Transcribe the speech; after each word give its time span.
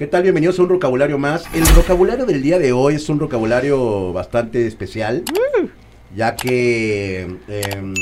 ¿Qué 0.00 0.06
tal? 0.06 0.22
Bienvenidos 0.22 0.58
a 0.58 0.62
un 0.62 0.68
vocabulario 0.68 1.18
más. 1.18 1.44
El 1.54 1.62
vocabulario 1.76 2.24
del 2.24 2.40
día 2.40 2.58
de 2.58 2.72
hoy 2.72 2.94
es 2.94 3.06
un 3.10 3.18
vocabulario 3.18 4.14
bastante 4.14 4.66
especial, 4.66 5.24
ya 6.16 6.36
que 6.36 7.20
em, 7.20 7.94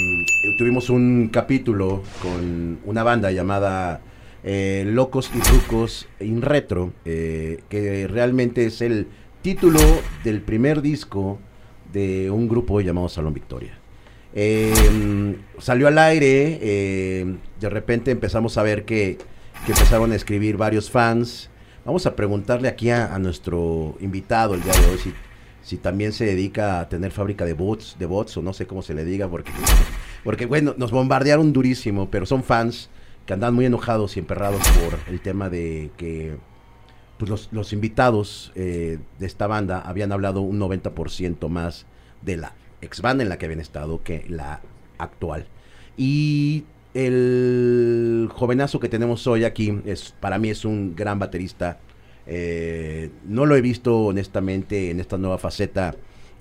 tuvimos 0.58 0.90
un 0.90 1.28
capítulo 1.32 2.04
con 2.22 2.78
una 2.84 3.02
banda 3.02 3.32
llamada 3.32 4.00
eh, 4.44 4.84
Locos 4.86 5.28
y 5.34 5.40
Rucos 5.40 6.06
in 6.20 6.40
Retro, 6.40 6.92
eh, 7.04 7.64
que 7.68 8.06
realmente 8.06 8.66
es 8.66 8.80
el 8.80 9.08
título 9.42 9.80
del 10.22 10.40
primer 10.40 10.82
disco 10.82 11.40
de 11.92 12.30
un 12.30 12.46
grupo 12.46 12.80
llamado 12.80 13.08
Salón 13.08 13.34
Victoria. 13.34 13.76
Em, 14.36 15.34
salió 15.58 15.88
al 15.88 15.98
aire, 15.98 16.60
eh, 16.62 17.34
de 17.58 17.68
repente 17.68 18.12
empezamos 18.12 18.56
a 18.56 18.62
ver 18.62 18.84
que, 18.84 19.18
que 19.66 19.72
empezaron 19.72 20.12
a 20.12 20.14
escribir 20.14 20.56
varios 20.56 20.92
fans. 20.92 21.50
Vamos 21.88 22.04
a 22.04 22.14
preguntarle 22.14 22.68
aquí 22.68 22.90
a, 22.90 23.18
nuestro 23.18 23.96
invitado 24.00 24.52
el 24.52 24.62
día 24.62 24.74
de 24.74 24.90
hoy 24.90 25.14
si, 25.62 25.78
también 25.78 26.12
se 26.12 26.26
dedica 26.26 26.80
a 26.80 26.88
tener 26.90 27.12
fábrica 27.12 27.46
de 27.46 27.54
bots, 27.54 27.96
de 27.98 28.04
bots 28.04 28.36
o 28.36 28.42
no 28.42 28.52
sé 28.52 28.66
cómo 28.66 28.82
se 28.82 28.92
le 28.92 29.06
diga, 29.06 29.26
porque, 29.26 29.50
porque 30.22 30.44
bueno, 30.44 30.74
nos 30.76 30.90
bombardearon 30.90 31.54
durísimo, 31.54 32.10
pero 32.10 32.26
son 32.26 32.44
fans 32.44 32.90
que 33.24 33.32
andan 33.32 33.54
muy 33.54 33.64
enojados 33.64 34.18
y 34.18 34.20
emperrados 34.20 34.60
por 34.68 34.98
el 35.08 35.22
tema 35.22 35.48
de 35.48 35.90
que 35.96 36.36
pues 37.16 37.30
los, 37.30 37.48
los 37.52 37.72
invitados 37.72 38.52
eh, 38.54 38.98
de 39.18 39.26
esta 39.26 39.46
banda 39.46 39.80
habían 39.80 40.12
hablado 40.12 40.42
un 40.42 40.60
90% 40.60 41.48
más 41.48 41.86
de 42.20 42.36
la 42.36 42.52
ex 42.82 43.00
banda 43.00 43.22
en 43.22 43.30
la 43.30 43.38
que 43.38 43.46
habían 43.46 43.60
estado 43.60 44.02
que 44.02 44.26
la 44.28 44.60
actual. 44.98 45.46
Y 45.96 46.64
el 46.94 48.28
jovenazo 48.32 48.80
que 48.80 48.88
tenemos 48.88 49.26
hoy 49.26 49.44
aquí 49.44 49.80
es 49.84 50.14
para 50.20 50.38
mí 50.38 50.50
es 50.50 50.64
un 50.64 50.94
gran 50.96 51.18
baterista. 51.18 51.78
Eh, 52.26 53.10
no 53.24 53.46
lo 53.46 53.56
he 53.56 53.60
visto 53.60 54.06
honestamente 54.06 54.90
en 54.90 55.00
esta 55.00 55.16
nueva 55.16 55.38
faceta 55.38 55.94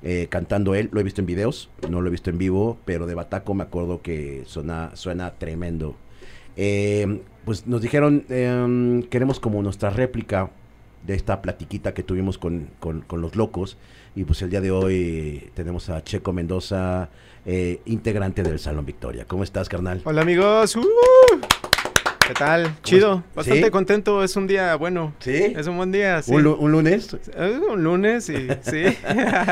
eh, 0.03 0.27
cantando 0.29 0.75
él, 0.75 0.89
lo 0.91 0.99
he 0.99 1.03
visto 1.03 1.21
en 1.21 1.27
videos, 1.27 1.69
no 1.89 2.01
lo 2.01 2.07
he 2.07 2.11
visto 2.11 2.29
en 2.29 2.37
vivo, 2.37 2.77
pero 2.85 3.07
de 3.07 3.15
Bataco 3.15 3.53
me 3.53 3.63
acuerdo 3.63 4.01
que 4.01 4.43
suena, 4.45 4.95
suena 4.95 5.35
tremendo. 5.35 5.95
Eh, 6.55 7.21
pues 7.45 7.65
nos 7.67 7.81
dijeron, 7.81 8.25
em, 8.29 9.03
queremos 9.03 9.39
como 9.39 9.61
nuestra 9.63 9.89
réplica 9.89 10.51
de 11.05 11.15
esta 11.15 11.41
platiquita 11.41 11.93
que 11.93 12.03
tuvimos 12.03 12.37
con, 12.37 12.69
con, 12.79 13.01
con 13.01 13.21
los 13.21 13.35
locos. 13.35 13.77
Y 14.17 14.23
pues 14.23 14.41
el 14.41 14.49
día 14.49 14.61
de 14.61 14.71
hoy 14.71 15.51
tenemos 15.53 15.91
a 15.91 16.03
Checo 16.03 16.33
Mendoza, 16.33 17.07
eh, 17.45 17.81
integrante 17.85 18.41
del 18.41 18.57
Salón 18.57 18.83
Victoria. 18.83 19.25
¿Cómo 19.25 19.43
estás, 19.43 19.69
carnal? 19.69 20.01
Hola, 20.05 20.23
amigos. 20.23 20.75
Uh, 20.75 20.81
¿Qué 22.27 22.33
tal? 22.33 22.75
Chido. 22.81 23.23
Bastante 23.35 23.69
contento. 23.69 24.23
Es 24.23 24.35
un 24.35 24.47
día 24.47 24.73
bueno. 24.75 25.13
¿Sí? 25.19 25.53
Es 25.55 25.67
un 25.67 25.77
buen 25.77 25.91
día. 25.91 26.19
¿Un, 26.25 26.41
lunes? 26.41 27.15
un 27.69 27.83
lunes, 27.83 28.27
y, 28.29 28.47
sí. 28.63 28.85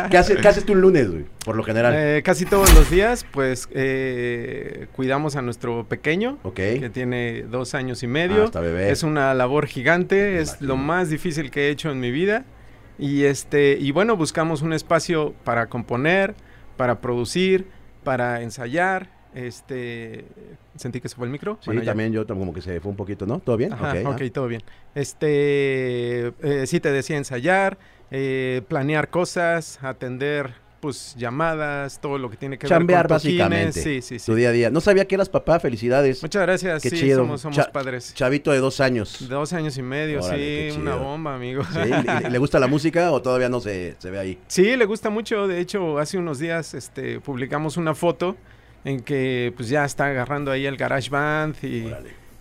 ¿Qué, 0.09 0.17
haces 0.17 0.65
tú 0.65 0.73
un 0.73 0.81
lunes, 0.81 1.11
güey? 1.11 1.25
Por 1.45 1.55
lo 1.55 1.63
general. 1.63 1.93
Eh, 1.95 2.23
casi 2.25 2.45
todos 2.45 2.73
los 2.73 2.89
días, 2.89 3.23
pues, 3.31 3.69
eh, 3.71 4.87
cuidamos 4.93 5.35
a 5.35 5.43
nuestro 5.43 5.87
pequeño. 5.87 6.39
Que 6.55 6.89
tiene 6.91 7.43
dos 7.43 7.75
años 7.75 8.01
y 8.01 8.07
medio. 8.07 8.49
Ah, 8.51 8.59
bebé. 8.61 8.89
Es 8.89 9.03
una 9.03 9.35
labor 9.35 9.67
gigante. 9.67 10.39
es 10.39 10.59
lo 10.59 10.75
más 10.75 11.11
difícil 11.11 11.51
que 11.51 11.67
he 11.67 11.69
hecho 11.69 11.91
en 11.91 11.99
mi 11.99 12.09
vida. 12.09 12.45
Y 12.97 13.23
este, 13.23 13.77
y 13.79 13.91
bueno, 13.91 14.15
buscamos 14.15 14.61
un 14.61 14.73
espacio 14.73 15.33
para 15.43 15.67
componer, 15.67 16.35
para 16.77 17.01
producir, 17.01 17.67
para 18.03 18.41
ensayar. 18.41 19.09
Este, 19.33 20.25
sentí 20.77 21.01
que 21.01 21.09
se 21.09 21.15
fue 21.15 21.25
el 21.25 21.31
micro. 21.31 21.57
Sí, 21.61 21.71
también 21.81 22.13
yo 22.13 22.25
como 22.25 22.53
que 22.53 22.61
se 22.61 22.79
fue 22.79 22.89
un 22.89 22.95
poquito, 22.95 23.25
¿no? 23.25 23.39
¿Todo 23.39 23.57
bien? 23.57 23.73
ok, 23.73 24.21
todo 24.33 24.47
bien. 24.47 24.61
Este, 24.93 26.27
eh, 26.41 26.63
sí 26.67 26.79
te 26.79 26.91
decía 26.91 27.17
ensayar, 27.17 27.77
eh, 28.11 28.61
planear 28.69 29.09
cosas, 29.09 29.79
atender 29.83 30.64
pues 30.85 31.15
llamadas, 31.17 31.99
todo 31.99 32.19
lo 32.19 32.29
que 32.29 32.37
tiene 32.37 32.59
que 32.59 32.67
ver 32.67 32.77
con 32.77 33.07
básicamente. 33.07 33.81
Sí, 33.81 34.03
sí, 34.03 34.19
sí. 34.19 34.25
Tu 34.27 34.35
día 34.35 34.49
a 34.49 34.51
día. 34.51 34.69
No 34.69 34.81
sabía 34.81 35.07
que 35.07 35.15
eras 35.15 35.29
papá, 35.29 35.59
felicidades. 35.59 36.21
Muchas 36.21 36.43
gracias. 36.43 36.83
Qué 36.83 36.91
chido. 36.91 37.25
Somos, 37.39 37.67
padres. 37.69 38.13
Chavito 38.13 38.51
de 38.51 38.59
dos 38.59 38.79
años. 38.79 39.27
Dos 39.27 39.51
años 39.53 39.75
y 39.79 39.81
medio, 39.81 40.21
sí, 40.21 40.69
una 40.77 40.95
bomba, 40.95 41.33
amigo. 41.33 41.63
¿Le, 42.29 42.37
gusta 42.37 42.59
la 42.59 42.67
música 42.67 43.11
o 43.11 43.19
todavía 43.19 43.49
no 43.49 43.61
se, 43.61 43.95
se 43.97 44.11
ve 44.11 44.19
ahí? 44.19 44.37
Sí, 44.47 44.75
le 44.75 44.85
gusta 44.85 45.09
mucho. 45.09 45.47
De 45.47 45.59
hecho, 45.59 45.97
hace 45.97 46.19
unos 46.19 46.37
días 46.37 46.75
este, 46.75 47.19
publicamos 47.19 47.77
una 47.77 47.95
foto 47.95 48.37
en 48.83 48.99
que 48.99 49.51
pues 49.57 49.67
ya 49.67 49.85
está 49.85 50.05
agarrando 50.05 50.51
ahí 50.51 50.67
el 50.67 50.77
garage 50.77 51.09
band 51.09 51.55
y, 51.63 51.91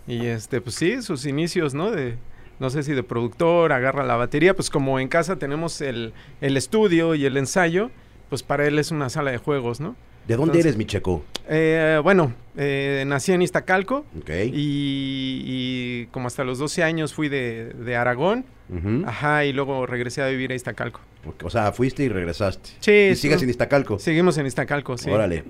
y 0.05 0.27
este, 0.27 0.61
pues 0.61 0.75
sí, 0.75 1.01
sus 1.01 1.25
inicios, 1.25 1.73
¿no? 1.73 1.89
De, 1.89 2.15
no 2.59 2.69
sé 2.69 2.83
si 2.83 2.93
de 2.93 3.01
productor, 3.01 3.73
agarra 3.73 4.03
la 4.03 4.15
batería, 4.15 4.55
pues 4.55 4.69
como 4.69 4.99
en 4.99 5.07
casa 5.07 5.37
tenemos 5.37 5.81
el, 5.81 6.13
el 6.41 6.57
estudio 6.57 7.15
y 7.15 7.25
el 7.25 7.37
ensayo, 7.37 7.89
pues 8.35 8.43
para 8.43 8.67
él 8.67 8.77
es 8.79 8.91
una 8.91 9.09
sala 9.09 9.31
de 9.31 9.37
juegos, 9.37 9.79
¿no? 9.79 9.95
¿De 10.27 10.35
dónde 10.35 10.59
eres, 10.59 10.75
mi 10.75 10.83
checo? 10.83 11.23
Eh, 11.47 12.01
bueno, 12.03 12.33
eh, 12.57 13.03
nací 13.07 13.31
en 13.31 13.41
Iztacalco. 13.41 14.05
Ok. 14.19 14.29
Y, 14.53 16.07
como 16.11 16.27
hasta 16.27 16.43
los 16.43 16.59
12 16.59 16.83
años 16.83 17.13
fui 17.13 17.29
de, 17.29 17.95
Aragón. 17.97 18.45
Ajá, 19.05 19.45
y 19.45 19.53
luego 19.53 19.85
regresé 19.85 20.21
a 20.21 20.27
vivir 20.27 20.51
a 20.51 20.55
Iztacalco. 20.55 21.01
O 21.43 21.49
sea, 21.49 21.71
fuiste 21.71 22.03
y 22.03 22.09
regresaste. 22.09 22.69
Sí. 22.79 23.09
¿Y 23.11 23.15
sigues 23.15 23.41
en 23.41 23.49
Iztacalco? 23.49 23.97
Seguimos 23.99 24.37
en 24.37 24.45
Iztacalco, 24.45 24.97
sí. 24.97 25.09
Órale. 25.09 25.43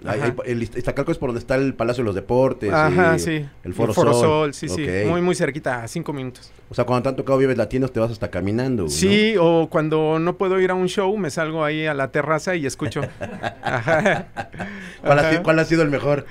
el 0.46 0.64
Iztacalco 0.64 1.12
es 1.12 1.18
por 1.18 1.30
donde 1.30 1.40
está 1.40 1.56
el 1.56 1.74
Palacio 1.74 2.04
de 2.04 2.06
los 2.06 2.16
Deportes. 2.16 2.72
Ajá, 2.72 3.20
sí. 3.20 3.46
El 3.64 3.74
Foro, 3.74 3.92
el 3.92 3.96
Foro 3.96 4.14
Sol. 4.14 4.54
sí, 4.54 4.70
sí. 4.70 4.88
Muy, 5.08 5.22
muy 5.22 5.36
cerquita, 5.36 5.84
a 5.84 5.88
cinco 5.88 6.14
minutos. 6.14 6.52
O 6.70 6.76
sea, 6.76 6.86
cuando 6.86 7.04
te 7.04 7.10
han 7.10 7.16
tocado 7.16 7.38
Vives 7.38 7.58
Latinos 7.58 7.92
te 7.92 8.00
vas 8.00 8.12
hasta 8.12 8.30
caminando. 8.30 8.88
Sí, 8.88 9.36
o 9.40 9.68
cuando 9.70 10.20
no 10.20 10.38
puedo 10.38 10.60
ir 10.60 10.72
a 10.72 10.74
un 10.74 10.88
show, 10.88 11.16
me 11.18 11.30
salgo 11.30 11.64
ahí 11.64 11.86
a 11.86 11.94
la 11.94 12.12
terraza 12.12 12.56
y 12.56 12.66
escucho. 12.66 13.02
Ajá. 13.62 14.28
¿Cuál, 15.44 15.60
ha 15.60 15.66
sido, 15.66 15.84
el 15.84 15.90
mejor? 15.90 16.26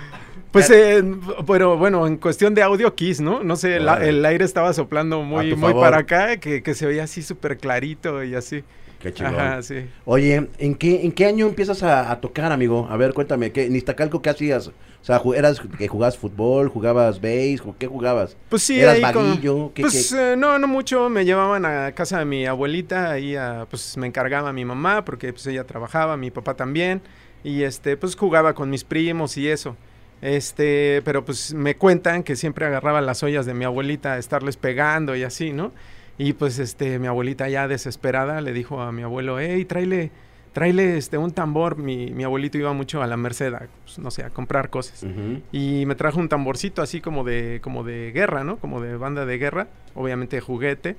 Pues, 0.55 0.71
eh, 0.71 1.03
pero 1.49 1.77
bueno, 1.77 2.07
en 2.07 2.17
cuestión 2.17 2.55
de 2.55 2.63
audio, 2.63 2.95
Kiss, 2.95 3.21
¿no? 3.21 3.43
No 3.43 3.57
sé, 3.57 3.77
el 3.77 4.25
aire 4.25 4.45
estaba 4.45 4.73
soplando 4.73 5.21
muy, 5.23 5.57
muy 5.57 5.75
para 5.75 5.99
acá, 5.99 6.37
que, 6.37 6.63
que 6.63 6.75
se 6.75 6.87
veía 6.87 7.03
así 7.03 7.23
súper 7.23 7.59
clarito 7.59 8.23
y 8.23 8.37
así. 8.37 8.63
Qué 9.01 9.13
chingón. 9.13 9.63
sí. 9.65 9.85
Oye, 10.05 10.49
¿en 10.59 10.77
qué, 10.77 11.05
¿en 11.05 11.11
qué 11.11 11.27
año 11.27 11.49
empiezas 11.49 11.83
a, 11.83 12.19
tocar, 12.21 12.53
amigo? 12.53 12.87
A 12.89 12.97
ver, 12.97 13.13
cuéntame, 13.13 13.51
¿qué, 13.51 13.67
en 13.67 13.75
Iztacalco 13.75 14.23
qué 14.23 14.31
hacías? 14.31 14.69
O 14.69 14.73
sea, 15.03 15.21
¿eras 15.37 15.61
que 15.77 15.89
jugabas 15.89 16.17
fútbol, 16.17 16.69
jugabas 16.69 17.21
base, 17.21 17.59
qué 17.77 17.89
jugabas? 17.89 18.37
Pues 18.49 18.63
sí, 18.63 18.81
¿Eras 18.81 19.01
vaguillo? 19.01 19.73
pues 19.75 20.13
eh, 20.13 20.37
no, 20.39 20.57
no 20.61 20.69
mucho, 20.69 21.11
me 21.11 21.25
llevaban 21.25 21.67
a 21.67 21.91
casa 21.93 22.21
de 22.21 22.27
mi 22.27 22.47
abuelita, 22.47 23.11
ahí 23.11 23.35
a, 23.35 23.67
pues 23.69 23.97
me 23.97 24.07
encargaba 24.07 24.53
mi 24.53 24.65
mamá, 24.65 25.05
porque 25.05 25.33
pues 25.33 25.49
ella 25.49 25.65
trabajaba, 25.65 26.17
mi 26.17 26.31
papá 26.31 26.55
también, 26.55 27.03
y 27.43 27.65
este, 27.65 27.97
pues 27.97 28.15
jugaba 28.15 28.55
con 28.55 28.71
mis 28.71 28.85
primos 28.85 29.37
y 29.37 29.49
eso. 29.49 29.77
Este, 30.25 31.03
pero 31.05 31.23
pues 31.23 31.53
me 31.53 31.77
cuentan 31.77 32.23
que 32.23 32.35
siempre 32.35 32.65
agarraba 32.65 33.03
las 33.03 33.23
ollas 33.23 33.45
de 33.45 33.53
mi 33.53 33.67
abuelita 33.67 34.15
a 34.15 34.19
estarles 34.19 34.57
pegando 34.57 35.15
y 35.15 35.23
así, 35.23 35.53
¿no? 35.53 35.71
Y 36.17 36.33
pues 36.33 36.59
este, 36.59 36.99
mi 36.99 37.09
abuelita 37.09 37.47
ya 37.51 37.69
desesperada 37.69 38.41
le 38.41 38.55
dijo 38.55 38.81
a 38.81 38.91
mi 38.91 39.03
abuelo, 39.03 39.39
hey, 39.39 39.67
tráele, 39.67 40.11
tráele 40.55 40.97
este, 40.97 41.19
un 41.19 41.33
tambor. 41.33 41.77
Mi, 41.77 42.07
mi 42.13 42.25
abuelito 42.25 42.57
iba 42.57 42.73
mucho 42.73 43.03
a 43.03 43.07
la 43.07 43.19
Merced, 43.19 43.53
pues, 43.85 43.99
no 43.99 44.11
sé, 44.11 44.23
a 44.23 44.31
comprar 44.31 44.71
cosas. 44.71 45.05
Y 45.53 45.85
me 45.85 45.95
trajo 45.95 46.21
un 46.21 46.31
tamborcito 46.31 46.81
así 46.81 47.03
como 47.03 47.23
de, 47.23 47.61
como 47.63 47.85
de 47.85 48.11
guerra, 48.13 48.45
¿no? 48.45 48.57
Como 48.57 48.81
de 48.81 48.97
banda 48.97 49.27
de 49.27 49.37
guerra, 49.37 49.69
obviamente 49.95 50.37
de 50.37 50.41
juguete. 50.41 50.97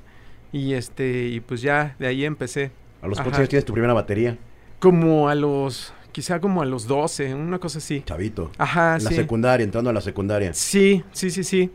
Y 0.52 0.74
este, 0.74 1.30
y 1.30 1.40
pues 1.40 1.64
ya 1.64 1.96
de 1.98 2.06
ahí 2.06 2.26
empecé. 2.26 2.70
¿A 3.02 3.08
los 3.08 3.18
cuántos 3.18 3.40
años 3.40 3.50
tienes 3.50 3.66
tu 3.66 3.74
primera 3.74 3.94
batería? 3.94 4.38
Como 4.78 5.30
a 5.30 5.34
los, 5.34 5.95
quizá 6.16 6.40
como 6.40 6.62
a 6.62 6.66
los 6.66 6.88
12, 6.88 7.36
una 7.36 7.60
cosa 7.60 7.80
así. 7.80 8.02
Chavito. 8.06 8.50
Ajá, 8.58 8.98
La 9.00 9.12
secundaria, 9.12 9.66
entrando 9.66 9.90
a 9.90 9.94
la 9.94 10.00
secundaria. 10.00 10.54
Sí, 10.54 11.04
sí, 11.12 11.30
sí, 11.30 11.44
sí. 11.44 11.70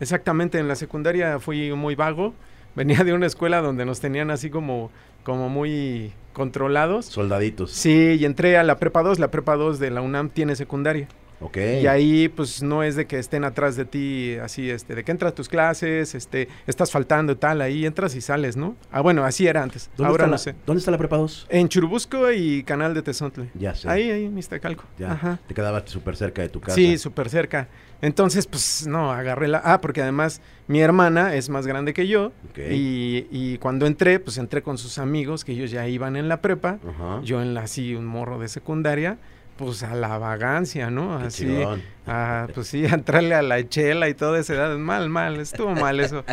Exactamente, 0.00 0.58
en 0.58 0.66
la 0.66 0.74
secundaria 0.74 1.38
fui 1.38 1.72
muy 1.72 1.94
vago 1.94 2.34
venía 2.74 3.04
de 3.04 3.12
una 3.12 3.26
escuela 3.26 3.60
donde 3.60 3.84
nos 3.84 4.00
tenían 4.00 4.32
así 4.32 4.50
como, 4.50 4.90
como 5.22 5.48
muy 5.48 6.12
controlados. 6.32 7.06
Soldaditos. 7.06 7.70
Sí, 7.70 8.16
y 8.18 8.24
entré 8.24 8.56
a 8.56 8.64
la 8.64 8.78
prepa 8.78 9.04
2, 9.04 9.20
la 9.20 9.30
prepa 9.30 9.54
2 9.54 9.78
de 9.78 9.92
la 9.92 10.00
UNAM 10.00 10.28
tiene 10.28 10.56
secundaria. 10.56 11.06
Y 11.54 11.86
ahí, 11.86 12.28
pues, 12.28 12.62
no 12.62 12.82
es 12.82 12.96
de 12.96 13.06
que 13.06 13.18
estén 13.18 13.44
atrás 13.44 13.76
de 13.76 13.84
ti, 13.84 14.36
así, 14.42 14.70
este, 14.70 14.94
de 14.94 15.04
que 15.04 15.12
entras 15.12 15.32
a 15.32 15.34
tus 15.34 15.48
clases, 15.48 16.14
este, 16.14 16.48
estás 16.66 16.90
faltando 16.90 17.32
y 17.32 17.36
tal, 17.36 17.60
ahí 17.60 17.86
entras 17.86 18.14
y 18.14 18.20
sales, 18.20 18.56
¿no? 18.56 18.76
Ah, 18.90 19.00
bueno, 19.00 19.24
así 19.24 19.46
era 19.46 19.62
antes. 19.62 19.90
Ahora 19.98 20.26
no 20.26 20.38
sé. 20.38 20.54
¿Dónde 20.66 20.78
está 20.78 20.90
la 20.90 20.98
prepa 20.98 21.16
2? 21.16 21.46
En 21.50 21.68
Churubusco 21.68 22.32
y 22.32 22.62
Canal 22.62 22.94
de 22.94 23.02
Tezontle. 23.02 23.50
Ya 23.54 23.74
sé. 23.74 23.88
Ahí, 23.88 24.10
ahí, 24.10 24.24
en 24.24 24.38
Iztacalco. 24.38 24.84
Ya. 24.98 25.12
Ajá. 25.12 25.38
Te 25.46 25.54
quedabas 25.54 25.84
súper 25.90 26.16
cerca 26.16 26.42
de 26.42 26.48
tu 26.48 26.60
casa. 26.60 26.74
Sí, 26.74 26.98
súper 26.98 27.28
cerca. 27.28 27.68
Entonces, 28.00 28.46
pues, 28.46 28.86
no, 28.86 29.12
agarré 29.12 29.48
la... 29.48 29.62
Ah, 29.64 29.80
porque 29.80 30.02
además 30.02 30.40
mi 30.66 30.80
hermana 30.80 31.34
es 31.34 31.48
más 31.48 31.66
grande 31.66 31.94
que 31.94 32.06
yo. 32.06 32.32
Y, 32.56 33.26
y, 33.30 33.58
cuando 33.58 33.86
entré, 33.86 34.20
pues 34.20 34.38
entré 34.38 34.62
con 34.62 34.78
sus 34.78 34.98
amigos, 34.98 35.44
que 35.44 35.52
ellos 35.52 35.70
ya 35.70 35.86
iban 35.88 36.16
en 36.16 36.28
la 36.28 36.40
prepa. 36.40 36.78
Yo 37.22 37.40
en 37.40 37.54
la, 37.54 37.62
así, 37.62 37.94
un 37.94 38.06
morro 38.06 38.38
de 38.38 38.48
secundaria 38.48 39.18
pues 39.56 39.82
a 39.82 39.94
la 39.94 40.18
vagancia, 40.18 40.90
¿no? 40.90 41.18
Qué 41.20 41.26
Así, 41.26 41.62
a, 42.06 42.48
pues 42.54 42.66
sí, 42.68 42.84
a 42.86 42.88
entrarle 42.94 43.34
a 43.34 43.42
la 43.42 43.66
chela 43.68 44.08
y 44.08 44.14
toda 44.14 44.38
esa 44.40 44.54
edad, 44.54 44.76
mal, 44.78 45.08
mal, 45.08 45.38
estuvo 45.40 45.70
mal 45.74 46.00
eso. 46.00 46.24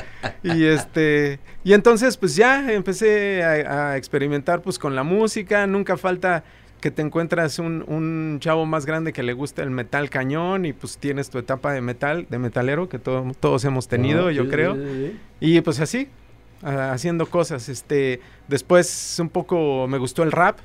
Y 0.44 0.66
este, 0.66 1.40
y 1.64 1.74
entonces 1.74 2.18
pues 2.18 2.36
ya 2.36 2.72
empecé 2.72 3.44
a, 3.44 3.92
a 3.92 3.98
experimentar 3.98 4.62
pues 4.62 4.80
con 4.80 4.96
la 4.96 5.04
música, 5.04 5.68
nunca 5.68 5.98
falta 5.98 6.44
que 6.80 6.90
te 6.90 7.04
encuentras 7.04 7.60
un, 7.60 7.84
un 7.88 8.40
chavo 8.40 8.66
más 8.66 8.88
grande 8.88 9.14
que 9.14 9.22
le 9.22 9.34
gusta 9.34 9.62
el 9.62 9.70
metal 9.70 10.10
cañón 10.10 10.66
y 10.66 10.74
pues 10.74 10.98
tienes 10.98 11.30
tu 11.30 11.38
etapa 11.38 11.74
de 11.74 11.82
metal, 11.82 12.26
de 12.28 12.40
metalero 12.40 12.90
que 12.90 12.98
todo- 12.98 13.32
todos 13.40 13.64
hemos 13.66 13.88
tenido, 13.88 14.30
Ah, 14.30 14.32
yo 14.32 14.46
sí, 14.46 14.50
creo. 14.50 14.74
sí, 14.76 14.82
sí, 14.82 15.08
sí. 15.12 15.20
Y 15.42 15.62
pues 15.62 15.80
así, 15.80 16.10
haciendo 16.64 17.28
cosas. 17.28 17.70
Este, 17.70 18.20
después 18.48 19.18
un 19.20 19.30
poco 19.30 19.88
me 19.88 20.00
gustó 20.00 20.24
el 20.24 20.32
rap 20.32 20.58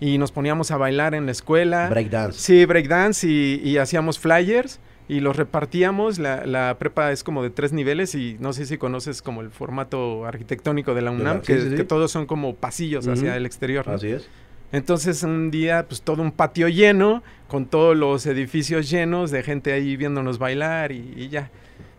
y 0.00 0.18
nos 0.18 0.32
poníamos 0.32 0.70
a 0.70 0.76
bailar 0.78 1.14
en 1.14 1.26
la 1.26 1.32
escuela. 1.32 1.88
Breakdance. 1.90 2.38
Sí, 2.40 2.64
breakdance 2.64 3.26
y, 3.28 3.60
y 3.62 3.76
hacíamos 3.78 4.18
flyers 4.18 4.80
y 5.08 5.20
los 5.20 5.36
repartíamos. 5.36 6.18
La, 6.18 6.46
la 6.46 6.76
prepa 6.78 7.12
es 7.12 7.22
como 7.22 7.42
de 7.42 7.50
tres 7.50 7.72
niveles 7.72 8.14
y 8.14 8.36
no 8.40 8.52
sé 8.52 8.64
si 8.66 8.78
conoces 8.78 9.20
como 9.22 9.40
el 9.42 9.50
formato 9.50 10.24
arquitectónico 10.24 10.94
de 10.94 11.02
la 11.02 11.10
UNAM, 11.10 11.40
sí, 11.42 11.52
que, 11.52 11.60
sí, 11.60 11.70
sí. 11.70 11.76
que 11.76 11.84
todos 11.84 12.10
son 12.10 12.26
como 12.26 12.54
pasillos 12.56 13.06
hacia 13.08 13.36
el 13.36 13.44
exterior. 13.46 13.86
¿no? 13.86 13.94
Así 13.94 14.08
es. 14.08 14.28
Entonces 14.72 15.22
un 15.24 15.50
día, 15.50 15.84
pues 15.88 16.00
todo 16.02 16.22
un 16.22 16.30
patio 16.30 16.68
lleno, 16.68 17.22
con 17.48 17.66
todos 17.66 17.96
los 17.96 18.24
edificios 18.26 18.88
llenos 18.88 19.30
de 19.32 19.42
gente 19.42 19.72
ahí 19.72 19.96
viéndonos 19.96 20.38
bailar 20.38 20.92
y, 20.92 21.12
y 21.16 21.28
ya. 21.28 21.50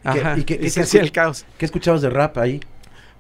¿Qué- 0.04 0.10
Ajá, 0.22 0.38
y 0.40 0.44
qué- 0.46 0.54
y 0.56 0.58
qué- 0.60 0.70
se 0.70 0.82
hacía 0.82 1.02
el 1.02 1.12
caos. 1.12 1.46
¿Qué 1.58 1.66
escuchabas 1.66 2.02
de 2.02 2.10
rap 2.10 2.38
ahí? 2.38 2.62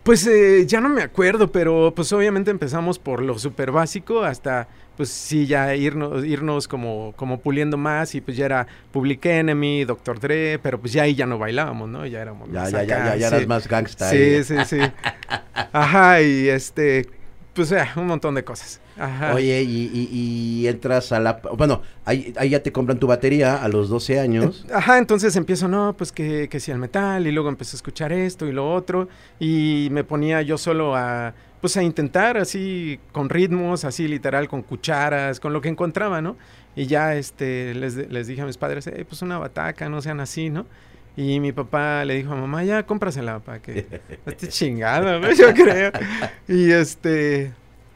Pues 0.03 0.25
eh, 0.25 0.65
ya 0.65 0.81
no 0.81 0.89
me 0.89 1.03
acuerdo, 1.03 1.51
pero 1.51 1.94
pues 1.95 2.12
obviamente 2.12 2.50
empezamos 2.50 2.98
por 2.98 3.21
lo 3.21 3.38
súper 3.38 3.71
básico 3.71 4.24
hasta 4.24 4.68
pues 4.98 5.09
sí 5.09 5.45
ya 5.48 5.75
irnos, 5.75 6.25
irnos 6.25 6.68
como, 6.68 7.13
como 7.15 7.39
puliendo 7.39 7.77
más 7.77 8.13
y 8.15 8.21
pues 8.21 8.36
ya 8.36 8.45
era 8.45 8.68
Public 8.92 9.25
Enemy, 9.25 9.86
Dr. 9.86 10.19
Dre, 10.19 10.59
pero 10.62 10.80
pues 10.80 10.94
ya 10.94 11.03
ahí 11.03 11.15
ya 11.15 11.25
no 11.25 11.38
bailábamos, 11.38 11.88
¿no? 11.88 12.06
Ya 12.06 12.19
éramos 12.21 12.50
Ya, 12.51 12.62
más 12.62 12.71
ya, 12.71 12.83
ya, 12.83 12.98
ya, 13.06 13.15
ya 13.15 13.30
sí. 13.30 13.36
eras 13.36 13.48
más 13.48 13.68
gangsta. 13.68 14.09
Sí, 14.09 14.18
ahí. 14.18 14.44
sí, 14.44 14.56
sí. 14.65 14.80
Ajá, 15.71 16.21
y 16.21 16.50
este, 16.50 17.07
pues 17.53 17.69
ya, 17.69 17.92
un 17.95 18.07
montón 18.07 18.36
de 18.36 18.44
cosas. 18.44 18.81
Ajá. 19.03 19.33
Oye, 19.33 19.62
y, 19.63 19.89
y- 19.94 20.09
y 20.62 20.68
entras 20.68 21.12
a 21.12 21.19
la... 21.19 21.42
Bueno, 21.57 21.81
ahí, 22.06 22.33
ahí 22.38 22.50
ya 22.50 22.62
te 22.62 22.71
compran 22.71 23.00
tu 23.00 23.07
batería 23.07 23.56
a 23.63 23.68
los 23.68 23.89
12 23.89 24.19
años. 24.19 24.65
Ajá, 24.74 24.98
entonces 25.00 25.36
empiezo, 25.36 25.68
no, 25.68 25.95
pues 25.98 26.12
que, 26.12 26.48
que 26.50 26.59
si 26.59 26.69
el 26.71 26.77
metal, 26.77 27.25
y 27.25 27.31
luego 27.31 27.50
empecé 27.50 27.75
a 27.75 27.77
escuchar 27.77 28.12
esto 28.13 28.45
y 28.48 28.51
lo 28.51 28.71
otro, 28.71 29.09
y 29.39 29.88
me 29.92 30.03
ponía 30.03 30.42
yo 30.44 30.57
solo 30.59 30.95
a, 30.95 31.33
pues 31.62 31.77
a 31.77 31.83
intentar 31.83 32.38
así, 32.38 33.00
con 33.12 33.30
ritmos, 33.30 33.86
así 33.86 34.07
literal, 34.07 34.48
con 34.48 34.62
cucharas, 34.62 35.39
con 35.39 35.51
lo 35.53 35.62
que 35.62 35.69
encontraba, 35.69 36.21
¿no? 36.21 36.38
Y 36.75 36.86
ya, 36.86 37.15
este, 37.15 37.74
les, 37.74 37.95
les 37.95 38.27
dije 38.27 38.42
a 38.42 38.45
mis 38.45 38.57
padres, 38.57 38.86
"Eh, 38.88 39.03
pues 39.07 39.21
una 39.24 39.38
bataca, 39.39 39.89
no 39.89 40.01
sean 40.01 40.19
así, 40.19 40.50
¿no? 40.50 40.65
Y 41.18 41.42
mi 41.42 41.51
papá 41.51 42.06
le 42.06 42.15
dijo 42.15 42.31
a 42.31 42.36
mamá, 42.38 42.63
ya, 42.63 42.83
cómprasela 42.86 43.39
para 43.39 43.62
que 43.62 43.86
no 44.25 44.31
esté 44.31 44.48
chingada, 44.48 45.19
¿no? 45.19 45.30
Yo 45.33 45.53
creo. 45.53 45.92
Y 46.48 46.71
este, 46.71 47.51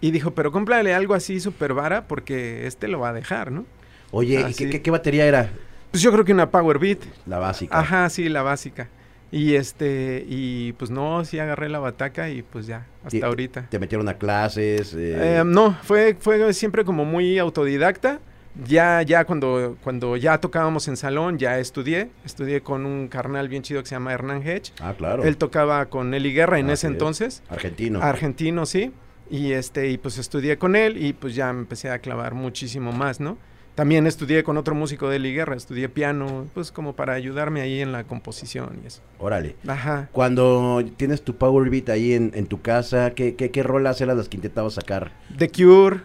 y 0.07 0.11
dijo, 0.11 0.31
pero 0.31 0.51
cómprale 0.51 0.93
algo 0.93 1.13
así 1.13 1.39
súper 1.39 1.73
vara 1.73 2.07
porque 2.07 2.67
este 2.67 2.87
lo 2.87 2.99
va 2.99 3.09
a 3.09 3.13
dejar, 3.13 3.51
¿no? 3.51 3.65
Oye, 4.11 4.39
¿y 4.41 4.43
qué, 4.45 4.53
sí. 4.53 4.69
qué- 4.69 4.81
qué 4.81 4.91
batería 4.91 5.25
era? 5.25 5.49
Pues 5.91 6.03
yo 6.03 6.11
creo 6.11 6.25
que 6.25 6.33
una 6.33 6.49
Power 6.51 6.77
Beat. 6.79 6.99
La 7.25 7.39
básica. 7.39 7.77
Ajá, 7.79 8.09
sí, 8.09 8.27
la 8.29 8.41
básica. 8.41 8.89
Y 9.31 9.55
este, 9.55 10.23
y 10.27 10.73
pues 10.73 10.91
no, 10.91 11.25
sí 11.25 11.39
agarré 11.39 11.67
la 11.69 11.79
bataca 11.79 12.29
y 12.29 12.41
pues 12.43 12.67
ya, 12.67 12.85
hasta 13.03 13.25
ahorita. 13.25 13.67
Te 13.69 13.79
metieron 13.79 14.07
a 14.07 14.13
clases. 14.13 14.93
eh, 14.93 15.39
Eh, 15.39 15.43
no, 15.45 15.75
fue, 15.83 16.15
fue 16.19 16.53
siempre 16.53 16.85
como 16.85 17.03
muy 17.05 17.37
autodidacta. 17.39 18.19
Ya, 18.65 19.01
ya 19.01 19.25
cuando, 19.25 19.75
cuando 19.83 20.15
ya 20.15 20.37
tocábamos 20.37 20.87
en 20.87 20.95
salón, 20.95 21.37
ya 21.37 21.59
estudié. 21.59 22.09
Estudié 22.23 22.61
con 22.61 22.85
un 22.85 23.09
carnal 23.09 23.49
bien 23.49 23.63
chido 23.63 23.81
que 23.81 23.89
se 23.89 23.95
llama 23.95 24.13
Hernán 24.13 24.41
Hedge. 24.47 24.71
ah, 24.79 24.93
claro. 24.97 25.23
Él 25.23 25.35
tocaba 25.35 25.87
con 25.87 26.13
Eli 26.13 26.31
Guerra 26.33 26.59
en 26.59 26.69
Ah, 26.69 26.73
ese 26.73 26.87
sí. 26.87 26.93
entonces. 26.93 27.43
Argentino. 27.49 28.01
Argentino, 28.01 28.65
sí. 28.65 28.93
Y 29.30 29.54
este, 29.54 29.89
y 29.89 29.98
pues 29.98 30.18
estudié 30.18 30.57
con 30.57 30.75
él 30.75 31.04
y 31.04 31.13
pues 31.13 31.36
ya 31.36 31.51
me 31.51 31.60
empecé 31.60 31.89
a 31.89 32.00
clavar 32.00 32.33
muchísimo 32.36 32.92
más, 32.92 33.19
¿no? 33.19 33.38
También 33.74 34.07
estudié 34.07 34.44
con 34.45 34.56
otro 34.56 34.74
músico 34.74 35.10
de 35.10 35.18
Eli 35.18 35.33
Guerra, 35.33 35.56
estudié 35.56 35.89
piano, 35.89 36.48
pues 36.54 36.72
como 36.72 36.94
para 36.95 37.13
ayudarme 37.13 37.60
ahí 37.60 37.81
en 37.81 37.92
la 37.92 38.06
composición 38.06 38.80
y 38.83 38.88
eso. 38.88 39.01
Órale. 39.19 39.57
Ajá. 39.68 40.07
Cuando 40.13 40.81
tienes 40.95 41.24
tu 41.24 41.36
Power 41.36 41.69
Beat 41.69 41.89
ahí 41.89 42.13
en, 42.13 42.31
en 42.36 42.45
tu 42.48 42.62
casa, 42.62 43.12
¿qué, 43.16 43.36
qué, 43.36 43.51
qué 43.51 43.63
rolas 43.63 44.00
eran 44.00 44.16
las 44.18 44.30
que 44.30 44.38
intentabas 44.38 44.75
sacar? 44.75 45.12
The 45.38 45.50
Cure. 45.51 46.01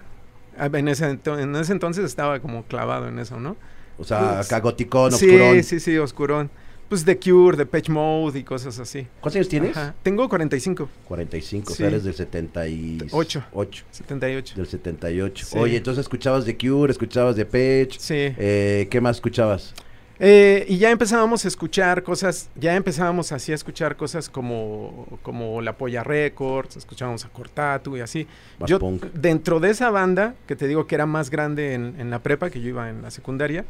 ah, 0.59 0.69
En 0.73 0.89
ese, 0.89 1.17
en 1.25 1.55
ese 1.55 1.73
entonces 1.73 2.05
estaba 2.07 2.41
como 2.41 2.65
clavado 2.65 3.07
en 3.07 3.21
eso, 3.21 3.39
¿no? 3.39 3.57
O 3.99 4.05
sea, 4.05 4.35
Pues, 4.37 4.47
acá 4.47 4.59
goticón, 4.61 5.13
sí, 5.13 5.27
oscurón. 5.29 5.63
sí, 5.63 5.79
sí, 5.79 5.97
oscurón. 5.99 6.51
Pues 6.91 7.05
The 7.05 7.19
Cure, 7.19 7.57
The 7.57 7.67
Pitch 7.67 7.89
Mode 7.89 8.39
y 8.41 8.43
cosas 8.43 8.79
así. 8.81 9.07
¿Cuántos 9.21 9.37
años 9.37 9.49
tienes? 9.49 9.77
Ajá. 9.77 9.95
Tengo 10.03 10.29
45, 10.29 10.89
45, 11.07 11.67
o 11.69 11.71
Sí. 11.71 11.77
sea, 11.79 11.87
eres 11.87 12.03
del 12.03 12.15
78. 12.15 13.45
Ocho. 13.53 13.85
78. 13.93 14.55
Del 14.57 14.67
78. 14.67 15.47
Sí. 15.47 15.57
Oye, 15.59 15.77
entonces 15.77 16.01
escuchabas 16.03 16.45
de 16.45 16.59
Cure, 16.59 16.91
escuchabas 16.91 17.37
de 17.37 17.47
Page. 17.47 17.91
Sí. 17.99 18.15
Eh, 18.37 18.89
¿Qué 18.91 19.01
más 19.01 19.17
escuchabas? 19.19 19.73
Eh, 20.19 20.67
y 20.69 20.77
ya 20.79 20.91
empezábamos 20.91 21.45
a 21.47 21.49
escuchar 21.49 22.03
cosas, 22.03 22.51
ya 22.55 22.75
empezábamos 22.77 23.33
así 23.33 23.53
a 23.53 23.55
escuchar 23.55 23.97
cosas 23.97 24.29
como, 24.29 25.07
como 25.23 25.63
La 25.63 25.79
Polla 25.79 26.03
Records, 26.05 26.77
escuchábamos 26.77 27.25
a 27.25 27.29
Cortatu 27.31 27.97
y 27.97 28.01
así. 28.01 28.27
Más 28.59 28.69
yo, 28.69 28.79
punk. 28.81 29.05
dentro 29.15 29.61
de 29.61 29.71
esa 29.71 29.89
banda, 29.91 30.35
que 30.47 30.57
te 30.57 30.67
digo 30.67 30.87
que 30.87 30.97
era 30.97 31.07
más 31.07 31.31
grande 31.31 31.73
en, 31.73 31.95
en 31.99 32.11
la 32.11 32.19
prepa, 32.19 32.51
que 32.51 32.61
yo 32.61 32.69
iba 32.69 32.91
en 32.91 33.01
la 33.01 33.11
secundaria, 33.11 33.65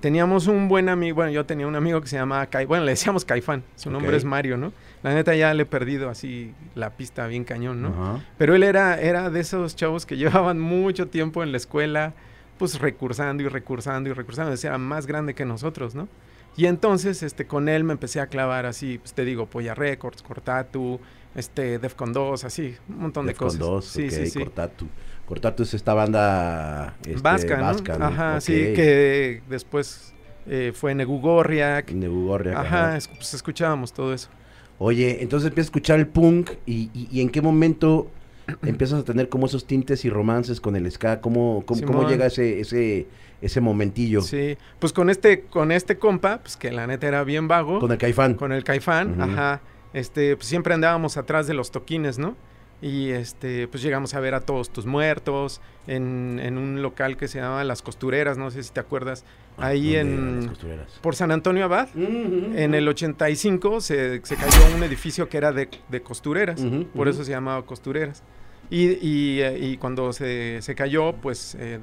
teníamos 0.00 0.46
un 0.46 0.68
buen 0.68 0.88
amigo, 0.88 1.16
bueno, 1.16 1.30
yo 1.30 1.46
tenía 1.46 1.66
un 1.66 1.76
amigo 1.76 2.00
que 2.00 2.08
se 2.08 2.16
llamaba 2.16 2.46
Kai, 2.46 2.66
bueno, 2.66 2.84
le 2.84 2.92
decíamos 2.92 3.24
Caifán, 3.24 3.64
su 3.76 3.90
nombre 3.90 4.16
es 4.16 4.24
Mario, 4.24 4.56
¿no? 4.56 4.72
La 5.02 5.14
neta 5.14 5.34
ya 5.34 5.54
le 5.54 5.62
he 5.62 5.66
perdido 5.66 6.10
así 6.10 6.52
la 6.74 6.90
pista 6.90 7.26
bien 7.26 7.44
cañón, 7.44 7.82
¿no? 7.82 8.22
Pero 8.38 8.54
él 8.54 8.62
era, 8.62 9.00
era 9.00 9.30
de 9.30 9.40
esos 9.40 9.76
chavos 9.76 10.06
que 10.06 10.16
llevaban 10.16 10.58
mucho 10.58 11.08
tiempo 11.08 11.42
en 11.42 11.52
la 11.52 11.58
escuela, 11.58 12.14
pues 12.58 12.78
recursando 12.80 13.42
y 13.42 13.48
recursando 13.48 14.10
y 14.10 14.12
recursando. 14.12 14.54
Era 14.54 14.78
más 14.78 15.06
grande 15.06 15.34
que 15.34 15.44
nosotros, 15.44 15.94
¿no? 15.94 16.08
Y 16.56 16.66
entonces, 16.66 17.22
este, 17.22 17.46
con 17.46 17.68
él 17.68 17.84
me 17.84 17.92
empecé 17.92 18.18
a 18.18 18.28
clavar 18.28 18.64
así, 18.64 18.98
pues 18.98 19.12
te 19.12 19.24
digo, 19.26 19.46
Polla 19.46 19.74
Records, 19.74 20.22
Cortatu, 20.22 20.98
este, 21.34 21.78
Defcon 21.78 22.14
2, 22.14 22.44
así, 22.44 22.74
un 22.88 22.98
montón 22.98 23.26
Defcon 23.26 23.48
de 23.48 23.58
cosas. 23.58 23.60
2, 23.60 23.84
sí, 23.84 24.04
ok, 24.06 24.10
sí, 24.10 24.26
sí. 24.28 24.38
Cortatu. 24.38 24.88
Cortatu 25.26 25.64
es 25.64 25.74
esta 25.74 25.92
banda 25.94 26.96
este, 27.06 27.20
vasca, 27.20 27.56
¿no? 27.56 27.62
vasca, 27.64 27.98
¿no? 27.98 28.04
Ajá, 28.06 28.40
sí, 28.40 28.52
que 28.74 29.42
después 29.48 30.14
eh, 30.46 30.72
fue 30.74 30.94
Negu 30.94 31.20
Gorriak. 31.20 31.90
Nebugorria, 31.90 32.52
Ajá, 32.60 32.62
ajá. 32.88 32.96
es- 32.96 33.08
pues 33.08 33.34
escuchábamos 33.34 33.92
todo 33.92 34.14
eso. 34.14 34.28
Oye, 34.78 35.22
entonces 35.22 35.48
empiezas 35.48 35.68
a 35.68 35.70
escuchar 35.70 35.98
el 35.98 36.06
punk 36.06 36.50
y, 36.66 36.90
y- 36.94 37.08
y 37.10 37.20
en 37.20 37.30
qué 37.30 37.40
momento 37.42 38.10
empiezas 38.62 39.00
a 39.00 39.04
tener 39.04 39.28
como 39.28 39.46
esos 39.46 39.66
tintes 39.66 40.04
y 40.04 40.10
romances 40.10 40.60
con 40.60 40.76
el 40.76 40.88
ska, 40.92 41.20
¿cómo, 41.20 41.64
cómo, 41.66 41.82
cómo 41.84 42.08
llega 42.08 42.26
ese, 42.26 42.60
ese, 42.60 43.08
ese 43.40 43.60
momentillo 43.60 44.20
Sí, 44.20 44.56
pues 44.78 44.92
con 44.92 45.10
este, 45.10 45.40
con 45.42 45.72
este 45.72 45.98
compa, 45.98 46.38
pues 46.42 46.56
que 46.56 46.70
la 46.70 46.86
neta 46.86 47.08
era 47.08 47.24
bien 47.24 47.48
vago. 47.48 47.80
con 47.80 47.90
el 47.90 47.98
caifán? 47.98 48.34
con 48.34 48.52
el 48.52 48.62
Caifán, 48.62 49.20
ajá. 49.20 49.60
Este, 49.92 50.36
pues 50.36 50.46
siempre 50.46 50.74
andábamos 50.74 51.16
atrás 51.16 51.46
de 51.48 51.54
los 51.54 51.70
toquines, 51.72 52.18
¿no? 52.18 52.36
Y 52.82 53.10
este, 53.10 53.68
pues 53.68 53.82
llegamos 53.82 54.12
a 54.14 54.20
ver 54.20 54.34
a 54.34 54.40
todos 54.40 54.70
tus 54.70 54.84
muertos 54.84 55.62
en, 55.86 56.38
en 56.42 56.58
un 56.58 56.82
local 56.82 57.16
que 57.16 57.26
se 57.26 57.40
llama 57.40 57.64
Las 57.64 57.80
Costureras, 57.80 58.36
no 58.36 58.50
sé 58.50 58.62
si 58.62 58.70
te 58.70 58.80
acuerdas, 58.80 59.24
ahí 59.56 59.94
¿Dónde 59.94 60.12
eran 60.12 60.34
las 60.36 60.44
en 60.44 60.48
costureras? 60.50 60.98
por 61.00 61.16
San 61.16 61.30
Antonio 61.30 61.64
Abad. 61.64 61.88
Ujú, 61.94 62.04
En 62.54 62.70
ujú. 62.70 62.74
el 62.74 62.88
85 62.88 63.80
se, 63.80 64.20
se 64.24 64.36
cayó 64.36 64.76
un 64.76 64.82
edificio 64.82 65.28
que 65.28 65.38
era 65.38 65.52
de, 65.52 65.70
de 65.88 66.02
costureras, 66.02 66.66
por 66.94 67.08
eso 67.08 67.24
se 67.24 67.30
llamaba 67.30 67.64
costureras. 67.64 68.22
Y, 68.68 68.88
y, 69.06 69.42
y 69.44 69.76
cuando 69.78 70.12
se, 70.12 70.60
se 70.60 70.74
cayó, 70.74 71.12
pues 71.14 71.56
eh, 71.58 71.78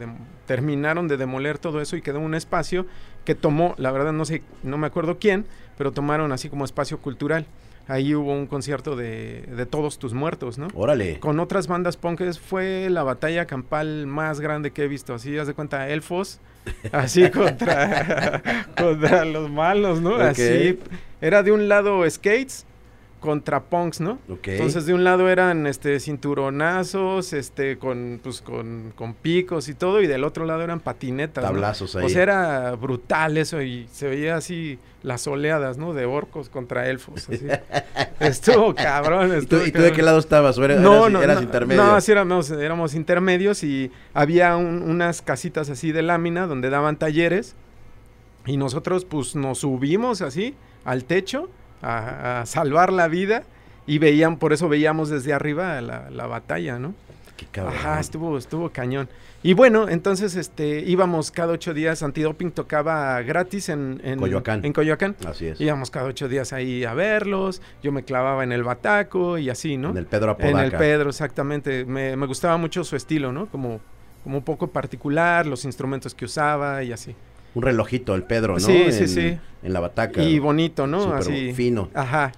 terminaron 0.46 1.08
de 1.08 1.18
demoler 1.18 1.58
todo 1.58 1.82
eso 1.82 1.96
y 1.96 2.02
quedó 2.02 2.20
un 2.20 2.36
espacio 2.36 2.86
que 3.26 3.36
tomó, 3.36 3.74
la 3.78 3.92
verdad 3.92 4.12
no 4.12 4.26
sé, 4.26 4.44
no 4.64 4.78
me 4.78 4.88
acuerdo 4.88 5.18
quién, 5.18 5.46
pero 5.78 5.92
tomaron 5.92 6.32
así 6.34 6.50
como 6.50 6.66
espacio 6.66 7.00
cultural. 7.00 7.46
Ahí 7.88 8.16
hubo 8.16 8.32
un 8.32 8.48
concierto 8.48 8.96
de, 8.96 9.42
de 9.42 9.66
todos 9.66 10.00
tus 10.00 10.14
muertos, 10.14 10.58
¿no? 10.58 10.68
Órale. 10.74 11.20
Con 11.20 11.40
otras 11.40 11.68
bandas 11.68 11.98
punkes 11.98 12.40
fue 12.40 12.88
la 12.90 13.04
batalla 13.04 13.46
campal 13.46 14.08
más 14.08 14.40
grande 14.40 14.72
que 14.72 14.84
he 14.84 14.88
visto. 14.88 15.14
Así, 15.14 15.38
haz 15.38 15.48
de 15.48 15.54
cuenta, 15.54 15.90
elfos, 15.90 16.40
así 16.92 17.30
contra, 17.30 18.42
contra 18.78 19.26
los 19.26 19.50
malos, 19.50 20.02
¿no? 20.02 20.16
Así, 20.16 20.80
era 21.20 21.44
de 21.44 21.52
un 21.52 21.68
lado 21.68 22.10
skates 22.10 22.66
contra 23.24 23.62
punks, 23.64 24.02
¿no? 24.02 24.20
Ok. 24.30 24.50
Entonces 24.50 24.86
de 24.86 24.94
un 24.94 25.06
lado 25.06 25.30
eran 25.30 25.66
este 25.66 25.98
cinturonazos, 26.02 27.32
este 27.32 27.78
con 27.78 28.20
pues 28.22 28.42
con, 28.42 28.92
con 28.98 29.14
picos 29.14 29.70
y 29.70 29.74
todo 29.74 30.02
y 30.02 30.08
del 30.08 30.26
otro 30.26 30.46
lado 30.46 30.62
eran 30.62 30.82
patinetas, 30.82 31.42
¿no? 31.42 31.50
Tablazos 31.52 31.96
ahí. 31.96 32.06
O 32.06 32.10
sea, 32.10 32.22
era 32.24 32.72
brutal 32.76 33.38
eso 33.38 33.62
y 33.62 33.88
se 33.94 34.10
veía 34.10 34.36
así 34.36 34.78
las 35.04 35.26
oleadas, 35.26 35.78
¿no? 35.78 35.94
De 35.94 36.06
orcos 36.06 36.50
contra 36.50 36.90
elfos, 36.90 37.30
así. 37.30 37.46
Estuvo 38.20 38.76
cabrón, 38.76 39.28
¿Y 39.28 39.30
tú, 39.32 39.38
estuvo 39.38 39.66
y 39.68 39.72
tú 39.72 39.82
de 39.82 39.92
qué 39.94 40.02
lado 40.02 40.20
estabas? 40.20 40.58
¿O 40.58 40.66
era- 40.66 40.76
No, 40.76 41.08
eras, 41.08 41.12
no, 41.12 41.22
eras 41.24 41.36
no, 41.38 41.44
intermedio? 41.44 41.82
No, 41.84 42.02
sí 42.02 42.12
éramos, 42.12 42.52
éramos 42.52 42.94
intermedios 42.94 43.64
y 43.64 43.90
había 44.14 44.58
un- 44.58 44.82
unas 44.82 45.22
casitas 45.22 45.70
así 45.70 45.94
de 45.94 46.02
lámina 46.02 46.46
donde 46.46 46.70
daban 46.70 46.98
talleres 46.98 47.56
y 48.46 48.58
nosotros 48.58 49.06
pues 49.06 49.36
nos 49.36 49.60
subimos 49.60 50.22
así 50.22 50.56
al 50.84 51.06
techo 51.06 51.50
a, 51.84 52.42
a 52.42 52.46
salvar 52.46 52.92
la 52.94 53.08
vida 53.08 53.44
y 53.86 54.00
veían, 54.00 54.38
por 54.38 54.54
eso 54.54 54.70
veíamos 54.70 55.10
desde 55.10 55.34
arriba 55.34 55.80
la, 55.82 56.10
la 56.10 56.26
batalla, 56.26 56.80
¿no? 56.80 56.94
Qué 57.38 57.46
cabrón. 57.52 57.76
Ajá, 57.76 58.00
estuvo, 58.00 58.38
estuvo 58.38 58.70
cañón. 58.70 59.10
Y 59.46 59.54
bueno, 59.56 59.90
entonces 59.90 60.36
este 60.36 60.80
íbamos 60.80 61.30
cada 61.32 61.52
ocho 61.52 61.74
días, 61.74 62.02
Antidoping 62.02 62.52
tocaba 62.52 63.22
gratis 63.24 63.68
en, 63.68 64.00
en 64.04 64.18
Coyoacán. 64.20 64.64
En 64.64 64.72
Coyoacán. 64.72 65.18
Así 65.28 65.48
es. 65.48 65.60
Íbamos 65.60 65.92
cada 65.92 66.06
ocho 66.06 66.30
días 66.30 66.54
ahí 66.54 66.86
a 66.86 66.94
verlos, 66.94 67.62
yo 67.82 67.92
me 67.92 68.04
clavaba 68.04 68.46
en 68.46 68.54
el 68.54 68.64
bataco 68.64 69.38
y 69.38 69.50
así, 69.50 69.76
¿no? 69.76 69.90
En 69.90 69.98
el 69.98 70.06
Pedro 70.06 70.38
En 70.40 70.48
Apodaca. 70.48 70.64
el 70.64 70.72
Pedro, 70.72 71.10
exactamente. 71.10 71.84
Me, 71.84 72.16
me 72.16 72.26
gustaba 72.26 72.56
mucho 72.56 72.86
su 72.86 72.96
estilo, 72.96 73.34
¿no? 73.34 73.48
Como, 73.48 73.82
como 74.24 74.38
un 74.38 74.44
poco 74.46 74.68
particular, 74.68 75.46
los 75.46 75.66
instrumentos 75.66 76.16
que 76.16 76.24
usaba 76.24 76.82
y 76.84 76.94
así. 76.94 77.14
Un 77.56 77.64
relojito, 77.64 78.16
el 78.16 78.24
Pedro, 78.24 78.54
¿no? 78.54 78.60
Sí, 78.60 78.92
sí, 78.92 79.02
En- 79.04 79.08
sí. 79.10 79.38
En 79.64 79.74
la 79.74 79.80
bataca. 79.80 80.22
Y 80.24 80.40
bonito, 80.40 80.88
¿no? 80.88 81.14
Así. 81.14 81.54
fino. 81.54 81.90
Ajá. 81.94 82.32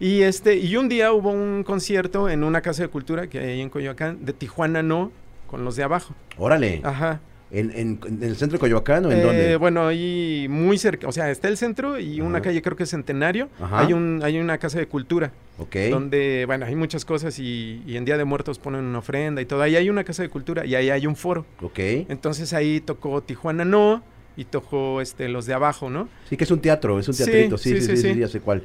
Y 0.00 0.22
este, 0.22 0.56
y 0.56 0.76
un 0.76 0.88
día 0.88 1.12
hubo 1.12 1.30
un 1.30 1.64
concierto 1.64 2.28
en 2.28 2.44
una 2.44 2.60
casa 2.60 2.82
de 2.82 2.88
cultura 2.88 3.26
que 3.28 3.38
hay 3.40 3.48
ahí 3.50 3.60
en 3.60 3.68
Coyoacán, 3.70 4.24
de 4.24 4.32
Tijuana 4.32 4.82
no, 4.82 5.10
con 5.48 5.64
los 5.64 5.74
de 5.76 5.82
abajo. 5.82 6.14
Órale. 6.36 6.80
Ajá. 6.84 7.20
¿En, 7.50 7.70
en, 7.70 7.98
en 8.06 8.22
el 8.22 8.36
centro 8.36 8.56
de 8.58 8.60
Coyoacán 8.60 9.06
o 9.06 9.10
en 9.10 9.18
Eh, 9.18 9.22
dónde? 9.22 9.56
Bueno, 9.56 9.86
ahí 9.88 10.46
muy 10.50 10.76
cerca, 10.76 11.08
o 11.08 11.12
sea, 11.12 11.30
está 11.30 11.48
el 11.48 11.56
centro 11.56 11.98
y 11.98 12.20
una 12.20 12.42
calle 12.42 12.60
creo 12.60 12.76
que 12.76 12.82
es 12.82 12.90
Centenario. 12.90 13.48
Ajá. 13.58 13.80
Hay 13.80 13.94
un, 13.94 14.20
hay 14.22 14.38
una 14.38 14.58
casa 14.58 14.78
de 14.78 14.86
cultura. 14.86 15.32
Ok. 15.60 15.74
donde, 15.90 16.44
bueno, 16.46 16.66
hay 16.66 16.76
muchas 16.76 17.04
cosas 17.04 17.36
y, 17.40 17.82
y 17.84 17.96
en 17.96 18.04
Día 18.04 18.16
de 18.16 18.24
Muertos 18.24 18.60
ponen 18.60 18.84
una 18.84 18.98
ofrenda 19.00 19.40
y 19.42 19.46
todo. 19.46 19.62
Ahí 19.62 19.74
hay 19.74 19.90
una 19.90 20.04
casa 20.04 20.22
de 20.22 20.28
cultura 20.28 20.64
y 20.64 20.76
ahí 20.76 20.90
hay 20.90 21.06
un 21.08 21.16
foro. 21.16 21.44
Ok. 21.62 21.78
Entonces 22.08 22.52
ahí 22.52 22.80
tocó 22.80 23.20
Tijuana 23.22 23.64
No 23.64 24.04
y 24.38 24.44
tocó 24.44 25.00
este, 25.00 25.28
los 25.28 25.46
de 25.46 25.54
abajo, 25.54 25.90
¿no? 25.90 26.08
Sí, 26.28 26.36
que 26.36 26.44
es 26.44 26.50
un 26.52 26.60
teatro, 26.60 27.00
es 27.00 27.08
un 27.08 27.16
teatrito. 27.16 27.58
Sí, 27.58 27.74
sí, 27.74 27.80
sí, 27.80 27.96
sí, 27.96 28.14
sí, 28.14 28.20
ya 28.20 28.28
sé 28.28 28.38
cuál. 28.38 28.62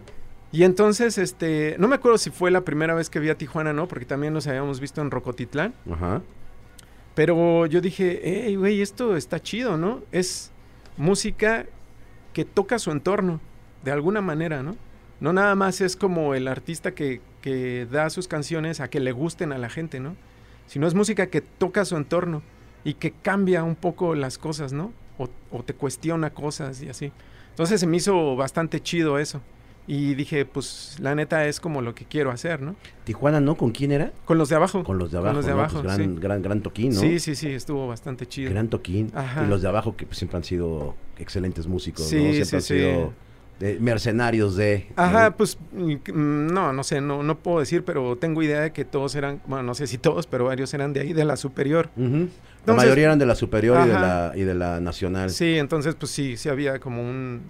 Y 0.51 0.65
entonces, 0.65 1.17
este, 1.17 1.75
no 1.79 1.87
me 1.87 1.95
acuerdo 1.95 2.19
si 2.19 2.29
fue 2.29 2.51
la 2.51 2.61
primera 2.61 2.93
vez 2.93 3.09
que 3.09 3.19
vi 3.19 3.29
a 3.29 3.37
Tijuana 3.39 3.73
No, 3.73 3.87
porque 3.87 4.05
también 4.05 4.35
los 4.35 4.45
habíamos 4.45 4.79
visto 4.79 5.01
en 5.01 5.09
Rocotitlán. 5.09 5.73
Ajá. 5.91 6.21
Pero 7.15 7.65
yo 7.65 7.81
dije, 7.81 8.21
hey, 8.23 8.55
güey, 8.55 8.83
esto 8.83 9.17
está 9.17 9.41
chido, 9.41 9.75
¿no? 9.75 10.03
Es 10.11 10.51
música 10.95 11.65
que 12.33 12.45
toca 12.45 12.77
su 12.77 12.91
entorno, 12.91 13.41
de 13.83 13.91
alguna 13.91 14.21
manera, 14.21 14.61
¿no? 14.61 14.75
No 15.19 15.33
nada 15.33 15.55
más 15.55 15.81
es 15.81 15.95
como 15.95 16.35
el 16.35 16.47
artista 16.47 16.93
que, 16.93 17.19
que 17.41 17.87
da 17.91 18.11
sus 18.11 18.27
canciones 18.27 18.79
a 18.79 18.91
que 18.91 18.99
le 18.99 19.11
gusten 19.11 19.51
a 19.51 19.57
la 19.57 19.69
gente, 19.69 19.99
¿no? 19.99 20.15
Sino 20.67 20.85
es 20.85 20.93
música 20.93 21.27
que 21.27 21.41
toca 21.41 21.83
su 21.83 21.97
entorno 21.97 22.43
y 22.83 22.93
que 22.93 23.09
cambia 23.09 23.63
un 23.63 23.75
poco 23.75 24.13
las 24.13 24.37
cosas, 24.37 24.71
¿no? 24.71 24.93
O, 25.17 25.29
o 25.51 25.63
te 25.63 25.74
cuestiona 25.74 26.32
cosas 26.32 26.82
y 26.82 26.89
así. 26.89 27.12
Entonces 27.51 27.79
se 27.79 27.88
me 27.88 27.98
hizo 27.98 28.36
bastante 28.36 28.82
chido 28.82 29.20
eso. 29.20 29.41
Y 29.86 30.15
dije, 30.15 30.46
pues 30.46 30.96
la 31.01 31.13
neta 31.13 31.46
es 31.46 31.60
como 31.60 31.82
lo 31.82 31.93
que 31.93 32.05
quiero 32.05 32.32
hacer, 32.32 32.62
¿no? 32.62 32.75
Tijuana, 33.03 33.41
¿no? 33.41 33.55
¿Con 33.55 33.72
quién 33.72 33.91
era? 33.91 34.13
Con 34.24 34.38
los 34.38 34.48
de 34.48 34.55
abajo. 34.55 34.82
Con 34.86 34.98
los 34.98 35.12
de 35.12 35.17
Con 35.17 35.27
abajo. 35.27 35.38
los 35.39 35.46
de 35.46 35.51
¿no? 35.51 35.58
abajo, 35.60 35.82
Pues 35.82 35.84
gran, 35.98 36.15
sí. 36.15 36.20
gran, 36.22 36.41
gran 36.41 36.62
toquín, 36.62 36.93
¿no? 36.93 37.01
Sí, 37.01 37.20
sí, 37.20 37.36
sí, 37.36 37.50
estuvo 37.50 37.86
bastante 37.88 38.25
chido. 38.25 38.50
Gran 38.50 38.70
toquín. 38.70 39.12
Ajá. 39.13 39.43
Y 39.43 39.48
los 39.50 39.62
de 39.62 39.67
abajo 39.67 39.98
que 39.98 40.05
pues, 40.05 40.17
siempre 40.17 40.38
han 40.38 40.46
sido 40.46 40.96
excelentes 41.20 41.67
músicos, 41.67 42.05
Sí, 42.05 42.15
¿no? 42.15 42.22
Siempre 42.32 42.46
sí, 42.46 42.55
han 42.55 42.62
sido 42.62 43.13
de- 43.60 43.77
mercenarios 43.82 44.55
de... 44.55 44.88
Ajá, 44.96 45.32
¿no? 45.32 45.36
pues 45.36 45.58
mm, 45.74 46.48
no, 46.48 46.72
no 46.72 46.84
sé, 46.86 47.01
no, 47.01 47.22
no 47.22 47.38
puedo 47.39 47.60
decir, 47.60 47.84
pero 47.84 48.15
tengo 48.15 48.41
idea 48.41 48.62
de 48.62 48.72
que 48.72 48.86
todos 48.86 49.15
eran, 49.15 49.41
bueno, 49.48 49.63
no 49.63 49.75
sé 49.75 49.88
si 49.88 49.98
todos, 49.98 50.27
pero 50.27 50.46
varios 50.46 50.74
eran 50.74 50.93
de 50.93 51.01
ahí, 51.01 51.12
de 51.12 51.25
la 51.25 51.36
superior. 51.36 51.89
La 51.98 52.27
Entonces- 52.63 52.86
mayoría 52.86 53.05
eran 53.05 53.20
de 53.20 53.25
la 53.25 53.36
superior 53.36 53.86
y 53.86 53.89
de 53.89 53.93
la, 53.93 54.32
y 54.36 54.41
de 54.41 54.53
la 54.53 54.79
nacional. 54.79 55.29
Sí, 55.29 55.58
entonces 55.58 55.96
pues 55.96 56.12
sí, 56.12 56.38
sí 56.38 56.50
había 56.50 56.79
como 56.79 57.01
un, 57.01 57.41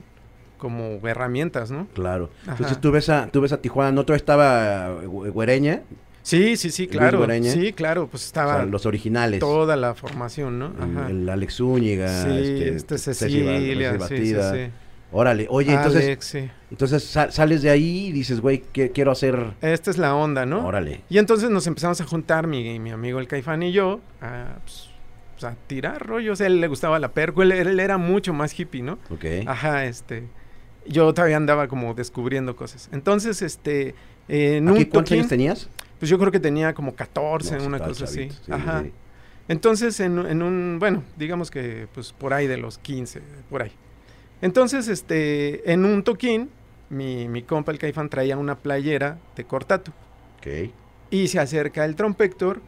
como 0.57 0.99
herramientas, 1.07 1.71
¿no? 1.71 1.87
Claro. 1.93 2.29
Ajá. 2.43 2.51
Entonces 2.53 2.79
tú 2.81 2.91
ves 2.91 3.09
a, 3.09 3.27
tú 3.27 3.41
ves 3.41 3.51
a 3.53 3.61
Tijuana, 3.61 3.91
¿no? 3.91 4.03
Todavía 4.05 4.17
estaba 4.17 4.89
Güe- 5.03 5.31
Güereña, 5.31 5.81
Sí, 6.25 6.55
sí, 6.55 6.71
sí, 6.71 6.85
Luis 6.85 6.97
claro. 6.97 7.17
Guareña. 7.17 7.51
Sí, 7.51 7.73
claro, 7.73 8.07
pues 8.07 8.23
o 8.23 8.25
estaba 8.27 8.55
sea, 8.55 8.65
los 8.65 8.85
originales. 8.85 9.41
toda 9.41 9.75
la 9.75 9.93
formación, 9.93 10.57
¿no? 10.57 10.67
El, 10.67 10.97
Ajá. 10.97 11.09
el 11.09 11.27
Alex 11.29 11.55
Zúñiga, 11.57 12.23
sí, 12.23 12.29
este, 12.37 12.75
este, 12.75 12.97
Cecilia, 12.97 13.99
Ceci 14.07 14.17
sí, 14.27 14.33
sí, 14.33 14.41
sí. 14.53 14.71
Órale, 15.11 15.45
oye, 15.49 15.73
entonces, 15.73 16.05
Alex, 16.05 16.25
sí. 16.25 16.49
entonces 16.71 17.03
sa- 17.03 17.29
sales 17.29 17.61
de 17.61 17.69
ahí 17.71 18.07
y 18.07 18.11
dices, 18.13 18.39
güey, 18.39 18.63
¿qué- 18.71 18.89
quiero 18.91 19.11
hacer. 19.11 19.37
Esta 19.61 19.91
es 19.91 19.97
la 19.97 20.15
onda, 20.15 20.45
¿no? 20.45 20.65
Órale. 20.65 21.01
Y 21.09 21.17
entonces 21.17 21.49
nos 21.49 21.67
empezamos 21.67 21.99
a 21.99 22.05
juntar, 22.05 22.47
mi, 22.47 22.79
mi 22.79 22.91
amigo 22.91 23.19
el 23.19 23.27
Caifán 23.27 23.61
y 23.61 23.73
yo, 23.73 23.99
a, 24.21 24.55
pues, 24.63 24.89
pues, 25.33 25.43
a 25.45 25.55
tirar 25.67 26.05
rollos. 26.05 26.41
A 26.41 26.45
él 26.47 26.61
le 26.61 26.67
gustaba 26.67 26.99
la 26.99 27.11
perco, 27.13 27.43
él, 27.43 27.51
él 27.51 27.79
era 27.79 27.97
mucho 27.97 28.33
más 28.33 28.57
hippie, 28.57 28.81
¿no? 28.81 28.93
Ok. 29.09 29.25
Ajá, 29.45 29.85
este. 29.85 30.23
Yo 30.87 31.13
todavía 31.13 31.37
andaba 31.37 31.67
como 31.67 31.93
descubriendo 31.93 32.55
cosas. 32.55 32.89
Entonces, 32.91 33.41
este. 33.41 33.95
en 34.27 34.67
¿Aquí 34.69 34.85
cuántos 34.85 35.11
años 35.13 35.27
tenías? 35.27 35.69
pues 35.99 36.09
yo 36.09 36.19
creo 36.19 36.31
que 36.31 36.39
tenía 36.39 36.73
como 36.73 36.93
14, 36.95 37.53
No, 37.55 37.59
sí 37.61 37.65
una 37.67 37.79
cosa 37.79 38.03
así. 38.05 38.15
chavito, 38.27 38.35
sí, 38.45 38.51
Ajá. 38.51 38.81
sí. 38.83 38.91
Entonces, 39.47 39.99
en, 39.99 40.17
en 40.25 40.41
un. 40.41 40.77
Bueno, 40.79 41.03
digamos 41.17 41.49
que 41.51 41.87
pues 41.93 42.11
por 42.13 42.33
ahí 42.33 42.47
de 42.47 42.57
los 42.57 42.77
15, 42.77 43.21
por 43.49 43.61
ahí. 43.63 43.71
Entonces, 44.41 44.87
este. 44.89 45.71
En 45.71 45.85
un 45.85 46.03
toquín, 46.03 46.49
mi, 46.89 47.27
mi 47.29 47.43
compa 47.43 47.71
el 47.71 47.79
Caifán 47.79 48.09
traía 48.09 48.37
una 48.37 48.55
playera 48.57 49.17
de 49.35 49.43
cortato. 49.45 49.91
Ok. 50.37 50.71
Y 51.13 51.27
se 51.27 51.39
acerca 51.39 51.85
el 51.85 51.95
trompector 51.95 52.59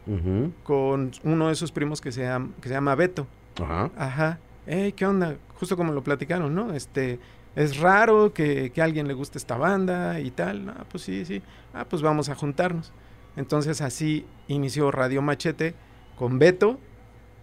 con 0.62 1.10
uno 1.24 1.48
de 1.48 1.56
sus 1.56 1.72
primos 1.72 2.00
que 2.00 2.12
se 2.12 2.22
llama, 2.22 2.50
que 2.60 2.68
se 2.68 2.74
llama 2.74 2.94
Beto. 2.94 3.26
Ajá. 3.60 3.90
Ajá. 3.96 4.38
¿qué 4.94 5.04
onda? 5.04 5.36
Justo 5.58 5.76
como 5.76 5.92
lo 5.92 6.04
platicaron, 6.04 6.54
¿no? 6.54 6.72
Este, 6.72 7.18
es 7.56 7.78
raro 7.78 8.32
que, 8.32 8.70
que 8.70 8.80
a 8.80 8.84
alguien 8.84 9.08
le 9.08 9.14
guste 9.14 9.38
esta 9.38 9.56
banda 9.56 10.20
y 10.20 10.30
tal. 10.30 10.68
Ah, 10.68 10.84
pues 10.88 11.02
sí, 11.02 11.24
sí. 11.24 11.42
Ah, 11.74 11.86
pues 11.88 12.02
vamos 12.02 12.28
a 12.28 12.36
juntarnos. 12.36 12.92
Entonces 13.36 13.80
así 13.80 14.24
inició 14.46 14.92
Radio 14.92 15.22
Machete 15.22 15.74
con 16.16 16.38
Beto, 16.38 16.78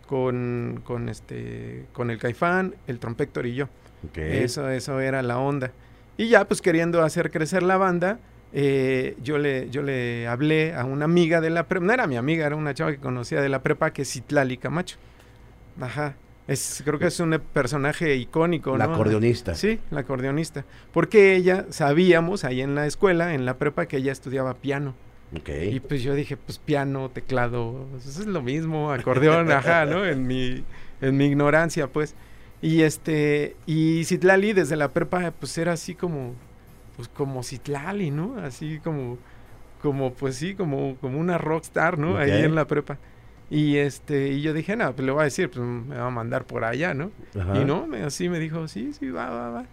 con, 0.08 0.82
con 0.86 1.10
este, 1.10 1.86
con 1.92 2.12
el 2.12 2.18
Caifán, 2.18 2.76
el 2.88 3.00
Trompector 3.00 3.46
y 3.46 3.56
yo. 3.56 3.68
Eso, 4.16 4.70
eso 4.70 5.02
era 5.02 5.22
la 5.22 5.38
onda. 5.38 5.74
Y 6.16 6.30
ya, 6.30 6.48
pues 6.48 6.62
queriendo 6.62 7.04
hacer 7.04 7.30
crecer 7.30 7.62
la 7.62 7.76
banda, 7.76 8.20
eh, 8.54 9.18
yo, 9.22 9.40
le, 9.40 9.70
yo 9.72 9.82
le 9.82 10.28
hablé 10.28 10.76
a 10.76 10.86
una 10.86 11.06
amiga 11.06 11.42
de 11.42 11.50
la 11.50 11.68
prepa, 11.68 11.86
no 11.86 11.92
era 11.92 12.08
mi 12.08 12.18
amiga, 12.18 12.46
era 12.46 12.56
una 12.56 12.74
chava 12.74 12.92
que 12.92 13.00
conocía 13.00 13.42
de 13.42 13.50
la 13.50 13.64
prepa, 13.64 13.92
que 13.92 14.04
es 14.04 14.12
Citlali 14.12 14.58
Camacho. 14.58 14.98
Ajá. 15.82 16.16
Es, 16.48 16.82
creo 16.86 17.00
que 17.00 17.08
es 17.08 17.20
un 17.20 17.42
personaje 17.54 18.16
icónico, 18.16 18.78
La 18.78 18.88
¿no? 18.88 18.94
acordeonista. 18.94 19.56
Sí, 19.56 19.80
la 19.92 20.02
acordeonista. 20.02 20.66
Porque 20.92 21.36
ella, 21.36 21.66
sabíamos 21.70 22.44
ahí 22.44 22.62
en 22.62 22.76
la 22.76 22.86
escuela, 22.86 23.34
en 23.34 23.46
la 23.46 23.58
prepa, 23.58 23.88
que 23.88 23.98
ella 23.98 24.12
estudiaba 24.12 24.54
piano. 24.54 24.94
Ok. 25.36 25.50
Y 25.72 25.80
pues 25.80 26.04
yo 26.04 26.14
dije, 26.14 26.38
pues 26.38 26.60
piano, 26.60 27.10
teclado, 27.10 27.88
pues, 27.92 28.06
eso 28.06 28.22
es 28.22 28.28
lo 28.28 28.42
mismo, 28.42 28.92
acordeón, 28.92 29.52
ajá, 29.52 29.86
¿no? 29.86 30.06
En 30.06 30.28
mi, 30.28 30.64
en 31.02 31.18
mi 31.18 31.26
ignorancia, 31.26 31.88
pues. 31.88 32.14
Y 32.62 32.82
este, 32.82 33.56
y 33.66 34.04
Citlali 34.06 34.54
desde 34.54 34.76
la 34.76 34.90
prepa, 34.90 35.32
pues 35.32 35.58
era 35.58 35.72
así 35.74 35.96
como, 35.96 36.36
pues 36.96 37.08
como 37.08 37.44
Citlali, 37.44 38.12
¿no? 38.12 38.38
Así 38.38 38.80
como, 38.84 39.18
como, 39.82 40.14
pues 40.14 40.36
sí, 40.36 40.56
como, 40.56 40.96
como 40.98 41.20
una 41.20 41.38
rockstar, 41.38 41.98
¿no? 41.98 42.18
Ahí 42.18 42.32
en 42.32 42.56
la 42.56 42.66
prepa. 42.66 42.98
Y 43.50 43.78
este, 43.78 44.30
y 44.30 44.42
yo 44.42 44.54
dije, 44.54 44.76
no, 44.76 44.94
pues 44.96 45.06
le 45.06 45.12
voy 45.12 45.22
a 45.22 45.24
decir, 45.26 45.50
pues 45.50 45.64
me 45.64 45.96
va 45.96 46.08
a 46.08 46.12
mandar 46.12 46.46
por 46.46 46.64
allá, 46.64 46.94
¿no? 46.94 47.12
Ajá. 47.40 47.62
Y 47.62 47.66
no, 47.66 47.86
me, 47.86 48.04
así 48.04 48.30
me 48.30 48.40
dijo, 48.40 48.68
sí, 48.68 48.94
sí, 48.98 49.10
va, 49.10 49.30
va, 49.30 49.50
va. 49.50 49.66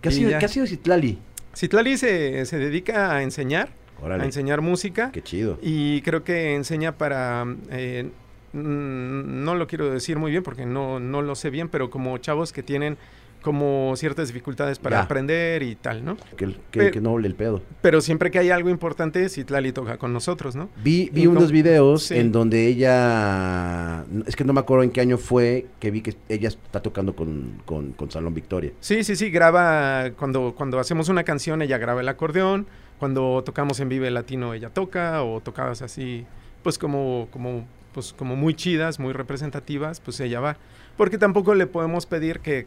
¿Qué 0.00 0.08
ha 0.08 0.12
sido. 0.12 0.38
¿qué 0.38 0.44
ha 0.44 0.48
sido 0.48 0.66
Citlali? 0.66 1.18
Citlali 1.54 1.96
se, 1.96 2.44
se 2.46 2.58
dedica 2.58 3.12
a 3.12 3.22
enseñar, 3.22 3.70
a 4.02 4.24
enseñar 4.24 4.60
música. 4.60 5.10
Qué 5.12 5.22
chido. 5.22 5.58
Y 5.62 6.02
creo 6.02 6.24
que 6.24 6.54
enseña 6.54 6.98
para, 6.98 7.46
eh, 7.70 8.10
no 8.52 9.54
lo 9.54 9.66
quiero 9.66 9.90
decir 9.90 10.18
muy 10.18 10.30
bien 10.30 10.42
porque 10.42 10.66
no, 10.66 11.00
no 11.00 11.22
lo 11.22 11.34
sé 11.34 11.50
bien, 11.50 11.68
pero 11.68 11.90
como 11.90 12.18
chavos 12.18 12.52
que 12.52 12.62
tienen 12.62 12.98
como 13.44 13.92
ciertas 13.96 14.28
dificultades 14.28 14.78
para 14.78 14.96
Ya. 14.96 15.02
aprender 15.02 15.62
y 15.62 15.76
tal, 15.76 16.02
¿no? 16.02 16.16
Que, 16.36 16.46
que, 16.46 16.54
Pero- 16.72 16.90
que 16.90 17.00
noble 17.02 17.28
el 17.28 17.34
pedo. 17.34 17.60
Pero 17.82 18.00
siempre 18.00 18.30
que 18.30 18.38
hay 18.38 18.48
algo 18.50 18.70
importante, 18.70 19.28
Citlali 19.28 19.70
toca 19.70 19.98
con 19.98 20.14
nosotros, 20.14 20.56
¿no? 20.56 20.70
Vi, 20.82 21.10
vi 21.12 21.26
unos 21.26 21.52
videos 21.52 22.04
sí. 22.04 22.16
en 22.16 22.32
donde 22.32 22.66
ella, 22.66 24.04
es 24.26 24.34
que 24.34 24.44
no 24.44 24.52
me 24.54 24.60
acuerdo 24.60 24.82
en 24.82 24.90
qué 24.90 25.00
año 25.02 25.18
fue, 25.18 25.66
que 25.78 25.90
vi 25.90 26.00
que 26.00 26.14
ella 26.28 26.48
está 26.48 26.80
tocando 26.82 27.14
con, 27.14 27.60
con, 27.66 27.92
con 27.92 28.10
Salón 28.10 28.32
Victoria. 28.34 28.72
Sí, 28.80 29.04
sí, 29.04 29.14
sí, 29.14 29.30
graba, 29.30 30.10
cuando, 30.18 30.54
cuando 30.56 30.78
hacemos 30.78 31.08
una 31.10 31.22
canción, 31.24 31.60
ella 31.62 31.76
graba 31.78 32.00
el 32.00 32.08
acordeón, 32.08 32.66
cuando 32.98 33.42
tocamos 33.44 33.78
en 33.80 33.90
Vive 33.90 34.10
Latino 34.10 34.54
ella 34.54 34.70
toca, 34.70 35.22
o 35.22 35.40
tocadas 35.40 35.82
así, 35.82 36.24
pues 36.62 36.78
como, 36.78 37.28
como, 37.30 37.66
pues 37.92 38.14
como 38.14 38.36
muy 38.36 38.54
chidas, 38.54 38.98
muy 38.98 39.12
representativas, 39.12 40.00
pues 40.00 40.18
ella 40.20 40.40
va. 40.40 40.56
Porque 40.96 41.18
tampoco 41.18 41.54
le 41.54 41.66
podemos 41.66 42.06
pedir 42.06 42.40
que 42.40 42.66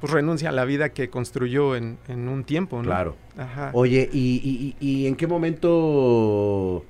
pues 0.00 0.12
renuncie 0.12 0.46
a 0.48 0.52
la 0.52 0.64
vida 0.64 0.90
que 0.90 1.08
construyó 1.10 1.74
en, 1.76 1.98
en 2.08 2.28
un 2.28 2.44
tiempo, 2.44 2.76
¿no? 2.78 2.84
Claro. 2.84 3.16
Ajá. 3.36 3.70
Oye, 3.72 4.08
¿y, 4.12 4.74
y, 4.80 4.86
y 4.86 5.06
en 5.06 5.16
qué 5.16 5.26
momento... 5.26 6.84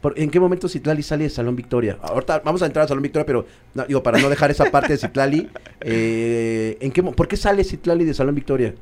por- 0.00 0.18
¿En 0.18 0.30
qué 0.30 0.40
momento 0.40 0.68
Citlali 0.68 1.02
sale 1.02 1.24
de 1.24 1.30
Salón 1.30 1.56
Victoria? 1.56 1.98
Ahorita 2.02 2.40
vamos 2.44 2.62
a 2.62 2.66
entrar 2.66 2.84
a 2.84 2.88
Salón 2.88 3.02
Victoria, 3.02 3.26
pero 3.26 3.46
no, 3.74 3.84
digo, 3.84 4.02
para 4.02 4.18
no 4.18 4.28
dejar 4.28 4.50
esa 4.50 4.70
parte 4.70 4.92
de 4.92 4.98
Citlali, 4.98 5.48
eh, 5.80 6.76
¿en 6.80 6.90
qué, 6.92 7.02
¿por 7.02 7.28
qué 7.28 7.36
sale 7.36 7.64
Citlali 7.64 8.04
de 8.04 8.14
Salón 8.14 8.34
Victoria? 8.34 8.74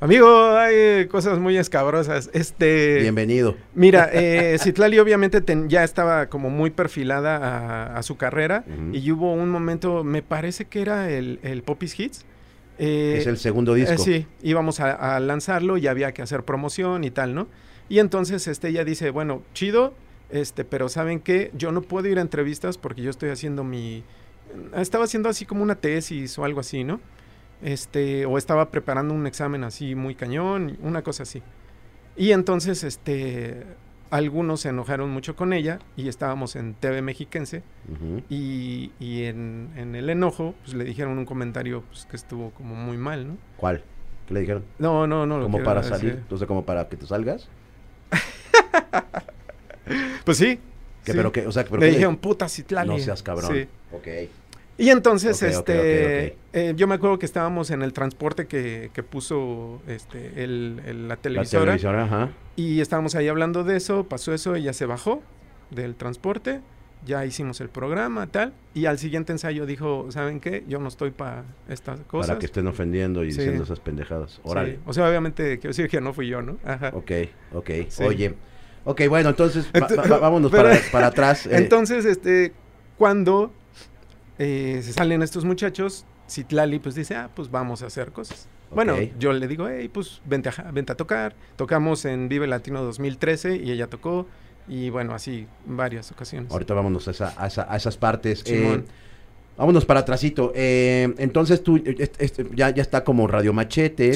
Amigo, 0.00 0.26
hay 0.56 0.74
eh, 0.76 1.08
cosas 1.08 1.38
muy 1.38 1.56
escabrosas. 1.56 2.28
Este. 2.32 2.98
Bienvenido. 3.02 3.56
Mira, 3.76 4.10
eh, 4.12 4.56
Citlali 4.58 4.98
obviamente 4.98 5.40
ten- 5.40 5.68
ya 5.68 5.84
estaba 5.84 6.26
como 6.26 6.50
muy 6.50 6.70
perfilada 6.70 7.36
a, 7.36 7.96
a 7.98 8.02
su 8.02 8.16
carrera 8.16 8.64
y 8.92 9.12
hubo 9.12 9.32
un 9.32 9.48
momento, 9.48 10.02
me 10.02 10.22
parece 10.22 10.64
que 10.64 10.82
era 10.82 11.08
el, 11.08 11.38
el 11.44 11.62
Popis 11.62 11.98
Hits. 12.00 12.24
Eh, 12.78 13.16
es 13.18 13.26
el 13.26 13.38
segundo 13.38 13.74
disco. 13.74 13.94
eh, 13.94 13.98
sí, 13.98 14.26
íbamos 14.42 14.80
a, 14.80 15.16
a 15.16 15.20
lanzarlo 15.20 15.76
y 15.76 15.86
había 15.86 16.12
que 16.12 16.22
hacer 16.22 16.44
promoción 16.44 17.04
y 17.04 17.10
tal, 17.10 17.34
¿no? 17.34 17.48
Y 17.88 17.98
entonces 17.98 18.46
este, 18.48 18.68
ella 18.68 18.84
dice, 18.84 19.10
bueno, 19.10 19.42
chido, 19.54 19.94
este, 20.30 20.64
pero 20.64 20.88
¿saben 20.88 21.20
qué? 21.20 21.50
Yo 21.54 21.72
no 21.72 21.82
puedo 21.82 22.08
ir 22.08 22.18
a 22.18 22.22
entrevistas 22.22 22.78
porque 22.78 23.02
yo 23.02 23.10
estoy 23.10 23.30
haciendo 23.30 23.64
mi... 23.64 24.02
Estaba 24.76 25.04
haciendo 25.04 25.28
así 25.28 25.44
como 25.44 25.62
una 25.62 25.74
tesis 25.76 26.38
o 26.38 26.44
algo 26.44 26.60
así, 26.60 26.84
¿no? 26.84 27.00
Este, 27.62 28.26
o 28.26 28.38
estaba 28.38 28.70
preparando 28.70 29.14
un 29.14 29.26
examen 29.26 29.62
así 29.64 29.94
muy 29.94 30.14
cañón, 30.14 30.78
una 30.82 31.02
cosa 31.02 31.22
así. 31.24 31.42
Y 32.16 32.32
entonces, 32.32 32.82
este, 32.84 33.62
algunos 34.12 34.60
se 34.60 34.68
enojaron 34.68 35.10
mucho 35.10 35.34
con 35.34 35.54
ella 35.54 35.78
y 35.96 36.08
estábamos 36.08 36.54
en 36.54 36.74
TV 36.74 37.00
Mexiquense 37.00 37.62
y, 38.28 38.92
y 39.00 39.24
en, 39.24 39.70
en 39.74 39.94
el 39.96 40.10
enojo, 40.10 40.54
pues 40.62 40.74
le 40.74 40.84
dijeron 40.84 41.16
un 41.16 41.24
comentario 41.24 41.82
pues, 41.88 42.04
que 42.04 42.16
estuvo 42.16 42.50
como 42.50 42.74
muy 42.74 42.98
mal, 42.98 43.26
¿no? 43.26 43.38
¿Cuál? 43.56 43.82
¿Qué 44.28 44.34
le 44.34 44.40
dijeron? 44.40 44.64
No, 44.78 45.06
no, 45.06 45.24
no. 45.24 45.42
¿Como 45.42 45.62
para 45.62 45.80
decir. 45.80 45.96
salir? 45.96 46.22
Sea, 46.38 46.46
como 46.46 46.66
para 46.66 46.88
que 46.88 46.96
te 46.96 47.06
salgas. 47.06 47.48
Pues 50.24 50.38
sí. 50.38 50.60
¿Qué, 51.04 51.10
sí. 51.10 51.16
pero 51.16 51.32
qué, 51.32 51.44
o 51.44 51.50
sea, 51.50 51.64
pero 51.64 51.78
Le 51.78 51.88
dijeron 51.88 52.16
puta 52.16 52.48
Citlali. 52.48 52.88
No 52.88 52.98
seas 53.00 53.24
cabrón. 53.24 53.52
Sí. 53.52 53.66
Ok. 53.90 54.06
Y 54.82 54.90
entonces, 54.90 55.40
este, 55.44 56.36
eh, 56.52 56.72
yo 56.76 56.88
me 56.88 56.96
acuerdo 56.96 57.16
que 57.18 57.26
estábamos 57.26 57.70
en 57.70 57.82
el 57.82 57.92
transporte 57.92 58.46
que, 58.48 58.90
que 58.92 59.02
puso 59.04 59.80
este, 59.86 60.42
el, 60.42 60.82
el- 60.84 61.02
la 61.08 61.14
La 61.14 61.16
televisora. 61.20 61.74
ajá. 62.04 62.30
Y 62.56 62.80
estábamos 62.80 63.14
ahí 63.14 63.28
hablando 63.28 63.62
de 63.62 63.76
eso, 63.76 64.04
pasó 64.08 64.34
eso, 64.34 64.56
ella 64.56 64.72
se 64.72 64.84
bajó 64.86 65.22
del 65.70 65.94
transporte, 65.94 66.60
ya 67.06 67.24
hicimos 67.24 67.60
el 67.60 67.68
programa, 67.68 68.26
tal, 68.26 68.54
y 68.74 68.86
al 68.86 68.98
siguiente 68.98 69.30
ensayo 69.30 69.66
dijo, 69.66 70.06
¿saben 70.10 70.40
qué? 70.40 70.64
Yo 70.66 70.80
no 70.80 70.88
estoy 70.88 71.12
para 71.12 71.44
estas 71.68 72.00
cosas. 72.00 72.26
Para 72.26 72.38
que 72.40 72.46
estén 72.46 72.66
ofendiendo 72.66 73.22
y 73.24 73.30
Sí. 73.30 73.38
diciendo 73.38 73.62
esas 73.62 73.78
pendejadas. 73.78 74.32
Sí, 74.32 74.40
Órale. 74.42 74.80
O 74.84 74.92
sea, 74.92 75.08
obviamente, 75.08 75.58
quiero 75.60 75.68
decir 75.70 75.88
que 75.88 76.00
no 76.00 76.12
fui 76.12 76.26
yo, 76.26 76.42
¿no? 76.42 76.58
Ajá. 76.64 76.90
Ok, 76.94 77.10
ok. 77.52 77.70
Sí. 77.88 78.02
Oye. 78.02 78.34
Ok, 78.84 79.02
bueno, 79.08 79.28
entonces 79.30 79.70
va- 79.80 79.86
va- 80.08 80.18
vámonos 80.18 80.50
pero- 80.50 80.64
para, 80.64 80.80
para 80.90 81.06
atrás. 81.06 81.46
eh, 81.46 81.50
Entonces, 81.52 82.04
este, 82.04 82.52
cuando 82.98 83.52
eh, 84.44 84.80
se 84.82 84.92
salen 84.92 85.22
estos 85.22 85.44
muchachos, 85.44 86.04
Citlali 86.28 86.78
pues 86.78 86.94
dice, 86.94 87.14
ah, 87.14 87.30
pues 87.34 87.50
vamos 87.50 87.82
a 87.82 87.86
hacer 87.86 88.10
cosas. 88.12 88.48
Bueno, 88.74 88.96
yo 89.18 89.32
le 89.34 89.46
digo, 89.48 89.68
hey, 89.68 89.90
pues 89.92 90.22
vente 90.24 90.48
a, 90.48 90.70
vente 90.72 90.92
a 90.92 90.96
tocar. 90.96 91.34
Tocamos 91.56 92.06
en 92.06 92.28
Vive 92.30 92.46
Latino 92.46 92.82
2013 92.82 93.56
y 93.56 93.70
ella 93.70 93.86
tocó. 93.88 94.26
Y 94.66 94.88
bueno, 94.90 95.14
así 95.14 95.46
varias 95.66 96.10
ocasiones. 96.10 96.50
ahorita 96.50 96.72
vámonos 96.72 97.06
a, 97.08 97.10
esa- 97.10 97.34
a 97.36 97.46
esa- 97.48 97.66
a 97.70 97.76
esas 97.76 97.96
partes. 97.98 98.42
eh, 98.46 98.82
vámonos 99.58 99.84
para 99.84 100.00
atrásito. 100.00 100.52
eh, 100.54 101.12
entonces 101.18 101.62
tú 101.62 101.76
eh, 101.84 102.08
ya, 102.54 102.70
ya 102.70 102.80
está 102.80 103.04
como 103.04 103.26
Radio 103.26 103.52
Machete, 103.52 104.12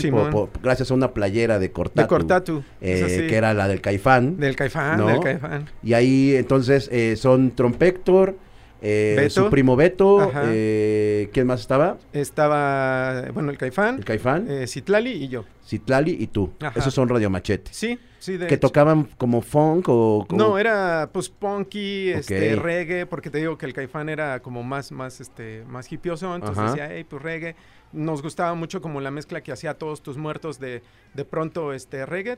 gracias 0.63 0.91
a 0.91 0.95
una 0.95 1.13
playera 1.13 1.59
de 1.59 1.71
Cortatu. 1.71 2.01
de 2.01 2.09
Cortatu. 2.09 2.63
eh, 2.81 3.27
que 3.29 3.37
era 3.37 3.53
la 3.53 3.69
del 3.69 3.83
Caifán. 3.83 4.39
Del 4.39 4.57
Caifán, 4.57 4.97
¿no? 4.99 5.09
del 5.09 5.21
Caifán. 5.21 5.67
Y 5.83 5.93
ahí 5.93 6.35
entonces 6.35 6.89
son 7.21 7.51
Trompector, 7.51 8.39
eh, 8.83 9.29
su 9.31 9.49
primo 9.51 9.77
Beto, 9.77 10.31
eh, 10.45 11.29
¿quién 11.33 11.47
más 11.47 11.61
estaba? 11.61 11.97
Estaba, 12.13 13.31
bueno, 13.33 13.51
el 13.51 13.59
Caifán, 13.59 13.97
El 13.99 14.05
Caifán, 14.05 14.47
eh, 14.51 14.67
Citlali 14.67 15.11
y 15.13 15.29
yo. 15.29 15.45
Citlali 15.67 16.17
y 16.21 16.27
tú. 16.29 16.53
Ajá. 16.61 16.79
Esos 16.79 16.95
son 16.95 17.09
Radio 17.09 17.29
Machete. 17.31 17.71
Sí, 17.75 17.99
sí, 18.19 18.37
de 18.37 18.47
que 18.47 18.55
hecho. 18.55 18.69
tocaban 18.69 19.09
como 19.19 19.41
funk 19.43 19.89
o 19.89 20.25
como- 20.29 20.39
No, 20.43 20.59
era 20.59 21.09
pues 21.13 21.29
punky, 21.29 22.11
este, 22.11 22.55
reggae, 22.57 23.07
porque 23.07 23.31
te 23.31 23.39
digo 23.39 23.59
que 23.59 23.67
el 23.67 23.73
Caifán 23.73 24.09
era 24.09 24.41
como 24.41 24.63
más, 24.63 24.93
más, 24.93 25.21
este, 25.21 25.65
más 25.67 25.91
hipioso, 25.91 26.35
entonces 26.35 26.59
Ajá. 26.59 26.71
decía, 26.71 26.89
hey, 26.93 27.05
pues 27.09 27.23
reggae. 27.23 27.57
Nos 27.93 28.21
gustaba 28.21 28.53
mucho 28.55 28.83
como 28.83 29.01
la 29.01 29.11
mezcla 29.11 29.41
que 29.41 29.53
hacía 29.53 29.75
todos 29.75 30.03
tus 30.03 30.17
muertos 30.19 30.59
de, 30.59 30.83
de 31.15 31.25
pronto, 31.25 31.73
este, 31.73 32.05
reggae, 32.05 32.37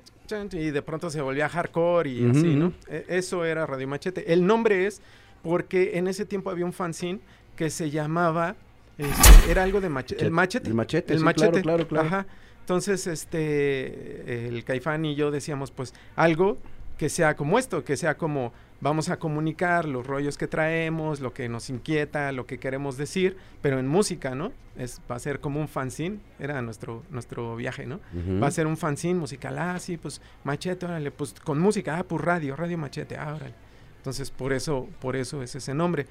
y 0.53 0.71
de 0.71 0.83
pronto 0.83 1.11
se 1.11 1.21
volvía 1.21 1.49
hardcore 1.49 2.09
y 2.11 2.31
así, 2.31 2.55
¿no? 2.55 2.73
E- 2.89 3.07
Eso 3.09 3.45
era 3.45 3.67
Radio 3.67 3.89
Machete. 3.89 4.33
El 4.33 4.47
nombre 4.47 4.87
es 4.87 5.01
porque 5.43 5.99
en 5.99 6.09
ese 6.09 6.25
tiempo 6.25 6.51
había 6.51 6.65
un 6.65 6.73
fanzine 6.73 7.21
que 7.57 7.71
se 7.71 7.91
llamaba, 7.91 8.57
este, 8.97 9.51
era 9.51 9.63
algo 9.63 9.81
de 9.81 9.89
machete, 9.89 10.25
el 10.25 10.31
machete. 10.31 10.69
El 10.69 10.75
machete, 10.75 11.13
El 11.13 11.19
sí, 11.21 11.25
machete. 11.25 11.63
claro, 11.63 11.87
claro, 11.87 11.89
claro. 11.89 12.07
Ajá. 12.07 12.27
Entonces, 12.61 13.07
este, 13.07 14.49
el 14.49 14.63
Caifán 14.65 15.05
y 15.05 15.15
yo 15.15 15.31
decíamos, 15.31 15.71
pues, 15.71 15.95
algo 16.17 16.59
que 16.99 17.09
sea 17.09 17.37
como 17.37 17.59
esto, 17.59 17.85
que 17.85 17.97
sea 17.97 18.17
como 18.19 18.53
vamos 18.81 19.09
a 19.09 19.19
comunicar 19.19 19.87
los 19.87 20.07
rollos 20.07 20.37
que 20.37 20.47
traemos, 20.47 21.21
lo 21.21 21.33
que 21.33 21.49
nos 21.49 21.71
inquieta, 21.71 22.31
lo 22.33 22.47
que 22.47 22.59
queremos 22.59 22.97
decir, 22.97 23.37
pero 23.61 23.79
en 23.79 23.87
música, 23.89 24.35
¿no? 24.35 24.53
Es, 24.77 25.01
va 25.11 25.17
a 25.17 25.19
ser 25.19 25.41
como 25.41 25.61
un 25.61 25.69
fanzine, 25.69 26.21
era 26.39 26.61
nuestro, 26.63 27.03
nuestro 27.11 27.57
viaje, 27.57 27.87
¿no? 27.87 28.01
Va 28.41 28.49
a 28.49 28.51
ser 28.51 28.67
un 28.67 28.77
fanzine 28.77 29.19
musical, 29.19 29.59
ah, 29.59 29.79
sí, 29.79 29.97
pues 29.97 30.21
machete, 30.45 30.87
órale, 30.87 31.11
pues 31.11 31.35
con 31.43 31.59
música, 31.59 31.99
ah, 31.99 32.05
pues 32.05 32.23
radio, 32.23 32.55
radio 32.55 32.79
machete, 32.79 33.17
ah, 33.17 33.35
órale. 33.35 33.55
Entonces, 33.99 34.31
por 34.31 34.53
eso, 34.53 34.87
por 35.01 35.17
eso 35.17 35.43
es 35.43 35.55
ese 35.55 35.75
nombre. 35.75 36.07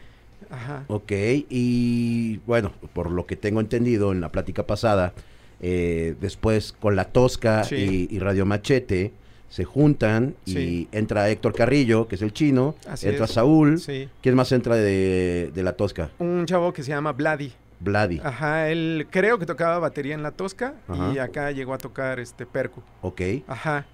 Ajá. 0.51 0.83
Ok, 0.87 1.11
y 1.49 2.37
bueno, 2.45 2.71
por 2.93 3.09
lo 3.09 3.25
que 3.25 3.35
tengo 3.35 3.59
entendido 3.59 4.11
en 4.11 4.21
la 4.21 4.31
plática 4.31 4.67
pasada, 4.67 5.13
eh, 5.61 6.15
después 6.21 6.73
con 6.79 6.95
La 6.95 7.05
Tosca 7.05 7.63
Sí. 7.63 8.07
y, 8.11 8.15
y 8.15 8.19
Radio 8.19 8.45
Machete 8.45 9.11
se 9.49 9.63
juntan 9.63 10.35
y 10.45 10.87
entra 10.91 11.29
Héctor 11.29 11.53
Carrillo, 11.55 12.07
que 12.07 12.15
es 12.15 12.21
el 12.21 12.33
chino, 12.33 12.75
Así 12.87 13.07
entra 13.07 13.25
es. 13.25 13.31
Saúl. 13.31 13.79
Sí. 13.79 14.09
¿Quién 14.21 14.35
más 14.35 14.51
entra 14.51 14.75
de, 14.75 15.51
de 15.55 15.63
La 15.63 15.73
Tosca? 15.73 16.11
Un 16.19 16.45
chavo 16.45 16.71
que 16.73 16.83
se 16.83 16.89
llama 16.89 17.13
Vladi. 17.13 17.51
Vladi. 17.79 18.19
Ajá, 18.23 18.69
él 18.69 19.07
creo 19.09 19.39
que 19.39 19.45
tocaba 19.45 19.79
batería 19.79 20.13
en 20.15 20.21
la 20.21 20.31
Tosca 20.31 20.75
Ajá. 20.87 21.13
y 21.15 21.17
acá 21.19 21.51
llegó 21.51 21.73
a 21.73 21.77
tocar 21.77 22.19
este 22.19 22.45
percu. 22.45 22.81
Ok. 23.01 23.21
Ajá. 23.47 23.85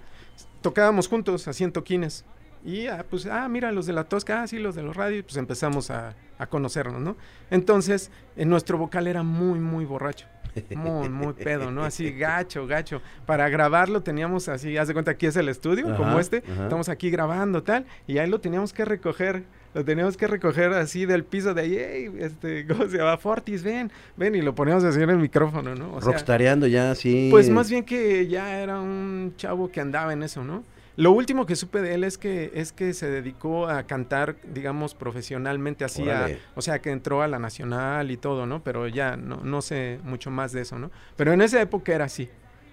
Tocábamos 0.62 1.08
juntos, 1.08 1.48
así 1.48 1.64
en 1.64 1.72
toquines. 1.72 2.26
Y 2.66 2.88
ah, 2.88 3.06
pues, 3.10 3.26
ah, 3.26 3.48
mira, 3.50 3.72
los 3.72 3.86
de 3.86 3.94
la 3.94 4.06
Tosca, 4.06 4.42
ah, 4.44 4.48
sí, 4.48 4.58
los 4.60 4.76
de 4.76 4.84
los 4.84 4.96
radios, 4.96 5.24
pues 5.26 5.38
empezamos 5.38 5.92
a, 5.92 6.16
a 6.38 6.48
conocernos, 6.48 7.02
¿no? 7.02 7.18
Entonces, 7.52 8.10
en 8.38 8.50
nuestro 8.50 8.78
vocal 8.78 9.08
era 9.08 9.22
muy, 9.24 9.60
muy 9.60 9.86
borracho. 9.86 10.28
Muy, 10.76 11.10
muy 11.10 11.34
pedo, 11.34 11.72
¿no? 11.72 11.84
Así 11.84 12.12
gacho, 12.18 12.68
gacho. 12.68 13.02
Para 13.26 13.50
grabarlo 13.50 14.02
teníamos 14.04 14.48
así, 14.50 14.78
haz 14.78 14.88
de 14.88 14.94
cuenta, 14.94 15.12
aquí 15.12 15.26
es 15.26 15.36
el 15.36 15.50
estudio, 15.50 15.88
Ajá, 15.88 15.98
como 15.98 16.20
este. 16.20 16.44
ajá. 16.50 16.64
Estamos 16.64 16.90
aquí 16.90 17.10
grabando, 17.10 17.64
tal, 17.64 17.86
y 18.08 18.20
ahí 18.20 18.30
lo 18.30 18.40
teníamos 18.40 18.72
que 18.72 18.86
recoger. 18.86 19.44
Lo 19.74 19.84
teníamos 19.84 20.16
que 20.16 20.28
recoger 20.28 20.72
así 20.74 21.08
del 21.08 21.24
piso 21.24 21.56
de 21.56 21.62
ahí, 21.64 21.76
"Ey, 21.76 22.12
este, 22.20 22.68
¿cómo 22.68 22.88
se 22.88 22.98
llama? 23.00 23.18
Fortis, 23.18 23.64
ven, 23.64 23.92
ven, 24.16 24.36
y 24.36 24.42
lo 24.44 24.54
poníamos 24.54 24.84
así 24.84 25.02
en 25.02 25.10
el 25.10 25.18
micrófono, 25.18 25.74
¿no? 25.74 25.96
O 25.96 26.00
sea, 26.02 26.12
Rockstareando 26.12 26.68
ya, 26.68 26.92
así. 26.92 27.30
pues 27.32 27.50
más 27.50 27.72
bien 27.72 27.84
que 27.84 28.28
ya 28.28 28.60
era 28.62 28.80
un 28.80 29.34
chavo 29.36 29.72
que 29.72 29.82
andaba 29.82 30.14
en 30.14 30.22
eso, 30.22 30.44
¿no? 30.44 30.64
Lo 30.96 31.12
último 31.12 31.46
que 31.48 31.56
supe 31.56 31.82
de 31.82 31.96
él 31.96 32.04
es 32.04 32.18
que 32.20 32.52
es 32.54 32.72
que 32.72 32.94
se 32.94 33.10
dedicó 33.10 33.68
a 33.68 33.84
cantar, 33.84 34.36
digamos, 34.54 34.94
profesionalmente 34.94 35.84
así, 35.84 36.04
a- 36.10 36.28
o 36.56 36.62
sea, 36.62 36.80
que 36.80 36.92
entró 36.92 37.22
a 37.24 37.28
la 37.28 37.40
nacional 37.40 38.12
y 38.12 38.18
todo, 38.18 38.46
¿no? 38.46 38.64
Pero 38.64 38.88
ya 38.88 39.18
no, 39.18 39.38
no 39.38 39.62
sé 39.64 40.00
mucho 40.04 40.30
más 40.30 40.52
de 40.52 40.62
eso, 40.62 40.78
¿no? 40.78 40.92
Pero 41.16 41.34
en 41.34 41.42
esa 41.42 41.60
época 41.62 41.94
era 41.94 42.06
así. 42.06 42.30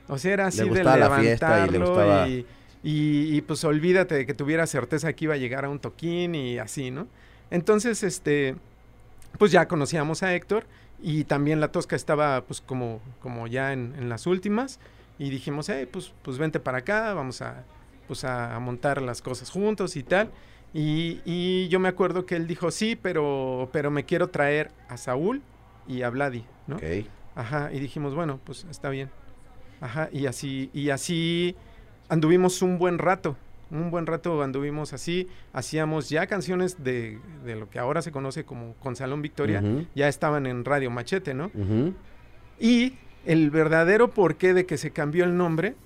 O 0.09 0.19
sea, 0.19 0.33
era 0.33 0.47
así 0.49 0.59
de 0.59 0.65
gustaba 0.69 0.97
la 0.99 1.07
fiesta 1.23 1.47
y 1.47 1.71
le 1.71 1.79
levantarlo 1.79 1.87
gustaba- 1.87 2.29
y, 2.29 2.47
y- 2.83 3.37
y, 3.37 3.41
pues 3.43 3.65
olvídate 3.65 4.15
de 4.17 4.27
que 4.27 4.35
tuviera 4.35 4.67
certeza 4.67 5.13
que 5.15 5.25
iba 5.25 5.35
a 5.35 5.39
llegar 5.39 5.65
a 5.65 5.69
un 5.71 5.79
toquín 5.79 6.35
y 6.35 6.59
así, 6.59 6.91
¿no? 6.91 7.07
Entonces, 7.51 8.03
este, 8.03 8.57
pues 9.39 9.51
ya 9.53 9.67
conocíamos 9.67 10.23
a 10.23 10.35
Héctor 10.35 10.65
y 11.03 11.25
también 11.25 11.61
la 11.61 11.69
Tosca 11.73 11.97
estaba 11.97 12.43
pues 12.45 12.61
como, 12.61 13.01
como 13.21 13.47
ya 13.47 13.73
en, 13.73 13.95
en 13.97 14.09
las 14.11 14.27
últimas 14.27 14.79
y 15.19 15.31
dijimos, 15.31 15.69
hey, 15.71 15.89
pues, 15.91 16.13
pues 16.23 16.37
vente 16.39 16.61
para 16.61 16.79
acá, 16.79 17.15
vamos 17.15 17.41
a, 17.43 17.65
pues 18.11 18.25
a, 18.25 18.57
a 18.57 18.59
montar 18.59 19.01
las 19.01 19.23
cosas 19.23 19.51
juntos 19.51 19.95
y 19.95 20.03
tal. 20.03 20.33
Y, 20.75 21.21
y 21.25 21.69
yo 21.69 21.79
me 21.79 21.89
acuerdo 21.89 22.27
que 22.27 22.35
él 22.35 22.49
dijo, 22.49 22.73
sí, 22.73 22.99
pero, 23.01 23.69
pero 23.73 23.93
me 23.93 24.03
quiero 24.05 24.31
traer 24.31 24.73
a 24.89 24.97
Saúl 24.97 25.43
y 25.87 26.03
a 26.03 26.11
Vladi, 26.11 26.45
¿no? 26.67 26.75
Ok. 26.75 26.83
Ajá, 27.37 27.71
y 27.73 27.79
dijimos, 27.79 28.17
bueno, 28.17 28.41
pues 28.43 28.67
está 28.69 28.91
bien. 28.91 29.11
Ajá, 29.81 30.09
y 30.11 30.27
así, 30.27 30.71
y 30.75 30.91
así 30.91 31.55
anduvimos 32.09 32.63
un 32.63 32.79
buen 32.79 32.99
rato. 32.99 33.37
Un 33.71 33.93
buen 33.93 34.07
rato 34.07 34.43
anduvimos 34.43 34.93
así, 34.93 35.29
hacíamos 35.53 36.09
ya 36.09 36.27
canciones 36.27 36.83
de, 36.83 37.21
de 37.45 37.55
lo 37.55 37.71
que 37.71 37.79
ahora 37.79 38.03
se 38.03 38.11
conoce 38.11 38.43
como 38.43 38.75
con 38.81 38.97
Salón 38.97 39.23
Victoria, 39.23 39.63
ya 39.95 40.09
estaban 40.09 40.47
en 40.47 40.65
Radio 40.65 40.91
Machete, 40.91 41.35
¿no? 41.35 41.53
Y 42.59 42.95
el 43.27 43.51
verdadero 43.51 44.11
porqué 44.11 44.55
de 44.55 44.67
que 44.67 44.77
se 44.77 44.91
cambió 44.91 45.23
el 45.23 45.37
nombre 45.37 45.77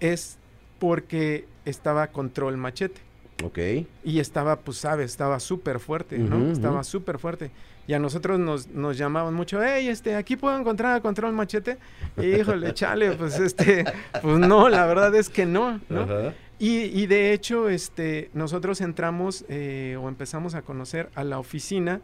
es 0.00 0.38
porque 0.80 1.46
estaba 1.68 2.08
Control 2.08 2.56
Machete. 2.56 3.00
Ok. 3.44 3.58
Y 4.04 4.18
estaba, 4.18 4.56
pues, 4.56 4.78
sabes, 4.78 5.10
estaba 5.10 5.38
súper 5.38 5.78
fuerte, 5.78 6.18
¿no? 6.18 6.50
Estaba 6.50 6.80
ujú. 6.80 6.84
súper 6.84 7.18
fuerte. 7.18 7.50
Y 7.86 7.94
a 7.94 7.98
nosotros 7.98 8.38
nos, 8.38 8.66
nos 8.68 8.98
llamaban 8.98 9.32
mucho, 9.32 9.62
hey, 9.62 9.88
este, 9.88 10.14
aquí 10.14 10.36
puedo 10.36 10.58
encontrar 10.58 10.96
a 10.96 11.00
Control 11.00 11.32
Machete. 11.32 11.78
Híjole, 12.20 12.74
chale, 12.74 13.12
pues, 13.12 13.38
este, 13.38 13.84
pues 14.20 14.38
no, 14.38 14.68
la 14.68 14.84
verdad 14.86 15.14
es 15.14 15.28
que 15.28 15.46
no, 15.46 15.80
¿no? 15.88 16.02
Ajá. 16.02 16.34
Y, 16.58 16.80
y 17.00 17.06
de 17.06 17.32
hecho, 17.32 17.68
este, 17.68 18.30
nosotros 18.34 18.80
entramos 18.80 19.44
eh, 19.48 19.96
o 20.00 20.08
empezamos 20.08 20.54
a 20.54 20.62
conocer 20.62 21.08
a 21.14 21.22
la 21.22 21.38
oficina 21.38 22.00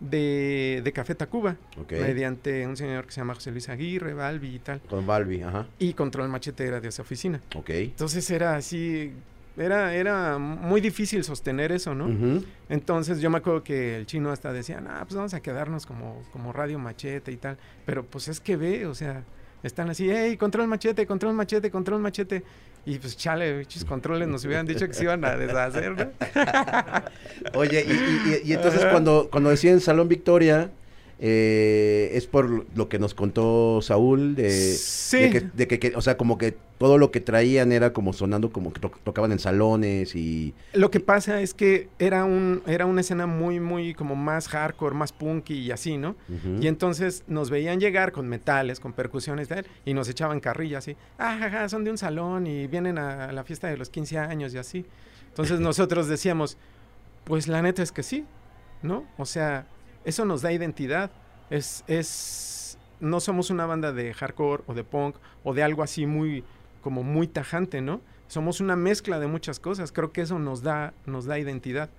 de, 0.00 0.80
de 0.84 0.92
Café 0.92 1.14
Tacuba, 1.14 1.56
Ok. 1.80 1.92
mediante 1.92 2.66
un 2.66 2.76
señor 2.76 3.06
que 3.06 3.12
se 3.12 3.20
llama 3.20 3.34
José 3.34 3.50
Luis 3.50 3.68
Aguirre, 3.68 4.12
Balbi 4.14 4.56
y 4.56 4.58
tal. 4.58 4.80
Con 4.82 5.06
Balbi, 5.06 5.42
ajá. 5.42 5.66
Y 5.78 5.94
Control 5.94 6.28
Machete 6.28 6.66
era 6.66 6.80
de 6.80 6.88
esa 6.88 7.02
oficina. 7.02 7.40
Ok. 7.54 7.70
Entonces 7.70 8.28
era 8.30 8.56
así, 8.56 9.12
era, 9.56 9.94
era 9.94 10.36
muy 10.38 10.80
difícil 10.82 11.24
sostener 11.24 11.72
eso, 11.72 11.94
¿no? 11.94 12.06
Ujú. 12.08 12.44
Entonces 12.68 13.20
yo 13.20 13.30
me 13.30 13.38
acuerdo 13.38 13.64
que 13.64 13.96
el 13.96 14.06
chino 14.06 14.30
hasta 14.30 14.52
decía, 14.52 14.82
ah, 14.86 15.00
pues 15.04 15.14
vamos 15.16 15.32
a 15.34 15.40
quedarnos 15.40 15.86
como, 15.86 16.22
como 16.32 16.52
Radio 16.52 16.78
Machete 16.78 17.32
y 17.32 17.36
tal. 17.36 17.56
Pero 17.86 18.04
pues 18.04 18.28
es 18.28 18.38
que 18.40 18.56
ve, 18.56 18.84
o 18.86 18.94
sea, 18.94 19.22
están 19.62 19.88
así, 19.88 20.08
hey, 20.10 20.36
control 20.36 20.68
machete, 20.68 21.06
control 21.06 21.32
machete, 21.34 21.70
control 21.70 22.00
machete. 22.00 22.42
Y 22.86 22.98
pues 23.00 23.16
chale, 23.16 23.58
bichos 23.58 23.84
controles 23.84 24.28
nos 24.28 24.44
hubieran 24.44 24.64
dicho 24.64 24.86
que 24.86 24.94
se 24.94 25.02
iban 25.02 25.24
a 25.24 25.36
deshacer, 25.36 25.90
¿no? 25.96 26.06
Oye, 27.58 27.84
y, 27.84 27.90
y- 27.92 28.40
y- 28.44 28.50
y 28.50 28.52
entonces 28.54 28.84
cuando, 28.86 29.28
cuando 29.30 29.50
deciden 29.50 29.80
Salón 29.80 30.08
Victoria, 30.08 30.70
eh, 31.18 32.10
es 32.12 32.26
por 32.26 32.66
lo 32.76 32.88
que 32.88 32.98
nos 32.98 33.14
contó 33.14 33.80
Saúl, 33.82 34.34
de, 34.36 34.50
Sí. 34.50 35.18
de, 35.18 35.30
que, 35.30 35.40
de 35.40 35.66
que- 35.66 35.78
que, 35.78 35.96
o 35.96 36.00
sea, 36.02 36.16
como 36.16 36.36
que 36.38 36.56
todo 36.78 36.98
lo 36.98 37.10
que 37.10 37.20
traían 37.20 37.72
era 37.72 37.94
como 37.94 38.12
sonando 38.12 38.50
como 38.52 38.70
que 38.72 38.80
to- 38.80 38.92
tocaban 39.02 39.32
en 39.32 39.38
salones 39.38 40.14
y... 40.14 40.52
Lo 40.74 40.90
que 40.90 41.00
pasa 41.00 41.40
es 41.40 41.54
que 41.54 41.88
era 41.98 42.24
un 42.26 42.62
era 42.66 42.84
una 42.84 43.00
escena 43.00 43.26
muy 43.26 43.60
muy 43.60 43.94
como 43.94 44.14
más 44.14 44.46
hardcore, 44.48 44.94
más 44.94 45.12
punky 45.12 45.54
y 45.54 45.70
así, 45.70 45.96
¿no? 45.96 46.16
Y 46.60 46.66
entonces 46.66 47.24
nos 47.28 47.48
veían 47.48 47.80
llegar 47.80 48.12
con 48.12 48.28
metales, 48.28 48.78
con 48.78 48.92
percusiones 48.92 49.46
y 49.46 49.48
tal, 49.48 49.66
y 49.86 49.94
nos 49.94 50.08
echaban 50.10 50.38
carrilla 50.40 50.78
así. 50.78 50.96
Ah, 51.18 51.38
jaja, 51.40 51.68
son 51.70 51.84
de 51.84 51.90
un 51.90 51.98
salón 51.98 52.46
y 52.46 52.66
vienen 52.66 52.98
a 52.98 53.32
la 53.32 53.42
fiesta 53.44 53.68
de 53.68 53.78
los 53.78 53.88
15 53.88 54.18
años 54.18 54.52
y 54.54 54.58
así. 54.58 54.84
Entonces 55.28 55.60
nosotros 55.60 56.08
decíamos, 56.08 56.58
pues 57.24 57.48
la 57.48 57.62
neta 57.62 57.82
es 57.82 57.90
que 57.90 58.02
sí, 58.02 58.26
¿no? 58.82 59.04
O 59.16 59.24
sea, 59.24 59.66
eso 60.06 60.24
nos 60.24 60.40
da 60.40 60.52
identidad. 60.52 61.10
Es, 61.50 61.84
es, 61.88 62.78
no 63.00 63.20
somos 63.20 63.50
una 63.50 63.66
banda 63.66 63.92
de 63.92 64.14
hardcore 64.14 64.62
o 64.66 64.72
de 64.72 64.84
punk 64.84 65.16
o 65.44 65.52
de 65.52 65.62
algo 65.62 65.82
así 65.82 66.06
muy, 66.06 66.44
como 66.80 67.02
muy 67.02 67.26
tajante, 67.26 67.82
¿no? 67.82 68.00
Somos 68.28 68.60
una 68.60 68.76
mezcla 68.76 69.18
de 69.18 69.26
muchas 69.26 69.60
cosas. 69.60 69.92
Creo 69.92 70.12
que 70.12 70.22
eso 70.22 70.38
nos 70.38 70.62
da, 70.62 70.94
nos 71.06 71.26
da 71.26 71.38
identidad. 71.38 71.90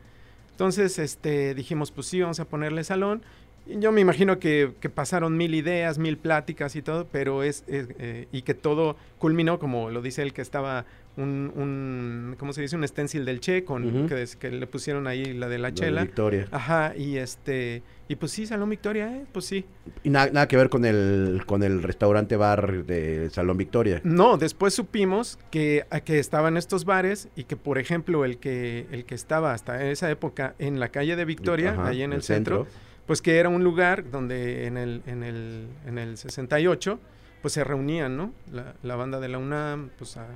Entonces, 0.51 0.97
este, 0.99 1.53
dijimos, 1.53 1.91
pues 1.91 2.07
sí, 2.07 2.21
vamos 2.21 2.39
a 2.39 2.45
ponerle 2.45 2.83
salón. 2.83 3.21
Y 3.65 3.79
yo 3.79 3.91
me 3.91 3.99
imagino 3.99 4.39
que, 4.39 4.73
que 4.79 4.89
pasaron 4.89 5.35
mil 5.35 5.53
ideas, 5.53 5.97
mil 5.97 6.17
pláticas 6.17 6.75
y 6.77 6.81
todo, 6.81 7.07
pero 7.11 7.43
es, 7.43 7.65
es, 7.67 7.87
eh, 7.99 8.27
y 8.31 8.43
que 8.43 8.53
todo 8.53 8.95
culminó, 9.19 9.59
como 9.59 9.91
lo 9.91 10.01
dice 10.01 10.21
él, 10.21 10.31
que 10.31 10.41
estaba 10.41 10.85
un, 11.17 11.51
un 11.55 12.35
¿cómo 12.37 12.53
se 12.53 12.61
dice? 12.61 12.75
Un 12.75 12.87
stencil 12.87 13.25
del 13.25 13.41
Che, 13.41 13.65
con, 13.65 14.07
que, 14.07 14.51
le 14.51 14.67
pusieron 14.67 15.07
ahí 15.07 15.33
la 15.33 15.49
de 15.49 15.57
la 15.57 15.69
de 15.69 15.73
chela. 15.73 16.03
Victoria. 16.03 16.47
Ajá, 16.51 16.93
y 16.95 17.17
este, 17.17 17.83
y 18.09 18.15
pues 18.15 18.31
sí, 18.31 18.45
Salón 18.45 18.69
Victoria, 18.69 19.13
¿eh? 19.13 19.25
Pues 19.31 19.45
sí. 19.45 19.65
Y 20.03 20.09
nada, 20.09 20.29
nada 20.31 20.47
que 20.47 20.55
ver 20.55 20.69
con 20.69 20.85
el, 20.85 21.43
con 21.45 21.63
el 21.63 21.83
restaurante 21.83 22.37
bar 22.37 22.85
de 22.85 23.29
Salón 23.29 23.57
Victoria. 23.57 24.01
No, 24.03 24.37
después 24.37 24.73
supimos 24.73 25.37
que, 25.51 25.85
a 25.89 25.99
que 25.99 26.19
estaban 26.19 26.55
estos 26.55 26.85
bares 26.85 27.29
y 27.35 27.43
que, 27.43 27.57
por 27.57 27.77
ejemplo, 27.77 28.23
el 28.23 28.37
que, 28.37 28.87
el 28.91 29.05
que 29.05 29.15
estaba 29.15 29.53
hasta 29.53 29.83
esa 29.85 30.09
época 30.09 30.55
en 30.57 30.79
la 30.79 30.89
calle 30.89 31.15
de 31.15 31.25
Victoria, 31.25 31.71
Ajá, 31.71 31.87
ahí 31.87 32.01
en 32.01 32.13
el 32.13 32.23
centro, 32.23 32.65
pues 33.05 33.21
que 33.21 33.37
era 33.37 33.49
un 33.49 33.63
lugar 33.63 34.09
donde 34.09 34.67
en 34.67 34.77
el, 34.77 35.01
en 35.05 35.23
el, 35.23 35.67
en 35.85 35.97
el 35.97 36.17
68, 36.17 36.99
pues 37.41 37.53
se 37.53 37.63
reunían, 37.63 38.15
¿no? 38.15 38.33
La, 38.51 38.75
la 38.83 38.95
banda 38.95 39.19
de 39.19 39.27
la 39.27 39.37
UNAM, 39.37 39.89
pues 39.97 40.17
a, 40.17 40.27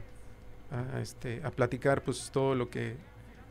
a, 0.71 1.01
este, 1.01 1.41
a 1.43 1.51
platicar, 1.51 2.01
pues 2.01 2.31
todo 2.31 2.55
lo 2.55 2.69
que, 2.69 2.95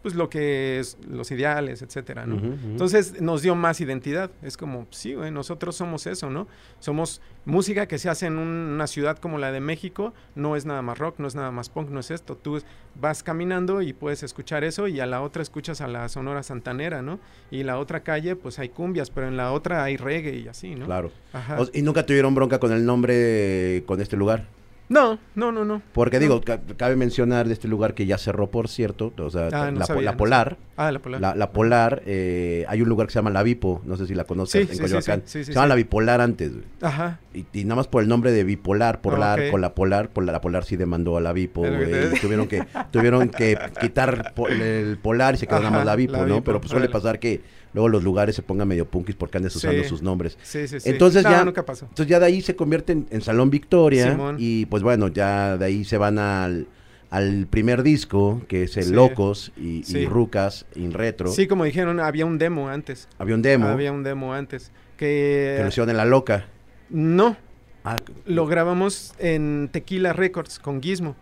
pues 0.02 0.14
lo 0.14 0.30
que 0.30 0.78
es, 0.80 0.96
los 1.08 1.30
ideales, 1.30 1.82
etcétera, 1.82 2.24
¿no? 2.26 2.36
Entonces 2.36 3.20
nos 3.20 3.42
dio 3.42 3.54
más 3.54 3.80
identidad. 3.80 4.30
Es 4.42 4.56
como, 4.56 4.86
sí, 4.90 5.14
güey, 5.14 5.30
nosotros 5.30 5.76
somos 5.76 6.06
eso, 6.06 6.30
¿no? 6.30 6.46
Somos 6.78 7.20
música 7.44 7.86
que 7.86 7.98
se 7.98 8.08
hace 8.08 8.26
en 8.26 8.38
un- 8.38 8.48
una 8.74 8.86
ciudad 8.86 9.18
como 9.18 9.36
la 9.38 9.52
de 9.52 9.60
México. 9.60 10.14
No 10.34 10.56
es 10.56 10.64
nada 10.64 10.80
más 10.82 10.98
rock, 10.98 11.16
no 11.18 11.28
es 11.28 11.34
nada 11.34 11.50
más 11.50 11.68
punk, 11.68 11.90
no 11.90 12.00
es 12.00 12.10
esto. 12.10 12.36
Tú 12.36 12.62
vas 12.98 13.22
caminando 13.22 13.82
y 13.82 13.92
puedes 13.92 14.22
escuchar 14.22 14.64
eso 14.64 14.88
y 14.88 15.00
a 15.00 15.06
la 15.06 15.20
otra 15.20 15.42
escuchas 15.42 15.80
a 15.82 15.88
la 15.88 16.08
Sonora 16.08 16.42
Santanera, 16.42 17.02
¿no? 17.02 17.20
Y 17.50 17.62
la 17.62 17.78
otra 17.78 18.00
calle, 18.00 18.36
pues 18.36 18.58
hay 18.58 18.70
cumbias, 18.70 19.10
pero 19.10 19.28
en 19.28 19.36
la 19.36 19.52
otra 19.52 19.84
hay 19.84 19.96
reggae 19.98 20.36
y 20.38 20.48
así, 20.48 20.74
¿no? 20.74 20.86
Claro. 20.86 21.12
Ajá. 21.34 21.58
Y 21.74 21.82
nunca 21.82 22.06
tuvieron 22.06 22.34
bronca 22.34 22.58
con 22.58 22.72
el 22.72 22.86
nombre 22.86 23.82
con 23.86 24.00
este 24.00 24.16
lugar. 24.16 24.46
No, 24.90 25.18
no, 25.34 25.50
no, 25.52 25.64
no. 25.64 25.80
Porque 25.94 26.16
No. 26.18 26.20
digo, 26.22 26.40
ca- 26.42 26.60
cabe 26.76 26.96
mencionar 26.96 27.46
de 27.46 27.54
este 27.54 27.66
lugar 27.68 27.94
que 27.94 28.04
ya 28.04 28.18
cerró, 28.18 28.50
por 28.50 28.68
cierto, 28.68 29.12
o 29.16 29.30
sea, 29.30 29.48
Ah, 29.52 29.70
no 29.70 29.78
la, 29.80 29.86
sabía, 29.86 30.02
la 30.02 30.10
no 30.12 30.16
Polar. 30.18 30.58
Ah, 30.76 30.90
la 30.92 30.98
polar. 30.98 31.20
La, 31.20 31.34
la 31.34 31.52
Polar, 31.52 32.02
eh, 32.06 32.64
hay 32.68 32.82
un 32.82 32.88
lugar 32.88 33.06
que 33.06 33.12
se 33.12 33.18
llama 33.18 33.30
La 33.30 33.42
Vipo, 33.42 33.82
no 33.84 33.96
sé 33.96 34.06
si 34.06 34.14
la 34.14 34.24
conoces, 34.24 34.64
Sí, 34.66 34.72
en 34.72 34.76
sí, 34.76 34.82
Coyoacán. 34.82 35.22
sí, 35.26 35.44
se 35.44 35.52
llama. 35.52 35.66
La 35.68 35.74
Bipolar 35.76 36.20
antes, 36.20 36.52
güey. 36.52 36.64
Ajá. 36.82 37.20
Y, 37.34 37.44
y 37.52 37.64
nada 37.64 37.76
más 37.76 37.86
por 37.86 38.02
el 38.02 38.08
nombre 38.08 38.32
de 38.32 38.42
bipolar, 38.44 39.00
polar, 39.00 39.38
Ah, 39.40 39.44
ok. 39.44 39.50
con 39.52 39.60
la 39.60 39.74
polar, 39.74 40.08
por 40.08 40.24
la, 40.24 40.32
la 40.32 40.40
polar 40.40 40.64
sí 40.64 40.76
demandó 40.76 41.16
a 41.16 41.20
la 41.20 41.32
Vipo, 41.32 41.60
güey, 41.60 42.14
y 42.16 42.18
tuvieron 42.20 42.48
que, 42.48 42.64
tuvieron 42.90 43.28
que 43.28 43.56
quitar 43.80 44.32
po- 44.34 44.48
el 44.48 44.98
polar 45.00 45.34
y 45.34 45.38
se 45.38 45.46
quedó 45.46 45.58
nada 45.58 45.68
Ajá, 45.68 45.76
más 45.78 45.86
la 45.86 45.96
Vipo, 45.96 46.16
¿no? 46.16 46.24
Vipo, 46.24 46.42
Pero 46.44 46.60
pues 46.60 46.70
suele 46.70 46.88
pasar 46.88 47.18
que 47.20 47.42
luego 47.74 47.88
los 47.88 48.02
lugares 48.02 48.34
se 48.36 48.42
pongan 48.42 48.66
medio 48.68 48.84
punkis 48.86 49.14
porque 49.16 49.38
andes 49.38 49.54
usando 49.56 49.82
Sí. 49.82 49.88
sus 49.88 50.02
nombres. 50.02 50.36
Sí, 50.42 50.66
sí, 50.68 50.80
sí. 50.80 50.88
Entonces 50.90 51.22
No, 51.24 51.30
ya- 51.30 51.44
nunca 51.44 51.64
pasó. 51.64 51.84
Entonces 51.86 52.08
ya 52.08 52.18
de 52.20 52.26
ahí 52.26 52.40
se 52.42 52.56
convierte 52.56 52.92
en, 52.92 53.06
en 53.10 53.20
Salón 53.22 53.50
Victoria 53.50 54.10
Simón. 54.12 54.36
y 54.38 54.66
pues 54.66 54.82
bueno, 54.82 55.08
ya 55.08 55.56
de 55.56 55.64
ahí 55.64 55.84
se 55.84 55.96
van 55.98 56.18
al, 56.18 56.66
al 57.10 57.46
primer 57.48 57.82
disco, 57.82 58.42
que 58.48 58.64
es 58.64 58.76
el 58.76 58.84
Sí. 58.84 58.92
Locos 58.92 59.52
y. 59.56 59.82
Rucas 60.06 60.66
in 60.74 60.92
Retro. 60.92 61.30
Sí, 61.32 61.46
como 61.46 61.64
dijeron, 61.64 62.00
había 62.00 62.26
un 62.26 62.38
demo 62.38 62.68
antes. 62.68 63.08
Había 63.18 63.34
un 63.34 63.42
demo 63.42 63.66
Había 63.68 63.92
un 63.92 64.02
demo 64.02 64.32
antes. 64.34 64.70
Que, 64.96 65.54
que 65.56 65.62
lo 65.62 65.68
hicieron 65.68 65.90
en 65.90 65.96
La 65.96 66.04
Loca. 66.04 66.46
no, 66.90 67.36
Ah, 67.82 67.96
lo 68.26 68.46
grabamos 68.46 69.14
en 69.18 69.70
Tequila 69.72 70.12
Records 70.12 70.58
con 70.58 70.82
Gizmo. 70.82 71.16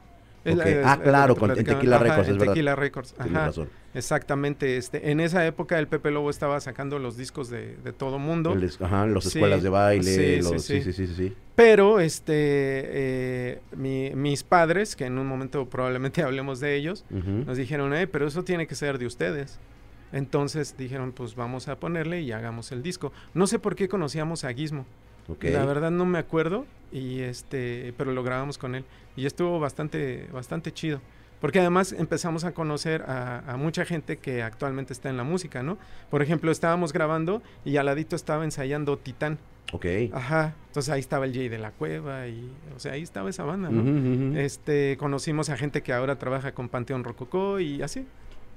Ah, 0.85 0.99
claro, 1.03 1.37
con- 1.37 1.51
en. 1.57 1.65
Tequila 1.65 1.97
Ajá, 1.97 2.05
Records, 2.05 2.29
en 2.29 2.35
es 2.35 2.39
verdad. 2.41 2.53
Tequila 2.55 2.75
Records, 2.77 3.15
tienes 3.15 3.35
ajá, 3.37 3.47
razón. 3.47 3.69
Exactamente. 3.95 4.77
Este, 4.77 5.11
en 5.11 5.21
esa 5.21 5.47
época 5.47 5.79
el 5.79 5.89
Pepe 5.89 6.11
Lobo 6.11 6.31
estaba 6.31 6.61
sacando 6.61 6.99
los 6.99 7.17
discos 7.17 7.49
de, 7.51 7.77
de 7.77 7.93
todo 7.93 8.19
mundo. 8.19 8.53
El 8.53 8.71
ajá, 8.81 9.07
los 9.07 9.25
Sí, 9.25 9.39
escuelas 9.39 9.63
de 9.63 9.69
baile, 9.69 10.03
sí, 10.03 10.37
los, 10.43 10.63
sí, 10.63 10.83
sí. 10.83 10.93
sí, 10.93 11.07
sí. 11.07 11.35
Pero 11.55 11.99
este, 12.01 12.33
eh, 12.35 13.61
mi- 13.77 14.11
mis 14.15 14.43
padres, 14.45 14.95
que 14.97 15.07
en 15.07 15.19
un 15.19 15.27
momento 15.27 15.67
probablemente 15.69 16.23
hablemos 16.25 16.61
de 16.61 16.77
ellos, 16.77 17.05
nos 17.11 17.57
dijeron, 17.57 17.93
eh, 17.95 18.07
pero 18.07 18.27
eso 18.27 18.45
tiene 18.45 18.67
que 18.67 18.75
ser 18.75 18.99
de 18.99 19.07
ustedes. 19.07 19.59
Entonces 20.13 20.75
dijeron, 20.79 21.13
pues 21.13 21.35
vamos 21.35 21.69
a 21.69 21.79
ponerle 21.79 22.23
y 22.23 22.33
hagamos 22.33 22.73
el 22.73 22.83
disco. 22.83 23.13
No 23.35 23.47
sé 23.47 23.59
por 23.59 23.75
qué 23.77 23.89
conocíamos 23.89 24.45
a 24.45 24.53
Gizmo. 24.55 24.87
La 25.43 25.67
verdad 25.67 25.91
no 25.91 26.07
me 26.07 26.17
acuerdo, 26.19 26.65
y 26.91 27.21
este, 27.21 27.93
pero 27.99 28.13
lo 28.13 28.23
grabamos 28.23 28.57
con 28.57 28.75
él. 28.75 28.85
Y 29.17 29.27
estuvo 29.27 29.61
bastante, 29.61 30.27
bastante 30.33 30.73
chido. 30.73 31.03
Porque 31.41 31.61
además 31.61 31.93
empezamos 31.93 32.45
a 32.45 32.53
conocer 32.53 33.03
a, 33.03 33.39
a 33.47 33.57
mucha 33.57 33.85
gente 33.85 34.17
que 34.17 34.43
actualmente 34.43 34.93
está 34.93 35.09
en 35.09 35.17
la 35.17 35.25
música, 35.25 35.63
¿no? 35.63 35.79
Por 36.11 36.23
ejemplo, 36.23 36.51
estábamos 36.51 36.93
grabando 36.93 37.43
y 37.65 37.77
al 37.77 37.87
ladito 37.87 38.17
estaba 38.17 38.45
ensayando 38.45 38.99
Titán. 38.99 39.39
Ok. 39.73 39.87
Ajá. 40.13 40.55
Entonces 40.69 40.91
ahí 40.93 41.01
estaba 41.01 41.27
el 41.27 41.35
Jay 41.35 41.49
de 41.49 41.59
la 41.59 41.73
Cueva 41.73 42.27
y, 42.27 42.51
o 42.75 42.81
sea, 42.81 42.93
ahí 42.93 43.03
estaba 43.03 43.29
esa 43.31 43.45
banda, 43.45 43.69
¿no? 43.71 44.39
Este, 44.39 44.97
conocimos 44.99 45.51
a 45.51 45.57
gente 45.57 45.83
que 45.83 45.93
ahora 45.93 46.19
trabaja 46.19 46.53
con 46.53 46.69
Panteón 46.69 47.05
Rococó 47.05 47.61
y 47.61 47.83
así. 47.83 48.07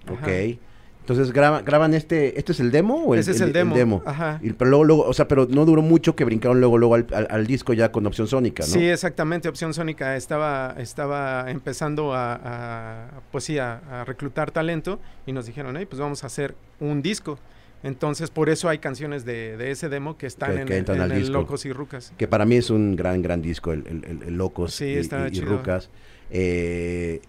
Ajá. 0.05 0.13
Ok. 0.13 0.59
Entonces 1.01 1.33
graban, 1.33 1.65
graban 1.65 1.93
este, 1.95 2.37
¿este 2.39 2.51
es 2.51 2.59
el 2.59 2.71
demo 2.71 3.03
o 3.05 3.13
el, 3.15 3.19
Ese 3.19 3.31
es 3.31 3.41
el 3.41 3.51
demo. 3.51 4.01
Ajá. 4.05 4.39
Y- 4.41 4.53
pero 4.53 4.69
luego, 4.69 4.83
luego, 4.85 5.03
o 5.03 5.13
sea, 5.13 5.27
pero 5.27 5.47
no 5.49 5.65
duró 5.65 5.81
mucho 5.81 6.15
que 6.15 6.23
brincaron 6.23 6.59
luego, 6.59 6.77
luego 6.77 6.95
al, 6.95 7.07
al- 7.13 7.27
al 7.29 7.47
disco 7.47 7.73
ya 7.73 7.91
con 7.91 8.05
opción 8.05 8.27
sónica, 8.27 8.63
¿no? 8.63 8.69
Sí, 8.69 8.85
exactamente. 8.85 9.49
Opción 9.49 9.73
Sónica 9.73 10.15
estaba, 10.15 10.75
estaba 10.77 11.49
empezando 11.49 12.13
a, 12.13 12.35
a, 12.43 13.07
pues 13.31 13.43
sí, 13.45 13.57
a, 13.57 13.81
a 13.91 14.05
reclutar 14.05 14.51
talento 14.51 14.99
y 15.25 15.31
nos 15.31 15.47
dijeron, 15.47 15.75
hey, 15.75 15.87
pues 15.89 15.99
vamos 15.99 16.23
a 16.23 16.27
hacer 16.27 16.55
un 16.79 17.01
disco. 17.01 17.39
Entonces, 17.83 18.29
por 18.29 18.49
eso 18.49 18.69
hay 18.69 18.77
canciones 18.77 19.25
de, 19.25 19.57
de 19.57 19.71
ese 19.71 19.89
demo 19.89 20.15
que 20.15 20.27
están 20.27 20.53
Que- 20.53 20.61
en, 20.61 20.67
que 20.67 20.77
el- 20.93 21.01
en 21.01 21.11
el. 21.13 21.31
Locos 21.31 21.65
y 21.65 21.73
Rucas. 21.73 22.13
Que 22.15 22.27
para 22.27 22.45
mí 22.45 22.57
es 22.57 22.69
un 22.69 22.95
gran, 22.95 23.23
gran 23.23 23.41
disco, 23.41 23.73
el, 23.73 23.83
el- 24.27 24.35
Locos 24.37 24.75
Sí, 24.75 24.85
y, 24.85 24.97
y- 24.99 25.37
y. 25.39 25.41
Rucas. 25.41 25.89
Eh, 26.29 27.21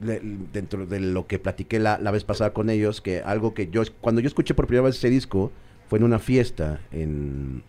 dentro 0.00 0.86
de 0.86 1.00
lo 1.00 1.26
que 1.26 1.38
platiqué 1.38 1.78
la, 1.78 1.98
la 1.98 2.10
vez 2.10 2.24
pasada 2.24 2.52
con 2.52 2.70
ellos, 2.70 3.00
que 3.00 3.20
algo 3.20 3.54
que 3.54 3.68
yo, 3.68 3.82
cuando 4.00 4.20
yo 4.20 4.28
escuché 4.28 4.54
por 4.54 4.66
primera 4.66 4.84
vez 4.84 4.96
ese 4.96 5.10
disco, 5.10 5.52
fue 5.88 5.98
en 5.98 6.04
una 6.04 6.18
fiesta 6.18 6.80
en 6.90 7.62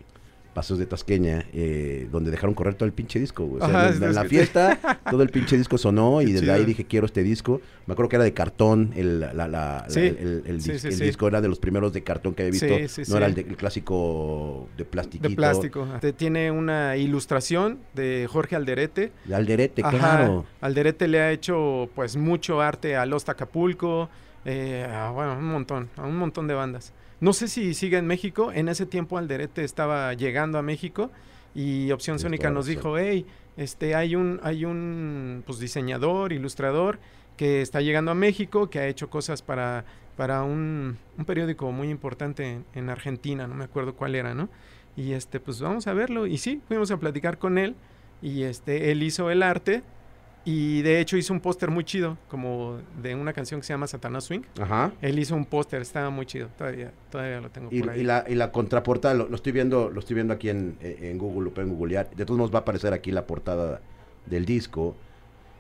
Pasos 0.58 0.80
de 0.80 0.88
Tasqueña, 0.88 1.46
eh, 1.54 2.08
donde 2.12 2.32
dejaron 2.32 2.56
correr 2.56 2.74
todo 2.74 2.88
el 2.88 2.92
pinche 2.94 3.20
disco. 3.20 3.48
O 3.48 3.60
sea, 3.60 3.68
Ajá, 3.68 3.90
en, 3.90 4.16
la 4.16 4.24
fiesta, 4.26 5.00
todo 5.08 5.22
el 5.22 5.30
pinche 5.30 5.56
disco 5.56 5.78
sonó 5.78 6.20
y 6.24 6.32
desde 6.34 6.52
ahí 6.52 6.66
dije, 6.66 6.84
quiero 6.86 7.06
este 7.06 7.22
disco. 7.22 7.62
Me 7.86 7.94
acuerdo 7.94 8.10
que 8.10 8.16
era 8.16 8.26
de 8.26 8.34
cartón, 8.34 8.92
el, 8.96 9.20
la- 9.20 9.34
la- 9.34 9.48
la- 9.48 9.86
Sí. 9.88 10.00
el, 10.00 10.18
el- 10.18 10.44
el 10.48 10.62
Sí, 10.64 10.72
dis- 10.72 10.78
sí, 10.80 10.88
el 10.88 10.94
sí. 10.96 11.04
disco 11.04 11.28
era 11.28 11.42
de 11.42 11.48
los 11.48 11.60
primeros 11.60 11.94
de 11.94 12.02
cartón 12.02 12.34
que 12.34 12.42
había 12.42 12.54
visto. 12.54 12.76
Sí, 12.90 13.06
sí, 13.06 13.12
no 13.12 13.18
era 13.18 13.28
el, 13.28 13.36
de- 13.36 13.42
el 13.42 13.56
clásico 13.56 14.68
de 14.76 14.84
plastiquito. 14.86 15.30
De 15.30 15.36
plástico. 15.36 15.88
Te- 16.02 16.12
Tiene 16.14 16.50
una 16.50 16.98
ilustración 16.98 17.78
de 17.94 18.28
Jorge 18.28 18.56
Alderete. 18.56 19.12
De 19.26 19.36
Alderete, 19.36 19.84
Ajá, 19.86 19.96
claro. 19.96 20.46
Alderete 20.60 21.08
le 21.08 21.22
ha 21.22 21.32
hecho 21.32 21.88
pues 21.94 22.16
mucho 22.18 22.62
arte 22.62 22.96
a 22.96 23.06
Los 23.06 23.30
Acapulco, 23.30 24.10
eh, 24.44 24.88
a, 24.92 25.12
bueno, 25.12 25.38
un 25.38 25.46
montón, 25.52 25.90
a 25.98 26.04
un 26.08 26.18
montón 26.18 26.48
de 26.48 26.56
bandas. 26.56 26.94
No 27.20 27.34
sé 27.34 27.48
si 27.48 27.74
sigue 27.74 27.98
en 27.98 28.06
México, 28.06 28.52
en 28.54 28.70
ese 28.70 28.86
tiempo 28.86 29.18
Alderete 29.18 29.64
estaba 29.64 30.14
llegando 30.14 30.60
a 30.60 30.62
México 30.62 31.10
y 31.56 31.92
Opción 31.92 32.20
Sónica 32.20 32.52
nos 32.52 32.68
dijo, 32.68 32.98
hey, 32.98 33.26
este, 33.58 33.96
hay 33.96 34.16
un, 34.16 34.40
hay 34.44 34.66
un 34.66 35.44
pues, 35.46 35.58
diseñador, 35.58 36.32
ilustrador 36.32 37.00
que 37.36 37.62
está 37.62 37.82
llegando 37.82 38.12
a 38.12 38.16
México, 38.16 38.70
que 38.70 38.80
ha 38.80 38.88
hecho 38.88 39.10
cosas 39.10 39.42
para, 39.42 39.86
para 40.16 40.44
un, 40.44 40.98
un 41.18 41.26
periódico 41.26 41.72
muy 41.72 41.90
importante 41.90 42.52
en, 42.52 42.66
en 42.76 42.90
Argentina, 42.90 43.48
no 43.48 43.56
me 43.56 43.64
acuerdo 43.64 43.96
cuál 43.96 44.14
era, 44.14 44.36
¿no? 44.36 44.50
Y 44.96 45.14
este, 45.14 45.40
pues 45.40 45.60
vamos 45.60 45.88
a 45.88 45.94
verlo. 45.94 46.28
Y 46.28 46.38
sí, 46.38 46.62
fuimos 46.68 46.92
a 46.92 46.98
platicar 46.98 47.40
con 47.40 47.58
él 47.58 47.76
y 48.22 48.44
este, 48.44 48.92
él 48.92 49.02
hizo 49.02 49.32
el 49.32 49.42
arte 49.44 49.82
y 50.50 50.82
de 50.82 51.02
hecho 51.02 51.18
hizo 51.18 51.34
un 51.34 51.42
póster 51.42 51.70
muy 51.70 51.84
chido, 51.84 52.18
como 52.30 52.78
de 53.02 53.16
una 53.16 53.34
canción 53.34 53.60
que 53.60 53.68
se 53.68 53.74
llama 53.74 53.86
Satanás 53.86 54.24
Swing. 54.24 54.44
Ajá. 54.62 54.94
Él 55.02 55.20
hizo 55.20 55.36
un 55.36 55.44
póster, 55.44 55.82
estaba 55.82 56.10
muy 56.10 56.26
chido, 56.26 56.48
todavía, 56.58 56.94
todavía 57.12 57.42
lo 57.42 57.50
tengo 57.50 57.68
Y, 57.70 57.82
por 57.82 57.90
ahí. 57.90 58.00
y 58.00 58.04
la, 58.04 58.24
y 58.30 58.36
la 58.36 58.52
contraportada, 58.54 59.14
lo, 59.14 59.28
lo 59.28 59.36
estoy 59.36 59.52
viendo, 59.52 59.90
lo 59.90 60.00
estoy 60.00 60.14
viendo 60.16 60.34
aquí 60.34 60.48
en, 60.50 60.78
en 60.80 61.18
Google, 61.18 61.44
lo 61.46 61.54
pueden 61.54 61.76
googlear. 61.76 62.10
De 62.16 62.24
todos 62.26 62.38
modos 62.38 62.54
va 62.54 62.60
a 62.60 62.62
aparecer 62.62 62.94
aquí 62.94 63.12
la 63.12 63.28
portada 63.28 63.82
del 64.26 64.46
disco. 64.46 64.96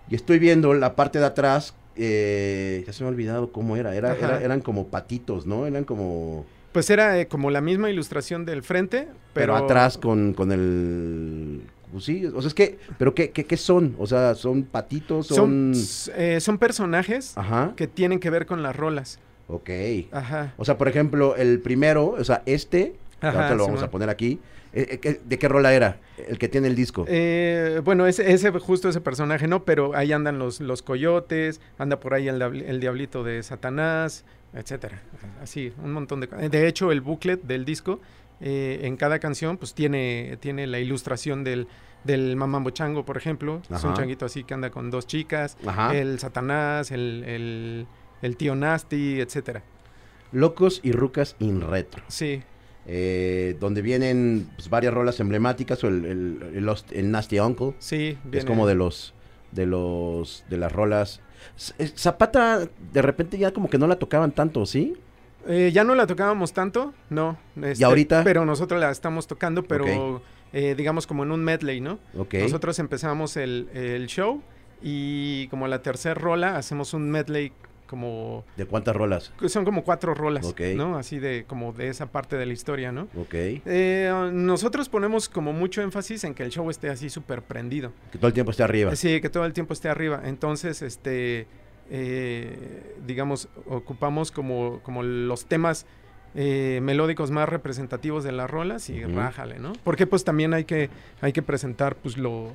Y 0.09 0.15
estoy 0.15 0.39
viendo 0.39 0.73
la 0.73 0.95
parte 0.95 1.19
de 1.19 1.25
atrás, 1.25 1.75
eh, 1.97 2.83
ya 2.87 2.93
se 2.93 3.03
me 3.03 3.09
ha 3.09 3.11
olvidado 3.11 3.51
cómo 3.51 3.75
era. 3.75 3.93
Era- 3.93 4.15
eran 4.41 4.61
como 4.61 4.87
patitos, 4.87 5.45
¿no? 5.45 5.65
Eran 5.67 5.83
como... 5.83 6.45
Pues 6.71 6.89
era 6.89 7.19
eh, 7.19 7.27
como 7.27 7.49
la 7.51 7.59
misma 7.59 7.89
ilustración 7.89 8.45
del 8.45 8.63
frente, 8.63 9.07
Pero, 9.33 9.53
pero, 9.53 9.55
atrás 9.57 9.97
con, 9.97 10.33
con 10.33 10.51
el... 10.53 11.61
Pues 11.91 12.03
sí, 12.03 12.25
o 12.25 12.41
sea, 12.41 12.47
es 12.49 12.53
que... 12.53 12.77
¿Pero 12.97 13.13
qué, 13.15 13.29
qué, 13.31 13.45
qué 13.45 13.57
son? 13.57 13.95
O 13.97 14.05
sea, 14.07 14.35
¿son 14.35 14.63
patitos? 14.63 15.27
son, 15.27 15.73
Son... 15.73 16.13
eh, 16.17 16.39
son 16.41 16.57
personajes 16.57 17.37
Ajá, 17.37 17.73
que 17.75 17.87
tienen 17.87 18.19
que 18.19 18.29
ver 18.29 18.45
con 18.45 18.61
las 18.61 18.75
rolas. 18.75 19.19
ok. 19.47 19.69
Ajá. 20.11 20.53
O 20.57 20.65
sea, 20.65 20.77
por 20.77 20.87
ejemplo, 20.89 21.35
el 21.37 21.59
primero, 21.61 22.07
o 22.19 22.23
sea, 22.23 22.43
este, 22.45 22.95
Ajá, 23.21 23.37
ahorita 23.37 23.55
lo 23.55 23.65
vamos 23.67 23.83
a 23.83 23.89
poner 23.89 24.09
aquí. 24.09 24.39
eh, 24.73 24.85
eh, 24.91 24.97
¿qué- 24.99 25.21
¿De 25.23 25.39
qué 25.39 25.47
rola 25.47 25.73
era? 25.73 25.97
El 26.27 26.37
que 26.37 26.49
tiene 26.49 26.67
el 26.67 26.75
disco. 26.75 27.05
Eh, 27.07 27.79
bueno, 27.85 28.05
ese, 28.05 28.31
ese, 28.33 28.51
justo 28.51 28.89
ese 28.89 28.99
personaje, 29.01 29.47
¿no? 29.47 29.63
Pero 29.63 29.95
ahí 29.95 30.11
andan 30.11 30.39
los, 30.39 30.59
los 30.59 30.81
coyotes, 30.81 31.61
anda 31.77 31.99
por 32.01 32.13
ahí 32.13 32.27
el 32.27 32.79
diablito 32.81 33.23
de 33.23 33.41
Satanás, 33.43 34.25
etcétera. 34.53 35.01
Así, 35.41 35.71
un 35.83 35.93
montón 35.93 36.19
de 36.19 36.27
cosas. 36.27 36.51
De 36.51 36.67
hecho, 36.67 36.91
el 36.91 36.99
booklet 37.01 37.41
del 37.43 37.63
disco, 37.65 38.01
eh, 38.41 38.79
en 38.83 38.97
cada 38.97 39.19
canción, 39.19 39.57
pues 39.57 39.73
tiene, 39.73 40.37
tiene 40.39 40.67
la 40.67 40.79
ilustración 40.79 41.43
del, 41.43 41.67
del 42.03 42.35
Mamambo 42.35 42.69
Chango, 42.69 43.05
por 43.05 43.17
ejemplo. 43.17 43.61
Es 43.69 43.83
un 43.83 43.93
changuito 43.93 44.25
así 44.25 44.43
que 44.43 44.53
anda 44.53 44.69
con 44.69 44.91
dos 44.91 45.07
chicas. 45.07 45.57
Ajá. 45.65 45.95
El 45.95 46.19
Satanás, 46.19 46.91
el, 46.91 47.23
el, 47.25 47.87
el 48.21 48.37
tío 48.37 48.55
Nasty, 48.55 49.19
etcétera. 49.21 49.63
Locos 50.31 50.81
y 50.83 50.91
Rucas 50.91 51.35
in 51.39 51.61
Retro. 51.61 52.03
Sí, 52.07 52.41
eh, 52.85 53.55
donde 53.59 53.81
vienen 53.81 54.49
pues, 54.55 54.69
varias 54.69 54.93
rolas 54.93 55.19
emblemáticas, 55.19 55.83
o 55.83 55.87
el, 55.87 56.05
el, 56.05 56.67
el 56.91 57.11
Nasty 57.11 57.39
Uncle, 57.39 57.73
sí. 57.79 57.97
que 57.97 58.37
es 58.37 58.43
viene- 58.43 58.45
como 58.47 58.67
de 58.67 58.75
los, 58.75 59.13
de 59.51 59.65
los, 59.65 60.43
de 60.49 60.57
las 60.57 60.71
rolas. 60.71 61.21
Eh, 61.79 61.91
Zapata, 61.95 62.67
de 62.93 63.01
repente 63.01 63.37
ya 63.37 63.51
como 63.51 63.69
que 63.69 63.77
no 63.77 63.87
la 63.87 63.97
tocaban 63.97 64.31
tanto, 64.31 64.65
¿sí? 64.65 64.95
Eh, 65.47 65.71
ya 65.73 65.83
no 65.83 65.95
la 65.95 66.07
tocábamos 66.07 66.53
tanto, 66.53 66.93
no. 67.09 67.37
este, 67.61 67.83
ahorita? 67.85 68.23
Pero 68.23 68.45
nosotros 68.45 68.79
la 68.79 68.91
estamos 68.91 69.27
tocando, 69.27 69.63
pero 69.63 70.21
eh, 70.53 70.75
digamos 70.77 71.07
como 71.07 71.23
en 71.23 71.31
un 71.31 71.43
medley, 71.43 71.81
¿no? 71.81 71.99
Ok. 72.17 72.35
Nosotros 72.35 72.79
empezamos 72.79 73.37
el, 73.37 73.69
el 73.73 74.07
show 74.07 74.41
y 74.81 75.47
como 75.47 75.67
la 75.67 75.81
tercera 75.81 76.15
rola 76.15 76.57
hacemos 76.57 76.93
un 76.93 77.09
medley 77.09 77.51
como... 77.87 78.43
¿De 78.57 78.65
cuántas 78.65 78.95
rolas? 78.95 79.31
Son 79.47 79.65
como 79.65 79.83
cuatro 79.83 80.13
rolas, 80.13 80.45
Ok. 80.45 80.61
¿no? 80.75 80.97
Así 80.97 81.19
de 81.19 81.45
como 81.47 81.71
de 81.73 81.87
esa 81.87 82.07
parte 82.07 82.35
de 82.35 82.45
la 82.45 82.53
historia, 82.53 82.91
¿no? 82.91 83.03
Ok. 83.17 83.33
Eh, 83.33 84.29
nosotros 84.33 84.89
ponemos 84.89 85.29
como 85.29 85.53
mucho 85.53 85.81
énfasis 85.81 86.25
en 86.25 86.33
que 86.35 86.43
el 86.43 86.51
show 86.51 86.69
esté 86.69 86.89
así 86.89 87.09
súper 87.09 87.41
prendido. 87.41 87.91
Que 88.11 88.17
todo 88.17 88.27
el 88.27 88.33
tiempo 88.33 88.51
esté 88.51 88.63
arriba. 88.63 88.95
Sí, 88.95 89.21
que 89.21 89.29
todo 89.29 89.45
el 89.45 89.53
tiempo 89.53 89.73
esté 89.73 89.87
arriba. 89.89 90.21
Entonces, 90.25 90.81
este, 90.81 91.47
eh, 91.89 92.93
digamos, 93.05 93.49
ocupamos 93.67 94.31
como, 94.31 94.79
como 94.83 95.03
los 95.03 95.45
temas 95.45 95.85
eh, 96.35 96.79
melódicos 96.83 97.31
más 97.31 97.47
representativos 97.49 98.23
de 98.23 98.31
las 98.31 98.49
rolas 98.49 98.89
y 98.89 99.03
Ujú. 99.03 99.15
rájale, 99.15 99.59
¿no? 99.59 99.73
Porque 99.83 100.05
pues 100.07 100.23
también 100.23 100.53
hay 100.53 100.65
que, 100.65 100.89
hay 101.21 101.33
que 101.33 101.41
presentar 101.41 101.95
pues 101.95 102.17
lo, 102.17 102.51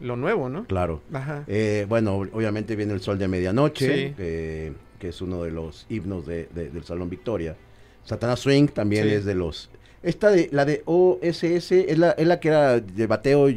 lo 0.00 0.16
nuevo, 0.16 0.48
¿no? 0.48 0.64
Claro. 0.64 1.02
Ajá. 1.12 1.44
Eh, 1.46 1.86
bueno, 1.88 2.18
ob- 2.18 2.30
obviamente 2.32 2.76
viene 2.76 2.92
el 2.94 3.00
Sol 3.00 3.18
de 3.18 3.28
Medianoche, 3.28 4.08
Sí. 4.08 4.14
que, 4.16 4.72
que 4.98 5.08
es 5.08 5.20
uno 5.20 5.42
de 5.42 5.50
los 5.50 5.86
himnos 5.88 6.26
de- 6.26 6.48
de- 6.54 6.70
del 6.70 6.84
Salón 6.84 7.10
Victoria. 7.10 7.56
Satanás 8.04 8.40
Swing 8.40 8.68
también 8.68 9.04
Sí. 9.08 9.14
es 9.14 9.24
de 9.24 9.34
los... 9.34 9.68
Esta 10.06 10.30
de, 10.30 10.48
la 10.52 10.64
de 10.64 10.82
OSS, 10.84 11.72
es 11.72 11.98
la, 11.98 12.12
es 12.12 12.26
la 12.28 12.38
que 12.38 12.46
era 12.48 12.78
de 12.78 13.06
bateo, 13.08 13.48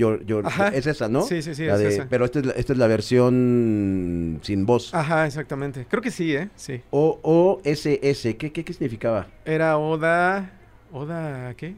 Ajá. 0.44 0.70
es 0.70 0.88
esa, 0.88 1.08
¿no? 1.08 1.22
Sí, 1.22 1.44
sí, 1.44 1.54
sí, 1.54 1.66
La 1.66 1.76
es 1.76 1.80
de- 1.80 1.88
esa. 1.90 2.08
Pero 2.10 2.26
esta 2.26 2.40
es, 2.40 2.46
la, 2.48 2.52
esta 2.54 2.74
es 2.74 2.80
la 2.80 2.88
versión 2.88 4.40
sin 4.42 4.66
voz. 4.66 4.94
Ajá, 4.94 5.28
exactamente. 5.28 5.86
Creo 5.88 6.02
que 6.02 6.10
sí, 6.12 6.36
¿eh? 6.36 6.50
Sí. 6.56 6.82
O 6.90 7.20
OSS, 7.22 8.36
¿qué, 8.36 8.52
qué, 8.52 8.64
qué 8.66 8.74
significaba? 8.74 9.28
Era 9.46 9.78
Oda... 9.78 10.52
¿Oda 10.92 11.54
qué? 11.54 11.76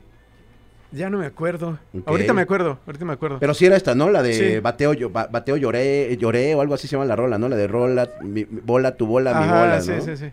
Ya 0.93 1.10
no 1.10 1.17
me 1.17 1.25
acuerdo. 1.25 1.77
Ahorita 2.05 2.34
me 2.34 2.41
acuerdo, 2.41 2.79
ahorita 2.86 3.03
me 3.05 3.13
acuerdo. 3.13 3.39
Pero 3.39 3.53
sí 3.53 3.65
era 3.65 3.75
esta, 3.75 3.93
¿no? 3.95 4.10
La 4.10 4.21
de 4.23 4.34
Sí. 4.34 4.60
bateo, 4.60 4.93
yo- 4.93 5.10
ba- 5.10 5.27
bateo 5.31 5.57
lloré, 5.57 6.15
lloré 6.17 6.55
o 6.55 6.62
algo 6.62 6.73
así 6.73 6.88
se 6.88 6.93
llama 6.93 7.05
la 7.05 7.15
rola, 7.17 7.38
¿no? 7.38 7.47
La 7.49 7.55
de 7.57 7.67
rola, 7.67 8.10
mi, 8.21 8.43
bola, 8.45 8.95
tu 8.95 9.05
bola, 9.05 9.34
mi 9.39 9.47
bola, 9.47 9.81
sí, 9.81 9.91
¿no? 9.91 10.01
sí, 10.01 10.17
sí. 10.17 10.31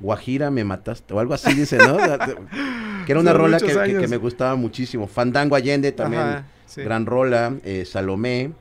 Guajira 0.00 0.50
me 0.50 0.64
mataste, 0.64 1.14
o 1.14 1.20
algo 1.20 1.34
así 1.34 1.54
dice, 1.54 1.78
¿no? 1.78 1.96
que 3.06 3.12
era 3.12 3.20
una 3.20 3.30
Son 3.32 3.40
rola 3.40 3.58
que, 3.58 4.08
me 4.08 4.16
gustaba 4.16 4.54
muchísimo. 4.56 5.06
Fandango 5.06 5.54
Allende 5.56 5.92
también, 5.92 6.22
Ajá, 6.22 6.46
sí. 6.66 6.82
gran 6.82 7.06
rola. 7.06 7.54
eh, 7.64 7.84
Salomé. 7.84 8.52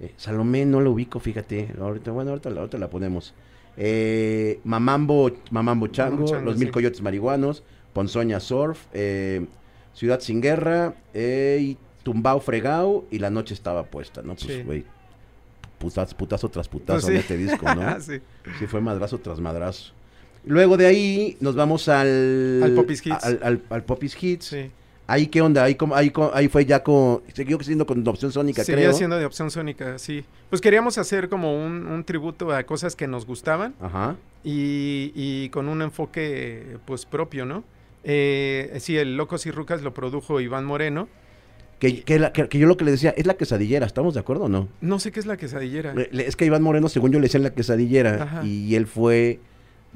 Eh, 0.00 0.12
Salomé 0.16 0.66
no 0.66 0.80
lo 0.80 0.92
ubico, 0.92 1.20
fíjate. 1.20 1.72
Ahorita, 1.80 2.10
bueno, 2.10 2.30
ahorita, 2.30 2.50
la- 2.50 2.60
ahorita 2.60 2.78
la 2.78 2.88
ponemos. 2.90 3.32
Eh, 3.78 4.60
Mamambo, 4.64 5.30
Mamambo 5.50 5.86
Chango, 5.88 6.10
Mamambo 6.16 6.30
Chango, 6.32 6.44
Los 6.44 6.56
Mil 6.58 6.68
sí. 6.68 6.72
Coyotes 6.72 7.00
Marihuanos, 7.02 7.62
Ponzoña 7.92 8.40
Surf, 8.40 8.78
eh, 8.92 9.46
Ciudad 9.94 10.20
Sin 10.20 10.40
Guerra, 10.40 10.94
y 11.14 11.76
Tumbao 12.02 12.40
Fregao 12.40 13.04
y 13.10 13.18
La 13.18 13.30
Noche 13.30 13.54
Estaba 13.54 13.84
Puesta, 13.84 14.22
¿no? 14.22 14.34
Pues, 14.34 14.46
Sí. 14.46 14.62
güey, 14.62 14.84
putas, 15.78 16.14
putazo 16.14 16.48
tras 16.48 16.68
putazo 16.68 17.06
Pues 17.06 17.08
en 17.08 17.12
sí. 17.14 17.18
este 17.20 17.36
disco, 17.36 17.74
¿no? 17.74 18.00
sí. 18.00 18.20
Sí, 18.58 18.66
fue 18.66 18.80
madrazo 18.80 19.18
tras 19.18 19.40
madrazo. 19.40 19.92
Luego 20.46 20.76
de 20.76 20.86
ahí 20.86 21.36
nos 21.40 21.54
vamos 21.54 21.88
al... 21.88 22.60
Al 22.62 22.72
Popis 22.72 23.04
Hits. 23.06 23.24
Al, 23.24 23.40
al, 23.42 23.62
al 23.68 23.82
Popis 23.84 24.16
Hits. 24.22 24.46
Sí. 24.46 24.70
Ahí, 25.08 25.26
¿qué 25.28 25.40
onda? 25.40 25.62
Ahí, 25.62 25.76
ahí, 25.94 26.12
ahí 26.32 26.48
fue 26.48 26.64
ya 26.64 26.82
con... 26.82 27.22
Siguió 27.32 27.60
siendo 27.62 27.86
con 27.86 28.06
Opción 28.08 28.32
Sónica, 28.32 28.64
Seguía 28.64 28.86
creo. 28.86 28.92
siendo 28.96 29.16
de 29.16 29.24
opción 29.24 29.50
sónica, 29.52 29.98
sí. 30.00 30.24
Pues 30.50 30.60
queríamos 30.60 30.98
hacer 30.98 31.28
como 31.28 31.64
un, 31.64 31.86
un 31.86 32.02
tributo 32.02 32.50
a 32.52 32.64
cosas 32.64 32.96
que 32.96 33.06
nos 33.06 33.24
gustaban 33.24 33.74
Ajá. 33.80 34.16
y, 34.42 35.12
y 35.14 35.48
con 35.50 35.68
un 35.68 35.80
enfoque 35.82 36.76
pues 36.86 37.06
propio, 37.06 37.44
¿no? 37.46 37.62
Eh, 38.02 38.76
sí, 38.80 38.96
el 38.96 39.16
Locos 39.16 39.46
y 39.46 39.50
Rucas 39.52 39.82
lo 39.82 39.94
produjo 39.94 40.40
Iván 40.40 40.64
Moreno. 40.64 41.08
Que, 41.78 42.02
que, 42.02 42.18
la- 42.18 42.32
que- 42.32 42.48
que 42.48 42.58
yo 42.58 42.66
lo 42.66 42.76
que 42.76 42.84
le 42.84 42.90
decía, 42.92 43.10
es 43.16 43.26
la 43.26 43.34
quesadillera, 43.34 43.84
¿estamos 43.86 44.14
de 44.14 44.20
acuerdo 44.20 44.44
o 44.44 44.48
no? 44.48 44.66
No 44.80 44.98
sé 44.98 45.12
qué 45.12 45.20
es 45.20 45.26
la 45.26 45.36
quesadillera. 45.36 45.94
Le- 45.94 46.08
le- 46.10 46.26
Es 46.26 46.34
que 46.34 46.46
Iván 46.46 46.62
Moreno, 46.62 46.88
según 46.88 47.12
yo 47.12 47.18
le 47.20 47.24
decían 47.26 47.42
la 47.42 47.50
quesadillera, 47.50 48.22
Ajá. 48.22 48.44
y 48.44 48.74
él 48.74 48.86
fue 48.86 49.38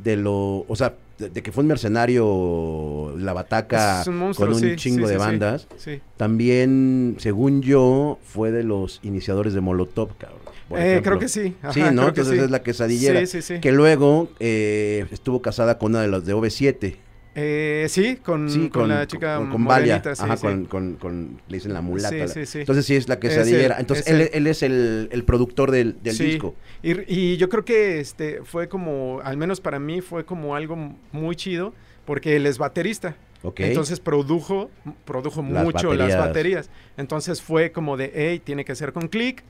de 0.03 0.17
lo... 0.17 0.65
O 0.69 0.77
sea, 0.77 0.95
de, 1.19 1.31
de 1.31 1.43
que 1.43 1.53
fue 1.53 1.63
un 1.63 1.69
mercenario, 1.69 3.15
la 3.19 3.33
bataca, 3.33 4.01
Es 4.01 4.07
un 4.07 4.17
monstruo, 4.17 4.49
con 4.49 4.57
un 4.57 4.61
sí, 4.61 4.77
chingo 4.77 5.07
sí, 5.07 5.13
de 5.13 5.19
sí, 5.19 5.25
bandas. 5.25 5.69
También, 6.17 7.17
según 7.19 7.63
yo, 7.63 8.19
fue 8.23 8.51
de 8.51 8.65
los 8.65 9.01
iniciadores 9.03 9.53
de 9.53 9.61
Molotov, 9.61 10.17
cabrón. 10.17 10.41
Eh, 10.77 11.01
creo 11.03 11.19
que 11.19 11.29
sí. 11.29 11.57
Ajá, 11.63 11.73
sí, 11.73 11.83
¿no? 11.93 12.09
Entonces 12.09 12.39
es 12.39 12.51
la 12.51 12.63
quesadillera. 12.63 13.21
Sí, 13.21 13.27
sí, 13.27 13.43
sí. 13.43 13.61
Que 13.61 13.73
luego 13.73 14.29
eh, 14.39 15.07
estuvo 15.11 15.43
casada 15.43 15.79
con 15.79 15.93
una 15.93 16.03
de 16.03 16.09
las 16.09 16.25
de 16.25 16.35
OV7. 16.35 16.97
Eh, 17.35 17.87
sí, 17.89 18.17
con, 18.17 18.51
Sí, 18.51 18.69
con, 18.71 18.89
la 18.89 19.07
chica 19.07 19.37
con, 19.37 19.51
con 19.51 19.65
Valia. 19.65 20.03
sí, 20.03 20.23
Ajá, 20.23 20.37
sí. 20.37 20.47
Con, 20.69 21.39
le 21.49 21.57
dicen 21.57 21.73
la 21.73 21.81
mulata. 21.81 22.11
Sí, 22.11 22.19
la- 22.19 22.29
sí, 22.29 22.47
sí. 22.47 22.59
Entonces 22.61 22.85
sí 22.87 22.97
es 22.97 23.09
la 23.09 23.21
quesadillera. 23.21 23.75
Es 23.75 23.79
el- 23.79 23.81
Entonces 23.81 24.07
es 24.07 24.13
él, 24.13 24.31
él 24.33 24.47
es 24.49 24.63
el, 24.65 25.09
el 25.13 25.25
productor 25.25 25.71
del, 25.71 26.03
del 26.03 26.15
Sí. 26.15 26.25
disco. 26.25 26.55
Y, 26.83 26.93
y 27.15 27.37
yo 27.37 27.49
creo 27.49 27.65
que 27.65 28.01
este 28.01 28.41
fue 28.45 28.69
como, 28.69 29.21
al 29.23 29.37
menos 29.37 29.61
para 29.61 29.79
mí, 29.79 30.01
fue 30.01 30.25
como 30.25 30.57
algo 30.57 30.77
muy 31.13 31.37
chido, 31.37 31.73
porque 32.05 32.35
él 32.37 32.47
es 32.47 32.59
baterista. 32.59 33.17
Ok. 33.43 33.61
Entonces 33.61 34.01
produjo, 34.01 34.71
produjo 35.05 35.41
Las 35.49 35.65
mucho 35.65 35.95
las 35.95 36.17
baterías. 36.19 36.69
Entonces 36.97 37.41
fue 37.41 37.71
como 37.71 37.97
de, 37.97 38.11
hey, 38.15 38.41
tiene 38.45 38.65
que 38.65 38.75
ser 38.75 38.93
con 38.93 39.07
click, 39.09 39.43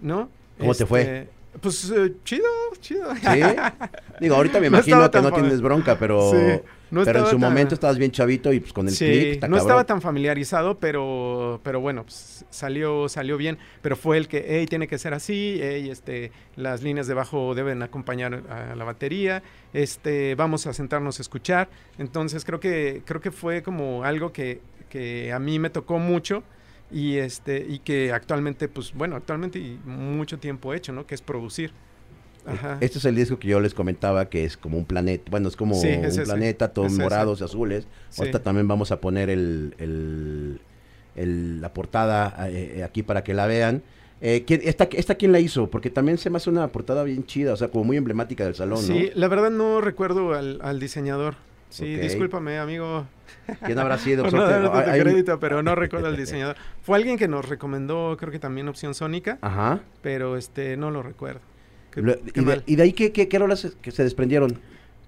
¿no? 0.00 0.28
¿Cómo 0.58 0.74
te 0.74 0.84
fue? 0.86 1.28
Pues 1.60 1.90
eh, 1.90 2.14
chido, 2.24 2.46
chido. 2.80 3.14
¿Sí? 3.14 3.40
Digo, 4.20 4.34
ahorita 4.36 4.58
me 4.58 4.70
No 4.70 4.76
imagino 4.78 5.10
que 5.10 5.20
no 5.20 5.32
tienes 5.32 5.60
bronca, 5.60 5.98
pero, 5.98 6.30
Sí, 6.30 6.60
no 6.90 7.04
pero 7.04 7.20
en 7.20 7.24
su 7.26 7.32
tan- 7.32 7.40
momento 7.40 7.74
estabas 7.74 7.98
bien 7.98 8.10
chavito 8.10 8.52
y 8.52 8.60
pues 8.60 8.72
con 8.72 8.88
el 8.88 8.94
Sí, 8.94 9.04
click 9.06 9.34
no 9.34 9.40
cabrón. 9.40 9.58
estaba 9.60 9.84
tan 9.84 10.00
familiarizado, 10.00 10.78
pero, 10.78 11.60
pero 11.62 11.80
bueno, 11.80 12.04
pues, 12.04 12.44
salió, 12.50 13.08
salió 13.08 13.36
bien. 13.36 13.58
Pero 13.82 13.96
fue 13.96 14.16
el 14.16 14.28
que, 14.28 14.44
hey, 14.48 14.66
tiene 14.66 14.88
que 14.88 14.98
ser 14.98 15.12
así, 15.14 15.58
hey, 15.62 15.90
este, 15.90 16.32
las 16.56 16.82
líneas 16.82 17.06
de 17.06 17.14
bajo 17.14 17.54
deben 17.54 17.82
acompañar 17.82 18.42
a 18.48 18.74
la 18.74 18.84
batería, 18.84 19.42
este, 19.74 20.34
vamos 20.34 20.66
a 20.66 20.72
sentarnos 20.72 21.18
a 21.18 21.22
escuchar. 21.22 21.68
Entonces 21.98 22.44
creo 22.46 22.60
que, 22.60 23.02
creo 23.04 23.20
que 23.20 23.30
fue 23.30 23.62
como 23.62 24.04
algo 24.04 24.32
que, 24.32 24.60
que 24.88 25.32
a 25.32 25.38
mí 25.38 25.58
me 25.58 25.68
tocó 25.70 25.98
mucho 25.98 26.42
y 26.92 27.16
este, 27.16 27.64
y 27.68 27.78
que 27.78 28.12
actualmente, 28.12 28.68
pues 28.68 28.92
bueno, 28.94 29.16
actualmente 29.16 29.58
y 29.58 29.78
mucho 29.84 30.38
tiempo 30.38 30.72
he 30.72 30.76
hecho, 30.76 30.92
¿no? 30.92 31.06
Que 31.06 31.14
es 31.14 31.22
producir. 31.22 31.72
Ajá. 32.44 32.76
Este 32.80 32.98
es 32.98 33.04
el 33.04 33.14
disco 33.14 33.38
que 33.38 33.46
yo 33.48 33.60
les 33.60 33.72
comentaba 33.72 34.28
que 34.28 34.44
es 34.44 34.56
como 34.56 34.76
un 34.76 34.84
planeta, 34.84 35.30
bueno, 35.30 35.48
es 35.48 35.56
como 35.56 35.74
Sí, 35.76 35.88
es 35.88 35.98
un 35.98 36.04
ese, 36.06 36.22
planeta, 36.24 36.72
todos 36.72 36.88
es 36.88 36.94
ese. 36.94 37.02
morados 37.02 37.40
y 37.40 37.44
azules. 37.44 37.86
Sí. 38.10 38.20
Ahorita 38.22 38.42
también 38.42 38.66
vamos 38.66 38.90
a 38.90 39.00
poner 39.00 39.30
el, 39.30 39.74
el- 39.78 40.60
el- 41.14 41.60
la 41.60 41.72
portada 41.72 42.34
eh, 42.48 42.82
aquí 42.84 43.02
para 43.02 43.22
que 43.22 43.32
la 43.34 43.46
vean. 43.46 43.82
Eh, 44.20 44.44
¿quién- 44.46 44.60
esta, 44.64 44.84
¿Esta 44.92 45.14
quién 45.16 45.30
la 45.32 45.40
hizo? 45.40 45.68
Porque 45.70 45.90
también 45.90 46.18
se 46.18 46.30
me 46.30 46.36
hace 46.38 46.50
una 46.50 46.66
portada 46.68 47.02
bien 47.04 47.24
chida, 47.26 47.52
o 47.52 47.56
sea, 47.56 47.68
como 47.68 47.84
muy 47.84 47.96
emblemática 47.96 48.44
del 48.44 48.54
salón, 48.54 48.78
Sí, 48.78 49.10
la 49.14 49.28
verdad 49.28 49.50
no 49.50 49.80
recuerdo 49.80 50.34
al, 50.34 50.58
al 50.62 50.80
diseñador. 50.80 51.34
Sí, 51.72 51.94
Ok. 51.96 52.02
discúlpame, 52.02 52.58
amigo. 52.58 53.06
¿no? 53.48 53.54
¿Quién 53.66 53.78
habrá 53.78 53.98
sido? 53.98 54.22
No 54.30 54.30
que- 54.30 54.36
darte 54.36 54.90
hay- 54.90 55.00
crédito, 55.00 55.40
pero 55.40 55.62
no 55.62 55.74
recuerdo 55.74 56.06
al 56.08 56.16
diseñador. 56.18 56.56
Fue 56.82 56.96
alguien 56.98 57.16
que 57.18 57.28
nos 57.28 57.48
recomendó, 57.48 58.16
creo 58.18 58.30
que 58.30 58.38
también 58.38 58.68
opción 58.68 58.94
sónica, 58.94 59.38
Ajá. 59.40 59.80
pero 60.02 60.36
este 60.36 60.76
no 60.76 60.90
lo 60.90 61.02
recuerdo. 61.02 61.40
Qué- 61.90 62.02
Lo- 62.02 62.14
qué 62.20 62.40
y, 62.40 62.44
de, 62.44 62.62
y 62.66 62.76
de 62.76 62.82
ahí, 62.82 62.92
¿qué, 62.92 63.12
qué, 63.12 63.28
qué 63.28 63.38
rolas 63.38 63.60
se- 63.60 63.72
que 63.80 63.90
se 63.90 64.02
desprendieron? 64.04 64.58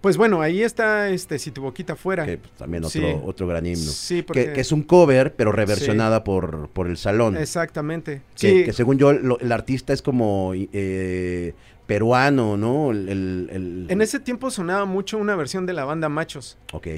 Pues 0.01 0.19
bueno, 0.19 0.43
ahí 0.43 0.63
está 0.63 1.09
este 1.09 1.39
si 1.39 1.51
tu 1.51 1.63
boquita 1.63 1.97
fuera. 1.97 2.27
Que 2.27 2.37
pues, 2.37 2.53
también 2.53 2.85
otro, 2.85 3.01
Sí. 3.01 3.17
otro 3.25 3.47
gran 3.47 3.65
himno. 3.65 3.79
Sí, 3.91 4.21
porque 4.23 4.47
Que, 4.49 4.53
que 4.53 4.61
es 4.61 4.71
un 4.71 4.83
cover, 4.83 5.35
pero 5.35 5.51
reversionada 5.51 6.25
por, 6.25 6.69
por 6.69 6.89
el 6.89 6.99
salón. 6.99 7.39
exactamente. 7.39 8.21
Que, 8.39 8.51
Sí, 8.51 8.65
que 8.65 8.73
según 8.75 8.99
yo, 8.99 9.13
lo- 9.15 9.39
el 9.41 9.51
artista 9.51 9.95
es 9.95 10.03
como 10.03 10.53
eh, 10.55 11.55
peruano, 11.87 12.57
¿no? 12.57 12.91
El, 12.91 13.09
el- 13.09 13.49
el- 13.53 13.87
en 13.89 14.01
ese 14.03 14.19
tiempo 14.21 14.51
sonaba 14.51 14.85
mucho 14.85 15.19
una 15.19 15.37
versión 15.37 15.67
de 15.67 15.73
la 15.75 15.85
banda 15.85 16.09
Machos. 16.09 16.57
Ok. 16.73 16.89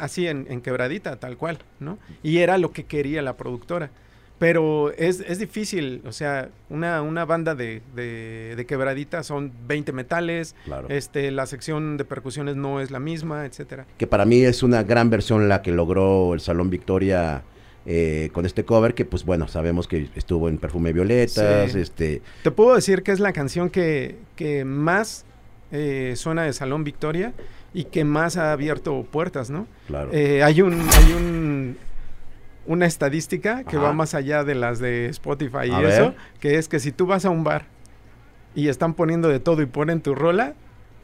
Así 0.00 0.26
en, 0.26 0.46
en 0.48 0.60
quebradita, 0.60 1.16
tal 1.16 1.36
cual, 1.36 1.58
¿no? 1.80 1.98
Y 2.22 2.38
era 2.38 2.58
lo 2.58 2.72
que 2.72 2.84
quería 2.84 3.22
la 3.22 3.36
productora. 3.36 3.90
Pero 4.38 4.90
es, 4.92 5.20
es 5.20 5.38
difícil, 5.38 6.02
o 6.04 6.12
sea, 6.12 6.48
una, 6.68 7.00
una 7.02 7.24
banda 7.24 7.54
de, 7.54 7.82
de, 7.94 8.54
de 8.56 8.66
quebradita 8.66 9.22
son 9.22 9.52
20 9.68 9.92
metales, 9.92 10.56
Claro. 10.64 10.88
este, 10.90 11.30
la 11.30 11.46
sección 11.46 11.96
de 11.96 12.04
percusiones 12.04 12.56
no 12.56 12.80
es 12.80 12.90
la 12.90 12.98
misma, 12.98 13.46
etcétera. 13.46 13.86
Que 13.96 14.08
para 14.08 14.24
mí 14.24 14.42
es 14.42 14.64
una 14.64 14.82
gran 14.82 15.08
versión 15.08 15.48
la 15.48 15.62
que 15.62 15.70
logró 15.70 16.34
el 16.34 16.40
Salón 16.40 16.68
Victoria 16.68 17.42
eh, 17.86 18.30
con 18.32 18.46
este 18.46 18.64
cover, 18.64 18.94
que 18.94 19.04
pues 19.04 19.24
bueno, 19.24 19.46
sabemos 19.48 19.86
que 19.88 20.08
estuvo 20.14 20.48
en 20.48 20.58
Perfume 20.58 20.92
Violetas, 20.92 21.72
Sí. 21.72 21.78
este... 21.80 22.22
Te 22.42 22.50
puedo 22.50 22.74
decir 22.74 23.02
que 23.02 23.12
es 23.12 23.20
la 23.20 23.32
canción 23.32 23.68
que, 23.70 24.16
que 24.36 24.64
más 24.64 25.24
eh, 25.72 26.14
suena 26.16 26.44
de 26.44 26.52
Salón 26.52 26.84
Victoria 26.84 27.32
y 27.74 27.84
que 27.84 28.04
más 28.04 28.36
ha 28.36 28.52
abierto 28.52 29.02
puertas, 29.10 29.50
¿no? 29.50 29.66
Claro. 29.86 30.10
Eh, 30.12 30.42
hay 30.42 30.62
un, 30.62 30.80
hay 30.80 31.12
un 31.12 31.76
una 32.66 32.86
estadística 32.86 33.62
que 33.64 33.76
Ajá. 33.76 33.88
va 33.88 33.92
más 33.92 34.14
allá 34.14 34.42
de 34.42 34.54
las 34.54 34.78
de 34.78 35.06
Spotify 35.08 35.66
y 35.66 35.70
A 35.72 35.82
eso, 35.82 36.02
ver. 36.02 36.14
que 36.40 36.56
es 36.56 36.66
que 36.68 36.80
si 36.80 36.92
tú 36.92 37.04
vas 37.04 37.26
a 37.26 37.30
un 37.30 37.44
bar 37.44 37.66
y 38.54 38.68
están 38.68 38.94
poniendo 38.94 39.28
de 39.28 39.38
todo 39.38 39.60
y 39.60 39.66
ponen 39.66 40.00
tu 40.00 40.14
rola, 40.14 40.54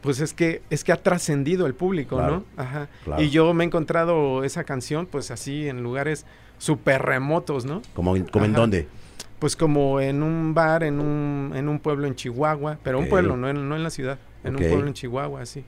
pues 0.01 0.21
es 0.21 0.33
que 0.33 0.63
es 0.71 0.85
que 0.85 0.93
ha 0.93 0.97
trascendido 1.03 1.67
el 1.67 1.75
público, 1.75 2.17
Claro, 2.17 2.45
¿no? 2.57 2.63
Ajá. 2.63 2.89
claro. 3.05 3.23
Y 3.23 3.29
yo 3.29 3.53
me 3.53 3.65
he 3.65 3.67
encontrado 3.67 4.43
esa 4.45 4.65
canción 4.65 5.05
pues 5.05 5.31
así 5.31 5.69
en 5.69 5.83
lugares 5.83 6.25
súper 6.61 7.03
remotos, 7.03 7.65
¿no? 7.65 7.83
como 7.95 8.15
en, 8.15 8.25
como 8.27 8.45
en 8.45 8.53
dónde. 8.53 8.87
Pues 9.41 9.57
como 9.57 10.01
en 10.01 10.23
un 10.23 10.53
bar, 10.55 10.85
en 10.85 11.01
un, 11.01 11.53
en 11.57 11.69
un 11.69 11.81
pueblo 11.81 12.07
en 12.07 12.15
Chihuahua, 12.15 12.79
pero 12.85 12.99
un 12.99 13.09
pueblo, 13.09 13.37
no 13.39 13.49
en, 13.49 13.69
no 13.69 13.75
en 13.75 13.83
la 13.83 13.91
ciudad, 13.91 14.19
en 14.45 14.55
un 14.55 14.63
pueblo 14.63 14.87
en 14.87 14.93
Chihuahua, 14.93 15.41
así. 15.41 15.65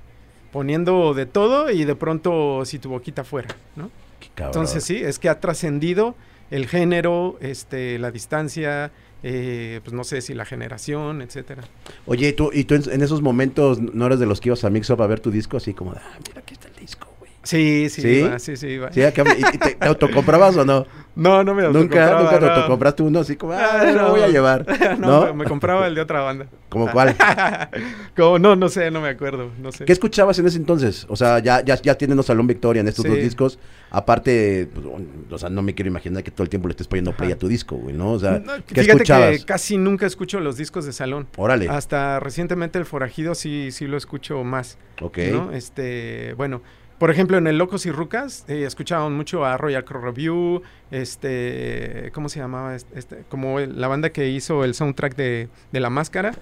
Poniendo 0.53 1.15
de 1.15 1.25
todo 1.25 1.71
y 1.71 1.85
de 1.85 1.95
pronto 1.97 2.65
si 2.67 2.79
tu 2.79 2.91
boquita 2.91 3.25
fuera, 3.25 3.49
¿no? 3.75 3.91
Qué. 4.21 4.45
Entonces 4.45 4.85
sí, 4.85 4.99
es 4.99 5.19
que 5.19 5.31
ha 5.31 5.41
trascendido 5.41 6.15
el 6.51 6.67
género, 6.67 7.39
este, 7.41 7.99
la 7.99 8.11
distancia, 8.11 8.93
eh, 9.23 9.81
pues 9.83 9.95
no 9.95 10.05
sé 10.05 10.21
si 10.21 10.35
la 10.35 10.45
generación, 10.45 11.23
etcétera. 11.23 11.63
Oye, 12.05 12.29
¿y 12.29 12.33
tú, 12.35 12.51
y 12.53 12.65
tú 12.65 12.75
en, 12.75 12.83
en 12.91 13.03
esos 13.03 13.23
momentos 13.23 13.81
no 13.81 14.05
eres 14.05 14.19
de 14.19 14.27
los 14.27 14.43
que 14.43 14.51
ibas 14.51 14.63
a 14.65 14.69
Mix 14.69 14.91
Up 14.91 15.01
a 15.01 15.07
ver 15.07 15.21
tu 15.21 15.31
disco 15.31 15.57
así 15.57 15.73
como, 15.73 15.95
de, 15.95 16.01
ah, 16.01 16.19
mira, 16.29 16.41
aquí 16.41 16.53
está 16.53 16.69
el 16.69 16.77
disco. 16.77 17.09
Sí, 17.45 17.89
sí, 17.91 18.03
¿Sí? 18.03 18.09
iba, 18.21 18.39
sí, 18.39 18.57
sí, 18.57 18.69
iba. 18.69 18.93
¿Sí? 18.93 19.03
Acá- 19.03 19.25
¿Y, 19.37 19.59
te, 19.59 19.75
te 19.75 19.89
autocomprabas 19.89 20.57
o 20.57 20.65
no? 20.65 20.87
No, 21.15 21.45
no 21.45 21.55
me 21.55 21.63
Nunca, 21.65 22.07
autocompraba, 22.07 22.23
nunca 22.23 22.39
te 22.39 22.47
no. 22.47 22.53
autocompraste 22.53 23.03
uno 23.03 23.19
así 23.21 23.37
como, 23.37 23.53
ah, 23.53 23.81
Ah, 23.83 23.85
lo 23.93 24.01
no. 24.01 24.11
voy 24.13 24.23
a 24.23 24.29
llevar. 24.29 24.65
no, 24.99 25.07
¿No? 25.27 25.27
Me, 25.27 25.33
me 25.35 25.45
compraba 25.45 25.87
el 25.87 25.95
de 25.95 26.01
otra 26.01 26.23
banda. 26.23 26.47
¿Como 26.71 26.91
cuál? 26.91 27.15
Como, 28.17 28.39
no, 28.39 28.57
no 28.57 28.71
sé, 28.71 28.91
no 28.91 29.03
me 29.03 29.09
acuerdo, 29.11 29.51
no 29.61 29.73
sé. 29.73 29.85
¿Qué 29.85 29.93
escuchabas 29.93 30.39
en 30.39 30.47
ese 30.47 30.57
entonces? 30.57 31.05
O 31.11 31.17
sea, 31.17 31.39
ya, 31.41 31.63
ya, 31.63 31.75
ya 31.75 31.97
tienen 31.97 32.23
Salón 32.23 32.47
Victoria 32.47 32.81
en 32.81 32.89
estos 32.89 33.03
Sí. 33.03 33.09
dos 33.11 33.19
discos. 33.19 33.59
Aparte, 33.91 34.71
pues, 34.73 34.87
o 35.31 35.37
sea, 35.39 35.51
no 35.51 35.61
me 35.61 35.75
quiero 35.75 35.89
imaginar 35.91 36.23
que 36.25 36.31
todo 36.31 36.45
el 36.45 36.49
tiempo 36.49 36.67
le 36.69 36.73
estés 36.73 36.89
poniendo 36.89 37.13
play 37.15 37.29
Ajá. 37.29 37.37
a 37.37 37.39
tu 37.39 37.47
disco, 37.49 37.77
güey, 37.77 37.95
¿no? 37.95 38.13
O 38.13 38.19
sea, 38.19 38.43
¿qué 38.67 38.77
Fíjate 38.81 38.91
escuchabas? 38.93 39.39
que 39.41 39.45
casi 39.45 39.77
nunca 39.77 40.07
escucho 40.07 40.41
los 40.41 40.57
discos 40.57 40.87
de 40.87 40.95
salón. 40.95 41.27
Órale, 41.37 41.69
Hasta 41.69 42.21
recientemente 42.21 42.79
el 42.79 42.87
Forajido 42.87 43.35
sí, 43.35 43.69
sí 43.71 43.87
lo 43.87 43.99
escucho 43.99 44.43
más. 44.45 44.79
ok. 45.03 45.19
Este, 45.53 46.33
bueno, 46.39 46.63
por 47.03 47.11
ejemplo, 47.11 47.37
en 47.37 47.49
el 47.49 47.59
Locos 47.59 47.85
y 47.85 47.91
Rucas 47.91 48.45
eh, 48.47 48.63
escuchaban 48.65 49.13
mucho 49.13 49.45
a 49.45 49.57
Royal 49.57 49.85
Crow 49.85 50.01
Review, 50.01 50.63
este, 50.93 52.13
¿cómo 52.15 52.29
se 52.29 52.39
llamaba? 52.39 52.77
Este, 52.77 52.97
este, 52.97 53.25
como 53.29 53.59
el- 53.59 53.81
la 53.81 53.89
banda 53.89 54.11
que 54.11 54.29
hizo 54.29 54.63
el 54.63 54.75
soundtrack 54.75 55.17
de, 55.17 55.49
de 55.73 55.81
La 55.81 55.91
Máscara, 55.91 56.33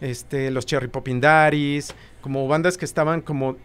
este, 0.00 0.50
los 0.50 0.64
Cherry 0.64 0.88
Poppin' 0.88 1.20
Daddies, 1.20 1.94
como 2.22 2.48
bandas 2.48 2.78
que 2.78 2.86
estaban 2.86 3.20
como 3.20 3.58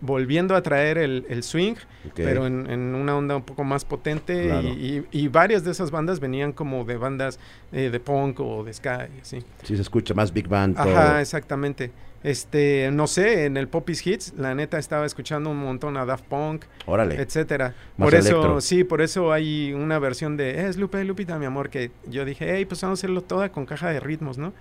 volviendo 0.00 0.56
a 0.56 0.62
traer 0.62 0.96
el, 0.96 1.26
el 1.28 1.42
swing, 1.42 1.74
pero 2.16 2.46
en, 2.46 2.70
en 2.70 2.94
una 2.94 3.14
onda 3.14 3.36
un 3.36 3.42
poco 3.42 3.62
más 3.62 3.84
potente 3.84 4.46
Claro. 4.46 4.68
y, 4.68 5.06
y- 5.12 5.24
y 5.24 5.28
varias 5.28 5.62
de 5.62 5.72
esas 5.72 5.90
bandas 5.90 6.20
venían 6.20 6.52
como 6.52 6.86
de 6.86 6.96
bandas 6.96 7.38
eh, 7.70 7.90
de 7.90 8.00
punk 8.00 8.40
o 8.40 8.64
de 8.64 8.72
ska 8.72 9.10
y 9.14 9.20
así. 9.20 9.40
Sí 9.62 9.76
se 9.76 9.82
escucha 9.82 10.14
más 10.14 10.32
Big 10.32 10.48
Band. 10.48 10.74
todo. 10.74 10.88
Ajá, 10.96 11.20
exactamente. 11.20 11.92
Este, 12.24 12.90
no 12.92 13.06
sé, 13.06 13.46
en 13.46 13.56
el 13.56 13.66
Popis 13.68 14.06
Hits, 14.06 14.34
la 14.36 14.54
neta 14.54 14.78
estaba 14.78 15.04
escuchando 15.06 15.50
un 15.50 15.58
montón 15.58 15.96
a 15.96 16.04
Daft 16.04 16.24
Punk, 16.26 16.64
Órale. 16.86 17.16
etcétera. 17.20 17.74
Más 17.96 18.06
Por 18.06 18.14
eso, 18.14 18.60
sí, 18.60 18.84
por 18.84 19.02
eso 19.02 19.32
hay 19.32 19.72
una 19.72 19.98
versión 19.98 20.36
de 20.36 20.68
Es 20.68 20.76
Lupe 20.76 21.02
Lupita, 21.04 21.38
mi 21.38 21.46
amor, 21.46 21.68
que 21.70 21.90
yo 22.08 22.24
dije, 22.24 22.54
hey, 22.56 22.64
pues 22.64 22.80
vamos 22.82 22.98
a 22.98 23.00
hacerlo 23.00 23.22
toda 23.22 23.50
con 23.50 23.66
caja 23.66 23.90
de 23.90 23.98
ritmos, 24.00 24.38
¿no? 24.38 24.52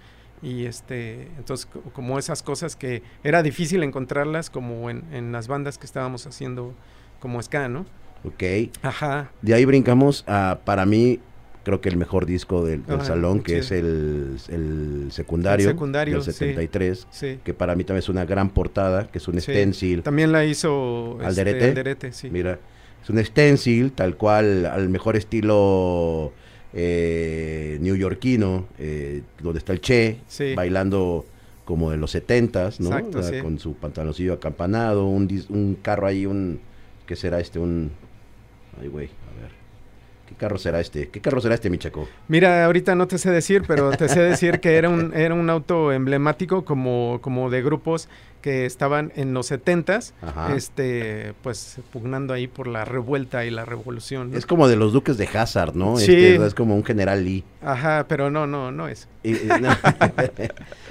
Y 0.41 0.65
este, 0.65 1.28
entonces, 1.38 1.67
co- 1.67 1.82
como 1.93 2.17
esas 2.17 2.41
cosas 2.41 2.76
que 2.76 3.04
era 3.24 3.43
difícil 3.43 3.84
encontrarlas 3.84 4.50
como 4.50 4.89
en, 4.89 5.04
en 5.13 5.32
las 5.32 5.47
bandas 5.47 5.78
que 5.78 5.86
estábamos 5.86 6.26
haciendo 6.26 6.74
como 7.19 7.39
ska, 7.43 7.69
¿no? 7.69 7.86
Ok. 8.24 8.43
Ajá. 8.82 9.30
De 9.43 9.54
ahí 9.54 9.65
brincamos 9.65 10.24
a, 10.28 10.60
para 10.65 10.88
mí, 10.88 11.19
creo 11.63 11.80
que 11.82 11.89
el 11.89 11.97
mejor 11.97 12.26
disco 12.26 12.65
del, 12.65 12.86
del 12.86 12.95
Ajá, 12.97 13.06
salón, 13.06 13.41
que 13.41 13.54
sí. 13.54 13.60
es 13.60 13.71
el, 13.71 14.38
el 14.50 15.08
secundario, 15.12 15.67
El 15.69 15.74
secundario, 15.74 16.13
del 16.15 16.24
sí. 16.24 16.32
73, 16.32 17.08
Sí. 17.12 17.39
que 17.43 17.54
para 17.54 17.76
mí 17.76 17.84
también 17.84 18.00
es 18.00 18.10
una 18.10 18.26
gran 18.26 18.50
portada, 18.50 19.08
que 19.12 19.19
es 19.19 19.28
un 19.28 19.36
Sí. 19.36 19.41
stencil. 19.52 20.02
También 20.04 20.32
la 20.32 20.43
hizo 20.45 21.13
este, 21.19 21.25
¿Alderete? 21.27 21.65
Alderete, 21.69 22.12
sí. 22.13 22.29
Mira, 22.31 22.58
es 23.04 23.10
un 23.10 23.23
stencil, 23.23 23.92
tal 23.92 24.15
cual, 24.17 24.65
al 24.65 24.90
mejor 24.90 25.15
estilo 25.15 26.33
eh, 26.73 27.77
neoyorquino, 27.81 28.65
eh, 28.79 29.21
donde 29.42 29.60
está 29.60 29.73
el 29.73 29.81
Che, 29.81 30.17
Sí. 30.27 30.54
bailando 30.56 31.25
como 31.65 31.92
de 31.92 31.98
los 31.98 32.12
setentas, 32.12 32.79
¿no? 32.79 32.88
Exacto, 32.90 33.19
O 33.19 33.23
sea, 33.23 33.31
sí. 33.38 33.44
Con 33.44 33.60
su 33.60 33.73
pantaloncillo 33.75 34.33
acampanado, 34.33 35.06
un, 35.08 35.27
un 35.50 35.75
carro 35.81 36.08
ahí, 36.08 36.25
un, 36.25 36.60
¿qué 37.06 37.15
será 37.15 37.40
este? 37.40 37.60
Un, 37.60 37.92
ay 38.81 38.88
güey, 38.88 39.10
¿Qué 40.32 40.38
carro 40.38 40.58
será 40.58 40.79
este? 40.79 41.10
¿Qué 41.10 41.19
carro 41.19 41.42
será 41.42 41.56
este, 41.56 41.69
mi 41.69 41.77
chaco? 41.77 42.08
Mira, 42.29 42.63
ahorita 42.63 42.96
no 42.96 43.06
te 43.06 43.17
sé 43.17 43.29
decir, 43.32 43.63
pero 43.67 43.92
te 43.92 44.08
sé 44.08 44.21
decir 44.21 44.62
que 44.62 44.77
era 44.77 44.88
un, 44.88 45.13
era 45.13 45.36
un 45.36 45.50
auto 45.50 45.92
emblemático 45.92 46.63
como, 46.63 47.19
como 47.21 47.50
de 47.50 47.62
grupos 47.62 48.08
que 48.42 48.65
estaban 48.65 49.12
en 49.17 49.34
los 49.34 49.48
setentas, 49.48 50.13
este, 50.56 51.34
pues 51.44 51.79
pugnando 51.92 52.34
ahí 52.34 52.48
por 52.48 52.67
la 52.67 52.86
revuelta 52.86 53.44
y 53.44 53.52
la 53.52 53.65
revolución. 53.65 54.34
Es 54.34 54.46
como 54.46 54.69
de 54.69 54.77
los 54.77 54.94
duques 54.94 55.17
de 55.17 55.27
Hazard, 55.27 55.75
¿no? 55.75 55.98
Sí. 55.98 56.13
Este, 56.13 56.46
es 56.46 56.54
como 56.54 56.77
un 56.77 56.86
general 56.86 57.25
Lee. 57.25 57.44
Ajá, 57.62 58.06
pero 58.08 58.32
no, 58.32 58.48
no, 58.48 58.71
no 58.71 58.88
es. 58.88 59.10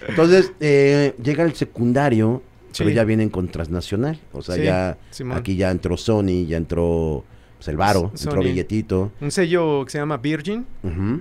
Entonces, 0.07 0.53
eh, 0.61 1.15
llega 1.23 1.45
el 1.45 1.55
secundario, 1.55 2.43
pero 2.77 2.91
ya 2.91 3.05
vienen 3.05 3.31
con 3.31 3.49
transnacional. 3.49 4.21
O 4.33 4.43
sea, 4.43 4.59
ya 4.59 4.99
aquí 5.35 5.57
ya 5.57 5.71
entró 5.71 5.97
Sony, 5.97 6.45
ya 6.47 6.59
entró 6.59 7.25
pues, 7.61 7.69
el 7.69 7.77
Varo, 7.77 8.11
entró 8.19 8.41
Billetito. 8.41 9.13
Un 9.21 9.31
sello 9.31 9.85
que 9.85 9.91
se 9.91 9.99
llama 9.99 10.17
Virgin. 10.17 10.65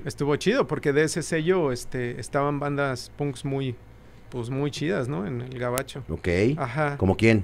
Estuvo 0.05 0.33
chido 0.37 0.67
porque 0.67 0.93
de 0.93 1.03
ese 1.03 1.21
sello 1.21 1.73
este, 1.73 2.17
estaban 2.17 2.61
bandas 2.61 3.11
punks 3.17 3.43
muy, 3.43 3.75
pues 4.29 4.49
muy 4.49 4.71
chidas, 4.71 5.09
¿no? 5.09 5.27
En 5.27 5.41
el 5.41 5.59
gabacho. 5.59 6.01
Ok. 6.07 6.29
Ajá. 6.55 6.95
¿Como 6.95 7.17
quién? 7.17 7.43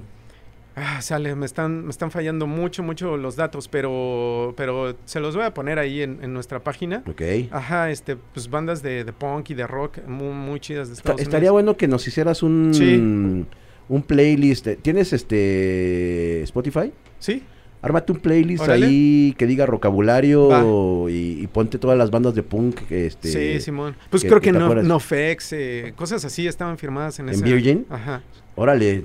Ah, 0.76 1.02
sale, 1.02 1.34
me 1.34 1.44
están, 1.44 1.84
me 1.84 1.90
están 1.90 2.10
fallando 2.10 2.46
mucho, 2.46 2.82
mucho 2.82 3.18
los 3.18 3.36
datos, 3.36 3.68
pero, 3.68 4.54
pero 4.56 4.96
se 5.04 5.20
los 5.20 5.36
voy 5.36 5.44
a 5.44 5.52
poner 5.52 5.78
ahí 5.78 6.00
en, 6.00 6.32
nuestra 6.32 6.60
página. 6.60 7.02
Ok. 7.06 7.20
Ajá, 7.50 7.90
este, 7.90 8.16
pues 8.16 8.48
bandas 8.48 8.82
de, 8.82 9.04
punk 9.12 9.50
y 9.50 9.54
de 9.54 9.66
rock 9.66 9.98
muy, 10.06 10.32
muy 10.32 10.58
chidas 10.58 10.88
de 10.88 10.94
Estados 10.94 11.20
Estaría 11.20 11.50
bueno 11.50 11.76
que 11.76 11.86
nos 11.86 12.08
hicieras 12.08 12.42
un, 12.42 13.46
un 13.90 14.02
playlist. 14.02 14.68
¿Tienes 14.80 15.12
este 15.12 16.42
Spotify? 16.44 16.94
Sí. 17.18 17.42
Ármate 17.82 18.12
un 18.12 18.18
playlist 18.18 18.68
ahí 18.68 19.34
que 19.38 19.46
diga 19.46 19.66
rocabulario 19.66 21.08
y, 21.08 21.46
ponte 21.48 21.78
todas 21.78 21.96
las 21.96 22.10
bandas 22.10 22.34
de 22.34 22.42
punk. 22.42 22.90
Este, 22.90 23.28
sí, 23.28 23.60
Simón. 23.60 23.94
Pues 24.10 24.24
creo 24.24 24.40
que, 24.40 24.52
no, 24.52 24.74
NoFX, 24.74 25.52
eh, 25.52 25.92
cosas 25.96 26.24
así 26.24 26.46
estaban 26.46 26.78
firmadas 26.78 27.18
en, 27.18 27.28
¿En 27.28 27.40
Virgin? 27.40 27.86
Ajá. 27.88 28.22
Órale, 28.58 29.04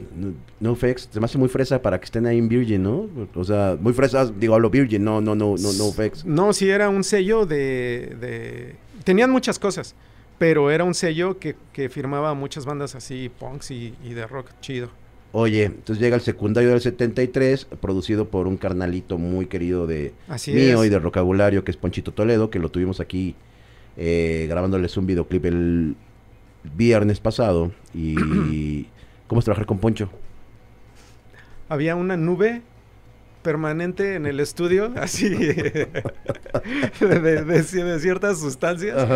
NoFX, 0.62 1.10
se 1.12 1.20
me 1.20 1.26
hace 1.26 1.38
muy 1.38 1.50
fresa 1.50 1.82
para 1.82 2.00
que 2.00 2.06
estén 2.06 2.26
ahí 2.26 2.38
en 2.38 2.48
Virgin, 2.48 2.82
¿no? 2.82 3.10
O 3.36 3.44
sea, 3.44 3.78
muy 3.80 3.92
fresas, 3.92 4.32
digo, 4.40 4.56
hablo 4.56 4.70
Virgin, 4.70 5.04
no, 5.04 5.20
no, 5.20 5.36
no, 5.36 5.56
no, 5.60 5.74
NoFX. 5.74 6.26
No, 6.26 6.54
sí 6.54 6.70
era 6.70 6.88
un 6.88 7.04
sello 7.04 7.46
de, 7.46 8.16
de... 8.22 8.76
Tenían 9.04 9.30
muchas 9.30 9.60
cosas, 9.60 9.94
pero 10.38 10.72
era 10.72 10.86
un 10.86 10.94
sello 10.94 11.38
que, 11.38 11.58
que 11.74 11.90
firmaba 11.90 12.34
muchas 12.34 12.66
bandas 12.66 12.96
así, 12.96 13.30
punks 13.38 13.72
y 13.72 13.92
de 14.02 14.26
rock 14.26 14.52
chido. 14.62 14.90
Oye, 15.34 15.66
entonces 15.66 16.00
llega 16.00 16.16
el 16.16 16.22
secundario 16.22 16.72
del 16.72 16.82
73, 16.82 17.66
producido 17.80 18.28
por 18.28 18.48
un 18.48 18.58
carnalito 18.58 19.18
muy 19.18 19.46
querido 19.46 19.88
de 19.88 20.14
mío 20.48 20.84
y 20.84 20.90
de 20.90 21.00
Rocabulario, 21.00 21.64
que 21.64 21.72
es 21.72 21.78
Ponchito 21.78 22.12
Toledo, 22.12 22.50
que 22.50 22.60
lo 22.60 22.70
tuvimos 22.70 23.00
aquí 23.00 23.36
eh, 23.96 24.46
grabándoles 24.50 24.98
un 24.98 25.06
videoclip 25.06 25.46
el 25.46 25.96
viernes 26.76 27.22
pasado. 27.22 27.72
Y 27.94 28.88
¿cómo 29.28 29.40
es 29.40 29.46
trabajar 29.46 29.66
con 29.66 29.80
Poncho? 29.80 30.10
Había 31.70 31.96
una 31.96 32.18
nube 32.18 32.62
permanente 33.42 34.16
en 34.16 34.26
el 34.26 34.40
estudio, 34.40 34.94
así, 34.98 35.30
de, 35.30 35.88
ciertas 38.00 38.40
sustancias. 38.40 39.08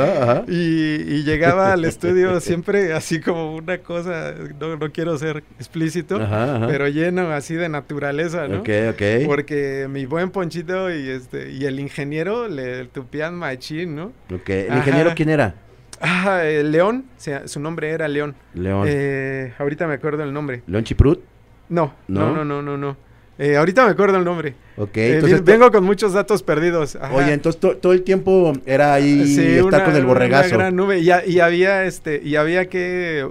Y, 0.47 1.23
llegaba 1.23 1.73
al 1.73 1.86
estudio 1.86 2.39
siempre 2.39 2.93
así 2.93 3.19
como 3.19 3.55
una 3.55 3.80
cosa, 3.80 4.36
no, 4.59 4.78
quiero 4.91 5.17
ser 5.17 5.43
explícito, 5.57 6.19
pero 6.67 6.88
lleno 6.88 7.32
así 7.32 7.55
de 7.55 7.69
naturaleza, 7.69 8.47
¿no? 8.47 8.59
Ok, 8.59 8.69
ok. 8.91 9.01
Porque 9.26 9.88
mi 9.89 10.05
buen 10.05 10.30
Ponchito 10.30 10.93
y, 10.93 11.09
este, 11.09 11.51
y 11.51 11.65
el 11.65 11.80
ingeniero 11.80 12.47
le 12.47 12.86
tupían 12.86 13.36
machín, 13.36 13.95
¿no? 13.95 14.11
¿el 14.30 14.78
ingeniero 14.78 15.13
quién 15.15 15.30
era? 15.30 15.55
Ah, 16.01 16.43
León, 16.43 17.05
su 17.45 17.59
nombre 17.59 17.89
era 17.89 18.07
León. 18.07 18.36
León. 18.53 18.86
Eh, 18.88 19.53
ahorita 19.57 19.88
me 19.88 19.95
acuerdo 19.95 20.23
el 20.23 20.34
nombre. 20.34 20.61
¿León 20.67 20.84
Chiprut? 20.84 21.21
no, 21.69 21.93
no, 22.07 22.36
no, 22.36 22.45
no, 22.45 22.61
no. 22.61 22.78
no. 22.78 23.05
Eh, 23.38 23.58
ahorita 23.58 23.86
me 23.86 23.92
acuerdo 23.92 24.18
el 24.18 24.24
nombre. 24.24 24.56
Ok, 24.78 24.98
eh, 24.98 25.16
entonces 25.16 25.44
vengo 25.44 25.70
con 25.72 25.84
muchos 25.84 26.14
datos 26.14 26.42
perdidos. 26.42 26.98
Oye, 27.12 27.34
entonces 27.34 27.60
todo 27.60 27.92
el 27.92 28.04
tiempo 28.04 28.54
era 28.66 28.94
ahí 28.94 29.58
estar 29.58 29.84
con 29.84 29.96
el 29.96 30.06
borregazo. 30.06 30.56
Una 30.56 30.66
gran 30.66 30.76
nube 30.76 31.00
y, 31.00 31.10
y, 31.28 31.40
había 31.40 31.84
este 31.84 32.22
y 32.24 32.38
había 32.38 32.70
que 32.70 33.28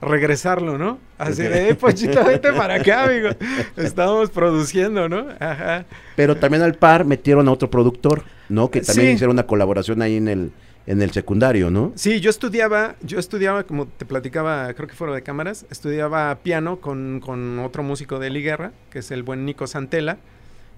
regresarlo, 0.00 0.76
¿no? 0.76 0.98
Así 1.18 1.42
de, 1.42 1.70
eh, 1.70 1.74
Pochito, 1.74 2.24
vete 2.26 2.52
para 2.52 2.74
acá, 2.74 3.04
amigo. 3.04 3.30
Estábamos 3.76 4.30
produciendo, 4.30 5.08
¿no? 5.08 5.26
Ajá. 5.38 5.86
Pero 6.16 6.36
también 6.36 6.62
al 6.62 6.74
par 6.74 7.04
metieron 7.04 7.48
a 7.48 7.52
otro 7.52 7.70
productor, 7.70 8.24
¿no? 8.48 8.70
Que 8.70 8.80
también 8.80 9.12
hicieron 9.12 9.34
una 9.34 9.46
colaboración 9.46 10.02
ahí 10.02 10.16
en 10.16 10.28
el 10.28 10.52
en 10.86 11.00
el 11.00 11.10
secundario, 11.12 11.70
¿no? 11.70 11.92
Sí, 11.94 12.20
yo 12.20 12.30
estudiaba, 12.30 12.96
yo 13.02 13.18
estudiaba, 13.18 13.64
como 13.64 13.86
te 13.86 14.04
platicaba, 14.04 14.72
creo 14.74 14.88
que 14.88 14.94
fuera 14.94 15.14
de 15.14 15.22
cámaras, 15.22 15.66
estudiaba 15.70 16.34
piano 16.42 16.80
con, 16.80 17.20
con 17.20 17.58
otro 17.60 17.82
músico 17.82 18.18
de 18.18 18.30
Liguerra, 18.30 18.72
que 18.90 18.98
es 18.98 19.10
el 19.10 19.22
buen 19.22 19.44
Nico 19.44 19.66
Santela, 19.66 20.18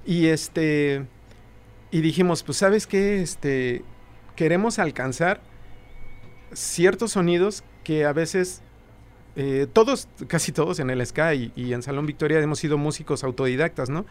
y 0.04 0.26
este, 0.26 1.04
y 1.90 2.00
dijimos, 2.00 2.42
pues, 2.42 2.58
¿sabes 2.58 2.86
qué? 2.86 3.20
Este, 3.20 3.82
queremos 4.36 4.78
alcanzar 4.78 5.40
ciertos 6.52 7.12
sonidos 7.12 7.64
que 7.82 8.04
a 8.04 8.12
veces 8.12 8.62
eh, 9.34 9.66
todos, 9.72 10.08
casi 10.28 10.52
todos 10.52 10.78
en 10.78 10.88
el 10.90 11.04
Sky 11.04 11.52
y, 11.56 11.72
en 11.72 11.82
Salón 11.82 12.06
Victoria 12.06 12.40
hemos 12.40 12.58
sido 12.58 12.78
músicos 12.78 13.22
autodidactas, 13.24 13.90
¿no? 13.90 14.06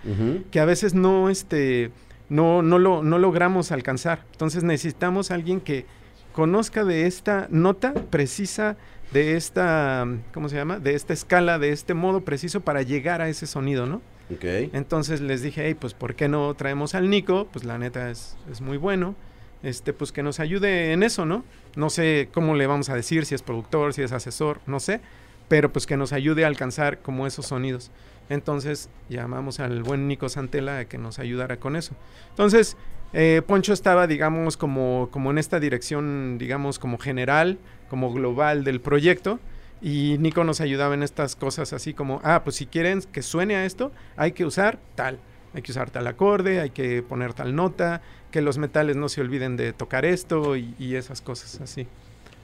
Que 0.51 0.59
a 0.59 0.65
veces 0.65 0.93
no, 0.93 1.29
este, 1.29 1.91
no, 2.30 2.61
no, 2.61 2.80
lo, 2.80 3.03
no 3.03 3.19
logramos 3.19 3.71
alcanzar. 3.71 4.23
Entonces 4.32 4.63
necesitamos 4.63 5.32
alguien 5.32 5.61
que 5.61 5.86
conozca 6.34 6.84
de 6.84 7.07
esta 7.07 7.47
nota 7.49 7.93
precisa, 7.93 8.78
de 9.11 9.38
esta, 9.38 10.05
¿cómo 10.34 10.49
se 10.49 10.55
llama? 10.55 10.80
De 10.80 10.95
esta 10.95 11.13
escala, 11.13 11.59
de 11.59 11.69
este 11.69 11.93
modo 11.93 12.21
preciso 12.21 12.61
para 12.61 12.82
llegar 12.82 13.21
a 13.21 13.30
ese 13.30 13.47
sonido, 13.47 13.86
¿no? 13.86 14.01
Okay. 14.36 14.71
Entonces 14.73 15.21
les 15.21 15.41
dije, 15.41 15.63
hey, 15.65 15.76
pues 15.80 15.93
¿por 15.93 16.15
qué 16.15 16.28
no 16.28 16.53
traemos 16.55 16.95
al 16.95 17.09
Nico? 17.09 17.47
Pues 17.51 17.63
la 17.63 17.78
neta 17.78 18.09
es, 18.09 18.36
es 18.51 18.59
muy 18.61 18.78
bueno. 18.78 19.15
Este, 19.63 19.93
pues 19.93 20.11
que 20.11 20.21
nos 20.21 20.39
ayude 20.39 20.91
en 20.91 21.01
eso, 21.03 21.26
¿no? 21.26 21.43
No 21.76 21.89
sé 21.89 22.30
cómo 22.34 22.55
le 22.55 22.67
vamos 22.67 22.89
a 22.89 22.95
decir, 22.95 23.26
si 23.26 23.34
es 23.34 23.41
productor, 23.41 23.93
si 23.93 24.03
es 24.03 24.11
asesor, 24.11 24.59
no 24.67 24.80
sé, 24.80 25.01
pero 25.47 25.71
pues 25.71 25.88
que 25.88 25.97
nos 25.97 26.13
ayude 26.13 26.43
a 26.43 26.47
alcanzar 26.47 26.99
como 26.99 27.26
esos 27.26 27.47
sonidos. 27.47 27.91
Entonces 28.30 28.89
llamamos 29.09 29.59
al 29.59 29.84
buen 29.84 30.07
Nico 30.07 30.30
Santela 30.30 30.80
a 30.80 30.86
que 30.86 30.97
nos 30.97 31.19
ayudara 31.19 31.57
con 31.57 31.76
eso. 31.76 31.93
Entonces, 32.30 32.78
eh, 33.13 33.41
Poncho 33.45 33.71
estaba, 33.71 34.07
digamos, 34.07 34.57
como, 34.57 35.09
como 35.11 35.32
en 35.32 35.38
esta 35.38 35.59
dirección, 35.59 36.38
digamos, 36.38 36.80
como 36.80 36.97
general, 36.97 37.59
como 37.89 38.11
global 38.11 38.63
del 38.63 38.82
proyecto. 38.82 39.39
Y 39.82 40.17
Nico 40.19 40.43
nos 40.43 40.61
ayudaba 40.61 40.93
en 40.95 41.03
estas 41.03 41.36
cosas 41.36 41.73
así 41.73 41.93
como, 41.93 42.19
ah, 42.23 42.41
pues 42.43 42.55
si 42.55 42.65
quieren 42.65 43.01
que 43.01 43.21
suene 43.21 43.55
a 43.55 43.65
esto, 43.65 43.91
hay 44.17 44.32
que 44.32 44.45
usar 44.45 44.80
tal, 44.95 45.19
hay 45.53 45.61
que 45.61 45.71
usar 45.71 45.89
tal 45.91 46.07
acorde, 46.07 46.59
hay 46.59 46.71
que 46.71 47.03
poner 47.03 47.34
tal 47.34 47.55
nota, 47.55 48.01
que 48.32 48.41
los 48.41 48.57
metales 48.57 48.95
no 48.95 49.09
se 49.09 49.21
olviden 49.21 49.57
de 49.57 49.73
tocar 49.73 50.03
esto 50.03 50.55
y, 50.57 50.95
esas 50.95 51.21
cosas 51.21 51.61
así. 51.61 51.88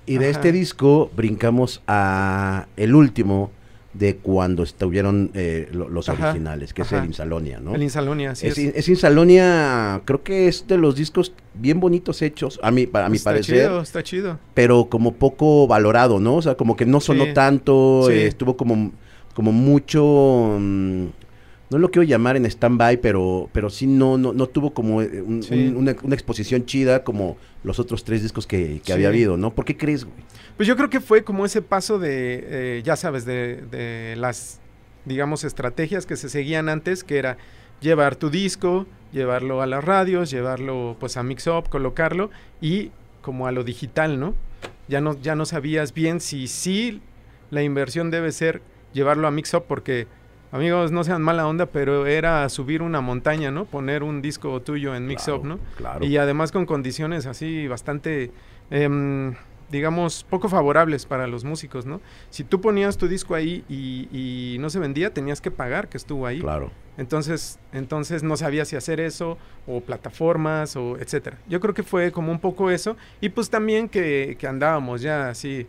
Y 0.05 0.17
de 0.17 0.29
este 0.29 0.51
disco 0.51 1.11
brincamos 1.15 1.81
a 1.87 2.67
el 2.77 2.95
último, 2.95 3.51
de 3.93 4.15
cuando 4.15 4.63
estuvieron 4.63 5.31
eh, 5.33 5.69
los 5.71 6.07
originales, 6.07 6.73
que 6.73 6.83
es 6.83 6.91
el 6.93 7.05
Insalonia, 7.05 7.59
¿no? 7.59 7.75
El 7.75 7.83
Insalonia, 7.83 8.35
sí 8.35 8.47
es. 8.47 8.57
Es, 8.57 8.87
Insalonia, 8.87 10.01
creo 10.05 10.23
que 10.23 10.47
es 10.47 10.65
de 10.67 10.77
los 10.77 10.95
discos 10.95 11.33
bien 11.53 11.79
bonitos 11.79 12.21
hechos, 12.21 12.59
a 12.63 12.71
mi, 12.71 12.87
para 12.87 13.09
mi 13.09 13.19
parecer. 13.19 13.55
Está 13.55 13.67
chido, 13.67 13.81
está 13.81 14.03
chido. 14.03 14.39
Pero 14.53 14.85
como 14.85 15.13
poco 15.13 15.67
valorado, 15.67 16.19
¿no? 16.19 16.35
O 16.35 16.41
sea, 16.41 16.55
como 16.55 16.75
que 16.75 16.85
no 16.85 17.01
sonó 17.01 17.33
tanto, 17.33 18.09
eh, 18.09 18.27
estuvo 18.27 18.55
como, 18.55 18.91
como 19.33 19.51
mucho... 19.51 20.55
Mm, 20.57 21.07
no 21.71 21.77
lo 21.77 21.89
quiero 21.89 22.03
llamar 22.03 22.35
en 22.35 22.45
stand-by, 22.45 22.99
pero, 22.99 23.49
pero 23.53 23.69
sí 23.69 23.87
no, 23.87 24.17
no, 24.17 24.33
no 24.33 24.47
tuvo 24.47 24.73
como 24.73 25.01
eh, 25.01 25.21
una, 25.21 25.91
exposición 25.91 26.65
chida 26.65 27.05
como 27.05 27.37
los 27.63 27.79
otros 27.79 28.03
tres 28.03 28.21
discos 28.21 28.45
que, 28.45 28.81
había 28.91 29.07
habido, 29.07 29.37
¿no? 29.37 29.55
¿Por 29.55 29.63
qué 29.63 29.77
crees, 29.77 30.03
güey? 30.03 30.17
Pues 30.61 30.67
yo 30.67 30.75
creo 30.75 30.91
que 30.91 30.99
fue 30.99 31.23
como 31.23 31.43
ese 31.43 31.63
paso 31.63 31.97
de, 31.97 32.77
eh, 32.77 32.81
ya 32.83 32.95
sabes, 32.95 33.25
de, 33.25 33.63
de, 33.71 34.15
las, 34.15 34.61
digamos, 35.05 35.43
estrategias 35.43 36.05
que 36.05 36.15
se 36.15 36.29
seguían 36.29 36.69
antes, 36.69 37.03
que 37.03 37.17
era 37.17 37.37
llevar 37.79 38.15
tu 38.15 38.29
disco, 38.29 38.85
llevarlo 39.11 39.63
a 39.63 39.65
las 39.65 39.83
radios, 39.83 40.29
llevarlo 40.29 40.97
pues 40.99 41.17
a 41.17 41.23
Mix 41.23 41.47
Up, 41.47 41.67
colocarlo 41.69 42.29
y 42.61 42.91
como 43.23 43.47
a 43.47 43.51
lo 43.51 43.63
digital, 43.63 44.19
¿no? 44.19 44.35
Ya 44.87 45.01
no, 45.01 45.19
ya 45.19 45.33
no 45.33 45.47
sabías 45.47 45.95
bien 45.95 46.19
si 46.19 46.45
sí 46.45 47.01
la 47.49 47.63
inversión 47.63 48.11
debe 48.11 48.31
ser 48.31 48.61
llevarlo 48.93 49.27
a 49.27 49.31
Mix 49.31 49.55
Up 49.55 49.63
porque 49.67 50.05
amigos, 50.51 50.91
no 50.91 51.03
sean 51.03 51.23
mala 51.23 51.47
onda, 51.47 51.65
pero 51.65 52.05
era 52.05 52.47
subir 52.49 52.83
una 52.83 53.01
montaña, 53.01 53.49
¿no? 53.49 53.65
Poner 53.65 54.03
un 54.03 54.21
disco 54.21 54.61
tuyo 54.61 54.93
en 54.93 55.07
Mix 55.07 55.27
Up, 55.27 55.43
¿no? 55.43 55.57
Claro. 55.77 56.05
Y 56.05 56.17
además 56.17 56.51
con 56.51 56.67
condiciones 56.67 57.25
así 57.25 57.67
bastante, 57.67 58.31
em, 58.69 59.33
digamos, 59.71 60.25
poco 60.29 60.49
favorables 60.49 61.05
para 61.05 61.27
los 61.27 61.43
músicos, 61.43 61.85
¿no? 61.85 62.01
Si 62.29 62.43
tú 62.43 62.59
ponías 62.61 62.97
tu 62.97 63.07
disco 63.07 63.35
ahí 63.35 63.63
y, 63.69 64.07
y 64.11 64.57
no 64.59 64.69
se 64.69 64.79
vendía, 64.79 65.13
tenías 65.13 65.41
que 65.41 65.49
pagar 65.49 65.87
que 65.87 65.97
estuvo 65.97 66.27
ahí. 66.27 66.41
Claro. 66.41 66.71
Entonces, 66.97 67.57
entonces 67.71 68.21
no 68.21 68.35
sabía 68.37 68.65
si 68.65 68.75
hacer 68.75 68.99
eso, 68.99 69.37
o 69.65 69.81
plataformas, 69.81 70.75
o 70.75 70.97
etcétera. 70.97 71.37
Yo 71.47 71.59
creo 71.59 71.73
que 71.73 71.83
fue 71.83 72.11
como 72.11 72.31
un 72.31 72.39
poco 72.39 72.69
eso. 72.69 72.97
Y 73.21 73.29
pues 73.29 73.49
también 73.49 73.87
que, 73.87 74.35
que 74.37 74.47
andábamos 74.47 75.01
ya 75.01 75.29
así. 75.29 75.67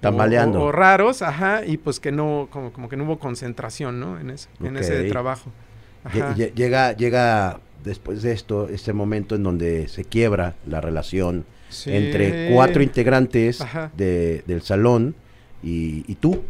Tambaleando. 0.00 0.60
O, 0.60 0.64
o 0.64 0.72
raros, 0.72 1.22
ajá, 1.22 1.64
y 1.64 1.76
pues 1.76 2.00
que 2.00 2.12
no, 2.12 2.48
como, 2.50 2.72
como 2.72 2.88
que 2.88 2.96
no 2.96 3.04
hubo 3.04 3.18
concentración, 3.18 4.00
¿no? 4.00 4.18
En 4.18 4.30
ese, 4.30 4.48
en 4.60 4.76
ese 4.76 5.04
trabajo. 5.04 5.50
Ajá. 6.04 6.34
Llega, 6.34 6.92
llega 6.92 7.60
después 7.82 8.22
de 8.22 8.32
esto, 8.32 8.68
este 8.68 8.92
momento 8.92 9.36
en 9.36 9.44
donde 9.44 9.88
se 9.88 10.04
quiebra 10.04 10.56
la 10.66 10.80
relación 10.80 11.46
Sí. 11.68 11.90
entre 11.94 12.50
cuatro 12.52 12.82
integrantes 12.82 13.58
de- 13.96 14.42
del 14.46 14.62
salón 14.62 15.14
y, 15.62 16.04
y 16.10 16.14
tú, 16.14 16.42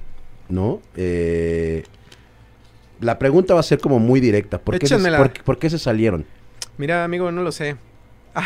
¿no? 0.48 0.80
Eh, 0.96 1.84
la 3.00 3.18
pregunta 3.18 3.54
va 3.54 3.60
a 3.60 3.62
ser 3.62 3.78
como 3.78 3.98
muy 3.98 4.20
directa. 4.20 4.58
¿Por 4.58 4.78
qué, 4.78 4.86
se, 4.86 4.94
Échamela. 4.94 5.18
por, 5.18 5.32
por 5.44 5.58
qué 5.58 5.68
se 5.70 5.78
salieron? 5.78 6.24
Mira, 6.78 7.04
amigo, 7.04 7.30
no 7.32 7.42
lo 7.42 7.52
sé. 7.52 7.76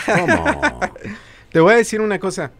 ¿Cómo? 0.06 0.80
Te 1.52 1.60
voy 1.60 1.74
a 1.74 1.76
decir 1.76 2.00
una 2.00 2.18
cosa. 2.18 2.52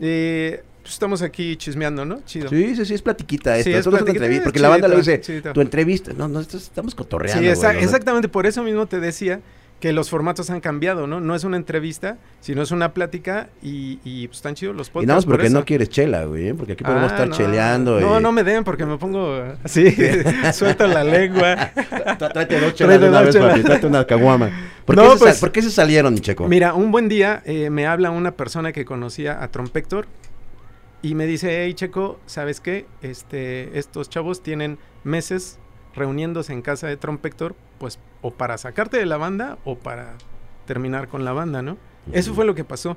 Eh, 0.00 0.62
pues 0.82 0.92
estamos 0.94 1.22
aquí 1.22 1.56
chismeando, 1.56 2.04
¿no? 2.04 2.20
Chido. 2.24 2.48
sí, 2.48 2.74
sí, 2.76 2.84
sí, 2.84 2.94
es 2.94 3.02
platiquita 3.02 3.54
Sí, 3.54 3.60
esto. 3.60 3.70
es 3.70 3.76
esto 3.78 3.90
no 3.90 3.96
es 3.96 4.02
una 4.02 4.06
platiquita, 4.12 4.24
entrevista, 4.24 4.42
es 4.42 4.44
porque 4.46 4.58
la 4.60 4.68
banda 4.68 4.86
chidito, 4.88 4.98
dice, 5.10 5.20
chidito. 5.20 5.52
tu 5.52 5.60
entrevista. 5.60 6.12
No, 6.16 6.28
no, 6.28 6.40
estamos 6.40 6.94
cotorreando. 6.94 7.42
Sí, 7.42 7.48
exactamente, 7.82 8.28
por 8.28 8.46
eso 8.46 8.62
mismo 8.62 8.86
te 8.86 8.98
decía 9.00 9.40
que 9.80 9.92
los 9.92 10.10
formatos 10.10 10.50
han 10.50 10.60
cambiado, 10.60 11.06
¿no? 11.06 11.20
No 11.20 11.36
es 11.36 11.44
una 11.44 11.56
entrevista, 11.56 12.18
sino 12.40 12.62
es 12.62 12.72
una 12.72 12.94
plática 12.94 13.48
y, 13.62 14.00
y 14.04 14.26
pues 14.26 14.38
están 14.38 14.56
chidos 14.56 14.74
los 14.74 14.88
Y 14.88 14.90
podcasts. 14.90 15.06
nada 15.06 15.16
más 15.18 15.24
por 15.24 15.36
porque 15.36 15.50
no 15.50 15.64
quieres 15.64 15.88
chela, 15.88 16.24
güey, 16.24 16.48
¿eh? 16.48 16.54
porque 16.54 16.72
aquí 16.72 16.82
podemos 16.82 17.04
Ah, 17.12 17.14
estar 17.14 17.28
no. 17.28 17.36
cheleando. 17.36 18.00
No, 18.00 18.18
y- 18.18 18.22
no 18.22 18.32
me 18.32 18.42
den 18.42 18.64
porque 18.64 18.84
me 18.84 18.96
pongo 18.98 19.40
así, 19.62 19.94
suelto 20.52 20.86
la 20.88 21.04
lengua. 21.04 21.70
Tráete 22.18 22.60
dos 22.60 22.74
chelas 22.74 23.00
de 23.00 23.08
una 23.08 23.22
vez, 23.22 23.36
papi, 23.36 23.62
tráete 23.62 23.86
una 23.86 24.04
caguama. 24.04 24.50
¿Por, 24.84 24.96
No, 24.96 25.02
qué 25.04 25.10
se 25.10 25.18
pues- 25.18 25.34
sal- 25.34 25.40
¿Por 25.40 25.52
qué 25.52 25.62
se 25.62 25.70
salieron, 25.70 26.18
checo? 26.18 26.48
Mira, 26.48 26.74
un 26.74 26.90
buen 26.90 27.08
día 27.08 27.40
eh, 27.44 27.70
me 27.70 27.86
habla 27.86 28.10
una 28.10 28.32
persona 28.32 28.72
que 28.72 28.84
conocía 28.84 29.40
a 29.42 29.48
Trompector 29.52 30.06
y 31.02 31.14
me 31.14 31.26
dice, 31.26 31.62
hey 31.64 31.74
Checo, 31.74 32.18
¿sabes 32.26 32.60
qué? 32.60 32.86
Este, 33.02 33.78
estos 33.78 34.10
chavos 34.10 34.42
tienen 34.42 34.78
meses 35.04 35.60
reuniéndose 35.94 36.52
en 36.52 36.62
casa 36.62 36.88
de 36.88 36.96
Trompector, 36.96 37.54
pues 37.78 37.98
o 38.22 38.30
para 38.30 38.58
sacarte 38.58 38.98
de 38.98 39.06
la 39.06 39.16
banda 39.16 39.58
o 39.64 39.76
para 39.76 40.14
terminar 40.66 41.08
con 41.08 41.24
la 41.24 41.32
banda, 41.32 41.62
¿no? 41.62 41.76
Eso 42.12 42.34
fue 42.34 42.44
lo 42.44 42.54
que 42.54 42.64
pasó. 42.64 42.96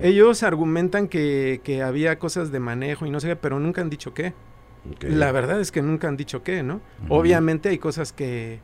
Ellos 0.00 0.42
argumentan 0.42 1.06
que, 1.08 1.60
que 1.62 1.82
había 1.82 2.18
cosas 2.18 2.50
de 2.50 2.58
manejo 2.58 3.06
y 3.06 3.10
no 3.10 3.20
sé 3.20 3.28
qué, 3.28 3.36
pero 3.36 3.60
nunca 3.60 3.80
han 3.80 3.90
dicho 3.90 4.14
qué. 4.14 4.34
La 5.00 5.32
verdad 5.32 5.60
es 5.60 5.70
que 5.70 5.82
nunca 5.82 6.08
han 6.08 6.16
dicho 6.16 6.42
qué, 6.42 6.62
¿no? 6.62 6.80
Obviamente 7.08 7.68
hay 7.68 7.78
cosas 7.78 8.12
que, 8.12 8.60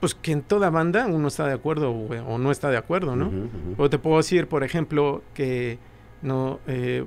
pues 0.00 0.14
que 0.14 0.32
en 0.32 0.42
toda 0.42 0.70
banda 0.70 1.06
uno 1.06 1.28
está 1.28 1.46
de 1.46 1.54
acuerdo 1.54 1.90
o, 1.90 2.08
o 2.08 2.38
no 2.38 2.50
está 2.50 2.70
de 2.70 2.76
acuerdo, 2.76 3.16
¿no? 3.16 3.30
O 3.78 3.88
te 3.90 3.98
puedo 3.98 4.18
decir, 4.18 4.46
por 4.46 4.62
ejemplo, 4.62 5.22
que 5.32 5.78
no 6.22 6.60
eh, 6.66 7.04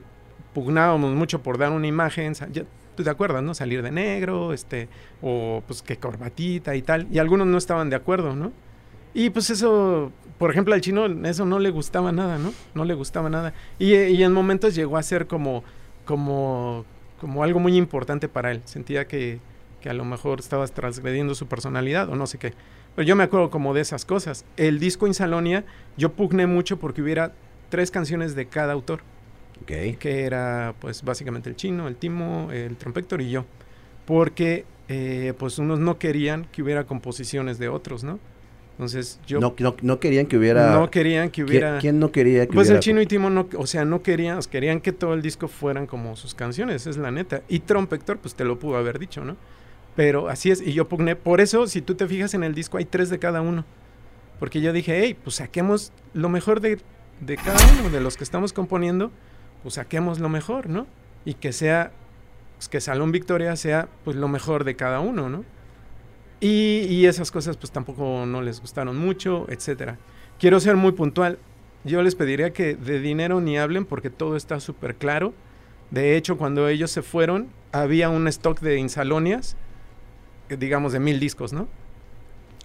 pugnábamos 0.53 1.13
mucho 1.13 1.43
por 1.43 1.57
dar 1.57 1.71
una 1.71 1.87
imagen, 1.87 2.33
ya, 2.33 2.63
tú 2.97 3.03
te 3.03 3.09
acuerdas, 3.09 3.41
¿no? 3.43 3.53
Salir 3.53 3.81
de 3.81 3.91
negro, 3.91 4.51
este, 4.51 4.89
o 5.21 5.63
pues 5.65 5.81
que 5.81 5.95
corbatita 5.95 6.75
y 6.75 6.81
tal, 6.81 7.07
y 7.09 7.19
algunos 7.19 7.47
no 7.47 7.57
estaban 7.57 7.89
de 7.89 7.95
acuerdo, 7.95 8.35
¿no? 8.35 8.51
Y 9.13 9.29
pues 9.29 9.49
eso, 9.49 10.11
por 10.37 10.51
ejemplo, 10.51 10.73
al 10.73 10.81
chino 10.81 11.05
eso 11.25 11.45
no 11.45 11.59
le 11.59 11.69
gustaba 11.69 12.11
nada, 12.11 12.37
¿no? 12.37 12.51
No 12.75 12.83
le 12.83 12.93
gustaba 12.93 13.29
nada. 13.29 13.53
Y, 13.79 13.93
y 13.95 14.23
en 14.23 14.33
momentos 14.33 14.75
llegó 14.75 14.97
a 14.97 15.03
ser 15.03 15.27
como, 15.27 15.63
como, 16.05 16.85
como 17.21 17.43
algo 17.43 17.59
muy 17.59 17.77
importante 17.77 18.27
para 18.27 18.51
él. 18.51 18.61
Sentía 18.65 19.07
que, 19.07 19.39
que 19.81 19.89
a 19.89 19.93
lo 19.93 20.03
mejor 20.03 20.39
estabas 20.39 20.71
transgrediendo 20.71 21.35
su 21.35 21.47
personalidad 21.47 22.09
o 22.09 22.15
no 22.15 22.27
sé 22.27 22.37
qué. 22.37 22.53
Pero 22.95 23.07
yo 23.07 23.15
me 23.15 23.23
acuerdo 23.23 23.49
como 23.49 23.73
de 23.73 23.81
esas 23.81 24.05
cosas. 24.05 24.43
El 24.57 24.79
disco 24.79 25.07
Insalonia, 25.07 25.63
yo 25.97 26.13
pugné 26.13 26.47
mucho 26.47 26.77
porque 26.77 27.01
hubiera 27.01 27.31
tres 27.69 27.91
canciones 27.91 28.35
de 28.35 28.47
cada 28.47 28.73
autor, 28.73 29.01
Que 29.65 30.23
era 30.23 30.73
pues 30.79 31.03
básicamente 31.03 31.49
el 31.49 31.55
chino, 31.55 31.87
el 31.87 31.95
timo, 31.95 32.49
el 32.51 32.75
trompector 32.77 33.21
y 33.21 33.29
yo. 33.31 33.45
Porque 34.05 34.65
eh, 34.87 35.33
pues 35.37 35.59
unos 35.59 35.79
no 35.79 35.97
querían 35.99 36.45
que 36.51 36.61
hubiera 36.63 36.85
composiciones 36.85 37.59
de 37.59 37.67
otros, 37.69 38.03
¿no? 38.03 38.19
Entonces 38.73 39.19
yo 39.25 39.39
No, 39.39 39.55
no, 39.57 39.75
no 39.81 39.99
querían 39.99 40.27
que 40.27 40.37
hubiera... 40.37 40.71
no 40.73 40.91
querían 40.91 41.29
que 41.29 41.43
¿Quién- 41.43 41.47
hubiera... 41.47 41.77
¿Quién, 41.79 41.99
no 41.99 42.11
quería 42.11 42.45
que 42.45 42.53
Pues 42.53 42.67
hubiera... 42.67 42.77
el 42.77 42.83
chino 42.83 43.01
y 43.01 43.07
Timo 43.07 43.29
no, 43.31 43.47
o 43.57 43.65
sea, 43.65 43.85
no 43.85 44.03
querían, 44.03 44.39
querían 44.51 44.81
que 44.81 44.91
todo 44.91 45.15
el 45.15 45.21
disco 45.23 45.47
fueran 45.47 45.87
como 45.87 46.15
sus 46.15 46.35
canciones, 46.35 46.85
es 46.85 46.95
la 46.97 47.09
neta. 47.09 47.41
Y 47.49 47.59
Trompector, 47.59 48.19
pues 48.19 48.35
te 48.35 48.45
lo 48.45 48.59
pudo 48.59 48.77
haber 48.77 48.99
dicho, 48.99 49.25
¿no? 49.25 49.35
Pero 49.95 50.29
así 50.29 50.51
es, 50.51 50.61
y 50.61 50.73
yo 50.73 50.87
pugné, 50.87 51.15
por 51.15 51.41
eso, 51.41 51.65
si 51.65 51.81
tú 51.81 51.95
te 51.95 52.07
fijas 52.07 52.35
en 52.35 52.43
el 52.43 52.53
disco, 52.53 52.77
hay 52.77 52.85
tres 52.85 53.09
de 53.09 53.17
cada 53.17 53.41
uno. 53.41 53.65
Porque 54.39 54.61
yo 54.61 54.71
dije, 54.71 55.01
hey, 55.01 55.17
pues 55.23 55.37
saquemos 55.37 55.91
lo 56.13 56.29
mejor 56.29 56.61
de, 56.61 56.77
de 57.19 57.35
cada 57.35 57.57
uno, 57.79 57.89
de 57.89 57.99
los 57.99 58.15
que 58.15 58.23
estamos 58.23 58.53
componiendo, 58.53 59.11
pues 59.63 59.75
saquemos 59.75 60.19
lo 60.19 60.29
mejor, 60.29 60.69
¿no? 60.69 60.87
Y 61.25 61.35
que 61.35 61.51
sea, 61.53 61.91
pues, 62.57 62.69
que 62.69 62.81
Salón 62.81 63.11
Victoria 63.11 63.55
sea, 63.55 63.89
pues 64.03 64.15
lo 64.15 64.27
mejor 64.27 64.63
de 64.63 64.75
cada 64.75 64.99
uno, 64.99 65.29
¿no? 65.29 65.43
Y, 66.39 66.85
y 66.89 67.05
esas 67.07 67.31
cosas, 67.31 67.57
pues 67.57 67.71
tampoco 67.71 68.25
no 68.25 68.41
les 68.41 68.61
gustaron 68.61 68.97
mucho, 68.97 69.45
etcétera. 69.49 69.97
Quiero 70.39 70.59
ser 70.59 70.75
muy 70.75 70.91
puntual. 70.91 71.39
Yo 71.83 72.01
les 72.03 72.15
pediría 72.15 72.53
que 72.53 72.75
de 72.75 72.99
dinero 72.99 73.41
ni 73.41 73.57
hablen 73.57 73.85
porque 73.85 74.09
todo 74.09 74.35
está 74.35 74.59
súper 74.59 74.95
claro. 74.95 75.33
De 75.89 76.17
hecho, 76.17 76.37
cuando 76.37 76.67
ellos 76.67 76.91
se 76.91 77.01
fueron, 77.01 77.47
había 77.71 78.09
un 78.09 78.27
stock 78.27 78.59
de 78.59 78.77
insalonias, 78.77 79.55
eh, 80.49 80.57
digamos 80.57 80.93
de 80.93 80.99
mil 80.99 81.19
discos, 81.19 81.53
¿no? 81.53 81.67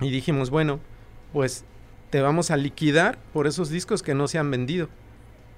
Y 0.00 0.10
dijimos, 0.10 0.50
bueno, 0.50 0.80
pues 1.32 1.64
te 2.10 2.20
vamos 2.20 2.50
a 2.50 2.56
liquidar 2.56 3.18
por 3.32 3.46
esos 3.46 3.70
discos 3.70 4.02
que 4.02 4.14
no 4.14 4.28
se 4.28 4.38
han 4.38 4.50
vendido, 4.50 4.88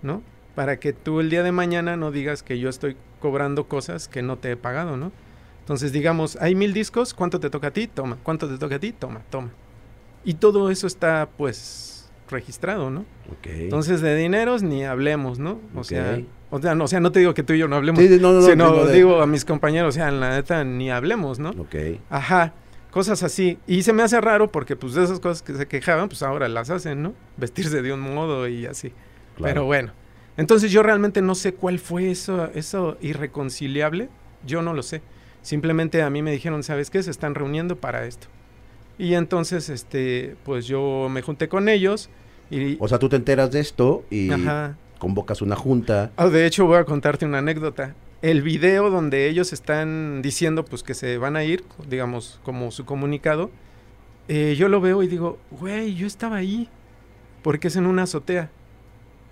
¿no? 0.02 0.22
Para 0.54 0.78
que 0.78 0.92
tú 0.92 1.20
el 1.20 1.30
día 1.30 1.42
de 1.42 1.52
mañana 1.52 1.96
no 1.96 2.10
digas 2.12 2.42
que 2.42 2.58
yo 2.58 2.68
estoy 2.68 2.96
cobrando 3.20 3.64
cosas 3.66 4.06
que 4.08 4.22
no 4.22 4.38
te 4.38 4.52
he 4.52 4.56
pagado, 4.56 4.96
¿no? 4.96 5.10
Entonces, 5.60 5.92
digamos, 5.92 6.36
hay 6.40 6.54
mil 6.54 6.72
discos, 6.74 7.14
¿cuánto 7.14 7.40
te 7.40 7.50
toca 7.50 7.68
a 7.68 7.70
ti? 7.72 7.86
Toma. 7.86 8.18
¿Cuánto 8.22 8.48
te 8.48 8.58
toca 8.58 8.76
a 8.76 8.78
ti? 8.78 8.92
Toma, 8.92 9.22
toma. 9.30 9.50
Y 10.24 10.34
todo 10.34 10.70
eso 10.70 10.86
está, 10.86 11.28
pues, 11.36 12.10
registrado, 12.30 12.90
¿no? 12.90 13.00
Ok. 13.30 13.46
Entonces, 13.46 14.00
de 14.00 14.14
dineros 14.16 14.62
ni 14.62 14.84
hablemos, 14.84 15.38
¿no? 15.38 15.60
O 15.74 15.78
Ok. 15.80 15.84
sea, 15.86 16.20
o 16.50 16.60
sea, 16.60 16.74
no, 16.74 16.84
o 16.84 16.88
sea, 16.88 17.00
no 17.00 17.10
te 17.12 17.18
digo 17.20 17.34
que 17.34 17.42
tú 17.42 17.54
y 17.54 17.58
yo 17.58 17.66
no 17.66 17.76
hablemos, 17.76 18.00
Sí, 18.02 18.08
no, 18.20 18.32
no, 18.32 18.40
no, 18.40 18.46
sino 18.46 18.70
digo 18.72 18.86
de- 18.86 18.92
digo 18.94 19.22
a 19.22 19.26
mis 19.26 19.44
compañeros, 19.44 19.94
o 19.94 19.98
sea, 19.98 20.08
en 20.08 20.20
la 20.20 20.30
neta 20.36 20.62
ni 20.64 20.90
hablemos, 20.90 21.38
¿no? 21.38 21.50
Ok. 21.50 21.74
Ajá, 22.10 22.52
cosas 22.90 23.22
así. 23.22 23.58
Y 23.66 23.82
se 23.82 23.92
me 23.92 24.02
hace 24.02 24.20
raro 24.20 24.52
porque, 24.52 24.76
pues, 24.76 24.94
de 24.94 25.02
esas 25.04 25.18
cosas 25.18 25.42
que 25.42 25.54
se 25.54 25.66
quejaban, 25.66 26.08
pues 26.08 26.22
ahora 26.22 26.46
las 26.48 26.70
hacen, 26.70 27.02
¿no? 27.02 27.14
Vestirse 27.38 27.82
de 27.82 27.92
un 27.92 28.00
modo 28.00 28.46
y 28.48 28.66
así. 28.66 28.90
claro. 29.36 29.54
Pero 29.54 29.64
bueno. 29.64 29.92
Entonces 30.36 30.72
yo 30.72 30.82
realmente 30.82 31.22
no 31.22 31.34
sé 31.34 31.54
cuál 31.54 31.78
fue 31.78 32.10
eso, 32.10 32.50
eso 32.54 32.96
irreconciliable. 33.00 34.08
Yo 34.46 34.62
no 34.62 34.74
lo 34.74 34.82
sé. 34.82 35.02
Simplemente 35.42 36.02
a 36.02 36.10
mí 36.10 36.22
me 36.22 36.32
dijeron, 36.32 36.62
¿sabes 36.62 36.90
qué? 36.90 37.02
Se 37.02 37.10
están 37.10 37.34
reuniendo 37.34 37.76
para 37.76 38.06
esto. 38.06 38.26
Y 38.98 39.14
entonces, 39.14 39.68
este, 39.68 40.36
pues 40.44 40.66
yo 40.66 41.08
me 41.10 41.22
junté 41.22 41.48
con 41.48 41.68
ellos 41.68 42.10
y... 42.50 42.76
O 42.80 42.88
sea, 42.88 42.98
tú 42.98 43.08
te 43.08 43.16
enteras 43.16 43.50
de 43.50 43.60
esto 43.60 44.04
y 44.10 44.30
Ajá. 44.30 44.76
convocas 44.98 45.42
una 45.42 45.56
junta. 45.56 46.12
Ah, 46.16 46.28
de 46.28 46.46
hecho, 46.46 46.66
voy 46.66 46.78
a 46.78 46.84
contarte 46.84 47.26
una 47.26 47.38
anécdota. 47.38 47.94
El 48.22 48.42
video 48.42 48.90
donde 48.90 49.28
ellos 49.28 49.52
están 49.52 50.22
diciendo 50.22 50.64
pues 50.64 50.82
que 50.82 50.94
se 50.94 51.18
van 51.18 51.36
a 51.36 51.44
ir, 51.44 51.64
digamos, 51.88 52.40
como 52.42 52.70
su 52.70 52.84
comunicado, 52.84 53.50
eh, 54.28 54.54
yo 54.56 54.68
lo 54.68 54.80
veo 54.80 55.02
y 55.02 55.08
digo, 55.08 55.38
güey, 55.50 55.94
yo 55.94 56.06
estaba 56.06 56.36
ahí, 56.36 56.68
porque 57.42 57.68
es 57.68 57.76
en 57.76 57.86
una 57.86 58.04
azotea. 58.04 58.50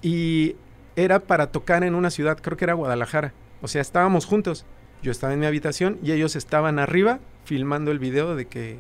Y 0.03 0.57
era 0.97 1.21
para 1.21 1.51
tocar 1.51 1.85
en 1.85 1.95
una 1.95 2.11
ciudad, 2.11 2.39
creo 2.41 2.57
que 2.57 2.65
era 2.65 2.75
Guadalajara. 2.75 3.33
O 3.61 3.69
sea, 3.69 3.81
estábamos 3.81 4.27
juntos. 4.27 4.67
Yo 5.03 5.11
estaba 5.11 5.33
en 5.33 5.41
mi 5.41 5.47
habitación 5.47 5.99
y 6.03 6.13
ellos 6.13 6.37
estaban 6.37 6.79
arriba 6.79 7.21
filmando 7.45 7.91
el 7.91 7.99
video 7.99 8.37
de 8.37 8.47
que, 8.47 8.79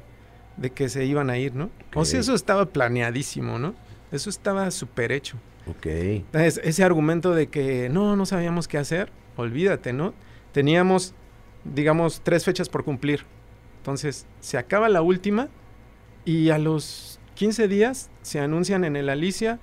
de 0.57 0.71
que 0.71 0.89
se 0.89 1.05
iban 1.05 1.31
a 1.31 1.39
ir, 1.39 1.55
¿no? 1.55 1.71
O 1.95 2.05
sea, 2.05 2.21
eso 2.21 2.35
estaba 2.35 2.67
planeadísimo, 2.67 3.59
¿no? 3.59 3.75
Eso 4.13 4.31
estaba 4.31 4.71
súper 4.71 5.11
hecho. 5.11 5.37
Ok. 5.67 5.87
Entonces, 5.87 6.61
ese 6.65 6.85
argumento 6.85 7.35
de 7.35 7.49
que 7.49 7.89
no, 7.89 8.17
no 8.17 8.27
sabíamos 8.27 8.69
qué 8.69 8.79
hacer, 8.79 9.11
olvídate, 9.37 9.93
¿no? 9.93 10.15
Teníamos, 10.53 11.15
digamos, 11.65 12.21
tres 12.23 12.45
fechas 12.45 12.69
por 12.69 12.85
cumplir. 12.85 13.25
Entonces, 13.79 14.27
se 14.41 14.59
acaba 14.59 14.89
la 14.89 15.03
última 15.03 15.49
y 16.25 16.51
a 16.51 16.59
los 16.59 17.19
15 17.35 17.67
días 17.69 18.11
se 18.23 18.39
anuncian 18.39 18.85
en 18.85 18.97
el 18.97 19.09
Alicia 19.09 19.59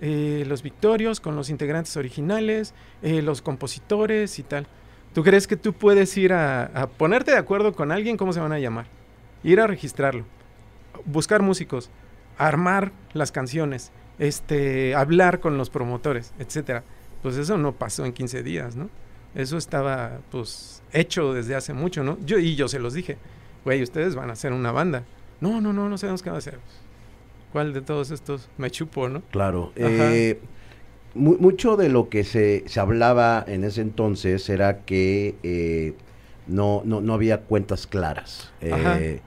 eh, 0.00 0.44
los 0.46 0.62
victorios 0.62 1.20
con 1.20 1.36
los 1.36 1.50
integrantes 1.50 1.96
originales, 1.96 2.74
eh, 3.02 3.22
los 3.22 3.42
compositores 3.42 4.38
y 4.38 4.42
tal. 4.42 4.66
¿Tú 5.12 5.22
crees 5.22 5.46
que 5.46 5.56
tú 5.56 5.72
puedes 5.72 6.16
ir 6.16 6.32
a, 6.32 6.88
ponerte 6.96 7.32
de 7.32 7.36
acuerdo 7.36 7.74
con 7.74 7.92
alguien, 7.92 8.16
cómo 8.16 8.32
se 8.32 8.40
van 8.40 8.52
a 8.52 8.58
llamar? 8.58 8.86
Ir 9.42 9.60
a 9.60 9.66
registrarlo, 9.66 10.24
buscar 11.04 11.42
músicos, 11.42 11.90
armar 12.38 12.92
las 13.12 13.32
canciones, 13.32 13.90
este, 14.18 14.94
hablar 14.94 15.40
con 15.40 15.58
los 15.58 15.68
promotores, 15.68 16.32
etcétera. 16.38 16.84
pues 17.22 17.36
eso 17.36 17.58
no 17.58 17.72
pasó 17.72 18.06
en 18.06 18.12
15 18.12 18.42
días, 18.42 18.76
¿no? 18.76 18.88
Eso 19.34 19.58
estaba, 19.58 20.20
pues, 20.30 20.82
hecho 20.92 21.34
desde 21.34 21.54
hace 21.54 21.74
mucho, 21.74 22.02
¿no? 22.02 22.18
Yo, 22.24 22.38
y 22.38 22.56
yo 22.56 22.68
se 22.68 22.78
los 22.78 22.94
dije, 22.94 23.18
güey, 23.64 23.82
ustedes 23.82 24.14
van 24.14 24.30
a 24.30 24.32
hacer 24.32 24.52
una 24.52 24.72
banda. 24.72 25.04
No, 25.40 25.60
no, 25.60 25.72
no, 25.72 25.88
no 25.88 25.98
sabemos 25.98 26.22
qué 26.22 26.30
va 26.30 26.36
a 26.36 26.38
hacer. 26.38 26.58
¿Cuál 27.52 27.72
de 27.72 27.82
todos 27.82 28.10
estos 28.10 28.48
me 28.58 28.70
chupo, 28.70 29.08
no? 29.08 29.22
Claro. 29.30 29.72
Eh, 29.76 30.40
mucho 31.14 31.76
de 31.76 31.88
lo 31.88 32.08
que 32.08 32.22
se, 32.24 32.64
se, 32.66 32.80
hablaba 32.80 33.44
en 33.46 33.64
ese 33.64 33.80
entonces 33.80 34.48
era 34.48 34.82
que 34.84 35.34
eh, 35.42 35.94
no, 36.46 36.82
no, 36.84 37.00
no, 37.00 37.14
había 37.14 37.40
cuentas 37.40 37.86
claras. 37.86 38.52
Eh, 38.60 39.20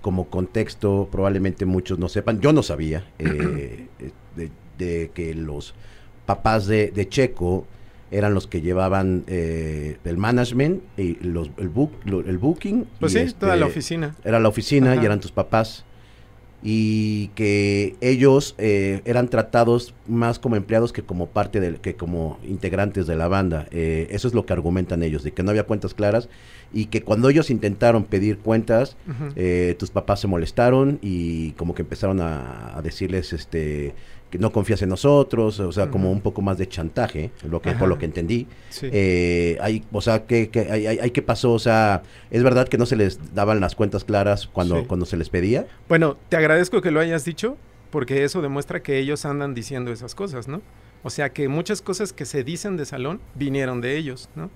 como 0.00 0.30
contexto, 0.30 1.08
probablemente 1.12 1.66
muchos 1.66 1.98
no 1.98 2.08
sepan, 2.08 2.40
yo 2.40 2.54
no 2.54 2.62
sabía 2.62 3.04
eh, 3.18 3.86
de, 4.78 5.10
que 5.12 5.34
los 5.34 5.74
papás 6.24 6.66
de, 6.66 7.06
Checo 7.10 7.66
eran 8.10 8.32
los 8.32 8.46
que 8.46 8.62
llevaban 8.62 9.24
el 9.26 10.16
management 10.16 10.82
y 10.96 11.16
los, 11.16 11.50
el, 11.58 11.68
book, 11.68 11.92
el 12.06 12.38
booking. 12.38 12.86
Pues 12.98 13.12
sí, 13.12 13.26
toda 13.38 13.56
la 13.56 13.66
este, 13.66 13.72
oficina. 13.72 14.16
Era 14.24 14.40
la 14.40 14.48
oficina 14.48 14.96
y 14.96 15.04
eran 15.04 15.20
tus 15.20 15.32
papás 15.32 15.84
y 16.62 17.28
que 17.28 17.96
ellos 18.00 18.54
eh, 18.58 19.00
eran 19.06 19.28
tratados 19.28 19.94
más 20.06 20.38
como 20.38 20.56
empleados 20.56 20.92
que 20.92 21.02
como 21.02 21.28
parte 21.28 21.58
del 21.58 21.80
que 21.80 21.94
como 21.94 22.38
integrantes 22.42 23.06
de 23.06 23.16
la 23.16 23.28
banda. 23.28 23.66
Eh, 23.70 24.08
eso 24.10 24.28
es 24.28 24.34
lo 24.34 24.44
que 24.44 24.52
argumentan 24.52 25.02
ellos 25.02 25.22
de 25.22 25.32
que 25.32 25.42
no 25.42 25.50
había 25.50 25.64
cuentas 25.64 25.94
claras 25.94 26.28
y 26.72 26.86
que 26.86 27.02
cuando 27.02 27.28
ellos 27.30 27.50
intentaron 27.50 28.04
pedir 28.04 28.38
cuentas 28.38 28.96
eh, 29.36 29.74
tus 29.78 29.90
papás 29.90 30.20
se 30.20 30.28
molestaron 30.28 30.98
y 31.02 31.52
como 31.52 31.74
que 31.74 31.82
empezaron 31.82 32.20
a, 32.20 32.76
a 32.76 32.82
decirles 32.82 33.32
este 33.32 33.94
que 34.30 34.38
no 34.38 34.52
confías 34.52 34.80
en 34.82 34.88
nosotros, 34.88 35.58
o 35.60 35.72
sea, 35.72 35.90
como 35.90 36.10
un 36.10 36.20
poco 36.20 36.40
más 36.40 36.56
de 36.56 36.68
chantaje, 36.68 37.32
lo 37.42 37.60
que, 37.60 37.72
por 37.72 37.88
lo 37.88 37.98
que 37.98 38.06
entendí. 38.06 38.46
Eh, 38.82 39.58
hay, 39.60 39.84
o 39.90 40.00
sea, 40.00 40.24
¿qué, 40.24 40.50
hay, 40.70 40.86
hay, 40.86 41.10
qué 41.10 41.20
pasó? 41.20 41.52
O 41.52 41.58
sea, 41.58 42.02
¿es 42.30 42.42
verdad 42.42 42.68
que 42.68 42.78
no 42.78 42.86
se 42.86 42.96
les 42.96 43.34
daban 43.34 43.60
las 43.60 43.74
cuentas 43.74 44.04
claras 44.04 44.46
cuando, 44.46 44.86
cuando 44.86 45.04
se 45.04 45.16
les 45.16 45.28
pedía? 45.28 45.66
Bueno, 45.88 46.16
te 46.28 46.36
agradezco 46.36 46.80
que 46.80 46.92
lo 46.92 47.00
hayas 47.00 47.24
dicho, 47.24 47.56
porque 47.90 48.22
eso 48.22 48.40
demuestra 48.40 48.82
que 48.82 48.98
ellos 48.98 49.24
andan 49.24 49.52
diciendo 49.54 49.92
esas 49.92 50.14
cosas, 50.14 50.46
¿no? 50.46 50.62
O 51.02 51.10
sea, 51.10 51.30
que 51.30 51.48
muchas 51.48 51.82
cosas 51.82 52.12
que 52.12 52.24
se 52.24 52.44
dicen 52.44 52.76
de 52.76 52.86
salón 52.86 53.20
vinieron 53.34 53.80
de 53.80 53.96
ellos, 53.96 54.28
¿no? 54.36 54.50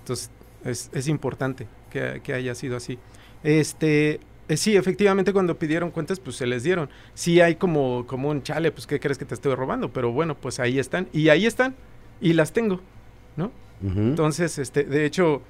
Entonces, 0.00 0.30
es, 0.64 0.90
es 0.94 1.08
importante 1.08 1.66
que, 1.90 2.20
que 2.24 2.32
haya 2.32 2.54
sido 2.54 2.76
así. 2.76 2.98
Este, 3.42 4.20
eh, 4.50 4.56
sí, 4.56 4.76
efectivamente 4.76 5.32
cuando 5.32 5.56
pidieron 5.56 5.92
cuentas, 5.92 6.18
pues 6.18 6.34
se 6.34 6.44
les 6.44 6.64
dieron. 6.64 6.90
Sí 7.14 7.40
hay 7.40 7.54
como, 7.54 8.04
como 8.08 8.30
un 8.30 8.42
chale, 8.42 8.72
pues 8.72 8.84
¿qué 8.84 8.98
crees 8.98 9.16
que 9.16 9.24
te 9.24 9.34
estoy 9.34 9.54
robando? 9.54 9.92
Pero 9.92 10.10
bueno, 10.10 10.34
pues 10.34 10.58
ahí 10.58 10.80
están. 10.80 11.06
Y 11.12 11.28
ahí 11.28 11.46
están. 11.46 11.76
Y 12.20 12.32
las 12.32 12.52
tengo, 12.52 12.80
¿no? 13.36 13.52
Entonces, 13.80 14.58
este, 14.58 14.82
de 14.82 15.06
hecho, 15.06 15.40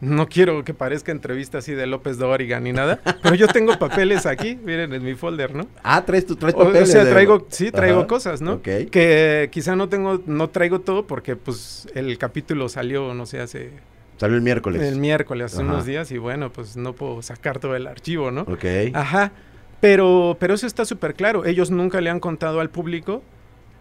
no 0.00 0.28
quiero 0.28 0.64
que 0.64 0.72
parezca 0.72 1.10
entrevista 1.10 1.58
así 1.58 1.72
de 1.72 1.86
López 1.88 2.16
Dóriga 2.16 2.60
ni 2.60 2.72
nada, 2.72 3.00
pero 3.22 3.34
yo 3.34 3.48
tengo 3.48 3.76
papeles 3.76 4.24
aquí, 4.24 4.56
miren, 4.64 4.92
en 4.92 5.02
mi 5.02 5.14
folder, 5.14 5.52
¿no? 5.52 5.66
Ah, 5.82 6.04
traes, 6.04 6.24
tu, 6.24 6.36
traes 6.36 6.54
papeles. 6.54 6.88
O 6.88 6.92
sea, 6.92 7.10
traigo, 7.10 7.46
sí, 7.50 7.72
traigo 7.72 8.06
cosas, 8.06 8.40
¿no? 8.40 8.62
Que 8.62 9.48
quizá 9.50 9.74
no 9.74 9.88
tengo, 9.88 10.22
no 10.26 10.48
traigo 10.48 10.80
todo 10.80 11.08
porque 11.08 11.34
pues 11.34 11.88
el 11.94 12.16
capítulo 12.18 12.68
salió, 12.68 13.14
no 13.14 13.26
sé, 13.26 13.40
hace 13.40 13.70
Salió 14.16 14.36
el 14.36 14.42
miércoles. 14.42 14.82
El 14.82 14.98
miércoles, 14.98 15.52
hace 15.52 15.62
unos 15.62 15.86
días, 15.86 16.10
y 16.12 16.18
bueno, 16.18 16.52
pues 16.52 16.76
no 16.76 16.94
puedo 16.94 17.20
sacar 17.22 17.58
todo 17.58 17.74
el 17.74 17.86
archivo, 17.86 18.30
¿no? 18.30 18.42
Ok. 18.42 18.64
Ajá. 18.94 19.32
Pero, 19.80 20.36
pero 20.38 20.54
eso 20.54 20.66
está 20.66 20.84
súper 20.84 21.14
claro. 21.14 21.44
Ellos 21.44 21.70
nunca 21.70 22.00
le 22.00 22.10
han 22.10 22.20
contado 22.20 22.60
al 22.60 22.70
público 22.70 23.22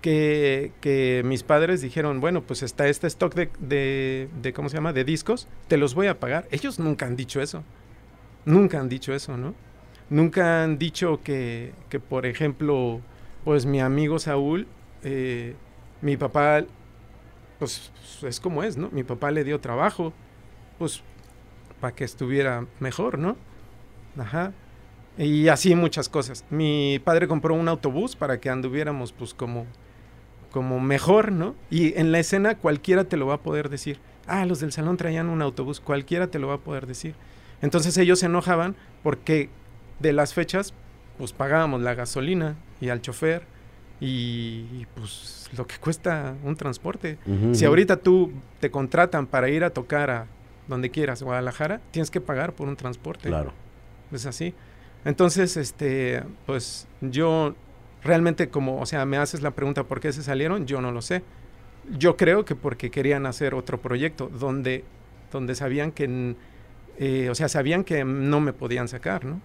que, 0.02 0.74
que, 0.82 1.22
mis 1.24 1.44
padres 1.44 1.82
dijeron, 1.82 2.20
bueno, 2.20 2.42
pues 2.42 2.62
está 2.62 2.88
este 2.88 3.08
stock 3.08 3.34
de, 3.36 3.50
de, 3.60 4.28
de, 4.42 4.54
¿cómo 4.54 4.68
se 4.68 4.76
llama? 4.76 4.92
De 4.92 5.06
discos, 5.06 5.48
te 5.70 5.78
los 5.78 5.96
voy 5.96 6.08
a 6.08 6.20
pagar. 6.20 6.46
Ellos 6.52 6.78
nunca 6.78 7.06
han 7.06 7.16
dicho 7.16 7.42
eso. 7.42 7.64
Nunca 8.44 8.80
han 8.80 8.90
dicho 8.90 9.14
eso, 9.14 9.38
¿no? 9.38 9.56
Nunca 10.10 10.64
han 10.64 10.78
dicho 10.78 11.22
que, 11.24 11.72
que 11.90 12.00
por 12.00 12.26
ejemplo, 12.26 13.00
pues 13.46 13.66
mi 13.66 13.80
amigo 13.80 14.20
Saúl, 14.20 14.68
eh, 15.04 15.56
mi 16.02 16.18
papá, 16.18 16.66
pues 17.60 17.92
es 18.24 18.40
como 18.42 18.64
es, 18.64 18.76
¿no? 18.76 18.90
Mi 18.92 19.04
papá 19.04 19.32
le 19.32 19.46
dio 19.46 19.62
trabajo, 19.62 20.12
pues 20.84 21.02
para 21.80 21.96
que 21.96 22.04
estuviera 22.04 22.66
mejor, 22.82 23.18
¿no? 23.18 23.38
Ajá. 24.18 24.52
Y 25.18 25.48
así 25.48 25.74
muchas 25.76 26.10
cosas. 26.10 26.44
Mi 26.50 27.00
padre 27.00 27.26
compró 27.26 27.54
un 27.54 27.70
autobús 27.70 28.18
para 28.18 28.42
que 28.42 28.50
anduviéramos 28.50 29.14
pues 29.14 29.34
como 29.34 29.66
como 30.52 30.82
mejor, 30.82 31.32
¿no? 31.32 31.56
Y 31.72 31.98
en 31.98 32.12
la 32.12 32.20
escena 32.20 32.58
cualquiera 32.58 33.06
te 33.06 33.16
lo 33.16 33.28
va 33.28 33.36
a 33.36 33.42
poder 33.42 33.70
decir. 33.70 33.98
Ah, 34.28 34.46
los 34.46 34.60
del 34.60 34.74
salón 34.74 34.98
traían 34.98 35.30
un 35.30 35.42
autobús, 35.42 35.80
cualquiera 35.80 36.28
te 36.28 36.38
lo 36.38 36.50
va 36.50 36.56
a 36.56 36.58
poder 36.58 36.86
decir. 36.86 37.16
Entonces 37.62 37.98
ellos 37.98 38.20
se 38.20 38.26
enojaban 38.26 38.76
porque 39.02 39.50
de 40.02 40.12
las 40.12 40.34
fechas 40.34 40.74
pues 41.18 41.32
pagábamos 41.32 41.82
la 41.82 41.94
gasolina 41.94 42.58
y 42.82 42.90
al 42.90 43.00
chofer 43.00 43.44
y, 44.02 44.86
pues 44.96 45.50
lo 45.56 45.66
que 45.66 45.78
cuesta 45.78 46.36
un 46.44 46.58
transporte. 46.58 47.20
si 47.54 47.64
ahorita 47.64 47.96
tú 47.96 48.34
te 48.60 48.70
contratan 48.70 49.28
para 49.28 49.48
ir 49.48 49.64
a 49.64 49.70
tocar 49.70 50.10
a 50.10 50.28
donde 50.68 50.90
quieras, 50.90 51.24
Guadalajara, 51.24 51.82
tienes 51.92 52.12
que 52.12 52.22
pagar 52.22 52.54
por 52.54 52.68
un 52.68 52.76
transporte. 52.76 53.30
Claro. 53.30 53.54
Es 54.12 54.26
así. 54.26 54.54
Entonces, 55.06 55.58
este, 55.58 56.24
pues 56.46 56.88
yo 57.02 57.56
realmente 58.04 58.50
como, 58.50 58.80
o 58.80 58.86
sea, 58.86 59.06
me 59.06 59.18
haces 59.18 59.42
la 59.42 59.52
pregunta 59.52 59.84
por 59.84 60.00
qué 60.00 60.12
se 60.12 60.24
salieron, 60.24 60.66
yo 60.66 60.82
no 60.82 60.92
lo 60.92 61.02
sé. 61.02 61.24
Yo 61.98 62.16
creo 62.16 62.46
que 62.46 62.56
porque 62.56 62.92
querían 62.92 63.26
hacer 63.26 63.54
otro 63.54 63.82
proyecto 63.82 64.30
donde, 64.30 64.84
donde 65.32 65.56
sabían 65.56 65.92
que, 65.92 66.36
eh, 66.98 67.30
o 67.30 67.36
sea, 67.36 67.50
sabían 67.50 67.84
que 67.84 68.06
no 68.06 68.40
me 68.40 68.54
podían 68.54 68.88
sacar, 68.88 69.26
¿no? 69.26 69.42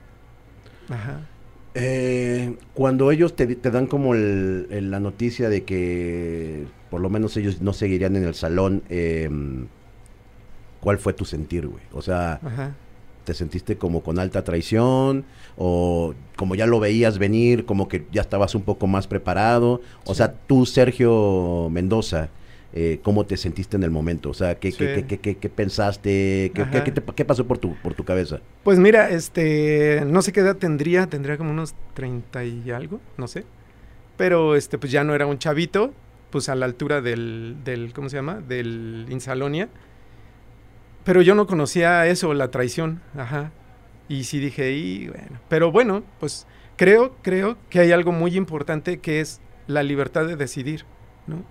Ajá. 0.89 1.27
Eh, 1.75 2.57
cuando 2.75 3.11
ellos 3.11 3.37
te, 3.37 3.47
dan 3.47 3.87
como 3.87 4.15
la 4.15 5.01
noticia 5.01 5.49
de 5.49 5.65
que 5.65 6.65
por 6.91 7.01
lo 7.01 7.11
menos 7.11 7.37
ellos 7.37 7.61
no 7.61 7.73
seguirían 7.73 8.17
en 8.17 8.25
el 8.25 8.35
salón, 8.35 8.83
eh, 8.89 9.29
¿cuál 10.81 10.99
fue 10.99 11.13
tu 11.13 11.25
sentir, 11.25 11.67
güey? 11.67 11.83
O 11.93 12.03
sea, 12.03 12.41
¿te 13.25 13.35
sentiste 13.35 13.77
como 13.77 14.03
con 14.03 14.19
alta 14.19 14.45
traición? 14.45 15.25
¿O 15.57 16.15
como 16.37 16.55
ya 16.55 16.67
lo 16.67 16.81
veías 16.81 17.19
venir, 17.19 17.65
como 17.65 17.89
que 17.89 18.07
ya 18.13 18.23
estabas 18.23 18.55
un 18.55 18.63
poco 18.63 18.87
más 18.87 19.07
preparado? 19.07 19.81
O 20.05 20.15
sea, 20.15 20.33
tú, 20.33 20.67
Sergio 20.67 21.69
Mendoza, 21.71 22.31
eh, 22.73 23.01
¿cómo 23.03 23.27
te 23.27 23.37
sentiste 23.37 23.77
en 23.77 23.83
el 23.83 23.91
momento? 23.91 24.31
O 24.31 24.35
sea, 24.35 24.55
¿qué, 24.57 24.73
qué, 24.73 25.05
qué, 25.07 25.19
qué, 25.19 25.37
qué 25.37 25.49
pensaste? 25.49 26.53
¿Qué, 27.15 27.25
pasó 27.25 27.47
por 27.47 27.59
tu, 27.59 27.75
por 27.77 27.95
tu 27.95 28.05
cabeza? 28.05 28.41
Pues 28.63 28.79
mira, 28.79 29.11
este, 29.11 30.03
no 30.07 30.23
sé 30.23 30.33
qué 30.33 30.41
edad 30.41 30.57
tendría, 30.57 31.07
tendría 31.07 31.37
como 31.37 31.51
unos 31.51 31.75
30 31.95 32.45
y 32.45 32.71
algo, 32.71 33.01
no 33.17 33.27
sé. 33.27 33.45
Pero 34.17 34.57
este, 34.57 34.79
pues 34.79 34.93
ya 34.93 35.05
no 35.05 35.15
era 35.15 35.27
un 35.27 35.39
chavito, 35.39 35.93
pues 36.31 36.49
a 36.49 36.55
la 36.55 36.67
altura 36.67 37.01
del, 37.01 37.57
del 37.65 37.93
¿cómo 37.93 38.09
se 38.09 38.17
llama? 38.17 38.41
Del 38.41 39.07
Insalonia 39.09 39.69
pero 41.09 41.23
yo 41.23 41.35
no 41.35 41.47
conocía 41.47 42.07
eso, 42.07 42.35
la 42.35 42.51
traición, 42.51 43.01
ajá. 43.17 43.51
Y 44.11 44.25
sí 44.25 44.41
dije, 44.41 44.73
y 44.73 45.09
bueno, 45.09 45.41
pero 45.49 45.73
bueno, 45.73 46.03
pues 46.21 46.47
creo, 46.77 47.17
creo 47.23 47.57
que 47.71 47.81
hay 47.81 47.93
algo 47.93 48.13
muy 48.13 48.37
importante 48.37 48.99
que 48.99 49.23
es 49.23 49.41
la 49.67 49.83
libertad 49.83 50.27
de 50.27 50.37
decidir, 50.37 50.85
¿no? 51.27 51.47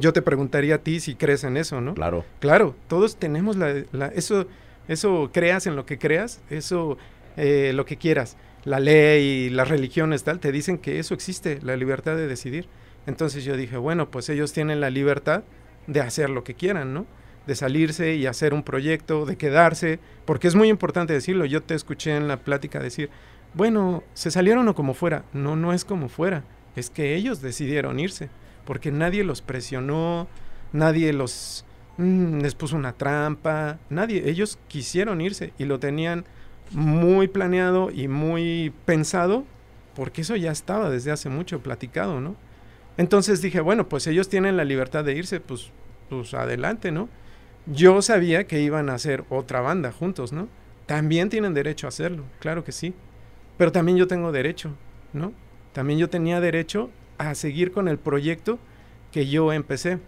Yo 0.00 0.14
te 0.14 0.22
preguntaría 0.22 0.76
a 0.76 0.78
ti 0.78 1.00
si 1.00 1.16
crees 1.16 1.44
en 1.44 1.58
eso, 1.58 1.82
¿no? 1.82 1.92
Claro. 1.92 2.24
Claro, 2.40 2.74
todos 2.88 3.16
tenemos 3.16 3.56
la, 3.56 4.06
eso, 4.14 4.46
eso 4.88 5.28
creas 5.34 5.66
en 5.66 5.76
lo 5.76 5.84
que 5.84 5.98
creas, 5.98 6.40
eso, 6.48 6.96
eh, 7.36 7.72
lo 7.74 7.84
que 7.84 7.98
quieras. 7.98 8.38
La 8.64 8.80
ley 8.80 9.22
y 9.22 9.50
las 9.50 9.68
religiones, 9.68 10.24
tal, 10.24 10.40
te 10.40 10.50
dicen 10.50 10.78
que 10.78 10.98
eso 10.98 11.12
existe, 11.12 11.58
la 11.60 11.76
libertad 11.76 12.16
de 12.16 12.26
decidir. 12.26 12.68
Entonces 13.06 13.44
yo 13.44 13.54
dije, 13.54 13.76
bueno, 13.76 14.10
pues 14.10 14.30
ellos 14.30 14.54
tienen 14.54 14.80
la 14.80 14.88
libertad 14.88 15.42
de 15.86 16.00
hacer 16.00 16.30
lo 16.30 16.42
que 16.42 16.54
quieran, 16.54 16.94
¿no? 16.94 17.06
De 17.46 17.54
salirse 17.54 18.14
y 18.14 18.26
hacer 18.26 18.54
un 18.54 18.62
proyecto, 18.62 19.26
de 19.26 19.36
quedarse, 19.36 19.98
porque 20.24 20.48
es 20.48 20.54
muy 20.54 20.68
importante 20.68 21.12
decirlo. 21.12 21.44
Yo 21.44 21.62
te 21.62 21.74
escuché 21.74 22.16
en 22.16 22.28
la 22.28 22.38
plática 22.38 22.78
decir, 22.80 23.10
bueno, 23.54 24.02
se 24.14 24.30
salieron 24.30 24.68
o 24.68 24.74
como 24.74 24.94
fuera. 24.94 25.24
No, 25.32 25.56
no 25.56 25.72
es 25.72 25.84
como 25.84 26.08
fuera, 26.08 26.44
es 26.76 26.90
que 26.90 27.14
ellos 27.14 27.42
decidieron 27.42 28.00
irse, 28.00 28.30
porque 28.64 28.90
nadie 28.90 29.24
los 29.24 29.42
presionó, 29.42 30.28
nadie 30.72 31.12
los 31.12 31.64
mm, 31.98 32.40
les 32.40 32.54
puso 32.54 32.76
una 32.76 32.92
trampa, 32.92 33.78
nadie, 33.90 34.28
ellos 34.28 34.58
quisieron 34.68 35.20
irse 35.20 35.52
y 35.58 35.64
lo 35.64 35.78
tenían 35.78 36.24
muy 36.70 37.28
planeado 37.28 37.90
y 37.90 38.08
muy 38.08 38.72
pensado, 38.86 39.44
porque 39.94 40.22
eso 40.22 40.36
ya 40.36 40.50
estaba 40.50 40.88
desde 40.88 41.10
hace 41.10 41.28
mucho 41.28 41.62
platicado, 41.62 42.20
¿no? 42.20 42.36
Entonces 42.96 43.42
dije, 43.42 43.60
bueno, 43.60 43.88
pues 43.88 44.06
ellos 44.06 44.28
tienen 44.28 44.56
la 44.56 44.64
libertad 44.64 45.04
de 45.04 45.14
irse, 45.14 45.40
pues, 45.40 45.70
pues 46.08 46.34
adelante, 46.34 46.92
¿no? 46.92 47.08
Yo 47.66 48.02
sabía 48.02 48.46
que 48.46 48.60
iban 48.60 48.90
a 48.90 48.94
hacer 48.94 49.24
otra 49.28 49.60
banda 49.60 49.92
juntos, 49.92 50.32
¿no? 50.32 50.48
También 50.86 51.28
tienen 51.30 51.54
derecho 51.54 51.86
a 51.86 51.90
hacerlo, 51.90 52.24
claro 52.40 52.64
que 52.64 52.72
sí. 52.72 52.94
Pero 53.56 53.72
también 53.72 53.98
yo 53.98 54.06
tengo 54.08 54.32
derecho, 54.32 54.76
¿no? 55.12 55.32
También 55.72 55.98
yo 55.98 56.10
tenía 56.10 56.40
derecho 56.40 56.90
a 57.18 57.34
seguir 57.34 57.72
con 57.72 57.88
el 57.88 57.98
proyecto 57.98 58.58
que 59.12 59.28
yo 59.28 59.52
empecé. 59.52 59.98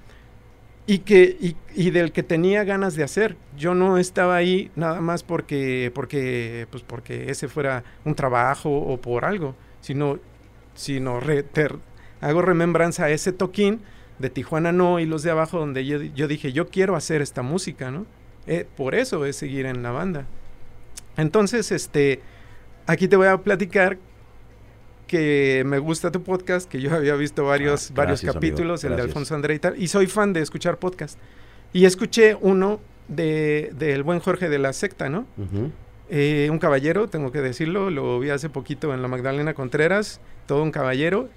y 0.86 0.98
que 1.00 1.56
y, 1.74 1.90
del 1.90 2.12
que 2.12 2.22
tenía 2.22 2.64
ganas 2.64 2.94
de 2.94 3.04
hacer. 3.04 3.36
Yo 3.56 3.74
no 3.74 3.96
estaba 3.98 4.36
ahí 4.36 4.70
nada 4.76 5.00
más 5.00 5.22
porque 5.22 5.90
porque 5.94 6.66
pues 6.70 6.82
porque 6.82 7.30
ese 7.30 7.48
fuera 7.48 7.84
un 8.04 8.14
trabajo 8.14 8.70
o 8.70 9.00
por 9.00 9.24
algo, 9.24 9.54
sino 9.80 10.18
sino 10.74 11.20
re- 11.20 11.42
ter- 11.42 11.78
hago 12.20 12.42
remembranza 12.42 13.04
a 13.04 13.10
ese 13.10 13.32
toquín 13.32 13.80
de 14.18 14.30
Tijuana 14.30 14.72
no 14.72 15.00
y 15.00 15.06
los 15.06 15.22
de 15.22 15.30
abajo 15.30 15.58
donde 15.58 15.84
yo, 15.84 16.00
yo 16.00 16.28
dije 16.28 16.52
yo 16.52 16.68
quiero 16.68 16.96
hacer 16.96 17.22
esta 17.22 17.42
música, 17.42 17.90
¿no? 17.90 18.06
Eh, 18.46 18.66
por 18.76 18.94
eso 18.94 19.24
es 19.24 19.36
seguir 19.36 19.66
en 19.66 19.82
la 19.82 19.90
banda. 19.90 20.26
Entonces, 21.16 21.72
este, 21.72 22.20
aquí 22.86 23.08
te 23.08 23.16
voy 23.16 23.28
a 23.28 23.38
platicar 23.38 23.98
que 25.06 25.62
me 25.66 25.78
gusta 25.78 26.10
tu 26.10 26.22
podcast, 26.22 26.68
que 26.68 26.80
yo 26.80 26.90
había 26.94 27.14
visto 27.14 27.44
varios, 27.44 27.90
Ah, 27.90 27.94
varios 27.96 28.22
gracias, 28.22 28.34
capítulos, 28.34 28.84
el 28.84 28.96
de. 28.96 29.02
Alfonso 29.02 29.34
André 29.34 29.54
y 29.54 29.58
tal, 29.58 29.80
y 29.80 29.88
soy 29.88 30.06
fan 30.06 30.32
de 30.32 30.40
escuchar 30.40 30.78
podcast. 30.78 31.18
Y 31.72 31.86
escuché 31.86 32.36
uno 32.40 32.80
de, 33.08 33.72
del 33.76 34.02
buen 34.02 34.20
Jorge 34.20 34.48
de 34.48 34.58
la 34.58 34.72
secta, 34.72 35.08
¿no? 35.08 35.26
Eh, 36.08 36.48
un 36.50 36.58
caballero, 36.58 37.08
tengo 37.08 37.32
que 37.32 37.40
decirlo, 37.40 37.90
lo 37.90 38.20
vi 38.20 38.30
hace 38.30 38.48
poquito 38.48 38.94
en 38.94 39.02
la 39.02 39.08
Magdalena 39.08 39.54
Contreras, 39.54 40.20
todo 40.46 40.62
un 40.62 40.70
caballero, 40.70 41.28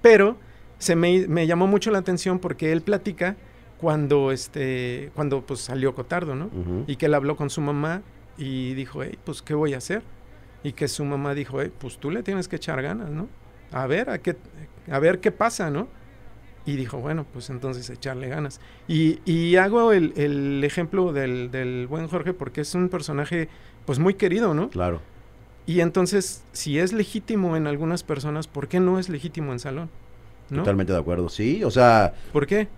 pero 0.00 0.38
se 0.78 0.96
me, 0.96 1.26
me 1.28 1.46
llamó 1.46 1.66
mucho 1.66 1.90
la 1.90 1.98
atención 1.98 2.38
porque 2.38 2.72
él 2.72 2.82
platica 2.82 3.36
cuando, 3.78 4.32
este, 4.32 5.10
cuando 5.14 5.44
pues 5.44 5.60
salió 5.60 5.94
Cotardo, 5.94 6.34
¿no? 6.34 6.50
Y 6.86 6.96
que 6.96 7.06
él 7.06 7.14
habló 7.14 7.36
con 7.36 7.50
su 7.50 7.60
mamá 7.60 8.02
y 8.36 8.74
dijo, 8.74 9.02
hey, 9.02 9.18
pues, 9.24 9.42
¿qué 9.42 9.54
voy 9.54 9.74
a 9.74 9.78
hacer? 9.78 10.02
Y 10.62 10.72
que 10.72 10.88
su 10.88 11.04
mamá 11.04 11.34
dijo, 11.34 11.60
hey, 11.60 11.70
pues 11.78 11.98
tú 11.98 12.10
le 12.10 12.22
tienes 12.22 12.48
que 12.48 12.56
echar 12.56 12.80
ganas, 12.82 13.10
¿no? 13.10 13.28
A 13.72 13.86
ver, 13.86 14.10
a, 14.10 14.18
qué, 14.18 14.36
a 14.90 14.98
ver 14.98 15.20
qué 15.20 15.32
pasa, 15.32 15.70
¿no? 15.70 15.88
Y 16.66 16.76
dijo, 16.76 16.98
bueno, 16.98 17.26
pues 17.30 17.50
entonces 17.50 17.90
echarle 17.90 18.28
ganas. 18.28 18.60
Y, 18.88 19.20
y 19.30 19.56
hago 19.56 19.92
el, 19.92 20.14
el 20.16 20.64
ejemplo 20.64 21.12
del, 21.12 21.50
del 21.50 21.86
buen 21.86 22.08
Jorge 22.08 22.32
porque 22.32 22.62
es 22.62 22.74
un 22.74 22.88
personaje, 22.88 23.48
pues 23.84 23.98
muy 23.98 24.14
querido, 24.14 24.54
¿no? 24.54 24.70
Claro. 24.70 25.02
Y 25.66 25.80
entonces, 25.80 26.42
si 26.52 26.78
es 26.78 26.92
legítimo 26.92 27.56
en 27.56 27.66
algunas 27.66 28.02
personas, 28.02 28.48
¿por 28.48 28.68
qué 28.68 28.80
no 28.80 28.98
es 28.98 29.08
legítimo 29.08 29.52
en 29.52 29.58
salón? 29.58 29.90
¿No? 30.50 30.58
Totalmente 30.58 30.92
de 30.92 30.98
acuerdo. 30.98 31.28
Sí, 31.28 31.64
o 31.64 31.70
sea, 31.70 32.14
¿Por 32.32 32.46
qué? 32.46 32.68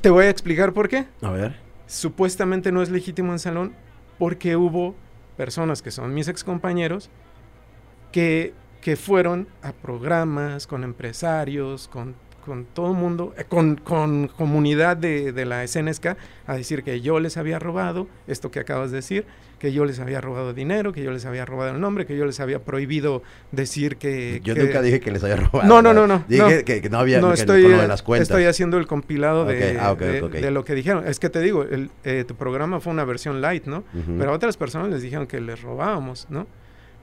Te 0.00 0.10
voy 0.10 0.24
a 0.24 0.30
explicar 0.30 0.72
por 0.72 0.88
qué. 0.88 1.06
a 1.22 1.30
ver. 1.30 1.56
supuestamente 1.86 2.72
no 2.72 2.82
es 2.82 2.90
legítimo 2.90 3.32
en 3.32 3.38
salón 3.38 3.74
porque 4.18 4.56
hubo 4.56 4.94
personas 5.36 5.82
que 5.82 5.90
son 5.90 6.14
mis 6.14 6.28
excompañeros 6.28 7.10
que, 8.12 8.54
que 8.80 8.96
fueron 8.96 9.48
a 9.62 9.72
programas 9.72 10.66
con 10.66 10.84
empresarios, 10.84 11.88
con, 11.88 12.14
con 12.44 12.64
todo 12.66 12.90
el 12.92 12.96
mundo, 12.98 13.34
eh, 13.38 13.44
con, 13.48 13.76
con 13.76 14.28
comunidad 14.28 14.96
de, 14.96 15.32
de 15.32 15.44
la 15.44 15.66
SNSK 15.66 16.16
a 16.46 16.54
decir 16.56 16.82
que 16.82 17.00
yo 17.00 17.18
les 17.20 17.36
había 17.36 17.58
robado, 17.58 18.06
esto 18.26 18.50
que 18.50 18.60
acabas 18.60 18.90
de 18.90 18.96
decir, 18.96 19.24
que 19.58 19.72
yo 19.72 19.84
les 19.86 19.98
había 19.98 20.20
robado 20.20 20.52
dinero, 20.52 20.92
que 20.92 21.02
yo 21.02 21.10
les 21.10 21.24
había 21.24 21.46
robado 21.46 21.70
el 21.74 21.80
nombre, 21.80 22.04
que 22.04 22.16
yo 22.16 22.26
les 22.26 22.38
había 22.40 22.58
prohibido 22.62 23.22
decir 23.50 23.96
que... 23.96 24.40
Yo 24.44 24.54
que- 24.54 24.64
nunca 24.64 24.82
dije 24.82 25.00
que 25.00 25.10
les 25.10 25.22
había 25.24 25.36
robado. 25.36 25.66
No, 25.66 25.80
no, 25.80 25.94
no, 25.94 26.06
no, 26.06 26.22
Dije 26.28 26.42
no. 26.58 26.64
Que, 26.64 26.82
que 26.82 26.90
no 26.90 26.98
había 26.98 27.20
no 27.20 27.28
que 27.28 27.34
estoy, 27.40 27.62
de 27.62 27.88
las 27.88 28.02
cuentas. 28.02 28.28
estoy 28.28 28.44
haciendo 28.44 28.76
el 28.76 28.86
compilado 28.86 29.46
de, 29.46 29.78
ah, 29.80 29.94
de- 29.94 30.50
lo 30.50 30.64
que 30.64 30.74
dijeron. 30.74 31.06
Es 31.06 31.18
que 31.18 31.30
te 31.30 31.40
digo, 31.40 31.62
el, 31.62 31.90
eh, 32.04 32.24
tu 32.28 32.34
programa 32.34 32.80
fue 32.80 32.92
una 32.92 33.04
versión 33.04 33.40
light, 33.40 33.64
¿no? 33.64 33.84
Pero 34.18 34.32
a 34.32 34.34
otras 34.34 34.56
personas 34.58 34.90
les 34.90 35.00
dijeron 35.02 35.26
que 35.26 35.40
les 35.40 35.62
robábamos, 35.62 36.26
¿no? 36.28 36.46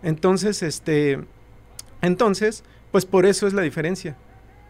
Entonces, 0.03 0.61
este, 0.61 1.19
entonces, 2.01 2.63
pues 2.91 3.05
por 3.05 3.25
eso 3.25 3.47
es 3.47 3.53
la 3.53 3.61
diferencia. 3.61 4.15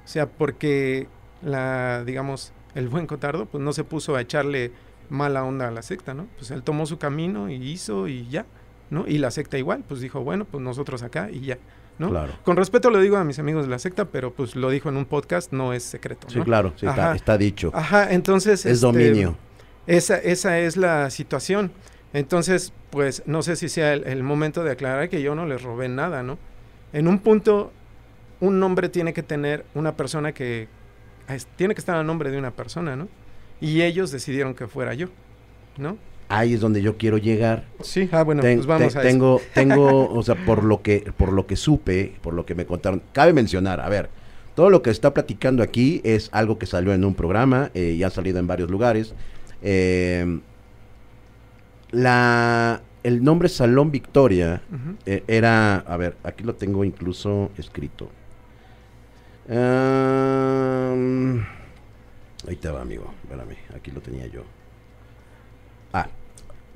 O 0.04 0.08
sea, 0.08 0.28
porque 0.28 1.08
la, 1.41 2.04
digamos, 2.06 2.54
el 2.76 2.88
buen 2.88 3.08
Cotardo, 3.08 3.45
pues 3.45 3.64
no 3.64 3.74
se 3.74 3.84
puso 3.84 4.16
a 4.16 4.22
echarle 4.22 4.72
mala 5.10 5.43
onda 5.43 5.68
a 5.68 5.72
la 5.72 5.82
secta, 5.82 6.14
¿no? 6.14 6.28
Pues 6.38 6.52
él 6.52 6.64
tomó 6.64 6.86
su 6.86 6.97
camino 6.97 7.49
y 7.49 7.56
hizo 7.56 8.08
y 8.08 8.28
ya, 8.30 8.45
¿no? 8.89 9.06
Y 9.08 9.18
la 9.18 9.30
secta 9.32 9.58
igual, 9.58 9.84
pues 9.88 9.99
dijo, 10.02 10.22
bueno, 10.24 10.45
pues 10.45 10.64
nosotros 10.64 11.04
acá 11.04 11.30
y 11.30 11.41
ya, 11.41 11.58
¿no? 11.99 12.10
Claro. 12.10 12.34
Con 12.43 12.56
respeto 12.56 12.89
lo 12.89 12.99
digo 12.99 13.18
a 13.18 13.24
mis 13.24 13.38
amigos 13.38 13.66
de 13.66 13.72
la 13.72 13.80
secta, 13.80 14.06
pero 14.06 14.34
pues 14.34 14.56
lo 14.56 14.70
dijo 14.70 14.89
en 14.89 14.97
un 14.97 15.06
podcast, 15.06 15.52
no 15.52 15.74
es 15.74 15.84
secreto, 15.84 16.30
Sí, 16.30 16.39
claro, 16.41 16.74
sí, 16.78 16.86
está, 16.86 17.14
está 17.14 17.38
dicho. 17.38 17.72
Ajá, 17.74 18.12
entonces... 18.12 18.66
es 18.66 18.74
este, 18.74 18.86
dominio. 18.86 19.36
esa, 19.86 20.18
esa 20.18 20.60
es 20.60 20.78
la 20.78 21.10
situación. 21.10 21.72
Entonces, 22.14 22.74
pues 22.89 23.24
no 23.26 23.41
sé 23.41 23.56
si 23.56 23.70
sea 23.70 23.93
el, 23.93 24.06
el 24.06 24.24
momento 24.24 24.64
de 24.64 24.72
aclarar 24.72 25.10
que 25.10 25.22
yo 25.22 25.36
no 25.36 25.45
les 25.45 25.62
robé 25.62 25.88
nada, 25.89 26.24
¿no? 26.24 26.38
En 26.93 27.08
un 27.08 27.20
punto, 27.20 27.72
un 28.42 28.60
nombre 28.60 28.89
tiene 28.89 29.14
que 29.14 29.24
tener 29.24 29.66
una 29.76 29.96
persona 29.96 30.34
que... 30.34 30.68
es- 31.30 31.48
tiene 31.56 31.74
que 31.74 31.80
estar 31.80 31.96
al 31.96 32.06
nombre 32.06 32.30
de 32.32 32.38
una 32.38 32.52
persona, 32.52 32.96
¿no? 32.98 33.08
Y 33.62 33.82
ellos 33.84 34.12
decidieron 34.12 34.54
que 34.56 34.68
fuera 34.68 34.94
yo, 34.94 35.08
¿no? 35.78 35.98
Ahí 36.28 36.54
es 36.54 36.60
donde 36.62 36.82
yo 36.82 36.98
quiero 36.98 37.18
llegar. 37.18 37.66
Sí, 37.82 38.10
ah, 38.12 38.24
bueno, 38.24 38.42
Ten- 38.42 38.58
pues 38.58 38.66
vamos 38.68 38.94
te- 38.94 39.00
a 39.00 39.02
eso. 39.04 39.10
tengo, 39.10 39.42
tengo, 39.54 40.10
o 40.12 40.24
sea, 40.24 40.36
por 40.46 40.64
lo 40.64 40.82
que, 40.82 41.12
por 41.16 41.32
lo 41.32 41.46
que 41.48 41.56
supe, 41.56 42.14
por 42.22 42.34
lo 42.34 42.46
que 42.46 42.56
me 42.56 42.66
contaron, 42.66 43.02
cabe 43.14 43.32
mencionar, 43.34 43.80
a 43.82 43.89
ver, 43.89 44.10
todo 44.56 44.70
lo 44.70 44.82
que 44.82 44.89
está 44.89 45.14
platicando 45.14 45.62
aquí 45.64 46.02
es 46.04 46.30
algo 46.34 46.58
que 46.58 46.66
salió 46.66 46.94
en 46.94 47.06
un 47.06 47.16
programa 47.16 47.70
eh, 47.74 47.96
y 47.98 48.04
ha 48.04 48.10
salido 48.10 48.39
en 48.39 48.48
varios 48.48 48.70
lugares. 48.72 49.14
Eh, 49.62 50.39
la, 51.92 52.82
el 53.04 53.24
nombre 53.24 53.50
Salón 53.50 53.92
Victoria 53.92 54.62
eh, 55.06 55.24
era, 55.28 55.76
a 55.78 55.98
ver, 55.98 56.16
aquí 56.24 56.44
lo 56.44 56.56
tengo 56.56 56.84
incluso 56.84 57.52
escrito. 57.58 58.10
Am, 59.50 61.46
ahí 62.48 62.56
te 62.56 62.70
va, 62.70 62.82
amigo. 62.82 63.14
Espérame, 63.24 63.58
aquí 63.76 63.92
lo 63.92 64.02
tenía 64.02 64.28
yo. 64.28 64.44
Ah, 65.94 66.08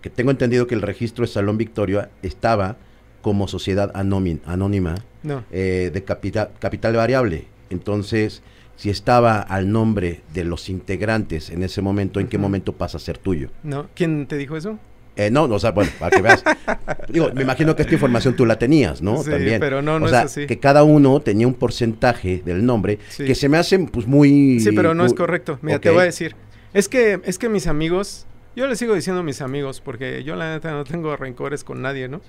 que 0.01 0.09
tengo 0.09 0.32
entendido 0.32 0.68
que 0.68 0.76
el 0.76 0.82
registro 0.82 1.26
de 1.26 1.32
Salón 1.32 1.57
Victoria 1.57 2.09
estaba 2.22 2.78
como 3.22 3.47
sociedad 3.47 3.91
anónima 3.95 4.95
No, 5.24 5.43
eh, 5.51 5.89
de 5.93 6.03
capital, 6.03 6.51
capital 6.59 6.95
variable. 6.95 7.45
Entonces, 7.70 8.43
si 8.76 8.89
estaba 8.89 9.39
al 9.39 9.72
nombre 9.72 10.22
de 10.34 10.43
los 10.43 10.70
integrantes 10.70 11.49
en 11.49 11.63
ese 11.63 11.82
momento, 11.82 12.20
¿en 12.20 12.28
qué 12.28 12.38
momento 12.38 12.74
pasa 12.74 12.97
a 12.97 12.99
ser 12.99 13.18
tuyo? 13.18 13.49
no. 13.63 13.88
¿Quién 13.95 14.28
te 14.28 14.38
dijo 14.38 14.57
eso? 14.57 14.78
Eh, 15.18 15.30
no, 15.32 15.47
no, 15.47 15.55
o 15.55 15.59
sea, 15.59 15.72
bueno, 15.72 15.91
para 15.97 16.16
que 16.16 16.22
veas. 16.22 16.43
Digo, 17.09 17.30
me 17.34 17.43
imagino 17.43 17.76
que 17.76 17.84
esta 17.84 17.93
información 17.93 18.36
tú 18.36 18.45
la 18.45 18.57
tenías, 18.59 19.01
¿no? 19.01 19.24
Sí, 19.24 19.30
También. 19.30 19.59
pero 19.61 19.82
no, 19.82 19.97
no 19.99 20.05
o 20.05 20.07
es 20.07 20.11
sea, 20.11 20.22
así. 20.24 20.45
que 20.45 20.59
cada 20.59 20.84
uno 20.84 21.22
tenía 21.22 21.47
un 21.47 21.53
porcentaje 21.53 22.41
del 22.45 22.66
nombre 22.66 22.99
Sí. 23.09 23.24
que 23.26 23.34
se 23.36 23.47
me 23.47 23.57
hace, 23.57 23.80
pues, 23.80 24.05
muy... 24.07 24.59
Sí, 24.59 24.72
pero 24.74 24.93
no 24.93 25.05
es 25.05 25.13
correcto. 25.13 25.57
Mira, 25.61 25.80
te 25.80 25.89
voy 25.89 26.01
a 26.01 26.05
decir. 26.05 26.36
Es 26.74 26.89
que, 26.89 27.22
es 27.24 27.38
que 27.39 27.47
mis 27.47 27.68
amigos, 27.68 28.26
yo 28.57 28.68
les 28.68 28.78
sigo 28.78 28.93
diciendo 28.93 29.24
mis 29.24 29.41
amigos, 29.41 29.80
porque 29.80 30.24
yo 30.26 30.36
la 30.36 30.53
neta 30.53 30.72
no 30.72 30.84
tengo 30.84 31.16
rencores 31.16 31.63
con 31.63 31.82
nadie, 31.82 32.09
¿no? 32.09 32.20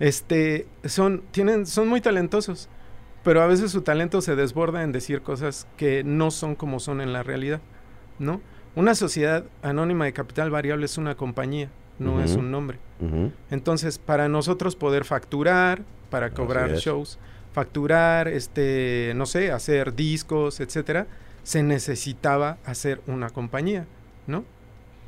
Este, 0.00 0.66
son, 0.84 1.22
tienen, 1.30 1.66
son 1.66 1.86
muy 1.86 2.00
talentosos, 2.00 2.68
pero 3.22 3.40
a 3.42 3.46
veces 3.46 3.70
su 3.70 3.82
talento 3.82 4.20
se 4.20 4.34
desborda 4.34 4.82
en 4.82 4.90
decir 4.90 5.22
cosas 5.22 5.68
que 5.76 6.02
no 6.02 6.32
son 6.32 6.56
como 6.56 6.80
son 6.80 7.00
en 7.00 7.12
la 7.12 7.22
realidad, 7.22 7.60
¿no? 8.18 8.40
Una 8.74 8.96
sociedad 8.96 9.44
anónima 9.62 10.06
de 10.06 10.12
capital 10.12 10.50
variable 10.50 10.86
es 10.86 10.98
una 10.98 11.14
compañía, 11.14 11.68
no 11.98 12.22
es 12.22 12.32
un 12.36 12.50
nombre. 12.50 12.78
Entonces, 13.50 13.98
para 13.98 14.28
nosotros 14.28 14.76
poder 14.76 15.04
facturar, 15.04 15.82
para 16.10 16.30
cobrar 16.30 16.70
shows, 16.80 17.18
facturar, 17.52 18.28
este, 18.28 19.12
no 19.16 19.26
sé, 19.26 19.50
hacer 19.52 19.94
discos, 19.94 20.60
etcétera, 20.60 21.06
se 21.42 21.62
necesitaba 21.62 22.58
hacer 22.64 23.00
una 23.06 23.30
compañía, 23.30 23.86
¿no? 24.26 24.44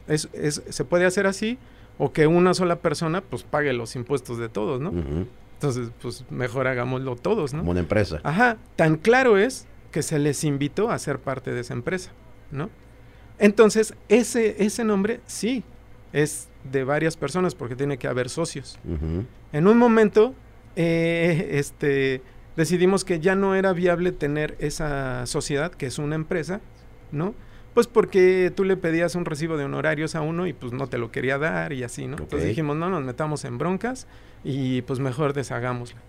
Es, 0.09 0.29
es- 0.33 0.63
se 0.69 0.85
puede 0.85 1.07
hacer 1.07 1.27
así 1.27 1.59
o 1.99 2.13
que 2.13 2.27
una 2.27 2.53
sola 2.55 2.77
persona 2.77 3.21
pues 3.23 3.45
pague 3.45 3.73
los 3.73 3.95
impuestos 3.97 4.39
de 4.39 4.49
todos, 4.49 4.81
¿no? 4.81 4.91
Entonces, 5.55 5.91
pues 6.03 6.25
mejor 6.31 6.67
hagámoslo 6.67 7.17
todos, 7.17 7.55
¿no? 7.55 7.61
Como 7.61 7.71
una 7.71 7.81
empresa. 7.81 8.21
Ajá, 8.25 8.59
tan 8.77 8.97
claro 8.97 9.39
es 9.39 9.67
que 9.93 10.03
se 10.03 10.19
les 10.19 10.43
invitó 10.45 10.91
a 10.91 10.99
ser 10.99 11.21
parte 11.21 11.53
de 11.53 11.61
esa 11.61 11.73
empresa, 11.73 12.11
¿no? 12.51 12.69
Entonces, 13.39 13.95
ese, 14.09 14.63
ese 14.65 14.85
nombre 14.85 15.21
sí 15.27 15.65
es 16.13 16.49
de 16.71 16.85
varias 16.85 17.17
personas 17.17 17.55
porque 17.55 17.77
tiene 17.77 17.99
que 17.99 18.09
haber 18.09 18.29
socios. 18.29 18.79
En 19.53 19.67
un 19.67 19.79
momento, 19.79 20.35
eh, 20.77 21.51
este, 21.53 22.23
decidimos 22.57 23.05
que 23.05 23.21
ya 23.21 23.35
no 23.35 23.55
era 23.55 23.73
viable 23.73 24.13
tener 24.13 24.57
esa 24.59 25.27
sociedad, 25.27 25.73
que 25.73 25.87
es 25.87 25.99
una 25.99 26.15
empresa, 26.15 26.61
¿no? 27.13 27.35
Pues 27.75 27.89
porque 27.89 28.53
tú 28.55 28.65
le 28.65 28.77
pedías 28.77 29.17
un 29.17 29.25
recibo 29.25 29.57
de 29.57 29.65
honorarios 29.65 30.15
a 30.15 30.21
uno 30.21 30.47
y 30.47 30.53
pues 30.53 30.73
no 30.73 30.87
te 30.87 30.97
lo 30.97 31.11
quería 31.11 31.39
dar 31.39 31.73
y 31.73 31.83
así, 31.83 32.07
¿no? 32.07 32.17
Entonces 32.19 32.49
dijimos, 32.49 32.77
no 32.77 32.89
nos 32.89 33.03
metamos 33.03 33.45
en 33.45 33.59
broncas 33.59 34.07
y 34.45 34.83
pues 34.83 35.01
mejor 35.01 35.33
deshagámosla. 35.33 36.01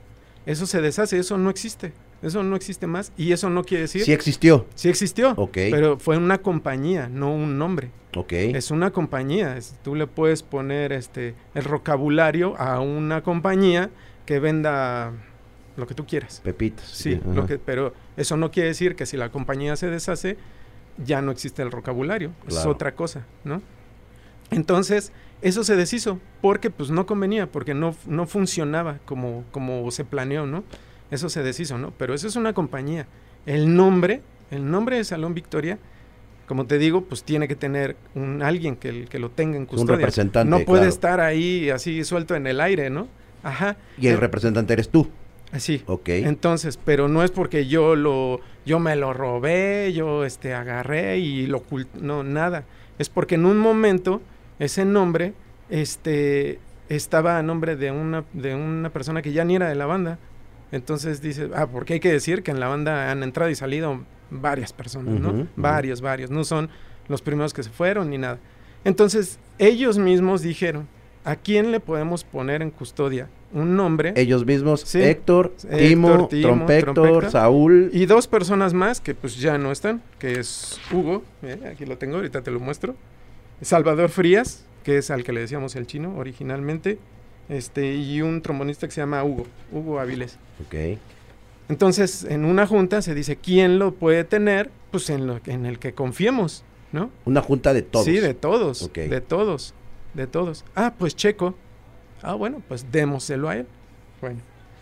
Eso 0.46 0.68
se 0.68 0.80
deshace, 0.82 1.18
eso 1.18 1.40
no 1.40 1.50
existe, 1.50 1.92
eso 2.26 2.44
no 2.44 2.56
existe 2.56 2.88
más 2.88 3.12
y 3.18 3.32
eso 3.32 3.50
no 3.50 3.64
quiere 3.64 3.84
decir... 3.84 4.04
Sí 4.04 4.12
existió. 4.14 4.66
Sí 4.76 4.90
existió, 4.90 5.34
Ok. 5.38 5.54
pero 5.72 6.00
fue 6.00 6.18
una 6.18 6.40
compañía, 6.40 7.08
no 7.08 7.34
un 7.34 7.58
nombre. 7.58 7.90
Ok. 8.16 8.34
Es 8.34 8.72
una 8.72 8.92
compañía. 8.92 9.58
es- 9.58 9.76
tú 9.84 9.96
le 9.96 10.08
puedes 10.08 10.42
poner 10.44 10.92
este 10.94 11.36
el 11.54 11.68
vocabulario 11.68 12.56
a 12.58 12.80
una 12.80 13.22
compañía 13.24 13.90
que 14.26 14.40
venda 14.40 15.14
lo 15.78 15.86
que 15.88 15.94
tú 15.94 16.06
quieras. 16.06 16.42
Pepitas. 16.44 16.88
Sí, 16.88 17.20
lo 17.34 17.46
que, 17.46 17.58
pero 17.60 17.94
eso 18.18 18.38
no 18.38 18.50
quiere 18.52 18.70
decir 18.70 18.96
que 18.96 19.06
si 19.06 19.18
la 19.18 19.30
compañía 19.30 19.76
se 19.76 19.90
deshace, 19.90 20.38
ya 20.98 21.22
no 21.22 21.32
existe 21.32 21.62
el 21.62 21.70
vocabulario, 21.70 22.32
es 22.48 22.66
otra 22.66 22.96
cosa, 22.96 23.26
¿no? 23.44 23.62
Entonces, 24.52 25.12
eso 25.42 25.64
se 25.64 25.76
deshizo 25.76 26.20
porque 26.42 26.70
pues 26.70 26.90
no 26.92 27.06
convenía, 27.06 27.52
porque 27.52 27.74
no, 27.74 27.96
no 28.08 28.26
funcionaba 28.26 29.00
como, 29.06 29.44
como 29.52 29.90
se 29.92 30.06
planeó, 30.06 30.46
¿no? 30.46 30.64
Eso 31.16 31.30
se 31.30 31.42
deshizo, 31.44 31.78
¿no? 31.78 31.92
Pero 31.98 32.14
eso 32.14 32.28
es 32.28 32.36
una 32.36 32.54
compañía. 32.54 33.08
El 33.46 33.76
nombre, 33.76 34.22
el 34.52 34.70
nombre 34.70 34.98
de 34.98 35.04
Salón 35.04 35.34
Victoria, 35.34 35.80
como 36.48 36.66
te 36.68 36.78
digo, 36.78 37.02
pues 37.06 37.24
tiene 37.24 37.48
que 37.48 37.56
tener 37.56 37.96
un 38.14 38.44
alguien 38.44 38.76
que, 38.76 39.06
que 39.06 39.18
lo 39.20 39.32
tenga 39.32 39.56
en 39.58 39.64
Un 39.64 39.68
custodia. 39.68 39.96
representante, 39.98 40.50
no 40.50 40.60
puede 40.60 40.82
claro. 40.82 40.90
estar 40.90 41.20
ahí 41.20 41.70
así 41.72 42.04
suelto 42.04 42.36
en 42.36 42.46
el 42.48 42.62
aire, 42.62 42.90
¿no? 42.90 43.08
Ajá. 43.44 43.78
Y 43.98 44.08
el 44.08 44.16
Eh, 44.16 44.18
representante 44.18 44.74
eres 44.74 44.90
tú. 44.90 45.10
Así. 45.52 45.84
Ok. 45.88 46.10
Entonces, 46.10 46.78
pero 46.84 47.08
no 47.08 47.24
es 47.24 47.32
porque 47.32 47.68
yo 47.68 47.96
lo, 47.96 48.42
yo 48.66 48.80
me 48.80 48.96
lo 48.96 49.14
robé, 49.14 49.94
yo 49.94 50.26
este 50.26 50.54
agarré 50.54 51.18
y 51.20 51.48
lo 51.48 51.64
no, 52.02 52.24
nada. 52.24 52.66
Es 53.00 53.10
porque 53.10 53.36
en 53.36 53.46
un 53.46 53.58
momento 53.58 54.22
ese 54.60 54.86
nombre, 54.86 55.34
este, 55.70 56.60
estaba 56.90 57.38
a 57.38 57.44
nombre 57.44 57.76
de 57.76 57.92
una, 57.92 58.24
de 58.34 58.56
una 58.56 58.90
persona 58.90 59.22
que 59.22 59.32
ya 59.32 59.44
ni 59.46 59.56
era 59.56 59.70
de 59.70 59.76
la 59.76 59.86
banda. 59.86 60.20
Entonces 60.76 61.22
dice, 61.22 61.50
ah, 61.56 61.68
porque 61.68 61.94
hay 61.94 62.00
que 62.02 62.12
decir 62.12 62.44
que 62.44 62.52
en 62.52 62.60
la 62.60 62.68
banda 62.68 63.10
han 63.10 63.24
entrado 63.24 63.50
y 63.50 63.56
salido 63.56 64.02
varias 64.30 64.74
personas, 64.74 65.22
¿no? 65.22 65.48
Varios, 65.56 66.02
varios. 66.02 66.30
No 66.32 66.44
son 66.44 66.70
los 67.08 67.22
primeros 67.22 67.54
que 67.54 67.64
se 67.64 67.70
fueron 67.70 68.10
ni 68.10 68.18
nada. 68.18 68.40
Entonces, 68.84 69.40
ellos 69.58 69.98
mismos 69.98 70.42
dijeron, 70.42 70.90
¿a 71.24 71.38
quién 71.38 71.72
le 71.72 71.80
podemos 71.80 72.26
poner 72.26 72.62
en 72.62 72.72
custodia? 72.72 73.30
Un 73.54 73.78
nombre. 73.78 74.12
Ellos 74.18 74.46
mismos, 74.46 74.82
Sí. 74.82 75.02
Héctor, 75.02 75.54
Héctor, 75.64 75.78
Timo, 75.78 76.28
Timo, 76.28 76.42
Trompector, 76.42 76.94
Trompector. 76.94 77.32
Saúl. 77.32 77.90
Y 77.94 78.06
dos 78.06 78.28
personas 78.28 78.74
más 78.74 79.00
que 79.00 79.16
pues 79.16 79.40
ya 79.40 79.58
no 79.58 79.72
están, 79.72 80.02
que 80.20 80.42
es 80.42 80.78
Hugo, 80.92 81.24
eh, 81.42 81.72
aquí 81.72 81.86
lo 81.86 81.98
tengo, 81.98 82.18
ahorita 82.18 82.42
te 82.42 82.52
lo 82.52 82.60
muestro. 82.60 82.96
Salvador 83.62 84.10
Frías, 84.10 84.66
que 84.84 84.98
es 84.98 85.10
al 85.10 85.24
que 85.24 85.32
le 85.32 85.40
decíamos 85.40 85.78
el 85.78 85.88
chino 85.88 86.18
originalmente, 86.18 87.00
este, 87.50 87.96
y 87.96 88.22
un 88.22 88.42
trombonista 88.42 88.88
que 88.88 88.94
se 88.94 89.02
llama 89.02 89.24
Hugo, 89.24 89.46
Hugo 89.72 90.00
Avilés. 90.00 90.38
Ok. 90.66 90.98
Entonces, 91.68 92.26
en 92.30 92.46
una 92.46 92.68
junta 92.68 93.02
se 93.02 93.16
dice 93.16 93.38
quién 93.38 93.80
lo 93.80 93.94
puede 93.94 94.24
tener, 94.24 94.70
pues 94.92 95.10
en, 95.10 95.26
lo, 95.28 95.40
en 95.46 95.66
el 95.66 95.80
que 95.80 95.94
confiemos, 95.94 96.64
¿no? 96.92 97.10
Una 97.26 97.42
junta 97.42 97.74
de 97.74 97.82
todos. 97.82 98.06
Sí, 98.06 98.20
de 98.20 98.34
todos, 98.34 98.84
Ok. 98.84 98.94
de 99.00 99.22
todos, 99.22 99.74
de 100.14 100.28
todos. 100.28 100.64
Ah, 100.76 100.94
pues 100.98 101.16
Checo. 101.16 101.56
Ah, 102.22 102.34
bueno, 102.36 102.62
pues 102.68 102.92
démoselo 102.92 103.50
a 103.50 103.58
él. 103.58 103.68
Bueno, 104.22 104.40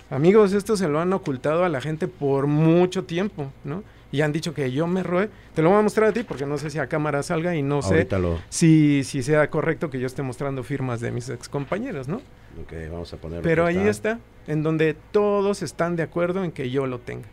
amigos, 0.09 0.53
esto 0.53 0.75
se 0.77 0.87
lo 0.87 0.99
han 0.99 1.13
ocultado 1.13 1.63
a 1.63 1.69
la 1.69 1.79
gente 1.81 2.07
por 2.07 2.47
mucho 2.47 3.05
tiempo, 3.05 3.51
¿no? 3.63 3.83
Y 4.13 4.21
han 4.21 4.31
dicho 4.31 4.53
que 4.53 4.71
yo 4.71 4.85
me 4.85 5.01
roé. 5.01 5.29
Te 5.55 5.63
lo 5.63 5.69
voy 5.69 5.79
a 5.79 5.81
mostrar 5.81 6.09
a 6.09 6.13
ti 6.13 6.21
porque 6.23 6.45
no 6.45 6.59
sé 6.59 6.69
si 6.69 6.77
a 6.77 6.85
cámara 6.85 7.23
salga 7.23 7.55
y 7.55 7.63
no 7.63 7.81
sé 7.81 8.07
lo. 8.11 8.39
si, 8.47 9.03
si 9.03 9.23
sea 9.23 9.49
correcto 9.49 9.89
que 9.89 9.99
yo 9.99 10.05
esté 10.05 10.21
mostrando 10.21 10.63
firmas 10.63 11.01
de 11.01 11.11
mis 11.11 11.29
excompañeros, 11.29 12.07
¿no? 12.07 12.17
Ok, 12.61 12.73
vamos 12.91 13.11
a 13.11 13.17
ponerlo. 13.17 13.43
Pero 13.43 13.65
ahí 13.65 13.79
está, 13.79 14.19
en 14.45 14.61
donde 14.61 14.95
todos 15.11 15.63
están 15.63 15.95
de 15.95 16.03
acuerdo 16.03 16.43
en 16.43 16.51
que 16.51 16.69
yo 16.69 16.85
lo 16.85 16.99
tenga. 16.99 17.27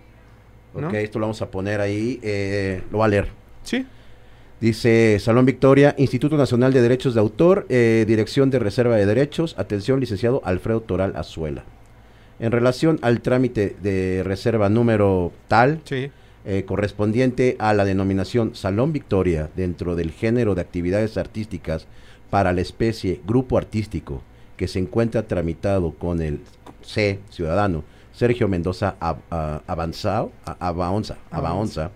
¿no? 0.74 0.88
Ok, 0.88 0.94
esto 0.94 1.18
lo 1.18 1.26
vamos 1.26 1.42
a 1.42 1.50
poner 1.50 1.82
ahí. 1.82 2.18
eh, 2.22 2.82
lo 2.90 2.98
va 2.98 3.04
a 3.04 3.08
leer. 3.08 3.28
Sí, 3.62 3.86
Dice 4.60 5.18
Salón 5.20 5.46
Victoria, 5.46 5.94
Instituto 5.96 6.36
Nacional 6.36 6.72
de 6.72 6.82
Derechos 6.82 7.14
de 7.14 7.20
Autor, 7.20 7.66
eh, 7.70 8.04
Dirección 8.06 8.50
de 8.50 8.58
Reserva 8.58 8.96
de 8.96 9.06
Derechos, 9.06 9.54
atención, 9.58 10.00
licenciado 10.00 10.42
Alfredo 10.44 10.80
Toral 10.82 11.14
Azuela. 11.16 11.64
En 12.38 12.52
relación 12.52 12.98
al 13.00 13.20
trámite 13.22 13.76
de 13.82 14.22
reserva 14.22 14.68
número 14.68 15.32
tal, 15.48 15.80
sí. 15.84 16.10
Eh, 16.44 16.64
correspondiente 16.66 17.56
a 17.58 17.74
la 17.74 17.84
denominación 17.84 18.54
Salón 18.54 18.92
Victoria 18.92 19.50
dentro 19.56 19.94
del 19.96 20.10
género 20.10 20.54
de 20.54 20.60
actividades 20.62 21.16
artísticas 21.16 21.86
para 22.30 22.52
la 22.52 22.60
especie 22.60 23.20
grupo 23.26 23.58
artístico 23.58 24.22
que 24.56 24.68
se 24.68 24.78
encuentra 24.78 25.26
tramitado 25.26 25.92
con 25.92 26.20
el 26.22 26.40
C 26.82 27.18
ciudadano 27.30 27.84
Sergio 28.12 28.48
Mendoza 28.48 28.96
Avanzao, 29.66 30.32
a- 30.44 30.68
Abaonza, 30.68 31.16
Abaonza. 31.30 31.90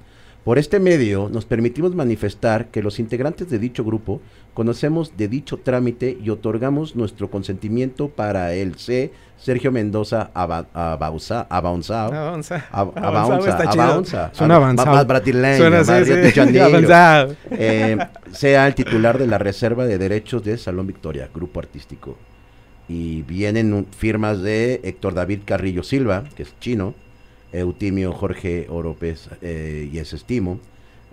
Por 0.44 0.58
este 0.58 0.78
medio 0.78 1.30
nos 1.30 1.46
permitimos 1.46 1.94
manifestar 1.94 2.66
que 2.68 2.82
los 2.82 2.98
integrantes 2.98 3.48
de 3.48 3.58
dicho 3.58 3.82
grupo 3.84 4.20
conocemos 4.52 5.16
de 5.16 5.28
dicho 5.28 5.56
trámite 5.58 6.18
y 6.22 6.28
otorgamos 6.30 6.96
nuestro 6.96 7.30
consentimiento 7.30 8.08
para 8.10 8.54
el 8.54 8.74
C 8.76 9.10
Sergio 9.36 9.70
Mendoza 9.72 10.30
Aba- 10.34 10.66
Abaunza- 10.72 11.46
Abaonzao. 11.50 12.12
Avanza. 12.12 12.64
Ab- 12.72 12.96
Avanzado 12.96 13.70
Abaunza. 13.82 14.30
Suena 14.32 14.56
avanzado. 14.56 14.90
Más, 14.92 15.06
brasileño, 15.06 15.56
Suena 15.58 15.76
más 15.82 16.06
Río 16.06 16.16
de 16.16 16.30
sí. 16.30 16.34
Janeiro. 16.40 16.64
Avanzado. 16.64 17.36
Eh, 17.50 17.98
sea 18.32 18.66
el 18.66 18.74
titular 18.74 19.18
de 19.18 19.26
la 19.26 19.38
Reserva 19.38 19.84
de 19.84 19.98
Derechos 19.98 20.42
de 20.44 20.56
Salón 20.56 20.86
Victoria, 20.86 21.28
Grupo 21.34 21.60
Artístico. 21.60 22.16
Y 22.88 23.22
vienen 23.22 23.86
firmas 23.96 24.40
de 24.42 24.80
Héctor 24.84 25.14
David 25.14 25.40
Carrillo 25.44 25.82
Silva, 25.82 26.24
que 26.36 26.42
es 26.44 26.54
chino, 26.60 26.94
Eutimio 27.52 28.12
Jorge 28.12 28.66
Oropez 28.68 29.28
eh, 29.42 29.88
y 29.92 29.98
es 29.98 30.12
Estimo, 30.12 30.58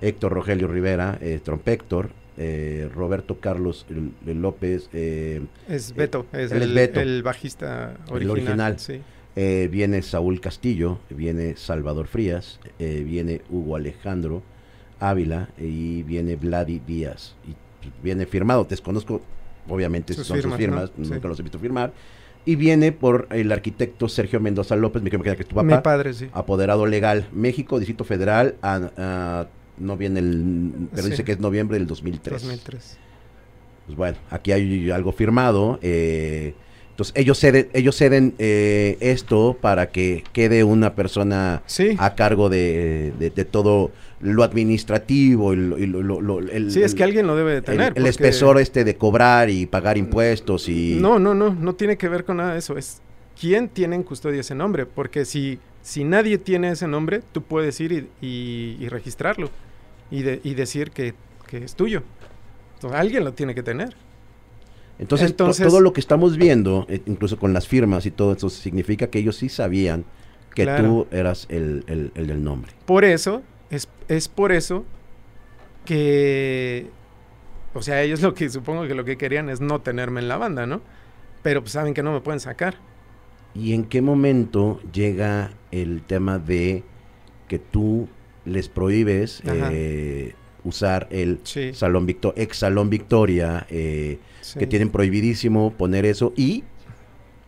Héctor 0.01 0.33
Rogelio 0.33 0.67
Rivera, 0.67 1.17
eh, 1.21 1.39
trompector, 1.43 2.09
eh, 2.37 2.89
Roberto 2.93 3.39
Carlos 3.39 3.85
López, 4.25 4.89
eh, 4.93 5.41
Es 5.67 5.93
Beto, 5.93 6.25
es 6.33 6.51
el, 6.51 6.73
Beto. 6.73 6.99
el 6.99 7.23
bajista 7.23 7.95
El 8.07 8.13
original. 8.13 8.31
original. 8.37 8.79
Sí. 8.79 9.01
Eh, 9.35 9.69
viene 9.71 10.01
Saúl 10.01 10.41
Castillo, 10.41 10.99
viene 11.09 11.55
Salvador 11.55 12.07
Frías, 12.07 12.59
eh, 12.79 13.03
viene 13.05 13.41
Hugo 13.49 13.75
Alejandro 13.77 14.43
Ávila 14.99 15.49
y 15.57 16.03
viene 16.03 16.35
Vladi 16.35 16.79
Díaz. 16.85 17.35
Y 17.47 17.55
viene 18.03 18.25
firmado, 18.25 18.65
desconozco 18.69 19.21
obviamente 19.69 20.13
Sus 20.13 20.27
son 20.27 20.37
firmas, 20.37 20.51
sus 20.57 20.59
firmas, 20.65 20.91
¿no? 20.97 21.05
Sí. 21.05 21.11
nunca 21.13 21.27
los 21.27 21.39
he 21.39 21.43
visto 21.43 21.59
firmar. 21.59 21.93
Y 22.43 22.55
viene 22.55 22.91
por 22.91 23.27
el 23.31 23.51
arquitecto 23.51 24.09
Sergio 24.09 24.39
Mendoza 24.39 24.75
López, 24.75 25.01
me 25.03 25.09
que 25.11 25.17
es 25.17 25.47
tu 25.47 25.55
Mi 25.63 25.69
papá, 25.69 25.83
padre, 25.83 26.13
sí. 26.13 26.27
apoderado 26.33 26.85
legal, 26.87 27.27
México, 27.31 27.77
Distrito 27.79 28.03
Federal, 28.03 28.55
a- 28.63 28.89
a- 28.97 29.47
no 29.81 29.97
viene 29.97 30.19
el, 30.19 30.71
pero 30.91 31.03
Sí. 31.03 31.09
dice 31.11 31.23
que 31.23 31.33
es 31.33 31.39
noviembre 31.39 31.77
del 31.77 31.87
2003. 31.87 32.41
2003. 32.41 32.97
Pues 33.87 33.97
bueno, 33.97 34.17
aquí 34.29 34.51
hay 34.51 34.89
algo 34.91 35.11
firmado. 35.11 35.79
eh, 35.81 36.53
entonces 36.91 37.13
ellos 37.17 37.39
ceden, 37.39 37.69
ellos 37.73 37.95
ceden 37.97 38.35
eh, 38.37 38.97
esto 38.99 39.57
para 39.59 39.89
que 39.91 40.23
quede 40.33 40.63
una 40.63 40.93
persona 40.93 41.63
Sí. 41.65 41.95
a 41.97 42.13
cargo 42.15 42.49
de, 42.49 43.11
de- 43.17 43.29
de 43.31 43.45
todo 43.45 43.91
lo 44.19 44.43
administrativo 44.43 45.53
y 45.53 45.55
lo, 45.55 45.77
y 45.79 45.87
lo- 45.87 46.03
lo- 46.03 46.21
lo- 46.21 46.39
el, 46.39 46.69
sí, 46.71 46.83
es 46.83 46.93
que 46.93 47.03
alguien 47.03 47.25
lo 47.25 47.35
debe 47.35 47.53
de 47.53 47.61
tener. 47.63 47.93
el 47.95 48.05
espesor 48.05 48.59
este 48.59 48.83
de 48.83 48.95
cobrar 48.97 49.49
y 49.49 49.65
pagar 49.65 49.97
impuestos 49.97 50.69
y 50.69 50.97
No, 50.99 51.17
no, 51.17 51.33
no, 51.33 51.53
no 51.55 51.73
tiene 51.75 51.97
que 51.97 52.07
ver 52.07 52.23
con 52.23 52.37
nada 52.37 52.53
de 52.53 52.59
eso. 52.59 52.77
Es 52.77 53.01
quién 53.39 53.67
tiene 53.69 53.95
en 53.95 54.03
custodia 54.03 54.41
ese 54.41 54.53
nombre. 54.53 54.85
Porque 54.85 55.25
si, 55.25 55.57
si 55.81 56.03
nadie 56.03 56.37
tiene 56.37 56.69
ese 56.71 56.87
nombre, 56.87 57.21
tú 57.31 57.41
puedes 57.41 57.79
ir 57.79 57.91
y, 58.21 58.25
y- 58.27 58.77
y 58.79 58.87
registrarlo 58.89 59.49
y, 60.11 60.21
de- 60.23 60.41
y 60.43 60.53
decir 60.53 60.91
que, 60.91 61.13
que 61.47 61.63
es 61.63 61.73
tuyo. 61.75 62.03
Entonces, 62.75 62.99
alguien 62.99 63.23
lo 63.23 63.33
tiene 63.33 63.55
que 63.55 63.63
tener. 63.63 63.95
entonces, 64.99 65.35
to- 65.35 65.45
entonces- 65.45 65.67
todo 65.67 65.81
lo 65.81 65.93
que 65.93 65.99
estamos 66.01 66.37
viendo, 66.37 66.85
eh, 66.89 67.01
incluso 67.07 67.39
con 67.39 67.53
las 67.53 67.67
firmas 67.67 68.05
y 68.05 68.11
todo 68.11 68.33
eso, 68.33 68.49
significa 68.49 69.07
que 69.07 69.17
ellos 69.19 69.35
sí 69.37 69.49
sabían 69.49 70.05
que 70.53 70.63
Claro. 70.63 70.83
tú 70.83 71.07
eras 71.15 71.47
el, 71.49 71.83
el- 71.87 72.11
el 72.13 72.27
del 72.27 72.43
nombre. 72.43 72.71
Por 72.85 73.05
eso, 73.05 73.41
es, 73.69 73.87
es 74.09 74.27
por 74.27 74.51
eso 74.51 74.83
que, 75.85 76.87
o 77.73 77.81
sea, 77.81 78.01
ellos 78.03 78.21
lo 78.21 78.33
que 78.33 78.49
supongo 78.49 78.87
que 78.87 78.95
lo 78.95 79.03
que 79.05 79.17
querían 79.17 79.49
es 79.49 79.61
no 79.61 79.79
tenerme 79.81 80.19
en 80.19 80.27
la 80.27 80.37
banda, 80.37 80.65
¿no? 80.65 80.81
Pero 81.41 81.61
pues 81.61 81.71
saben 81.73 81.93
que 81.93 82.03
no 82.03 82.11
me 82.13 82.21
pueden 82.21 82.39
sacar. 82.39 82.75
¿Y 83.55 83.73
en 83.73 83.85
qué 83.85 84.01
momento 84.01 84.79
llega 84.93 85.51
el 85.71 86.03
tema 86.03 86.37
de 86.39 86.83
que 87.47 87.59
tú 87.59 88.07
les 88.45 88.69
prohíbes 88.69 89.41
eh, 89.45 90.33
usar 90.63 91.07
el 91.11 91.39
Sí. 91.43 91.73
Salón 91.73 92.05
Victo- 92.05 92.33
ex 92.35 92.57
Salón 92.57 92.89
Victoria, 92.89 93.65
eh, 93.69 94.19
sí. 94.41 94.59
que 94.59 94.67
tienen 94.67 94.89
prohibidísimo 94.89 95.71
poner 95.73 96.05
eso 96.05 96.33
y 96.35 96.63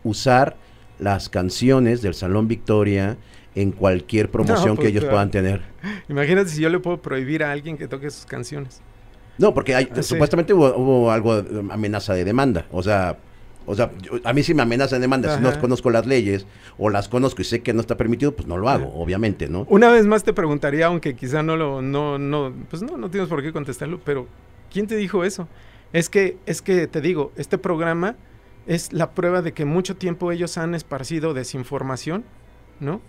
usar 0.02 0.56
las 0.98 1.28
canciones 1.28 2.02
del 2.02 2.14
Salón 2.14 2.48
Victoria 2.48 3.16
en 3.54 3.70
cualquier 3.72 4.30
promoción 4.30 4.70
No, 4.70 4.74
que 4.74 4.82
pues, 4.82 4.90
ellos 4.90 5.02
claro. 5.02 5.14
puedan 5.14 5.30
tener? 5.30 5.62
Imagínate 6.08 6.50
si 6.50 6.60
yo 6.62 6.68
le 6.68 6.78
puedo 6.80 7.00
prohibir 7.00 7.42
a 7.44 7.52
alguien 7.52 7.76
que 7.76 7.86
toque 7.88 8.10
sus 8.10 8.26
canciones. 8.26 8.80
No, 9.38 9.52
porque 9.54 9.74
hay, 9.74 9.88
Ah, 9.90 9.96
sí. 9.96 10.02
supuestamente 10.04 10.52
hubo, 10.54 10.76
hubo 10.76 11.10
algo 11.10 11.42
de 11.42 11.60
amenaza 11.72 12.14
de 12.14 12.24
demanda. 12.24 12.66
O 12.70 12.82
sea, 12.82 13.18
o 13.66 13.74
sea, 13.74 13.90
yo- 14.00 14.12
a 14.24 14.32
mí 14.32 14.42
sí 14.42 14.54
me 14.54 14.62
amenaza 14.62 14.96
de 14.96 15.00
demanda. 15.02 15.34
Si 15.34 15.40
no 15.40 15.48
Ajá. 15.48 15.58
conozco 15.60 15.90
las 15.90 16.06
leyes 16.06 16.46
o 16.78 16.90
las 16.90 17.08
conozco 17.08 17.42
y 17.42 17.44
sé 17.44 17.62
que 17.62 17.72
no 17.72 17.80
está 17.80 17.96
permitido, 17.96 18.34
pues 18.34 18.46
no 18.48 18.56
lo 18.56 18.68
hago, 18.68 18.92
obviamente, 18.94 19.48
¿no? 19.48 19.66
Una 19.68 19.90
vez 19.90 20.06
más 20.06 20.24
te 20.24 20.32
preguntaría, 20.32 20.86
aunque 20.86 21.14
quizá 21.16 21.42
no 21.42 21.56
lo, 21.56 21.82
no, 21.82 22.18
no, 22.18 22.52
pues 22.70 22.82
no, 22.82 22.96
no 22.96 23.10
tienes 23.10 23.28
por 23.28 23.42
qué 23.42 23.52
contestarlo, 23.52 24.00
pero 24.04 24.26
¿quién 24.72 24.86
te 24.86 24.96
dijo 24.96 25.24
eso? 25.24 25.48
Es 25.92 26.08
que, 26.10 26.38
es 26.46 26.60
que 26.62 26.86
te 26.86 27.00
digo, 27.00 27.32
este 27.36 27.58
programa 27.58 28.16
es 28.66 28.92
la 28.92 29.12
prueba 29.12 29.42
de 29.42 29.52
que 29.52 29.64
mucho 29.64 29.96
tiempo 29.96 30.32
ellos 30.32 30.56
han 30.58 30.74
esparcido 30.74 31.34
desinformación, 31.34 32.24
¿no? 32.80 33.00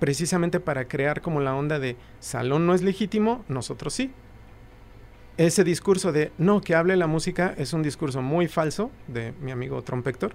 Precisamente 0.00 0.58
para 0.58 0.86
crear 0.88 1.20
como 1.20 1.40
la 1.40 1.54
onda 1.54 1.78
de 1.78 1.96
salón 2.18 2.66
no 2.66 2.74
es 2.74 2.82
legítimo, 2.82 3.44
nosotros 3.48 3.94
sí. 3.94 4.10
Ese 5.36 5.64
discurso 5.64 6.12
de 6.12 6.30
no, 6.38 6.60
que 6.60 6.74
hable 6.74 6.96
la 6.96 7.06
música 7.06 7.54
es 7.56 7.72
un 7.72 7.82
discurso 7.82 8.20
muy 8.20 8.48
falso 8.48 8.90
de 9.08 9.32
mi 9.40 9.50
amigo 9.50 9.82
Trompector, 9.82 10.34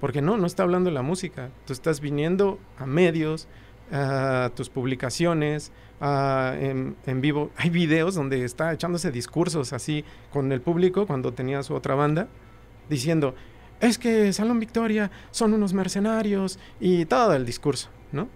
porque 0.00 0.22
no, 0.22 0.36
no 0.36 0.46
está 0.46 0.62
hablando 0.62 0.90
la 0.90 1.02
música. 1.02 1.50
Tú 1.66 1.72
estás 1.72 2.00
viniendo 2.00 2.58
a 2.78 2.86
medios, 2.86 3.48
a 3.90 4.50
tus 4.54 4.70
publicaciones, 4.70 5.72
en, 6.00 6.96
en, 7.06 7.20
vivo. 7.20 7.50
Hay 7.56 7.70
videos 7.70 8.14
donde 8.14 8.44
está 8.44 8.72
echándose 8.72 9.10
discursos 9.10 9.72
así 9.72 10.04
con 10.32 10.52
el 10.52 10.60
público 10.60 11.06
cuando 11.06 11.34
tenía 11.34 11.62
su 11.62 11.74
otra 11.74 11.94
banda, 11.94 12.28
diciendo, 12.88 13.34
es 13.80 13.98
que 13.98 14.32
Salón 14.32 14.60
Victoria 14.60 15.10
son 15.30 15.54
unos 15.54 15.74
mercenarios 15.74 16.58
y 16.78 17.04
todo 17.04 17.34
el 17.34 17.44
discurso, 17.44 17.90
¿no? 18.12 18.28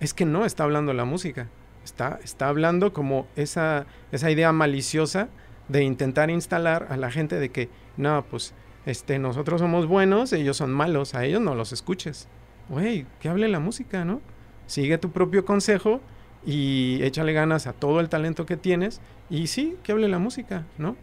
Es 0.00 0.14
que 0.14 0.24
no 0.24 0.44
está 0.44 0.64
hablando 0.64 0.92
la 0.92 1.04
música, 1.04 1.48
está, 1.84 2.18
está 2.24 2.48
hablando 2.48 2.92
como 2.92 3.26
esa, 3.36 3.86
esa 4.10 4.30
idea 4.30 4.50
maliciosa 4.52 5.28
de 5.72 5.82
intentar 5.82 6.30
instalar 6.30 6.86
a 6.90 6.96
la 6.96 7.10
gente 7.10 7.40
de 7.40 7.48
que, 7.48 7.70
no, 7.96 8.24
pues 8.30 8.54
este, 8.84 9.18
nosotros 9.18 9.60
somos 9.60 9.86
buenos, 9.86 10.32
ellos 10.32 10.56
son 10.56 10.70
malos, 10.70 11.14
a 11.14 11.24
ellos 11.24 11.40
no 11.40 11.54
los 11.54 11.72
escuches. 11.72 12.28
Güey, 12.68 13.06
que 13.20 13.28
hable 13.28 13.48
la 13.48 13.58
música, 13.58 14.04
¿no? 14.04 14.20
Sigue 14.66 14.98
tu 14.98 15.10
propio 15.10 15.44
consejo 15.44 16.00
y 16.44 16.98
échale 17.02 17.32
ganas 17.32 17.66
a 17.66 17.72
todo 17.72 18.00
el 18.00 18.08
talento 18.08 18.46
que 18.46 18.56
tienes 18.56 19.00
y 19.30 19.46
sí, 19.46 19.76
que 19.82 19.92
hable 19.92 20.08
la 20.08 20.18
música, 20.18 20.66
¿no? 20.78 20.96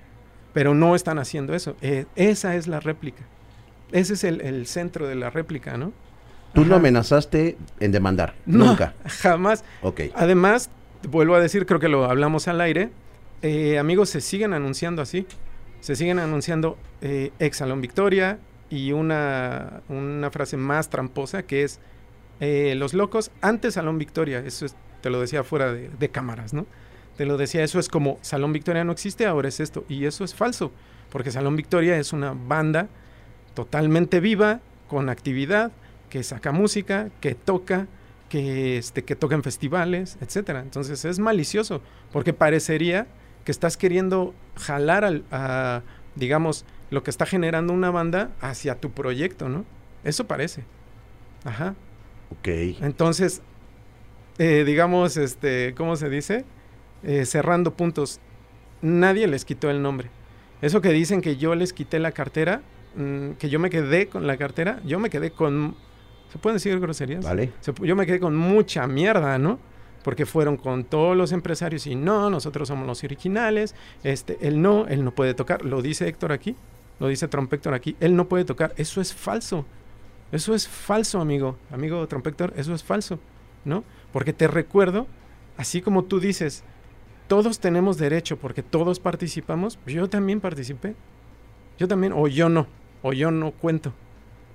Pero 0.53 0.74
no 0.74 0.95
están 0.95 1.20
haciendo 1.20 1.55
eso. 1.55 1.76
Eh, 1.82 2.05
esa 2.15 2.55
es 2.55 2.67
la 2.67 2.80
réplica. 2.80 3.24
Ese 3.91 4.13
es 4.13 4.24
el, 4.24 4.67
centro 4.67 5.07
de 5.07 5.15
la 5.15 5.30
réplica, 5.30 5.78
¿no? 5.78 5.91
Tú 6.53 6.65
no 6.65 6.76
amenazaste 6.76 7.57
en 7.80 7.91
demandar, 7.91 8.36
nunca. 8.45 8.93
Jamás. 9.05 9.63
Ok. 9.82 10.01
Además, 10.15 10.70
vuelvo 11.07 11.36
a 11.36 11.39
decir, 11.39 11.65
creo 11.65 11.80
que 11.80 11.89
lo 11.89 12.05
hablamos 12.05 12.47
al 12.47 12.61
aire, 12.61 12.91
eh, 13.41 13.77
amigos, 13.77 14.09
se 14.09 14.21
siguen 14.21 14.53
anunciando 14.53 15.01
así. 15.01 15.25
Se 15.79 15.95
siguen 15.95 16.19
anunciando 16.19 16.77
eh, 17.01 17.31
ex 17.39 17.57
Salón 17.57 17.81
Victoria 17.81 18.39
y 18.69 18.91
una, 18.91 19.81
una, 19.87 20.29
frase 20.29 20.57
más 20.57 20.89
tramposa 20.89 21.43
que 21.43 21.63
es 21.63 21.79
eh, 22.41 22.75
los 22.75 22.93
locos 22.93 23.31
antes 23.41 23.75
Salón 23.75 23.97
Victoria. 23.97 24.39
Eso 24.39 24.65
te 25.01 25.09
lo 25.09 25.21
decía 25.21 25.43
fuera 25.43 25.71
de, 25.71 26.09
cámaras, 26.09 26.53
¿no? 26.53 26.65
Te 27.15 27.25
lo 27.25 27.37
decía, 27.37 27.63
eso 27.63 27.79
es 27.79 27.87
como 27.89 28.17
Salón 28.21 28.53
Victoria 28.53 28.83
no 28.83 28.91
existe, 28.91 29.25
ahora 29.25 29.47
es 29.47 29.59
esto. 29.59 29.85
Y 29.87 30.05
eso 30.05 30.23
es 30.23 30.35
falso, 30.35 30.71
porque 31.09 31.31
Salón 31.31 31.55
Victoria 31.55 31.97
es 31.97 32.13
una 32.13 32.33
banda 32.33 32.87
totalmente 33.53 34.19
viva, 34.19 34.59
con 34.87 35.09
actividad, 35.09 35.71
que 36.09 36.23
saca 36.23 36.51
música, 36.51 37.09
que 37.21 37.35
toca, 37.35 37.87
que, 38.27 38.77
este, 38.77 39.03
que 39.03 39.15
toca 39.15 39.35
en 39.35 39.43
festivales, 39.43 40.17
etcétera. 40.21 40.61
Entonces 40.61 41.05
es 41.05 41.19
malicioso, 41.19 41.81
porque 42.11 42.33
parecería 42.33 43.07
que 43.43 43.51
estás 43.51 43.77
queriendo 43.77 44.33
jalar 44.55 45.05
al, 45.05 45.23
a, 45.31 45.81
digamos, 46.15 46.65
lo 46.91 47.03
que 47.03 47.09
está 47.09 47.25
generando 47.25 47.73
una 47.73 47.91
banda 47.91 48.31
hacia 48.41 48.75
tu 48.75 48.91
proyecto, 48.91 49.49
¿no? 49.49 49.65
Eso 50.03 50.25
parece. 50.25 50.63
Ajá. 51.43 51.75
Ok. 52.31 52.47
Entonces, 52.81 53.41
eh, 54.37 54.63
digamos, 54.65 55.17
este, 55.17 55.73
¿cómo 55.75 55.95
se 55.95 56.09
dice? 56.09 56.45
Eh, 57.03 57.25
cerrando 57.25 57.73
puntos. 57.73 58.19
Nadie 58.81 59.27
les 59.27 59.45
quitó 59.45 59.69
el 59.69 59.81
nombre. 59.81 60.09
Eso 60.61 60.81
que 60.81 60.89
dicen 60.89 61.21
que 61.21 61.37
yo 61.37 61.55
les 61.55 61.73
quité 61.73 61.99
la 61.99 62.11
cartera, 62.11 62.61
mm, 62.95 63.31
que 63.31 63.49
yo 63.49 63.59
me 63.59 63.69
quedé 63.69 64.07
con 64.07 64.27
la 64.27 64.37
cartera, 64.37 64.81
yo 64.85 64.99
me 64.99 65.09
quedé 65.09 65.31
con... 65.31 65.75
¿Se 66.31 66.37
pueden 66.37 66.57
decir 66.57 66.79
groserías? 66.79 67.25
Vale. 67.25 67.51
yo 67.81 67.95
me 67.95 68.05
quedé 68.05 68.19
con 68.19 68.35
mucha 68.35 68.85
mierda, 68.87 69.37
¿no? 69.39 69.59
Porque 70.03 70.25
fueron 70.25 70.57
con 70.57 70.83
todos 70.83 71.15
los 71.15 71.31
empresarios 71.31 71.87
y 71.87 71.95
no, 71.95 72.29
nosotros 72.29 72.67
somos 72.67 72.87
los 72.87 73.03
originales, 73.03 73.75
este, 74.03 74.37
él 74.41 74.61
no, 74.61 74.87
él 74.87 75.03
no 75.03 75.11
puede 75.11 75.33
tocar, 75.33 75.65
lo 75.65 75.81
dice 75.81 76.07
Héctor 76.07 76.31
aquí, 76.31 76.55
lo 76.99 77.07
dice 77.07 77.27
Trompector 77.27 77.73
aquí, 77.73 77.95
él 77.99 78.15
no 78.15 78.27
puede 78.27 78.45
tocar, 78.45 78.73
eso 78.77 79.01
es 79.01 79.13
falso, 79.13 79.65
eso 80.31 80.53
es 80.53 80.67
falso, 80.67 81.19
amigo, 81.19 81.57
amigo 81.71 82.05
Trompector, 82.07 82.53
eso 82.55 82.73
es 82.73 82.83
falso, 82.83 83.19
¿no? 83.65 83.83
Porque 84.11 84.33
te 84.33 84.47
recuerdo, 84.47 85.07
así 85.57 85.81
como 85.81 86.03
tú 86.03 86.19
dices, 86.19 86.63
todos 87.27 87.59
tenemos 87.59 87.97
derecho 87.97 88.37
porque 88.37 88.63
todos 88.63 88.99
participamos, 88.99 89.79
yo 89.85 90.09
también 90.09 90.39
participé, 90.39 90.95
yo 91.77 91.87
también, 91.87 92.13
o 92.13 92.27
yo 92.27 92.49
no, 92.49 92.67
o 93.01 93.13
yo 93.13 93.31
no 93.31 93.51
cuento, 93.51 93.93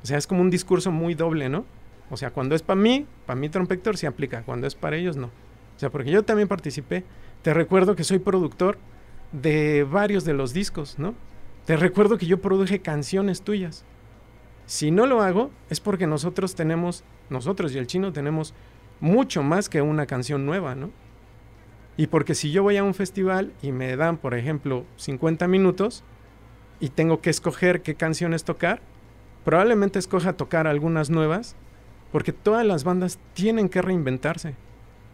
o 0.02 0.06
sea, 0.06 0.18
es 0.18 0.26
como 0.26 0.42
un 0.42 0.50
discurso 0.50 0.90
muy 0.90 1.14
doble, 1.14 1.48
¿no? 1.48 1.64
O 2.10 2.16
sea, 2.16 2.30
cuando 2.30 2.54
es 2.54 2.62
para 2.62 2.80
mí, 2.80 3.06
para 3.26 3.38
mí 3.38 3.48
Trompector 3.48 3.96
se 3.96 4.06
aplica, 4.06 4.42
cuando 4.42 4.66
es 4.66 4.74
para 4.74 4.96
ellos 4.96 5.16
no. 5.16 5.26
O 5.28 5.78
sea, 5.78 5.90
porque 5.90 6.10
yo 6.10 6.22
también 6.22 6.48
participé. 6.48 7.04
Te 7.42 7.54
recuerdo 7.54 7.96
que 7.96 8.04
soy 8.04 8.18
productor 8.18 8.78
de 9.32 9.84
varios 9.84 10.24
de 10.24 10.34
los 10.34 10.52
discos, 10.52 10.98
¿no? 10.98 11.14
Te 11.64 11.76
recuerdo 11.76 12.18
que 12.18 12.26
yo 12.26 12.40
produje 12.40 12.80
canciones 12.80 13.42
tuyas. 13.42 13.84
Si 14.66 14.90
no 14.90 15.06
lo 15.06 15.22
hago, 15.22 15.50
es 15.70 15.80
porque 15.80 16.06
nosotros 16.06 16.54
tenemos, 16.54 17.04
nosotros 17.30 17.74
y 17.74 17.78
el 17.78 17.86
chino 17.86 18.12
tenemos 18.12 18.54
mucho 19.00 19.42
más 19.42 19.68
que 19.68 19.82
una 19.82 20.06
canción 20.06 20.46
nueva, 20.46 20.74
¿no? 20.74 20.90
Y 21.96 22.08
porque 22.08 22.34
si 22.34 22.50
yo 22.50 22.62
voy 22.62 22.76
a 22.76 22.84
un 22.84 22.94
festival 22.94 23.52
y 23.62 23.72
me 23.72 23.96
dan, 23.96 24.16
por 24.16 24.34
ejemplo, 24.34 24.84
50 24.96 25.46
minutos 25.48 26.02
y 26.80 26.88
tengo 26.88 27.20
que 27.20 27.30
escoger 27.30 27.82
qué 27.82 27.94
canciones 27.94 28.44
tocar, 28.44 28.80
probablemente 29.44 29.98
escoja 29.98 30.32
tocar 30.32 30.66
algunas 30.66 31.10
nuevas 31.10 31.56
porque 32.14 32.32
todas 32.32 32.64
las 32.64 32.84
bandas 32.84 33.18
tienen 33.32 33.68
que 33.68 33.82
reinventarse, 33.82 34.54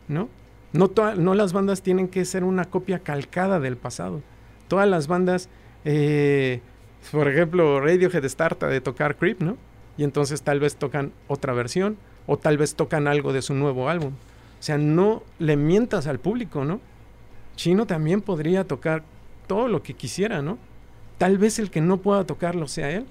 ¿no? 0.06 0.28
No, 0.74 0.90
no 1.16 1.32
las 1.32 1.54
bandas 1.54 1.80
tienen 1.80 2.08
que 2.08 2.26
ser 2.26 2.44
una 2.44 2.66
copia 2.66 2.98
calcada 2.98 3.58
del 3.58 3.78
pasado. 3.78 4.20
Todas 4.68 4.86
las 4.86 5.06
bandas, 5.06 5.48
eh, 5.86 6.60
por 7.10 7.26
ejemplo, 7.26 7.80
Radiohead 7.80 8.26
starta 8.26 8.66
de 8.66 8.82
tocar 8.82 9.16
Creep, 9.16 9.40
¿no? 9.40 9.56
Y 9.96 10.04
entonces 10.04 10.42
tal 10.42 10.60
vez 10.60 10.76
tocan 10.76 11.12
otra 11.26 11.54
versión 11.54 11.96
o 12.26 12.36
tal 12.36 12.58
vez 12.58 12.74
tocan 12.74 13.08
algo 13.08 13.32
de 13.32 13.40
su 13.40 13.54
nuevo 13.54 13.88
álbum. 13.88 14.12
O 14.12 14.62
sea, 14.62 14.76
no 14.76 15.22
le 15.38 15.56
mientas 15.56 16.06
al 16.06 16.18
público, 16.18 16.66
¿no? 16.66 16.82
Chino 17.56 17.86
también 17.86 18.20
podría 18.20 18.64
tocar 18.64 19.04
todo 19.46 19.68
lo 19.68 19.82
que 19.82 19.94
quisiera, 19.94 20.42
¿no? 20.42 20.58
Tal 21.16 21.38
vez 21.38 21.58
el 21.60 21.70
que 21.70 21.80
no 21.80 21.96
pueda 21.96 22.24
tocarlo 22.24 22.68
sea 22.68 22.90
él, 22.90 23.06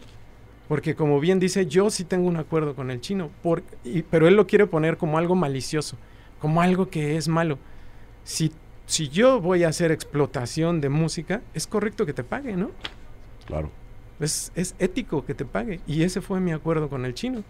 porque 0.69 0.93
como 0.93 1.19
bien 1.19 1.39
dice, 1.39 1.65
yo 1.65 1.89
sí 1.89 2.05
tengo 2.05 2.27
un 2.27 2.37
acuerdo 2.37 2.75
con 2.75 2.91
el 2.91 3.01
chino, 3.01 3.31
por, 3.41 3.63
pero 4.11 4.27
él 4.27 4.35
lo 4.35 4.45
quiere 4.45 4.67
poner 4.67 4.97
como 4.97 5.17
algo 5.17 5.35
malicioso, 5.35 5.97
como 6.39 6.61
algo 6.61 6.89
que 6.91 7.17
es 7.17 7.27
malo. 7.27 7.57
Si, 8.23 8.51
si 8.85 9.09
yo 9.09 9.41
voy 9.41 9.63
a 9.63 9.69
hacer 9.69 9.91
explotación 9.91 10.79
de 10.79 10.89
música, 10.89 11.41
es 11.55 11.65
correcto 11.65 12.05
que 12.05 12.13
te 12.13 12.23
pague, 12.23 12.55
¿no? 12.55 12.69
Claro. 13.47 13.71
Es, 14.19 14.51
es 14.53 14.75
ético 14.77 15.25
que 15.25 15.33
te 15.33 15.43
pague. 15.43 15.79
Y 15.87 16.03
ese 16.03 16.21
fue 16.21 16.39
mi 16.39 16.51
acuerdo 16.51 16.87
con 16.87 17.03
el 17.03 17.15
chino. 17.15 17.43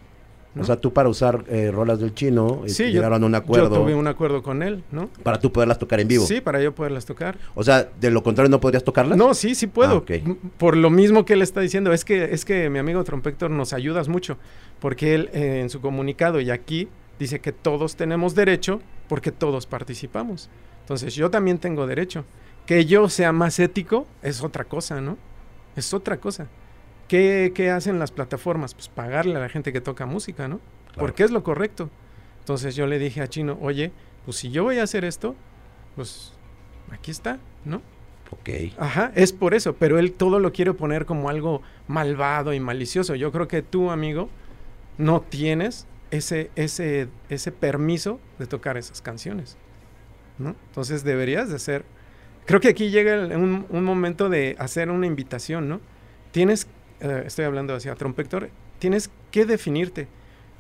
O 0.58 0.64
sea, 0.64 0.78
tú 0.78 0.92
para 0.92 1.10
usar 1.10 1.46
eh, 1.48 1.70
rolas 1.72 2.00
del 2.00 2.14
chino 2.14 2.64
sí, 2.66 2.86
llegaron 2.92 3.24
a 3.24 3.26
un 3.26 3.36
acuerdo. 3.36 3.70
Yo 3.70 3.82
tuve 3.82 3.94
un 3.94 4.08
acuerdo 4.08 4.42
con 4.42 4.64
él, 4.64 4.84
¿no? 4.92 5.10
Para 5.24 5.40
tú 5.40 5.52
poderlas 5.52 5.78
tocar 5.78 6.00
en 6.00 6.08
vivo. 6.08 6.26
Sí, 6.26 6.42
para 6.42 6.62
yo 6.62 6.74
poderlas 6.74 7.06
tocar. 7.06 7.38
O 7.54 7.64
sea, 7.64 7.90
de 8.00 8.10
lo 8.10 8.24
contrario 8.24 8.50
no 8.50 8.60
podrías 8.60 8.84
tocarlas. 8.84 9.18
No, 9.18 9.34
sí, 9.34 9.54
sí 9.54 9.68
puedo. 9.68 10.04
Ah, 10.10 10.34
Por 10.58 10.76
lo 10.76 10.90
mismo 10.90 11.24
que 11.24 11.34
él 11.34 11.42
está 11.44 11.62
diciendo, 11.62 11.94
es 11.94 12.04
que 12.04 12.34
es 12.34 12.46
que 12.46 12.70
mi 12.70 12.80
amigo 12.80 13.04
Trompector 13.04 13.52
nos 13.52 13.74
ayudas 13.74 14.08
mucho, 14.08 14.38
porque 14.80 15.14
él 15.16 15.30
eh, 15.34 15.60
en 15.62 15.70
su 15.70 15.82
comunicado 15.82 16.42
y 16.42 16.50
aquí 16.50 16.88
dice 17.20 17.40
que 17.40 17.52
todos 17.52 17.96
tenemos 17.96 18.34
derecho 18.34 18.82
porque 19.08 19.32
todos 19.32 19.66
participamos. 19.68 20.50
Entonces, 20.82 21.14
yo 21.16 21.30
también 21.30 21.60
tengo 21.60 21.86
derecho. 21.86 22.26
Que 22.66 22.86
yo 22.86 23.10
sea 23.10 23.32
más 23.32 23.60
ético 23.60 24.08
es 24.22 24.44
otra 24.44 24.64
cosa, 24.64 25.02
¿no? 25.02 25.18
Es 25.76 25.94
otra 25.94 26.18
cosa. 26.18 26.48
¿Qué, 27.10 27.72
hacen 27.76 27.98
las 27.98 28.12
plataformas? 28.12 28.76
Pues 28.76 28.88
pagarle 28.88 29.36
a 29.36 29.40
la 29.40 29.50
gente 29.50 29.74
que 29.74 29.82
toca 29.82 30.06
música, 30.06 30.48
¿no? 30.48 30.62
Porque 30.96 31.24
es 31.24 31.32
lo 31.32 31.44
correcto. 31.44 31.90
Entonces 32.40 32.76
yo 32.76 32.86
le 32.86 33.00
dije 33.00 33.22
a 33.22 33.28
Chino, 33.28 33.58
oye, 33.62 33.92
pues 34.26 34.38
si 34.38 34.52
yo 34.52 34.64
voy 34.64 34.78
a 34.78 34.84
hacer 34.84 35.04
esto, 35.04 35.36
pues 35.96 36.34
aquí 36.92 37.10
está, 37.10 37.40
¿no? 37.66 37.82
Ok. 38.32 38.50
Ajá, 38.78 39.12
es 39.16 39.34
por 39.34 39.56
eso, 39.56 39.76
pero 39.76 39.98
él 39.98 40.14
todo 40.14 40.40
lo 40.40 40.54
quiere 40.54 40.74
poner 40.74 41.08
como 41.08 41.30
algo 41.30 41.64
malvado 41.88 42.54
y 42.54 42.60
malicioso. 42.60 43.16
Yo 43.16 43.32
creo 43.32 43.48
que 43.48 43.64
tú, 43.64 43.90
amigo, 43.90 44.30
no 45.00 45.22
tienes 45.22 45.88
ese, 46.12 46.52
ese, 46.56 47.08
ese 47.30 47.52
permiso 47.52 48.20
de 48.38 48.46
tocar 48.46 48.78
esas 48.78 49.02
canciones, 49.02 49.58
¿no? 50.38 50.56
Entonces 50.68 51.04
deberías 51.04 51.50
de 51.50 51.58
ser... 51.58 51.86
Creo 52.46 52.60
que 52.60 52.68
aquí 52.68 52.92
llega 52.92 53.36
un, 53.36 53.66
un 53.68 53.84
momento 53.84 54.30
de 54.30 54.56
hacer 54.60 54.92
una 54.92 55.08
invitación, 55.08 55.70
¿no? 55.70 55.82
Tienes 56.32 56.68
eh, 57.00 57.24
estoy 57.26 57.46
hablando 57.46 57.76
hacia 57.76 57.96
trompector, 57.96 58.50
tienes 58.80 59.10
que 59.32 59.46
definirte. 59.46 60.08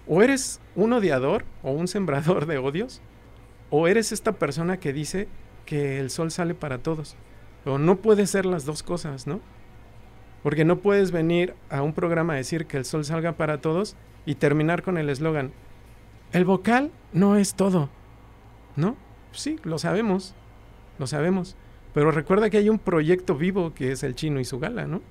O 0.08 0.22
eres 0.22 0.60
un 0.76 0.94
odiador 0.94 1.46
o 1.62 1.72
un 1.72 1.88
sembrador 1.88 2.46
de 2.46 2.58
odios, 2.58 3.02
o 3.70 3.88
eres 3.88 4.12
esta 4.12 4.34
persona 4.34 4.80
que 4.80 4.94
dice 4.94 5.28
que 5.66 6.00
el 6.00 6.10
sol 6.10 6.32
sale 6.32 6.56
para 6.56 6.80
todos. 6.80 7.16
O 7.66 7.78
no 7.78 7.98
puede 7.98 8.26
ser 8.26 8.46
las 8.46 8.66
dos 8.66 8.84
cosas, 8.84 9.28
¿no? 9.28 9.42
Porque 10.42 10.66
no 10.66 10.80
puedes 10.80 11.12
venir 11.12 11.54
a 11.70 11.82
un 11.82 11.94
programa 11.94 12.34
a 12.34 12.38
decir 12.38 12.66
que 12.66 12.78
el 12.78 12.86
sol 12.86 13.06
salga 13.06 13.34
para 13.34 13.62
todos 13.62 13.96
y 14.26 14.36
terminar 14.36 14.84
con 14.84 14.98
el 14.98 15.10
eslogan, 15.10 15.52
el 16.32 16.46
vocal 16.46 16.92
no 17.14 17.36
es 17.36 17.56
todo, 17.56 17.90
¿no? 18.76 18.96
Sí, 19.32 19.60
lo 19.64 19.78
sabemos, 19.78 20.36
lo 20.98 21.08
sabemos, 21.08 21.56
Pero 21.94 22.12
recuerda 22.12 22.52
que 22.52 22.58
hay 22.58 22.70
un 22.70 22.78
proyecto 22.78 23.36
vivo 23.36 23.74
que 23.74 23.92
es 23.92 24.04
el 24.04 24.14
chino 24.14 24.40
y 24.40 24.46
su 24.46 24.60
gala, 24.60 24.86
¿no? 24.86 25.02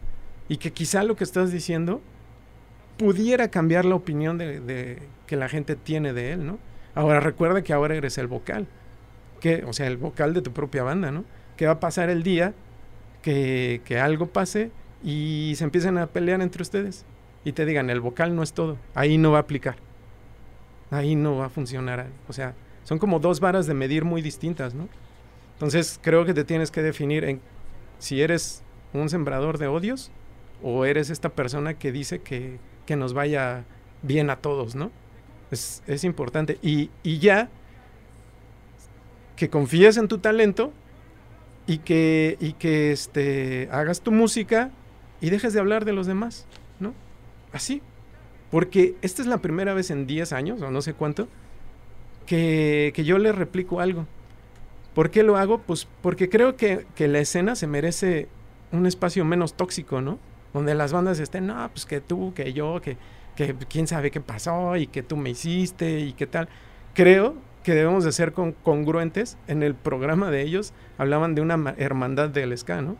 Y 0.48 0.56
que 0.56 0.72
quizá 0.72 1.02
lo 1.04 1.16
que 1.16 1.24
estás 1.24 1.52
diciendo 1.52 2.00
pudiera 2.96 3.48
cambiar 3.48 3.84
la 3.84 3.94
opinión 3.94 4.38
de, 4.38 4.60
de 4.60 4.98
que 5.26 5.36
la 5.36 5.48
gente 5.48 5.76
tiene 5.76 6.12
de 6.12 6.32
él, 6.32 6.46
¿no? 6.46 6.58
Ahora 6.94 7.20
recuerda 7.20 7.62
que 7.62 7.72
ahora 7.72 7.94
eres 7.94 8.18
el 8.18 8.26
vocal, 8.26 8.66
que, 9.40 9.64
o 9.64 9.72
sea, 9.72 9.86
el 9.86 9.96
vocal 9.96 10.34
de 10.34 10.42
tu 10.42 10.52
propia 10.52 10.82
banda, 10.82 11.12
¿no? 11.12 11.24
Que 11.56 11.66
va 11.66 11.72
a 11.72 11.80
pasar 11.80 12.10
el 12.10 12.22
día 12.22 12.54
que, 13.22 13.82
que 13.84 14.00
algo 14.00 14.26
pase 14.26 14.70
y 15.04 15.52
se 15.56 15.64
empiecen 15.64 15.98
a 15.98 16.08
pelear 16.08 16.40
entre 16.40 16.62
ustedes 16.62 17.04
y 17.44 17.52
te 17.52 17.64
digan, 17.66 17.90
el 17.90 18.00
vocal 18.00 18.34
no 18.34 18.42
es 18.42 18.52
todo, 18.52 18.78
ahí 18.94 19.16
no 19.16 19.30
va 19.30 19.38
a 19.38 19.42
aplicar, 19.42 19.76
ahí 20.90 21.14
no 21.14 21.36
va 21.36 21.46
a 21.46 21.50
funcionar, 21.50 22.06
o 22.26 22.32
sea, 22.32 22.54
son 22.84 22.98
como 22.98 23.20
dos 23.20 23.38
varas 23.38 23.66
de 23.66 23.74
medir 23.74 24.04
muy 24.04 24.22
distintas, 24.22 24.74
¿no? 24.74 24.88
Entonces 25.54 26.00
creo 26.02 26.24
que 26.24 26.34
te 26.34 26.44
tienes 26.44 26.70
que 26.70 26.82
definir 26.82 27.24
en 27.24 27.40
si 27.98 28.22
eres 28.22 28.62
un 28.92 29.08
sembrador 29.08 29.58
de 29.58 29.66
odios 29.66 30.10
o 30.62 30.84
eres 30.84 31.10
esta 31.10 31.30
persona 31.30 31.74
que 31.74 31.92
dice 31.92 32.20
que, 32.20 32.58
que 32.86 32.96
nos 32.96 33.14
vaya 33.14 33.64
bien 34.02 34.30
a 34.30 34.36
todos, 34.36 34.74
¿no? 34.74 34.90
Es, 35.50 35.82
es 35.86 36.04
importante. 36.04 36.58
Y, 36.62 36.90
y, 37.02 37.18
ya 37.18 37.48
que 39.36 39.48
confíes 39.48 39.96
en 39.96 40.08
tu 40.08 40.18
talento 40.18 40.72
y 41.66 41.78
que, 41.78 42.36
y 42.40 42.54
que 42.54 42.92
este, 42.92 43.68
hagas 43.70 44.00
tu 44.00 44.12
música 44.12 44.70
y 45.20 45.30
dejes 45.30 45.52
de 45.52 45.60
hablar 45.60 45.84
de 45.84 45.92
los 45.92 46.06
demás, 46.06 46.46
¿no? 46.80 46.94
Así. 47.52 47.82
Porque 48.50 48.96
esta 49.02 49.22
es 49.22 49.28
la 49.28 49.38
primera 49.38 49.74
vez 49.74 49.90
en 49.90 50.06
10 50.06 50.32
años, 50.32 50.62
o 50.62 50.70
no 50.70 50.80
sé 50.80 50.94
cuánto, 50.94 51.28
que, 52.26 52.92
que 52.94 53.04
yo 53.04 53.18
le 53.18 53.32
replico 53.32 53.80
algo. 53.80 54.06
¿Por 54.94 55.10
qué 55.10 55.22
lo 55.22 55.36
hago? 55.36 55.58
Pues 55.58 55.86
porque 56.02 56.28
creo 56.28 56.56
que, 56.56 56.86
que, 56.94 57.08
la 57.08 57.20
escena 57.20 57.54
se 57.54 57.66
merece 57.66 58.28
un 58.72 58.86
espacio 58.86 59.24
menos 59.24 59.54
tóxico, 59.54 60.00
¿no? 60.00 60.18
Donde 60.52 60.74
las 60.74 60.92
bandas 60.92 61.18
estén, 61.18 61.46
no, 61.46 61.68
pues 61.70 61.86
que 61.86 62.00
tú, 62.00 62.32
que 62.34 62.52
yo, 62.52 62.80
que, 62.80 62.96
que 63.36 63.54
quién 63.68 63.86
sabe 63.86 64.10
qué 64.10 64.20
pasó 64.20 64.76
y 64.76 64.86
que 64.86 65.02
tú 65.02 65.16
me 65.16 65.30
hiciste 65.30 66.00
y 66.00 66.12
qué 66.12 66.26
tal. 66.26 66.48
Creo 66.94 67.36
que 67.62 67.74
debemos 67.74 68.04
de 68.04 68.12
ser 68.12 68.32
con, 68.32 68.52
congruentes. 68.52 69.36
En 69.46 69.62
el 69.62 69.74
programa 69.74 70.30
de 70.30 70.42
ellos 70.42 70.72
hablaban 70.96 71.34
de 71.34 71.42
una 71.42 71.74
hermandad 71.76 72.30
del 72.30 72.56
ska, 72.56 72.80
¿no? 72.80 72.96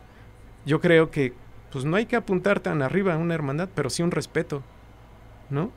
Yo 0.66 0.80
creo 0.80 1.11
que 1.11 1.32
pues 1.70 1.84
no 1.84 1.96
hay 1.96 2.07
que 2.07 2.16
apuntar 2.16 2.61
tan 2.61 2.82
arriba 2.82 3.14
a 3.14 3.18
una 3.18 3.34
hermandad, 3.34 3.68
pero 3.74 3.90
sí 3.90 4.03
un 4.03 4.11
respeto, 4.11 4.62
¿no? 5.51 5.70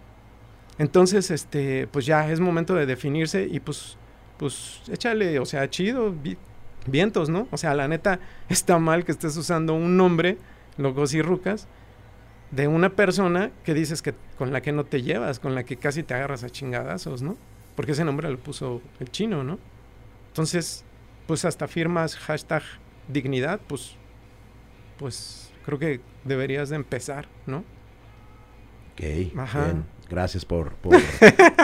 Entonces, 0.77 1.31
este, 1.31 1.87
pues 1.87 2.05
ya 2.05 2.31
es 2.31 2.39
momento 2.39 2.75
de 2.75 2.85
definirse 2.85 3.47
y 3.49 3.59
pues, 3.59 3.97
pues 4.37 4.81
échale, 4.91 5.39
o 5.39 5.45
sea, 5.45 5.69
chido, 5.69 6.11
vi, 6.11 6.37
vientos, 6.87 7.29
¿no? 7.29 7.47
O 7.51 7.57
sea, 7.57 7.75
la 7.75 7.87
neta 7.87 8.19
está 8.49 8.79
mal 8.79 9.05
que 9.05 9.11
estés 9.11 9.35
usando 9.37 9.73
un 9.73 9.97
nombre, 9.97 10.37
locos 10.81 11.13
y 11.13 11.21
rucas, 11.21 11.67
de 12.51 12.67
una 12.67 12.89
persona 12.89 13.51
que 13.63 13.73
dices 13.73 14.01
que 14.01 14.13
con 14.37 14.51
la 14.51 14.61
que 14.61 14.71
no 14.71 14.83
te 14.83 15.01
llevas, 15.01 15.39
con 15.39 15.55
la 15.55 15.63
que 15.63 15.77
casi 15.77 16.03
te 16.03 16.13
agarras 16.13 16.43
a 16.43 16.49
chingadazos, 16.49 17.21
¿no? 17.21 17.37
Porque 17.75 17.93
ese 17.93 18.03
nombre 18.03 18.29
lo 18.29 18.37
puso 18.37 18.81
el 18.99 19.09
chino, 19.09 19.43
¿no? 19.43 19.57
Entonces, 20.27 20.83
pues 21.27 21.45
hasta 21.45 21.67
firmas 21.67 22.15
hashtag 22.17 22.63
dignidad, 23.07 23.59
pues, 23.67 23.95
pues 24.97 25.51
creo 25.65 25.79
que 25.79 26.01
deberías 26.25 26.69
de 26.69 26.75
empezar, 26.75 27.27
¿no? 27.45 27.63
Ok, 28.93 29.37
Ajá. 29.37 29.65
Bien. 29.65 29.85
Gracias 30.09 30.43
por, 30.43 30.73
por, 30.73 30.99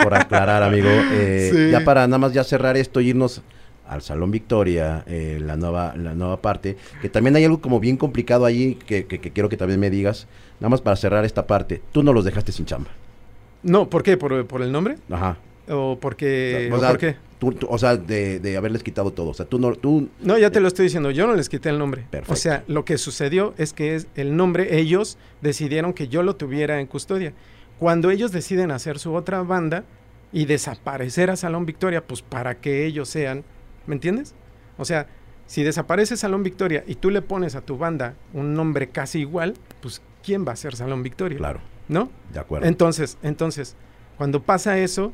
por 0.01 0.13
aclarar, 0.15 0.63
amigo. 0.63 0.87
Eh, 1.11 1.49
sí. 1.53 1.71
Ya 1.71 1.83
para 1.83 2.07
nada 2.07 2.17
más 2.17 2.31
ya 2.31 2.45
cerrar 2.45 2.77
esto 2.77 3.01
y 3.01 3.09
irnos 3.09 3.41
al 3.87 4.01
Salón 4.01 4.31
Victoria, 4.31 5.03
eh, 5.07 5.39
la, 5.41 5.57
nueva, 5.57 5.95
la 5.95 6.13
nueva 6.13 6.41
parte, 6.41 6.77
que 7.01 7.09
también 7.09 7.35
hay 7.35 7.45
algo 7.45 7.61
como 7.61 7.79
bien 7.79 7.97
complicado 7.97 8.45
allí 8.45 8.75
que, 8.75 9.05
que, 9.05 9.19
que, 9.19 9.31
quiero 9.31 9.49
que 9.49 9.57
también 9.57 9.79
me 9.79 9.89
digas, 9.89 10.27
nada 10.59 10.69
más 10.69 10.81
para 10.81 10.95
cerrar 10.95 11.25
esta 11.25 11.47
parte, 11.47 11.81
tú 11.91 12.03
no 12.03 12.13
los 12.13 12.25
dejaste 12.25 12.51
sin 12.51 12.65
chamba. 12.65 12.89
No, 13.63 13.89
¿por 13.89 14.03
qué? 14.03 14.17
¿Por, 14.17 14.45
por 14.45 14.61
el 14.61 14.71
nombre? 14.71 14.97
Ajá. 15.09 15.37
¿O 15.69 15.97
porque, 15.99 16.69
o 16.71 16.79
sea, 16.79 16.89
¿por 16.89 16.97
qué? 16.97 17.15
Tú, 17.39 17.51
tú, 17.51 17.67
o 17.69 17.77
sea, 17.77 17.97
de, 17.97 18.39
de, 18.39 18.57
haberles 18.57 18.81
quitado 18.81 19.11
todo. 19.11 19.29
O 19.29 19.33
sea, 19.33 19.45
tú 19.45 19.59
no... 19.59 19.75
Tú, 19.75 20.09
no, 20.21 20.37
ya 20.37 20.49
te 20.49 20.59
lo 20.59 20.67
estoy 20.67 20.85
diciendo. 20.85 21.11
Yo 21.11 21.27
no 21.27 21.35
les 21.35 21.49
quité 21.49 21.69
el 21.69 21.77
nombre. 21.77 22.05
Perfecto. 22.09 22.33
O 22.33 22.35
sea, 22.35 22.63
lo 22.67 22.85
que 22.85 22.97
sucedió 22.97 23.53
es 23.57 23.73
que 23.73 23.95
es 23.95 24.07
el 24.15 24.35
nombre, 24.35 24.79
ellos 24.79 25.17
decidieron 25.41 25.93
que 25.93 26.07
yo 26.07 26.23
lo 26.23 26.35
tuviera 26.35 26.79
en 26.79 26.87
custodia. 26.87 27.33
Cuando 27.77 28.09
ellos 28.09 28.31
deciden 28.31 28.71
hacer 28.71 28.97
su 28.97 29.13
otra 29.13 29.43
banda 29.43 29.83
y 30.31 30.45
desaparecer 30.45 31.29
a 31.29 31.35
Salón 31.35 31.65
Victoria, 31.65 32.05
pues 32.05 32.21
para 32.21 32.55
que 32.55 32.85
ellos 32.85 33.09
sean... 33.09 33.43
¿Me 33.87 33.95
entiendes? 33.95 34.35
O 34.77 34.85
sea, 34.85 35.07
si 35.47 35.63
desaparece 35.63 36.17
Salón 36.17 36.43
Victoria 36.43 36.83
y 36.85 36.95
tú 36.95 37.09
le 37.09 37.21
pones 37.21 37.55
a 37.55 37.61
tu 37.61 37.77
banda 37.77 38.15
un 38.33 38.53
nombre 38.53 38.89
casi 38.89 39.19
igual, 39.19 39.55
pues 39.81 40.01
¿quién 40.23 40.45
va 40.47 40.51
a 40.51 40.55
ser 40.55 40.75
Salón 40.75 41.03
Victoria? 41.03 41.37
Claro. 41.37 41.61
¿No? 41.87 42.09
De 42.33 42.39
acuerdo. 42.39 42.67
Entonces, 42.67 43.17
entonces, 43.23 43.75
cuando 44.17 44.43
pasa 44.43 44.77
eso, 44.77 45.13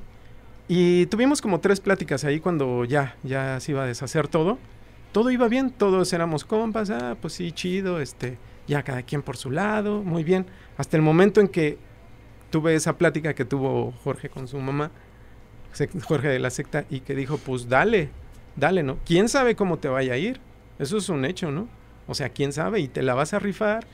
y 0.67 1.05
tuvimos 1.07 1.41
como 1.41 1.59
tres 1.59 1.80
pláticas 1.80 2.24
ahí 2.24 2.39
cuando 2.39 2.86
ya, 2.86 3.15
ya 3.24 3.59
se 3.59 3.74
iba 3.74 3.84
a 3.84 3.86
deshacer 3.86 4.28
todo. 4.28 4.57
Todo 5.11 5.30
iba 5.30 5.47
bien, 5.47 5.69
todos 5.69 6.11
éramos 6.13 6.43
compas, 6.45 6.89
ah, 6.89 7.15
pues 7.21 7.34
sí, 7.34 7.51
chido, 7.51 7.99
este, 7.99 8.39
ya 8.67 8.82
cada 8.82 9.03
quien 9.03 9.21
por 9.21 9.38
su 9.38 9.51
lado, 9.51 10.01
muy 10.01 10.24
bien. 10.24 10.47
Hasta 10.78 10.97
el 10.97 11.03
momento 11.03 11.39
en 11.39 11.49
que 11.49 11.78
tuve 12.49 12.74
esa 12.74 12.97
plática 12.97 13.36
que 13.36 13.45
tuvo 13.45 13.91
Jorge 14.03 14.30
con 14.30 14.47
su 14.47 14.57
mamá, 14.57 14.89
Jorge 16.03 16.30
de 16.30 16.39
la 16.39 16.49
secta, 16.49 16.86
y 16.89 17.01
que 17.01 17.13
dijo, 17.13 17.38
pues 17.38 17.69
dale, 17.69 18.09
dale, 18.56 18.84
¿no? 18.84 18.97
¿Quién 19.06 19.30
sabe 19.30 19.56
cómo 19.56 19.78
te 19.78 19.88
vaya 19.88 20.14
a 20.14 20.18
ir? 20.18 20.39
Eso 20.80 20.97
es 20.97 21.10
un 21.10 21.26
hecho, 21.26 21.51
¿no? 21.51 21.68
O 22.08 22.16
sea, 22.16 22.30
¿quién 22.30 22.51
sabe? 22.54 22.80
Y 22.80 22.88
te 22.88 23.01
la 23.01 23.14
vas 23.14 23.34
a 23.34 23.39
rifar 23.39 23.86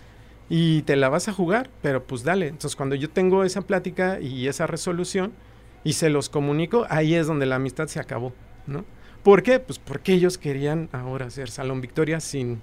y 0.49 0.81
te 0.83 0.95
la 0.95 1.09
vas 1.09 1.27
a 1.27 1.33
jugar, 1.33 1.69
pero 1.81 2.03
pues 2.03 2.23
dale. 2.23 2.47
Entonces, 2.47 2.75
cuando 2.75 2.95
yo 2.95 3.09
tengo 3.09 3.43
esa 3.43 3.61
plática 3.61 4.19
y 4.19 4.47
esa 4.47 4.65
resolución, 4.65 5.33
y 5.83 5.93
se 5.93 6.09
los 6.09 6.29
comunico, 6.29 6.85
ahí 6.89 7.15
es 7.15 7.27
donde 7.27 7.45
la 7.45 7.55
amistad 7.55 7.87
se 7.87 7.99
acabó, 7.99 8.33
¿no? 8.67 8.85
¿Por 9.23 9.43
qué? 9.43 9.59
Pues 9.59 9.79
porque 9.79 10.13
ellos 10.13 10.37
querían 10.37 10.89
ahora 10.91 11.27
hacer 11.27 11.49
Salón 11.49 11.81
Victoria 11.81 12.19
sin, 12.19 12.61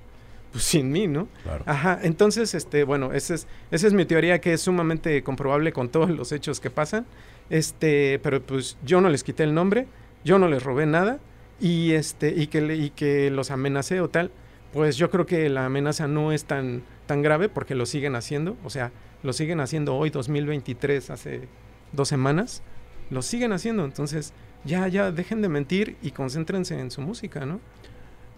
pues 0.53 0.65
sin 0.65 0.91
mí, 0.91 1.07
¿no? 1.07 1.29
Claro. 1.43 1.65
Ajá, 1.67 1.99
entonces, 2.03 2.55
este, 2.55 2.85
bueno, 2.85 3.13
esa 3.13 3.35
es, 3.35 3.47
esa 3.71 3.87
es 3.87 3.93
mi 3.93 4.05
teoría 4.05 4.41
que 4.41 4.53
es 4.53 4.63
sumamente 4.63 5.23
comprobable 5.23 5.73
con 5.73 5.89
todos 5.89 6.11
los 6.11 6.33
hechos 6.33 6.61
que 6.61 6.71
pasan, 6.71 7.07
este, 7.51 8.19
pero 8.23 8.43
pues 8.43 8.77
yo 8.85 9.01
no 9.01 9.09
les 9.09 9.23
quité 9.23 9.45
el 9.45 9.55
nombre, 9.55 9.87
yo 10.25 10.39
no 10.39 10.49
les 10.49 10.63
robé 10.63 10.87
nada, 10.87 11.19
y 11.61 11.93
este, 11.93 12.29
y 12.29 12.49
que, 12.49 12.75
y 12.75 12.91
que 12.91 13.31
los 13.31 13.51
amenacé 13.51 14.01
o 14.01 14.09
tal, 14.09 14.31
pues 14.73 14.97
yo 14.97 15.11
creo 15.11 15.27
que 15.27 15.49
la 15.49 15.67
amenaza 15.67 16.07
no 16.07 16.33
es 16.33 16.45
tan, 16.45 16.83
tan 17.07 17.23
grave 17.23 17.49
porque 17.49 17.75
lo 17.75 17.87
siguen 17.87 18.15
haciendo, 18.15 18.57
o 18.65 18.71
sea, 18.71 18.93
lo 19.23 19.33
siguen 19.33 19.61
haciendo 19.61 19.97
hoy, 19.97 20.11
2023, 20.11 21.11
hace 21.11 21.49
dos 21.93 22.09
semanas, 22.09 22.63
lo 23.11 23.23
siguen 23.23 23.53
haciendo. 23.53 23.85
Entonces, 23.85 24.33
ya, 24.65 24.87
ya, 24.89 25.13
dejen 25.13 25.43
de 25.43 25.49
mentir 25.49 25.97
y 26.03 26.11
concéntrense 26.11 26.79
en 26.79 26.91
su 26.91 27.01
música, 27.01 27.47
¿no? 27.47 27.61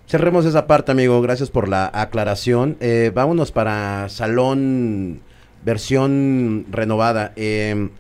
Cerremos 0.07 0.47
esa 0.47 0.67
parte, 0.67 0.93
amigo. 0.93 1.21
Gracias 1.21 1.51
por 1.51 1.69
la 1.69 1.91
aclaración. 1.93 2.77
Eh, 2.81 3.13
vámonos 3.15 3.53
para 3.53 4.09
Salón 4.09 5.21
versión 5.65 6.67
renovada. 6.71 7.33
Eh, 7.37 7.91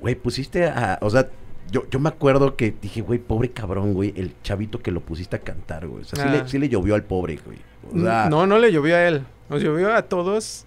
güey, 0.00 0.14
pusiste 0.14 0.66
a. 0.66 0.98
O 1.00 1.08
sea, 1.08 1.30
yo, 1.72 1.88
yo 1.90 1.98
me 1.98 2.10
acuerdo 2.10 2.54
que 2.54 2.74
dije, 2.80 3.00
güey, 3.00 3.18
pobre 3.18 3.50
cabrón, 3.50 3.94
güey, 3.94 4.12
el 4.16 4.34
chavito 4.42 4.80
que 4.80 4.92
lo 4.92 5.00
pusiste 5.00 5.36
a 5.36 5.38
cantar, 5.40 5.88
güey. 5.88 6.02
O 6.02 6.04
sea, 6.04 6.22
ah. 6.22 6.28
sí, 6.28 6.38
le, 6.38 6.48
sí, 6.48 6.58
le, 6.58 6.68
llovió 6.68 6.94
al 6.94 7.02
pobre, 7.02 7.40
güey. 7.44 7.58
O 7.92 8.00
sea, 8.00 8.28
no, 8.28 8.46
no 8.46 8.58
le 8.58 8.70
llovió 8.70 8.94
a 8.94 9.08
él. 9.08 9.22
Nos 9.48 9.62
llovió 9.62 9.92
a 9.92 10.02
todos 10.02 10.66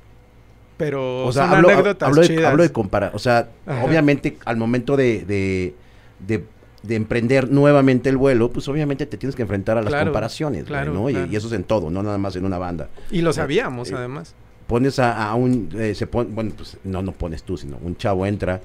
pero 0.77 1.25
o 1.25 1.31
sea, 1.31 1.45
son 1.45 1.55
hablo, 1.55 1.69
anécdotas 1.69 2.09
hablo 2.09 2.21
de, 2.21 2.45
hablo 2.45 2.63
de 2.63 2.71
comparar, 2.71 3.11
o 3.13 3.19
sea, 3.19 3.47
Ajá. 3.65 3.85
obviamente 3.85 4.37
al 4.45 4.57
momento 4.57 4.97
de, 4.97 5.23
de, 5.25 5.73
de, 6.19 6.43
de, 6.83 6.95
emprender 6.95 7.49
nuevamente 7.49 8.09
el 8.09 8.17
vuelo, 8.17 8.49
pues 8.49 8.67
obviamente 8.67 9.05
te 9.05 9.17
tienes 9.17 9.35
que 9.35 9.41
enfrentar 9.41 9.77
a 9.77 9.81
las 9.81 9.91
claro, 9.91 10.07
comparaciones, 10.07 10.65
claro, 10.65 10.93
¿no? 10.93 11.05
claro. 11.05 11.27
Y, 11.27 11.33
y, 11.33 11.35
eso 11.35 11.47
es 11.47 11.53
en 11.53 11.63
todo, 11.63 11.89
no 11.89 12.03
nada 12.03 12.17
más 12.17 12.35
en 12.35 12.45
una 12.45 12.57
banda. 12.57 12.89
Y 13.09 13.21
lo 13.21 13.31
sabíamos, 13.31 13.89
eh, 13.91 13.95
además. 13.95 14.35
Pones 14.67 14.99
a, 14.99 15.29
a 15.29 15.35
un, 15.35 15.69
eh, 15.75 15.95
se 15.95 16.07
pone, 16.07 16.29
bueno, 16.33 16.51
pues 16.57 16.77
no, 16.83 17.01
no 17.01 17.13
pones 17.13 17.43
tú, 17.43 17.55
sino 17.55 17.77
un 17.81 17.95
chavo 17.95 18.25
entra 18.25 18.59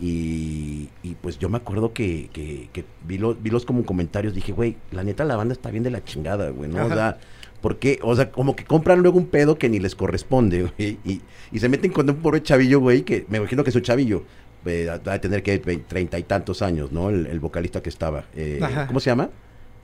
y, 0.00 0.88
y 1.02 1.14
pues 1.20 1.38
yo 1.38 1.48
me 1.48 1.56
acuerdo 1.56 1.92
que, 1.92 2.30
que, 2.32 2.68
que 2.72 2.84
vi, 3.04 3.18
lo, 3.18 3.34
vi 3.34 3.50
los 3.50 3.64
como 3.64 3.84
comentarios, 3.84 4.34
dije, 4.34 4.52
güey, 4.52 4.76
la 4.92 5.02
neta 5.02 5.24
la 5.24 5.36
banda 5.36 5.52
está 5.52 5.70
bien 5.70 5.82
de 5.82 5.90
la 5.90 6.04
chingada, 6.04 6.50
güey, 6.50 6.70
¿no? 6.70 6.78
Ajá. 6.78 6.86
O 6.86 6.94
sea, 6.94 7.18
porque, 7.60 7.98
o 8.02 8.14
sea, 8.14 8.30
como 8.30 8.54
que 8.54 8.64
compran 8.64 9.00
luego 9.00 9.18
un 9.18 9.26
pedo 9.26 9.58
que 9.58 9.68
ni 9.68 9.80
les 9.80 9.94
corresponde, 9.94 10.70
güey. 10.76 10.98
Y, 11.04 11.20
y 11.50 11.58
se 11.58 11.68
meten 11.68 11.92
con 11.92 12.08
un 12.08 12.16
pobre 12.16 12.42
chavillo, 12.42 12.80
güey, 12.80 13.02
que 13.02 13.26
me 13.28 13.38
imagino 13.38 13.64
que 13.64 13.72
su 13.72 13.80
chavillo 13.80 14.24
eh, 14.66 14.86
va 15.06 15.14
a 15.14 15.20
tener 15.20 15.42
que 15.42 15.58
treinta 15.58 16.18
y 16.18 16.22
tantos 16.22 16.62
años, 16.62 16.92
¿no? 16.92 17.10
El, 17.10 17.26
el 17.26 17.40
vocalista 17.40 17.82
que 17.82 17.88
estaba. 17.88 18.24
Eh, 18.34 18.60
¿Cómo 18.86 19.00
se 19.00 19.10
llama? 19.10 19.30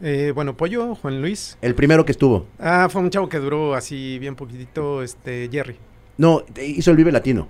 Eh, 0.01 0.33
bueno, 0.35 0.57
Pollo, 0.57 0.95
Juan 0.97 1.21
Luis. 1.21 1.57
El 1.63 1.75
primero 1.75 2.05
que 2.05 2.13
estuvo. 2.13 2.47
Ah, 2.59 2.89
fue 2.91 3.01
un 3.01 3.11
chavo 3.11 3.29
que 3.29 3.39
duró 3.39 3.75
así 3.75 4.19
bien 4.19 4.37
poquitito, 4.37 5.03
este, 5.03 5.49
Jerry. 5.51 5.77
No, 6.19 6.45
hizo 6.63 6.91
el 6.91 6.97
Vive 6.97 7.13
Latino. 7.13 7.49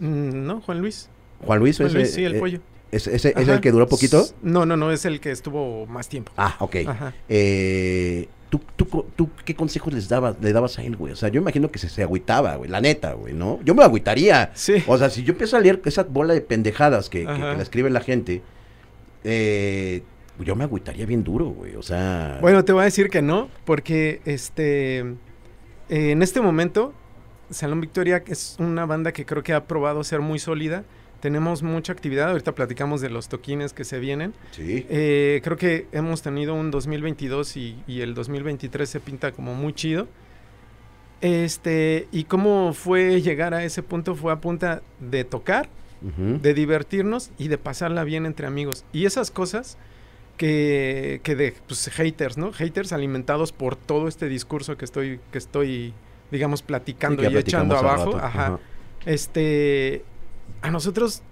Mm, 0.00 0.46
no, 0.46 0.60
Juan 0.60 0.80
Luis. 0.80 1.10
Juan 1.44 1.58
Luis, 1.58 1.76
Juan 1.78 1.92
Luis 1.92 2.12
sí, 2.12 2.24
el 2.24 2.36
eh, 2.36 2.38
Pollo. 2.38 2.60
¿Es, 2.90 3.06
ese, 3.06 3.32
¿Es 3.36 3.48
el 3.48 3.60
que 3.60 3.70
duró 3.72 3.88
poquito? 3.88 4.24
No, 4.42 4.66
no, 4.66 4.76
no, 4.76 4.90
es 4.92 5.04
el 5.06 5.18
que 5.20 5.30
estuvo 5.30 5.86
más 5.86 6.08
tiempo. 6.08 6.30
Ah, 6.36 6.56
ok. 6.60 6.76
Eh, 7.28 8.28
¿tú, 8.50 8.60
tú, 8.76 9.06
tú 9.16 9.30
qué 9.46 9.54
consejos 9.54 9.94
les 9.94 10.08
dabas, 10.10 10.36
le 10.42 10.52
dabas 10.52 10.78
a 10.78 10.82
él, 10.82 10.96
güey? 10.96 11.14
O 11.14 11.16
sea, 11.16 11.30
yo 11.30 11.40
imagino 11.40 11.70
que 11.70 11.78
se, 11.78 11.88
se 11.88 12.02
agüitaba, 12.02 12.56
güey, 12.56 12.68
la 12.70 12.82
neta, 12.82 13.14
güey, 13.14 13.32
¿no? 13.32 13.60
Yo 13.64 13.74
me 13.74 13.82
agüitaría. 13.82 14.50
Sí. 14.54 14.82
O 14.86 14.98
sea, 14.98 15.08
si 15.08 15.22
yo 15.22 15.32
empiezo 15.32 15.56
a 15.56 15.60
leer 15.60 15.80
esa 15.86 16.02
bola 16.02 16.34
de 16.34 16.42
pendejadas 16.42 17.08
que, 17.08 17.20
que- 17.20 17.32
que 17.32 17.38
la 17.40 17.62
escribe 17.62 17.88
la 17.88 18.00
gente, 18.00 18.42
eh, 19.24 20.02
yo 20.38 20.56
me 20.56 20.64
agüitaría 20.64 21.06
bien 21.06 21.24
duro, 21.24 21.46
güey. 21.46 21.76
O 21.76 21.82
sea, 21.82 22.38
Bueno, 22.40 22.64
te 22.64 22.72
voy 22.72 22.82
a 22.82 22.84
decir 22.84 23.08
que 23.08 23.22
no, 23.22 23.48
porque 23.64 24.20
este 24.24 24.98
eh, 24.98 26.10
en 26.10 26.22
este 26.22 26.40
momento 26.40 26.92
Salón 27.50 27.80
Victoria 27.80 28.22
es 28.26 28.56
una 28.58 28.86
banda 28.86 29.12
que 29.12 29.24
creo 29.24 29.42
que 29.42 29.52
ha 29.52 29.64
probado 29.66 30.02
ser 30.04 30.20
muy 30.20 30.38
sólida. 30.38 30.84
Tenemos 31.22 31.62
mucha 31.62 31.92
actividad, 31.92 32.30
ahorita 32.30 32.54
platicamos 32.54 33.00
de 33.00 33.08
los 33.08 33.28
toquines 33.28 33.72
que 33.72 33.84
se 33.84 33.98
vienen. 33.98 34.34
sí. 34.50 34.84
Eh, 34.90 35.40
creo 35.44 35.56
que 35.56 35.86
hemos 35.92 36.20
tenido 36.20 36.54
un 36.54 36.70
2022 36.70 37.56
y, 37.56 37.82
y 37.86 38.00
el 38.00 38.12
2023 38.12 38.90
se 38.90 39.00
pinta 39.00 39.32
como 39.32 39.54
muy 39.54 39.72
chido. 39.72 40.08
Este, 41.20 42.08
y 42.10 42.24
cómo 42.24 42.74
fue 42.74 43.22
llegar 43.22 43.54
a 43.54 43.64
ese 43.64 43.84
punto 43.84 44.16
fue 44.16 44.32
a 44.32 44.40
punta 44.40 44.82
de 44.98 45.22
tocar, 45.22 45.68
de 46.00 46.52
divertirnos 46.52 47.30
y 47.38 47.46
de 47.46 47.56
pasarla 47.58 48.02
bien 48.02 48.26
entre 48.26 48.48
amigos. 48.48 48.84
Y 48.92 49.06
esas 49.06 49.30
cosas 49.30 49.78
que, 50.36 51.20
que 51.22 51.36
de 51.36 51.54
pues, 51.68 51.88
haters, 51.90 52.36
¿no? 52.36 52.52
Haters 52.52 52.92
alimentados 52.92 53.52
por 53.52 53.76
todo 53.76 54.08
este 54.08 54.28
discurso 54.28 54.76
que 54.76 54.84
estoy, 54.84 55.20
que 55.30 55.38
estoy 55.38 55.94
digamos, 56.32 56.62
platicando 56.62 57.22
y 57.22 57.36
echando 57.36 57.76
abajo. 57.76 58.16
Ajá. 58.16 58.58
Este, 59.04 60.04
a 60.60 60.70
nosotros 60.70 61.22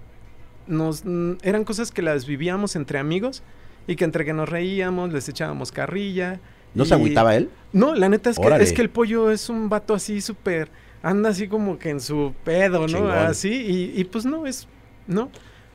nos 0.66 1.04
mm, 1.04 1.34
eran 1.42 1.64
cosas 1.64 1.90
que 1.90 2.02
las 2.02 2.26
vivíamos 2.26 2.76
entre 2.76 2.98
amigos 2.98 3.42
y 3.86 3.96
que 3.96 4.04
entre 4.04 4.24
que 4.24 4.32
nos 4.32 4.48
reíamos, 4.48 5.12
les 5.12 5.28
echábamos 5.28 5.72
carrilla. 5.72 6.40
¿No 6.74 6.84
y- 6.84 6.86
se 6.86 6.94
agüitaba 6.94 7.36
él? 7.36 7.50
No, 7.72 7.94
la 7.94 8.08
neta 8.08 8.30
es 8.30 8.38
que, 8.38 8.48
es 8.56 8.72
que 8.72 8.82
el 8.82 8.90
pollo 8.90 9.30
es 9.30 9.48
un 9.48 9.68
vato 9.68 9.94
así 9.94 10.20
súper, 10.20 10.70
anda 11.02 11.30
así 11.30 11.48
como 11.48 11.78
que 11.78 11.90
en 11.90 12.00
su 12.00 12.34
pedo, 12.44 12.80
¿no? 12.80 12.86
Chingón. 12.86 13.10
Así, 13.10 13.50
y, 13.94 14.00
y 14.00 14.04
pues 14.04 14.24
no, 14.24 14.46
es, 14.46 14.68
no. 15.06 15.30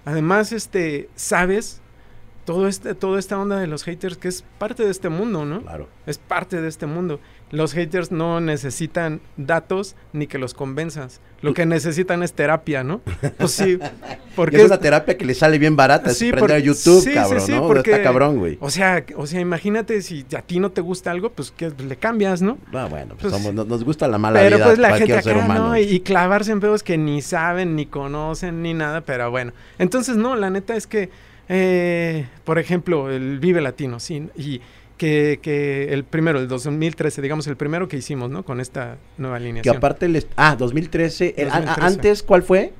Además, 0.05 0.51
este, 0.51 1.09
sabes, 1.15 1.81
todo 2.45 2.67
este, 2.67 2.93
toda 2.93 3.17
esta 3.17 3.39
onda 3.39 3.59
de 3.59 3.67
los 3.67 3.83
haters 3.83 4.17
que 4.17 4.27
es 4.27 4.43
parte 4.59 4.83
de 4.85 4.91
este 4.91 5.09
mundo, 5.09 5.45
¿no? 5.45 5.61
Claro. 5.61 5.89
Es 6.05 6.17
parte 6.19 6.61
de 6.61 6.67
este 6.67 6.85
mundo. 6.85 7.19
Los 7.51 7.73
haters 7.73 8.11
no 8.11 8.39
necesitan 8.39 9.19
datos 9.35 9.95
ni 10.13 10.27
que 10.27 10.37
los 10.37 10.53
convenzas. 10.53 11.21
Lo 11.45 11.53
que 11.53 11.65
necesitan 11.65 12.23
es 12.23 12.33
terapia, 12.33 12.83
¿no? 12.83 13.01
Pues 13.37 13.51
sí, 13.51 13.77
porque 14.35 14.55
es 14.57 14.63
es- 14.63 14.67
una 14.67 14.79
terapia 14.79 15.15
que 15.17 15.25
le 15.25 15.33
sale 15.35 15.57
bien 15.59 15.75
barata. 15.75 16.09
Sí, 16.09 16.25
Sí, 16.25 16.31
prender 16.31 16.55
a 16.57 16.59
YouTube, 16.59 17.01
sí, 17.03 17.09
sí, 17.09 17.13
cabrón, 17.13 17.41
sí, 17.41 17.51
¿no? 17.53 17.67
porque- 17.67 17.91
Está 17.91 18.03
cabrón, 18.03 18.37
güey. 18.39 18.57
o 18.59 18.69
sea, 18.71 19.05
o 19.15 19.27
sea, 19.27 19.39
imagínate 19.39 20.01
si 20.01 20.25
a 20.35 20.41
ti 20.41 20.59
no 20.59 20.71
te 20.71 20.81
gusta 20.81 21.11
algo, 21.11 21.29
pues 21.31 21.51
que 21.51 21.71
le 21.87 21.95
cambias, 21.97 22.41
¿no? 22.41 22.57
Ah, 22.73 22.87
bueno, 22.89 23.15
pues, 23.19 23.31
pues, 23.31 23.33
somos- 23.33 23.53
nos, 23.53 23.67
nos 23.67 23.83
gusta 23.83 24.07
la 24.07 24.17
mala 24.17 24.39
Pero 24.39 24.55
vida 24.57 24.65
pues 24.65 24.79
la 24.79 24.87
cualquier 24.89 25.09
gente 25.19 25.23
ser 25.29 25.35
acá, 25.37 25.45
humano. 25.45 25.67
¿no? 25.69 25.77
Y, 25.77 25.83
y 25.83 25.99
clavarse 25.99 26.51
en 26.51 26.59
pedos 26.59 26.81
que 26.83 26.97
ni 26.97 27.21
saben, 27.21 27.75
ni 27.75 27.85
conocen, 27.85 28.61
ni 28.63 28.73
nada, 28.73 29.01
pero 29.01 29.29
bueno. 29.31 29.53
Entonces, 29.77 30.17
no, 30.17 30.35
la 30.35 30.49
neta 30.49 30.75
es 30.75 30.87
que, 30.87 31.09
eh, 31.47 32.25
por 32.43 32.59
ejemplo, 32.59 33.11
el 33.11 33.39
Vive 33.39 33.61
Latino, 33.61 33.99
sí, 33.99 34.27
y 34.35 34.61
que, 34.97 35.39
que 35.41 35.91
el 35.93 36.03
primero, 36.03 36.39
el 36.39 36.47
2013, 36.47 37.21
digamos, 37.21 37.47
el 37.47 37.57
primero 37.57 37.87
que 37.87 37.97
hicimos, 37.97 38.29
¿no? 38.29 38.43
Con 38.43 38.59
esta 38.61 38.97
nueva 39.17 39.37
que 39.37 39.43
alineación. 39.43 39.77
aparte 39.77 40.07
les... 40.09 40.27
Ah, 40.35 40.55
2013. 40.57 41.33
el- 41.37 41.49
a- 41.49 41.55
a- 41.55 41.59
2013. 41.61 41.81
antes, 41.87 42.23
¿cuál 42.23 42.43
fue? 42.43 42.73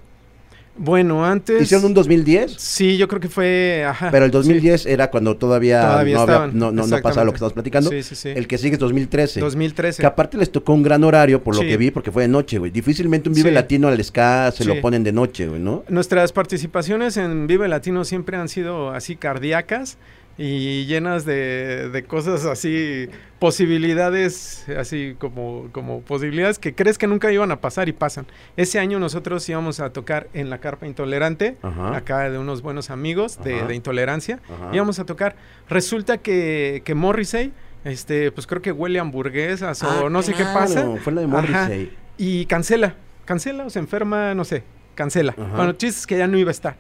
Bueno, 0.78 1.26
antes... 1.26 1.62
¿Hicieron 1.62 1.86
un 1.86 1.94
2010? 1.94 2.52
Sí, 2.58 2.98
yo 2.98 3.08
creo 3.08 3.22
que 3.22 3.30
fue, 3.30 3.86
ajá. 3.88 4.12
Pero 4.12 4.26
el 4.26 4.32
sí. 4.32 4.38
2010 4.38 4.86
era 4.88 5.10
cuando 5.10 5.38
todavía, 5.38 5.80
Todavía 5.82 6.16
no, 6.16 6.22
había- 6.24 6.34
estaban, 6.34 6.60
no, 6.60 6.72
no, 6.74 6.86
no 6.86 7.02
pasaba 7.02 7.24
lo 7.24 7.32
que 7.32 7.36
estamos 7.38 7.54
platicando. 7.54 7.90
Sí, 7.92 8.04
sí, 8.04 8.14
sí. 8.16 8.30
El 8.36 8.46
que 8.46 8.58
sigue 8.58 8.74
es 8.74 8.80
2013. 8.80 9.40
2013. 9.40 10.02
Que 10.02 10.06
aparte 10.06 10.38
les 10.38 10.52
tocó 10.52 10.74
un 10.74 10.84
gran 10.84 11.06
horario, 11.06 11.42
por 11.42 11.56
lo 11.56 11.62
Sí. 11.62 11.68
que 11.70 11.78
vi, 11.78 11.92
porque 11.92 12.12
fue 12.12 12.24
de 12.24 12.28
noche, 12.28 12.58
güey. 12.58 12.72
Difícilmente 12.72 13.30
un 13.30 13.36
Vive 13.36 13.50
Sí. 13.52 13.56
Latino 13.56 13.88
al 13.88 14.04
ska 14.04 14.52
se 14.52 14.64
Sí. 14.64 14.70
lo 14.70 14.82
ponen 14.82 15.06
de 15.06 15.14
noche, 15.14 15.48
güey, 15.48 15.62
¿no? 15.62 15.86
Nuestras 15.88 16.34
participaciones 16.34 17.16
en 17.16 17.48
Vive 17.48 17.70
Latino 17.70 18.04
siempre 18.04 18.36
han 18.36 18.50
sido 18.50 18.92
así 18.92 19.16
cardíacas 19.16 19.98
y 20.38 20.86
llenas 20.86 21.24
de, 21.26 21.90
de 21.90 22.04
cosas 22.04 22.46
así, 22.46 23.08
posibilidades, 23.40 24.66
así 24.78 25.16
como, 25.18 25.70
como 25.72 26.02
posibilidades 26.02 26.60
que 26.60 26.76
crees 26.76 26.98
que 26.98 27.08
nunca 27.08 27.32
iban 27.32 27.52
a 27.52 27.62
pasar 27.62 27.88
y 27.90 27.94
pasan. 27.94 28.26
Ese 28.58 28.80
año 28.80 29.00
nosotros 29.00 29.48
íbamos 29.48 29.80
a 29.80 29.92
tocar 29.92 30.28
en 30.34 30.50
la 30.50 30.60
Carpa 30.60 30.88
Intolerante, 30.88 31.58
Ajá. 31.62 31.96
acá 31.96 32.30
de 32.30 32.38
unos 32.38 32.62
buenos 32.62 32.90
amigos 32.90 33.40
de, 33.44 33.74
Intolerancia. 33.76 34.40
Ajá. 34.46 34.70
Íbamos 34.74 35.00
a 35.00 35.06
tocar. 35.06 35.36
Resulta 35.70 36.18
que, 36.18 36.82
que 36.86 36.96
Morrissey, 36.96 37.52
este, 37.84 38.32
pues 38.32 38.48
creo 38.48 38.62
que 38.62 38.72
huele 38.72 39.00
a 39.00 39.02
hamburguesas 39.04 39.82
o 39.84 40.08
Ah, 40.08 40.10
no 40.10 40.22
sé 40.22 40.34
qué 40.34 40.44
pasa. 40.44 40.86
Fue 41.04 41.14
la 41.14 41.22
de 41.22 41.28
Ajá. 41.28 41.36
Morrissey. 41.42 41.92
Y 42.18 42.46
cancela, 42.46 42.96
cancela 43.26 43.66
o 43.66 43.70
se 43.70 43.80
enferma, 43.80 44.34
no 44.36 44.44
sé, 44.46 44.64
cancela. 44.96 45.34
Ajá. 45.38 45.56
Bueno, 45.56 45.72
el 45.72 45.78
chiste 45.78 46.00
es 46.00 46.08
que 46.08 46.18
ya 46.18 46.28
no 46.28 46.38
iba 46.38 46.50
a 46.50 46.52
estar. 46.52 46.76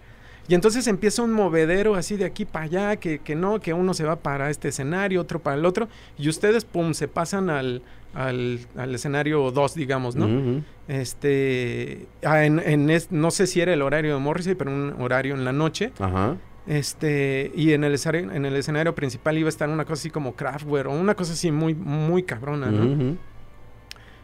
Y 0.47 0.53
entonces 0.55 0.85
empieza 0.87 1.23
un 1.23 1.33
movedero 1.33 1.95
así 1.95 2.17
de 2.17 2.25
aquí 2.25 2.45
para 2.45 2.65
allá, 2.65 2.95
que, 2.97 3.19
que 3.19 3.35
no, 3.35 3.59
que 3.59 3.73
uno 3.73 3.93
se 3.95 4.03
va 4.03 4.17
para 4.17 4.49
este 4.51 4.67
escenario, 4.67 5.21
otro 5.21 5.39
para 5.39 5.55
el 5.57 5.65
otro, 5.65 5.87
y 6.19 6.29
ustedes, 6.29 6.65
pum, 6.65 6.93
se 6.93 7.07
pasan 7.07 7.49
al, 7.49 7.81
al, 8.13 8.59
al 8.77 8.93
escenario 8.93 9.49
2, 9.51 9.73
digamos, 9.73 10.15
¿no? 10.15 10.61
Este, 10.87 12.07
ah, 12.23 12.45
en, 12.45 12.59
en 12.59 12.89
es- 12.89 13.11
no 13.11 13.31
sé 13.31 13.47
si 13.47 13.59
era 13.61 13.73
el 13.73 13.81
horario 13.81 14.13
de 14.13 14.19
Morrissey, 14.19 14.55
pero 14.55 14.71
un 14.71 14.95
horario 14.99 15.33
en 15.35 15.45
la 15.45 15.51
noche. 15.51 15.91
Ajá. 15.99 16.35
Este, 16.67 17.51
y 17.55 17.73
en 17.73 17.83
el, 17.83 17.93
escenario, 17.93 18.31
en 18.31 18.45
el 18.45 18.55
escenario 18.55 18.95
principal 18.95 19.37
iba 19.37 19.47
a 19.47 19.49
estar 19.49 19.69
una 19.69 19.85
cosa 19.85 20.01
así 20.01 20.09
como 20.09 20.35
Kraftwerk 20.35 20.89
o 20.89 20.93
una 20.93 21.13
cosa 21.15 21.33
así 21.33 21.51
muy, 21.51 21.73
muy 21.75 22.23
cabrona, 22.23 22.71
¿no? 22.71 23.15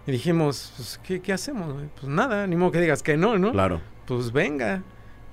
Y 0.08 0.12
dijimos, 0.12 0.74
pues, 0.76 1.00
¿qué, 1.04 1.20
qué 1.20 1.34
hacemos? 1.34 1.74
Pues 2.00 2.12
nada, 2.12 2.48
ni 2.48 2.56
modo 2.56 2.72
que 2.72 2.82
digas 2.82 3.04
que 3.04 3.16
no, 3.18 3.38
¿no? 3.38 3.52
Claro. 3.52 3.80
Pues 4.08 4.32
venga. 4.32 4.82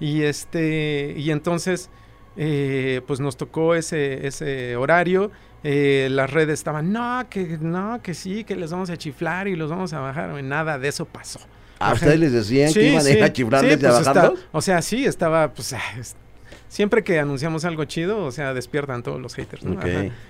Y 0.00 0.22
este, 0.22 1.14
y 1.16 1.30
entonces, 1.30 1.90
eh, 2.36 3.00
pues 3.06 3.20
nos 3.20 3.36
tocó 3.36 3.74
ese, 3.74 4.26
ese 4.26 4.76
horario. 4.76 5.30
eh, 5.64 6.08
las 6.10 6.30
redes 6.30 6.54
estaban, 6.60 6.92
no, 6.92 7.26
que 7.28 7.58
no, 7.60 8.00
que 8.02 8.14
sí, 8.14 8.44
que 8.44 8.54
les 8.54 8.70
vamos 8.70 8.90
a 8.90 8.96
chiflar 8.96 9.48
y 9.48 9.56
los 9.56 9.70
vamos 9.70 9.92
a 9.92 9.98
bajar. 10.00 10.40
Nada 10.44 10.78
de 10.78 10.88
eso 10.88 11.04
pasó. 11.04 11.40
¿A 11.80 11.86
Ajá. 11.86 11.94
ustedes 11.94 12.20
les 12.20 12.32
decían 12.32 12.72
que 12.72 12.90
iban 12.90 13.02
sí, 13.02 13.20
a 13.20 13.32
chiflarles 13.32 13.78
sí, 13.78 13.82
y 13.84 13.86
a 13.86 13.90
pues, 13.90 14.06
está- 14.06 14.32
o 14.52 14.60
sea, 14.62 14.82
sí, 14.82 15.04
estaba, 15.04 15.52
pues, 15.52 15.72
ah, 15.72 15.80
siempre 16.68 17.02
que 17.02 17.18
anunciamos 17.18 17.64
algo 17.64 17.84
chido, 17.86 18.24
o 18.24 18.30
sea, 18.32 18.52
despiertan 18.54 19.02
todos 19.02 19.20
los 19.20 19.34
haters, 19.34 19.64
¿no? 19.64 19.80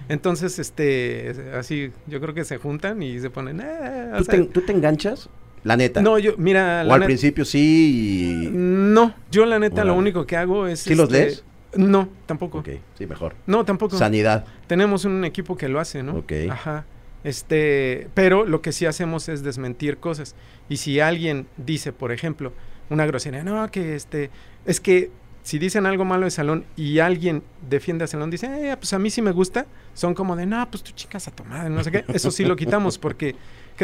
Entonces, 0.09 0.59
este, 0.59 1.35
así, 1.59 1.91
yo 2.07 2.21
creo 2.21 2.33
que 2.35 2.45
se 2.45 2.57
juntan 2.59 3.03
y 3.03 3.19
se 3.21 3.29
ponen, 3.31 3.61
eh, 3.61 4.13
¿Tú, 4.19 4.25
te, 4.25 4.45
tú 4.45 4.61
te 4.63 4.73
enganchas? 4.73 5.29
La 5.69 5.77
neta. 5.77 6.01
no, 6.01 6.19
yo, 6.19 6.33
mira, 6.39 6.81
o 6.83 6.89
la 6.89 6.95
al 6.95 7.05
principio 7.05 7.45
sí 7.45 8.47
y... 8.47 8.51
no, 8.51 9.15
yo 9.31 9.45
la 9.45 9.59
neta 9.59 9.85
lo 9.85 9.95
único 9.95 10.27
que 10.27 10.35
hago 10.35 10.67
es... 10.67 10.81
¿Sí 10.81 10.95
los 10.95 11.13
este, 11.13 11.25
lees? 11.25 11.45
No, 11.77 12.09
tampoco. 12.25 12.61
Ok, 12.61 12.71
sí, 12.97 13.07
mejor. 13.07 13.35
No, 13.47 13.67
tampoco. 13.67 13.99
Sanidad. 13.99 14.47
Tenemos 14.67 15.05
un 15.05 15.27
equipo 15.27 15.59
que 15.59 15.69
lo 15.69 15.79
hace, 15.79 16.03
¿no? 16.03 16.17
Ok. 16.17 16.33
Ajá. 16.51 16.87
Este, 17.23 18.09
pero 18.15 18.47
lo 18.47 18.63
que 18.63 18.73
sí 18.73 18.87
hacemos 18.87 19.29
es 19.29 19.43
desmentir 19.43 19.99
cosas. 19.99 20.35
Y 20.71 20.79
si 20.79 21.01
alguien 21.01 21.47
dice, 21.59 21.93
por 21.93 22.13
ejemplo, 22.13 22.55
una 22.89 23.05
grosería, 23.05 23.45
no, 23.45 23.71
que 23.71 23.95
este, 23.95 24.31
es 24.65 24.81
que 24.81 25.11
si 25.43 25.59
dicen 25.59 25.85
algo 25.85 26.07
malo 26.07 26.25
de 26.25 26.31
salón 26.31 26.65
y 26.77 26.99
alguien 26.99 27.43
defiende 27.69 28.05
a 28.05 28.07
salón, 28.07 28.31
dice, 28.31 28.47
eh, 28.47 28.77
pues 28.77 28.93
a 28.95 28.99
mí 28.99 29.11
sí 29.11 29.21
me 29.21 29.33
gusta, 29.33 29.67
son 29.93 30.15
como 30.15 30.35
de, 30.35 30.47
no, 30.47 30.67
pues 30.71 30.83
tú 30.83 30.93
chicas 30.93 31.29
a 31.29 31.31
tu 31.31 31.45
madre, 31.45 31.71
no 31.71 31.85
sé 31.85 31.91
qué. 31.91 32.05
Eso 32.09 32.31
sí 32.31 32.45
lo 32.45 32.57
quitamos 32.57 32.99
porque, 32.99 33.35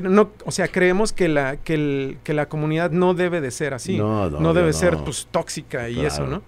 no, 0.03 0.31
o 0.45 0.51
sea, 0.51 0.69
creemos 0.69 1.13
que 1.13 1.29
la, 1.29 1.57
que, 1.57 1.75
el- 1.75 2.19
que 2.25 2.35
la 2.35 2.49
comunidad 2.49 2.91
no 2.91 3.15
debe 3.15 3.41
de 3.41 3.51
ser 3.51 3.75
así. 3.75 3.97
No, 3.99 4.29
no, 4.31 4.41
no 4.41 4.55
debe 4.55 4.69
no. 4.69 4.73
ser, 4.73 4.97
pues, 4.99 5.29
tóxica 5.31 5.89
y 5.89 6.05
eso. 6.05 6.27
¿no? 6.27 6.43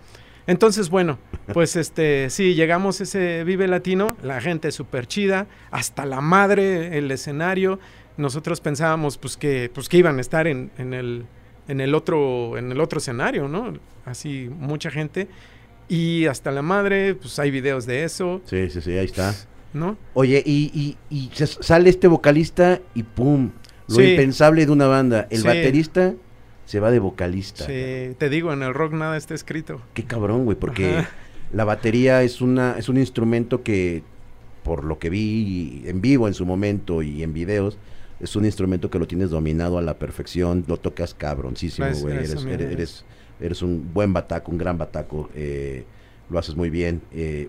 Entonces, 0.46 0.90
bueno, 0.90 1.18
pues 1.52 1.74
este, 1.76 2.30
sí, 2.30 2.54
llegamos 2.54 3.00
a 3.00 3.02
ese 3.04 3.42
Vive 3.44 3.66
Latino, 3.68 4.16
la 4.22 4.40
gente 4.40 4.70
súper 4.70 5.06
chida, 5.06 5.46
hasta 5.70 6.06
la 6.06 6.20
madre, 6.20 6.96
el 6.98 7.10
escenario. 7.10 7.78
Nosotros 8.16 8.60
pensábamos 8.60 9.18
pues 9.18 9.36
que, 9.36 9.70
pues 9.74 9.88
que 9.88 9.98
iban 9.98 10.18
a 10.18 10.20
estar 10.20 10.46
en, 10.46 10.70
en 10.78 10.94
el, 10.94 11.26
en 11.68 11.80
el 11.80 11.94
otro, 11.94 12.56
en 12.56 12.70
el 12.72 12.80
otro 12.80 12.98
escenario, 12.98 13.48
¿no? 13.48 13.74
Así, 14.04 14.48
mucha 14.50 14.90
gente. 14.90 15.28
Y 15.88 16.26
hasta 16.26 16.50
la 16.50 16.62
madre, 16.62 17.14
pues 17.14 17.38
hay 17.38 17.50
videos 17.50 17.84
de 17.86 18.04
eso, 18.04 18.40
Sí, 18.44 18.70
sí, 18.70 18.80
sí, 18.80 18.92
ahí 18.96 19.04
está. 19.06 19.34
¿No? 19.76 19.96
Oye, 20.14 20.42
y, 20.44 20.96
y, 21.10 21.14
y 21.14 21.30
sale 21.44 21.90
este 21.90 22.08
vocalista 22.08 22.80
y 22.94 23.02
pum, 23.04 23.50
lo 23.88 23.94
Sí. 23.96 24.02
impensable 24.10 24.66
de 24.66 24.72
una 24.72 24.86
banda. 24.88 25.28
El 25.30 25.42
Sí. 25.42 25.46
baterista 25.46 26.14
se 26.64 26.80
va 26.80 26.90
de 26.90 26.98
vocalista. 26.98 27.64
Sí, 27.66 28.14
te 28.18 28.28
digo, 28.28 28.52
en 28.52 28.62
el 28.62 28.74
rock 28.74 28.92
nada 28.94 29.16
está 29.16 29.34
escrito. 29.34 29.80
Qué 29.94 30.04
cabrón, 30.04 30.44
güey, 30.44 30.56
porque 30.58 30.96
Ajá. 30.98 31.10
la 31.52 31.64
batería 31.64 32.22
es 32.24 32.40
una 32.40 32.74
es 32.78 32.88
un 32.88 32.96
instrumento 32.98 33.62
que 33.62 34.02
por 34.64 34.82
lo 34.84 34.98
que 34.98 35.10
vi 35.10 35.84
en 35.86 36.00
vivo 36.00 36.26
en 36.26 36.34
su 36.34 36.44
momento 36.44 37.02
y 37.02 37.22
en 37.22 37.32
videos 37.32 37.78
es 38.18 38.34
un 38.34 38.44
instrumento 38.46 38.90
que 38.90 38.98
lo 38.98 39.06
tienes 39.06 39.30
dominado 39.30 39.78
a 39.78 39.82
la 39.82 39.98
perfección, 39.98 40.64
lo 40.66 40.78
tocas 40.78 41.14
cabroncísimo, 41.14 41.86
güey, 42.00 42.16
eres, 42.16 42.44
eres, 42.46 42.72
eres, 42.72 43.04
eres 43.38 43.62
un 43.62 43.92
buen 43.94 44.12
bataco, 44.12 44.50
un 44.50 44.58
gran 44.58 44.76
bataco, 44.78 45.28
eh, 45.34 45.84
lo 46.30 46.38
haces 46.38 46.56
muy 46.56 46.70
bien. 46.70 47.02
eh, 47.12 47.48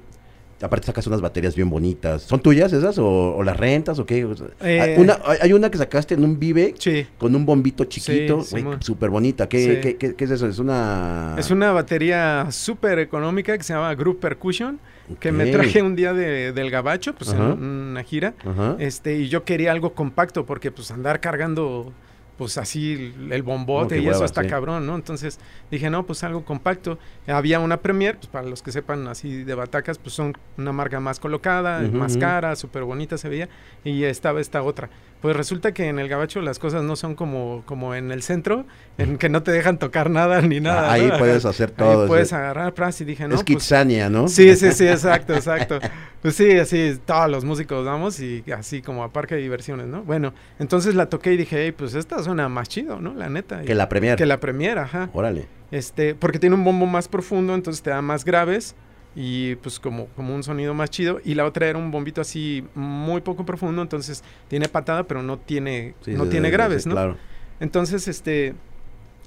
aparte 0.61 0.85
sacas 0.87 1.05
unas 1.07 1.21
baterías 1.21 1.55
bien 1.55 1.69
bonitas. 1.69 2.23
¿Son 2.23 2.39
tuyas 2.39 2.73
esas 2.73 2.97
o, 2.97 3.35
o 3.35 3.43
las 3.43 3.55
rentas 3.57 3.99
o 3.99 4.05
qué? 4.05 4.25
O 4.25 4.35
sea, 4.35 4.47
Eh, 4.61 4.81
hay, 4.81 4.95
una, 5.01 5.19
hay- 5.25 5.37
hay 5.41 5.53
una 5.53 5.69
que 5.69 5.77
sacaste 5.77 6.15
en 6.15 6.23
un 6.23 6.39
Vive 6.39 6.73
Sí. 6.79 7.05
con 7.17 7.35
un 7.35 7.45
bombito 7.45 7.85
chiquito, 7.85 8.41
Sí, 8.41 8.51
güey, 8.51 8.63
Simón. 8.63 8.81
súper 8.81 9.09
bonita. 9.09 9.47
¿Qué, 9.47 9.59
Sí. 9.75 9.81
qué, 9.81 9.97
qué- 9.97 10.15
qué 10.15 10.23
es 10.25 10.31
eso? 10.31 10.47
Es 10.47 10.59
una... 10.59 11.35
Es 11.37 11.51
una 11.51 11.71
batería 11.71 12.47
súper 12.51 12.99
económica 12.99 13.57
que 13.57 13.63
se 13.63 13.73
llama 13.73 13.93
Group 13.95 14.19
Percussion, 14.19 14.79
que 15.19 15.31
me 15.31 15.45
traje 15.47 15.81
un 15.81 15.95
día 15.95 16.13
de- 16.13 16.51
del 16.51 16.69
Gabacho, 16.69 17.13
pues 17.15 17.29
Ajá. 17.31 17.53
en 17.53 17.63
una 17.63 18.03
gira. 18.03 18.33
Ajá. 18.45 18.75
Este, 18.79 19.17
y 19.19 19.29
yo 19.29 19.43
quería 19.45 19.71
algo 19.71 19.93
compacto 19.93 20.45
porque 20.45 20.71
pues 20.71 20.91
andar 20.91 21.19
cargando 21.21 21.93
pues 22.37 22.57
así 22.57 23.13
el, 23.31 23.43
bombote 23.43 23.97
No, 23.97 24.03
y 24.03 24.07
eso 24.07 24.23
está 24.23 24.43
sí. 24.43 24.47
cabrón, 24.47 24.85
¿no? 24.85 24.95
Entonces 24.95 25.39
dije, 25.71 25.89
no, 25.89 26.05
pues 26.05 26.23
algo 26.23 26.45
compacto. 26.45 26.99
Había 27.27 27.59
una 27.59 27.77
Premier, 27.77 28.17
pues 28.17 28.27
para 28.27 28.47
los 28.47 28.61
que 28.61 28.71
sepan 28.71 29.07
así 29.07 29.43
de 29.43 29.55
batacas, 29.55 29.97
pues 29.97 30.13
son 30.13 30.37
una 30.57 30.71
marca 30.71 30.99
más 30.99 31.19
colocada, 31.19 31.81
más 31.81 32.17
cara, 32.17 32.55
súper 32.55 32.83
bonita 32.83 33.17
se 33.17 33.29
veía, 33.29 33.49
y 33.83 34.03
estaba 34.03 34.39
esta 34.39 34.61
otra. 34.61 34.89
Pues 35.21 35.35
resulta 35.35 35.73
que 35.73 35.87
en 35.87 35.97
el 35.97 36.07
gabacho 36.09 36.41
las 36.41 36.59
cosas 36.59 36.83
no 36.83 36.95
son 36.95 37.15
como, 37.15 37.63
como 37.65 37.95
en 37.95 38.11
el 38.11 38.21
centro, 38.21 38.65
en 38.99 39.17
que 39.17 39.29
no 39.29 39.41
te 39.41 39.51
dejan 39.51 39.79
tocar 39.79 40.11
nada 40.11 40.41
ni 40.41 40.59
nada. 40.59 40.89
Ah, 40.89 40.93
Ahí 40.93 41.07
¿no? 41.07 41.17
puedes 41.17 41.43
hacer 41.45 41.69
Ahí 41.77 41.85
todo. 41.85 42.07
puedes 42.07 42.27
es 42.27 42.33
agarrar 42.33 42.73
pras 42.73 43.01
y 43.01 43.05
dije, 43.05 43.27
no, 43.27 43.35
es 43.35 43.43
pues, 43.43 43.57
Kitsania, 43.57 44.09
¿no? 44.09 44.27
Sí, 44.27 44.55
sí, 44.55 44.71
sí, 44.71 44.87
exacto, 44.87 45.33
exacto. 45.33 45.79
Pues 46.21 46.35
sí, 46.35 46.57
así 46.57 46.99
todos 47.05 47.29
los 47.29 47.45
músicos 47.45 47.85
vamos 47.85 48.19
y 48.19 48.43
así 48.51 48.81
como 48.81 49.03
a 49.03 49.13
parque 49.13 49.35
de 49.35 49.41
diversiones, 49.41 49.85
¿no? 49.85 50.01
Bueno, 50.01 50.33
entonces 50.57 50.95
la 50.95 51.05
toqué 51.09 51.33
y 51.33 51.37
dije, 51.37 51.65
hey, 51.65 51.71
pues 51.71 51.93
esta 51.93 52.21
suena 52.23 52.49
más 52.49 52.67
chido, 52.67 52.99
¿no? 52.99 53.13
La 53.13 53.29
neta. 53.29 53.61
Que 53.61 53.75
la 53.75 53.87
Premier. 53.87 54.17
Que 54.17 54.25
la 54.25 54.39
Premier, 54.39 54.79
ajá. 54.79 55.09
Órale. 55.13 55.45
Este, 55.69 56.15
porque 56.15 56.39
tiene 56.39 56.55
un 56.55 56.63
bombo 56.63 56.87
más 56.87 57.07
profundo, 57.07 57.53
entonces 57.53 57.83
te 57.83 57.91
da 57.91 58.01
más 58.01 58.25
graves 58.25 58.75
y 59.19 59.55
pues 59.55 59.79
como, 59.79 60.05
como 60.09 60.35
un 60.35 60.43
sonido 60.43 60.75
más 60.75 60.91
chido. 60.91 61.19
Y 61.25 61.33
la 61.33 61.45
otra 61.45 61.65
era 61.65 61.79
un 61.79 61.89
bombito 61.89 62.21
así 62.21 62.63
muy 62.75 63.21
poco 63.21 63.45
profundo, 63.47 63.81
entonces 63.81 64.23
tiene 64.47 64.69
patada, 64.69 65.05
pero 65.05 65.23
no 65.23 65.39
tiene, 65.39 65.95
Sí, 66.05 66.11
no 66.11 66.25
sí, 66.25 66.29
tiene 66.29 66.49
sí, 66.49 66.51
graves, 66.51 66.85
¿no? 66.85 66.93
Claro. 66.93 67.17
Entonces, 67.59 68.07
este, 68.07 68.53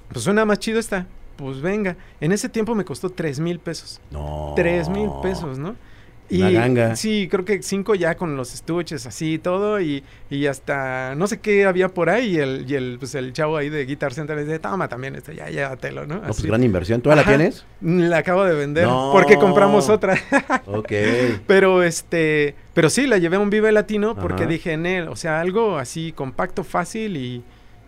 pues 0.07 0.23
suena 0.23 0.45
más 0.45 0.59
chido 0.59 0.79
esta. 0.79 1.07
Pues 1.35 1.59
venga, 1.59 1.97
en 2.21 2.31
ese 2.31 2.47
tiempo 2.47 2.73
me 2.73 2.85
costó 2.85 3.09
tres 3.09 3.41
mil 3.41 3.59
pesos. 3.59 3.99
No. 4.11 4.53
Tres 4.55 4.87
mil 4.87 5.09
pesos, 5.21 5.57
¿no? 5.57 5.75
Una 6.39 6.49
ganga. 6.51 6.95
Sí, 6.95 7.27
creo 7.29 7.43
que 7.45 7.61
cinco 7.63 7.95
ya 7.95 8.15
con 8.15 8.37
los 8.37 8.53
estuches 8.53 9.05
así 9.05 9.33
y 9.33 9.37
todo 9.39 9.81
y, 9.81 10.03
y 10.29 10.45
hasta 10.47 11.13
no 11.15 11.27
sé 11.27 11.39
qué 11.39 11.65
había 11.65 11.89
por 11.89 12.09
ahí 12.09 12.35
y 12.35 12.37
el, 12.37 12.65
y 12.69 12.75
el, 12.75 12.97
pues 12.99 13.15
el 13.15 13.33
chavo 13.33 13.57
ahí 13.57 13.69
de 13.69 13.85
Guitar 13.85 14.13
Center 14.13 14.35
le 14.37 14.45
dice, 14.45 14.59
toma 14.59 14.87
también 14.87 15.15
esto, 15.15 15.31
ya 15.31 15.49
llévatelo, 15.49 16.05
¿no? 16.05 16.15
No, 16.15 16.21
pues 16.21 16.41
gran 16.43 16.63
inversión. 16.63 17.01
¿Tú 17.01 17.09
la 17.09 17.23
tienes? 17.23 17.65
La 17.81 18.17
acabo 18.19 18.43
de 18.45 18.53
vender 18.55 18.85
No. 18.87 19.09
porque 19.11 19.37
compramos 19.37 19.89
otra. 19.89 20.15
Ok. 20.67 20.91
pero 21.47 21.83
este, 21.83 22.55
pero 22.73 22.89
sí, 22.89 23.07
la 23.07 23.17
llevé 23.17 23.35
a 23.35 23.39
un 23.39 23.49
Vive 23.49 23.71
Latino 23.71 24.15
porque 24.15 24.43
Ajá. 24.43 24.51
dije 24.51 24.71
en 24.73 24.85
él, 24.85 25.07
o 25.07 25.15
sea, 25.15 25.41
algo 25.41 25.77
así 25.77 26.11
compacto, 26.13 26.63
fácil 26.63 27.17
y, 27.17 27.43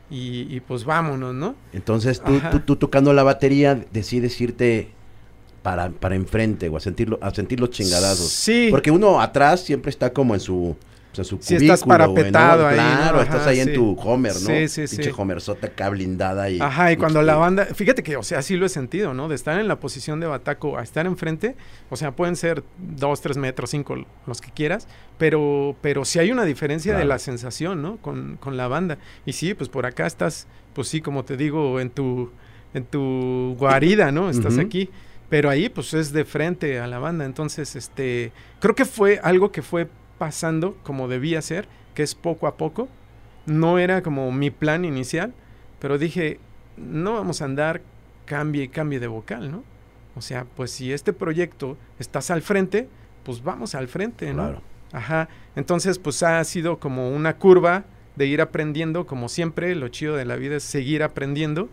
y, 0.10 0.48
y 0.56 0.60
pues 0.60 0.84
vámonos, 0.86 1.34
¿no? 1.34 1.56
Entonces 1.72 2.22
tú, 2.22 2.42
tú, 2.52 2.60
tú 2.60 2.76
tocando 2.76 3.14
la 3.14 3.24
batería 3.24 3.80
decides 3.92 4.40
irte 4.42 4.90
para, 5.64 5.90
para 5.90 6.16
enfrente 6.16 6.70
o 6.70 6.78
a 6.78 6.80
sentirlo, 6.80 7.18
a 7.22 7.34
sentir 7.34 7.60
los 7.60 7.72
chingadazos. 7.72 8.30
Sí. 8.30 8.68
Porque 8.70 8.92
uno 8.92 9.20
atrás 9.20 9.62
siempre 9.62 9.90
está 9.90 10.12
como 10.12 10.36
en 10.36 10.42
su, 10.42 10.76
pues, 11.16 11.20
en 11.20 11.26
su 11.26 11.36
estás 11.36 11.82
cubículo, 11.82 12.12
güey, 12.12 12.32
parapetado 12.32 12.70
¿no? 12.70 12.76
Claro, 12.76 13.22
estás 13.22 13.48
ahí 13.48 13.62
en 13.62 13.74
tu 13.74 13.98
Homer, 14.00 14.34
¿no? 14.34 14.40
Sí, 14.40 14.68
sí, 14.68 14.88
sí. 14.88 14.98
Pinche 14.98 15.14
Homersota 15.16 15.68
acá 15.68 15.90
blindada 15.90 16.50
y... 16.50 16.60
Ajá, 16.60 16.92
y 16.92 16.98
cuando 16.98 17.22
la 17.22 17.36
banda, 17.36 17.66
fíjate 17.66 18.04
que, 18.04 18.18
o 18.18 18.24
sea, 18.24 18.42
sí 18.42 18.58
lo 18.58 18.66
he 18.66 18.70
sentido, 18.70 19.14
¿no? 19.14 19.30
De 19.30 19.36
estar 19.36 19.58
en 19.58 19.70
la 19.70 19.80
posición 19.80 20.20
de 20.20 20.28
Bataco 20.28 20.78
a 20.78 20.84
estar 20.84 21.06
enfrente, 21.06 21.56
o 21.90 21.96
sea, 21.96 22.12
pueden 22.12 22.36
ser 22.36 22.64
dos, 22.78 23.22
tres 23.22 23.38
metros, 23.38 23.70
cinco, 23.70 23.96
los 24.28 24.42
que 24.42 24.52
quieras, 24.52 24.88
pero, 25.18 25.78
pero 25.82 26.04
sí 26.04 26.20
hay 26.20 26.32
una 26.32 26.44
diferencia 26.44 26.98
de 26.98 27.06
la 27.06 27.20
sensación, 27.20 27.82
¿no? 27.82 27.98
Con, 27.98 28.38
con 28.38 28.58
la 28.58 28.68
banda. 28.68 28.98
Y 29.26 29.32
sí, 29.32 29.54
pues 29.54 29.70
por 29.70 29.86
acá 29.86 30.08
estás, 30.08 30.48
pues 30.74 30.90
sí, 30.90 31.00
como 31.00 31.24
te 31.24 31.38
digo, 31.38 31.80
en 31.80 31.90
tu, 31.90 32.32
en 32.74 32.84
tu 32.84 33.56
guarida, 33.58 34.12
¿no? 34.12 34.30
Estás 34.30 34.58
aquí. 34.58 34.90
Pero 35.30 35.50
ahí, 35.50 35.70
pues 35.70 35.94
es 35.94 36.12
de 36.12 36.26
frente 36.26 36.80
a 36.80 36.88
la 36.88 37.00
banda. 37.00 37.26
Entonces, 37.26 37.76
este, 37.76 38.32
creo 38.60 38.76
que 38.76 38.86
fue 38.86 39.20
algo 39.24 39.52
que 39.52 39.62
fue 39.62 39.88
pasando 40.18 40.78
como 40.84 41.08
debía 41.08 41.42
ser, 41.42 41.68
que 41.96 42.04
es 42.04 42.16
poco 42.16 42.48
a 42.48 42.58
poco. 42.58 42.88
No 43.46 43.80
era 43.80 44.04
como 44.04 44.32
mi 44.32 44.52
plan 44.52 44.86
inicial, 44.86 45.34
pero 45.80 45.98
dije, 45.98 46.40
no 46.78 47.14
vamos 47.14 47.42
a 47.42 47.46
andar 47.46 47.82
cambie 48.26 48.64
y 48.64 48.68
cambie 48.70 49.00
de 49.00 49.08
vocal, 49.08 49.52
¿no? 49.52 49.64
O 50.16 50.22
sea, 50.22 50.46
pues 50.56 50.72
si 50.72 50.94
este 50.94 51.14
proyecto 51.14 51.78
estás 52.00 52.30
al 52.32 52.42
frente, 52.42 52.88
pues 53.24 53.44
vamos 53.44 53.76
al 53.76 53.88
frente, 53.88 54.34
¿no? 54.34 54.44
Claro. 54.44 54.62
Ajá. 54.92 55.28
Entonces, 55.56 55.98
pues 55.98 56.22
ha 56.24 56.44
sido 56.44 56.80
como 56.80 57.10
una 57.10 57.38
curva 57.38 57.86
de 58.16 58.28
ir 58.28 58.42
aprendiendo, 58.42 59.08
como 59.08 59.28
siempre, 59.28 59.74
lo 59.76 59.88
chido 59.88 60.16
de 60.16 60.26
la 60.26 60.36
vida 60.36 60.58
es 60.58 60.64
seguir 60.64 61.02
aprendiendo. 61.04 61.68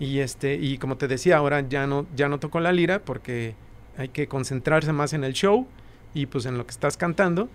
Y 0.00 0.18
este, 0.20 0.54
y 0.54 0.78
como 0.78 0.96
te 0.96 1.06
decía, 1.06 1.36
ahora 1.36 1.60
ya 1.68 1.86
no, 1.86 2.06
ya 2.16 2.28
no 2.28 2.40
toco 2.40 2.58
la 2.58 2.72
lira 2.72 3.00
porque 3.04 3.54
hay 3.96 4.08
que 4.08 4.26
concentrarse 4.26 4.92
más 4.92 5.12
en 5.12 5.22
el 5.24 5.34
show 5.34 5.66
y 6.14 6.26
pues 6.26 6.46
en 6.46 6.58
lo 6.58 6.64
que 6.64 6.72
estás 6.72 6.96
cantando. 6.96 7.48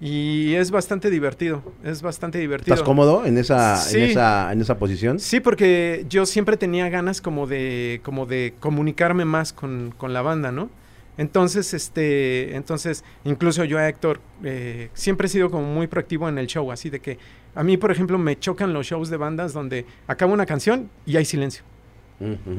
Y 0.00 0.54
es 0.54 0.70
bastante 0.70 1.10
divertido, 1.10 1.62
es 1.84 2.00
bastante 2.00 2.38
divertido. 2.38 2.72
¿Estás 2.74 2.86
cómodo 2.86 3.26
en 3.26 3.36
esa, 3.36 3.76
Sí. 3.76 3.98
en 3.98 4.02
esa, 4.04 4.50
en 4.50 4.62
esa 4.62 4.78
posición? 4.78 5.20
Sí, 5.20 5.40
porque 5.40 6.06
yo 6.08 6.24
siempre 6.24 6.56
tenía 6.56 6.88
ganas 6.88 7.20
como 7.20 7.46
de, 7.46 8.00
como 8.02 8.24
de 8.24 8.54
comunicarme 8.60 9.26
más 9.26 9.52
con, 9.52 9.92
con 9.98 10.14
la 10.14 10.22
banda, 10.22 10.52
¿no? 10.52 10.70
Entonces, 11.18 11.74
este, 11.74 12.56
entonces, 12.56 13.04
incluso 13.24 13.62
yo 13.64 13.76
a 13.78 13.86
Héctor 13.86 14.22
eh, 14.42 14.88
siempre 14.94 15.26
he 15.26 15.28
sido 15.28 15.50
como 15.50 15.64
muy 15.70 15.86
proactivo 15.86 16.30
en 16.30 16.38
el 16.38 16.46
show, 16.46 16.72
así 16.72 16.88
de 16.88 17.00
que 17.00 17.18
a 17.54 17.62
mí, 17.62 17.76
por 17.76 17.90
ejemplo, 17.90 18.16
me 18.16 18.38
chocan 18.38 18.72
los 18.72 18.86
shows 18.86 19.10
de 19.10 19.18
bandas 19.18 19.52
donde 19.52 19.84
acaba 20.06 20.32
una 20.32 20.46
canción 20.46 20.88
y 21.04 21.18
hay 21.18 21.26
silencio. 21.26 21.62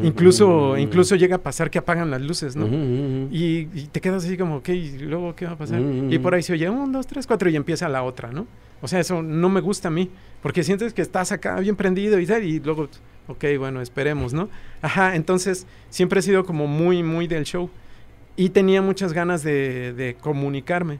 Incluso, 0.03 0.75
incluso 0.77 1.15
llega 1.15 1.35
a 1.35 1.41
pasar 1.41 1.69
que 1.69 1.77
apagan 1.77 2.09
las 2.09 2.21
luces, 2.21 2.55
¿no? 2.55 2.67
Y, 3.31 3.69
y 3.73 3.89
te 3.91 4.01
quedas 4.01 4.25
así 4.25 4.37
como, 4.37 4.57
ok, 4.57 4.69
¿y 4.69 4.97
luego 4.99 5.35
qué 5.35 5.45
va 5.45 5.51
a 5.51 5.57
pasar? 5.57 5.81
Y 5.81 6.17
por 6.19 6.33
ahí 6.33 6.41
se 6.41 6.53
oye 6.53 6.69
un, 6.69 6.91
dos, 6.91 7.05
tres, 7.05 7.27
cuatro 7.27 7.49
y 7.49 7.55
empieza 7.55 7.87
la 7.87 8.03
otra, 8.03 8.31
¿no? 8.31 8.47
O 8.81 8.87
sea, 8.87 8.99
eso 8.99 9.21
no 9.21 9.49
me 9.49 9.61
gusta 9.61 9.89
a 9.89 9.91
mí, 9.91 10.09
porque 10.41 10.63
sientes 10.63 10.93
que 10.93 11.03
estás 11.03 11.31
acá 11.31 11.59
bien 11.59 11.75
prendido 11.75 12.19
y 12.19 12.25
tal, 12.25 12.43
y 12.43 12.59
luego, 12.59 12.89
ok, 13.27 13.45
bueno, 13.59 13.81
esperemos, 13.81 14.33
¿no? 14.33 14.49
Ajá, 14.81 15.15
entonces 15.15 15.67
siempre 15.89 16.19
he 16.19 16.23
sido 16.23 16.43
como 16.43 16.65
muy, 16.65 17.03
muy 17.03 17.27
del 17.27 17.43
show 17.43 17.69
y 18.35 18.49
tenía 18.49 18.81
muchas 18.81 19.13
ganas 19.13 19.43
de, 19.43 19.93
de 19.93 20.15
comunicarme. 20.15 20.99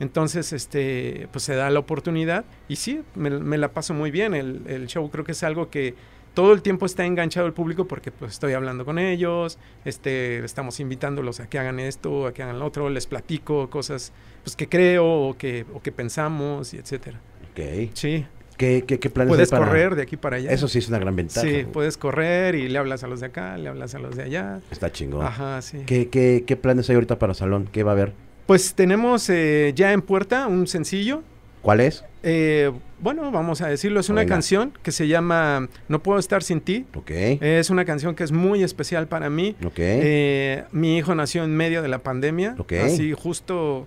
Entonces, 0.00 0.52
este, 0.52 1.28
pues 1.30 1.44
se 1.44 1.54
da 1.54 1.70
la 1.70 1.78
oportunidad 1.78 2.44
y 2.68 2.76
sí, 2.76 3.00
me, 3.14 3.30
me 3.30 3.56
la 3.56 3.72
paso 3.72 3.94
muy 3.94 4.10
bien. 4.10 4.34
El, 4.34 4.62
el 4.66 4.88
show 4.88 5.08
creo 5.08 5.24
que 5.24 5.32
es 5.32 5.42
algo 5.44 5.70
que 5.70 5.94
todo 6.34 6.52
el 6.52 6.62
tiempo 6.62 6.84
está 6.86 7.06
enganchado 7.06 7.46
el 7.46 7.52
público 7.52 7.86
porque 7.86 8.10
pues 8.10 8.32
estoy 8.32 8.52
hablando 8.52 8.84
con 8.84 8.98
ellos, 8.98 9.58
este, 9.84 10.44
estamos 10.44 10.80
invitándolos 10.80 11.40
a 11.40 11.48
que 11.48 11.58
hagan 11.58 11.80
esto, 11.80 12.26
a 12.26 12.34
que 12.34 12.42
hagan 12.42 12.58
lo 12.58 12.66
otro, 12.66 12.90
les 12.90 13.06
platico 13.06 13.70
cosas 13.70 14.12
pues 14.42 14.56
que 14.56 14.68
creo 14.68 15.06
o 15.06 15.38
que, 15.38 15.64
o 15.72 15.80
que 15.80 15.92
pensamos 15.92 16.74
y 16.74 16.78
etcétera. 16.78 17.20
Ok. 17.52 17.90
Sí, 17.94 18.26
¿Qué, 18.56 18.84
qué, 18.86 19.00
qué 19.00 19.10
planes 19.10 19.30
puedes 19.30 19.52
hay 19.52 19.58
para- 19.58 19.68
correr 19.70 19.94
de 19.96 20.02
aquí 20.02 20.16
para 20.16 20.36
allá. 20.36 20.50
Eso 20.52 20.68
sí 20.68 20.78
es 20.78 20.88
una 20.88 20.98
gran 21.00 21.16
ventaja. 21.16 21.44
Sí, 21.46 21.64
puedes 21.72 21.96
correr 21.96 22.54
y 22.54 22.68
le 22.68 22.78
hablas 22.78 23.02
a 23.02 23.08
los 23.08 23.18
de 23.20 23.26
acá, 23.26 23.56
le 23.56 23.68
hablas 23.68 23.94
a 23.96 23.98
los 23.98 24.14
de 24.16 24.22
allá. 24.24 24.60
Está 24.70 24.92
chingón. 24.92 25.26
Ajá, 25.26 25.60
sí. 25.62 25.82
¿Qué, 25.86 26.08
qué, 26.08 26.44
¿Qué 26.46 26.56
planes 26.56 26.88
hay 26.88 26.94
ahorita 26.94 27.18
para 27.18 27.34
Salón? 27.34 27.68
¿Qué 27.72 27.82
va 27.82 27.90
a 27.92 27.94
haber? 27.94 28.12
Pues 28.46 28.74
tenemos 28.74 29.28
eh, 29.30 29.72
ya 29.74 29.92
en 29.92 30.02
puerta 30.02 30.46
un 30.46 30.66
sencillo. 30.68 31.22
¿Cuál 31.64 31.80
es? 31.80 32.04
Eh, 32.22 32.70
bueno, 33.00 33.30
vamos 33.32 33.60
a 33.62 33.68
decirlo, 33.68 33.98
es 34.00 34.08
una 34.10 34.20
Venga. 34.20 34.34
canción 34.34 34.72
que 34.82 34.92
se 34.92 35.08
llama 35.08 35.68
No 35.88 36.02
puedo 36.02 36.18
estar 36.18 36.42
sin 36.42 36.60
ti. 36.60 36.84
Ok. 36.94 37.10
Es 37.10 37.70
una 37.70 37.84
canción 37.84 38.14
que 38.14 38.22
es 38.22 38.32
muy 38.32 38.62
especial 38.62 39.08
para 39.08 39.30
mí. 39.30 39.56
ok. 39.64 39.72
Eh, 39.78 40.64
mi 40.72 40.96
hijo 40.98 41.14
nació 41.14 41.42
en 41.42 41.56
medio 41.56 41.80
de 41.82 41.88
la 41.88 41.98
pandemia, 42.00 42.54
Ok. 42.58 42.74
así 42.84 43.12
justo, 43.12 43.86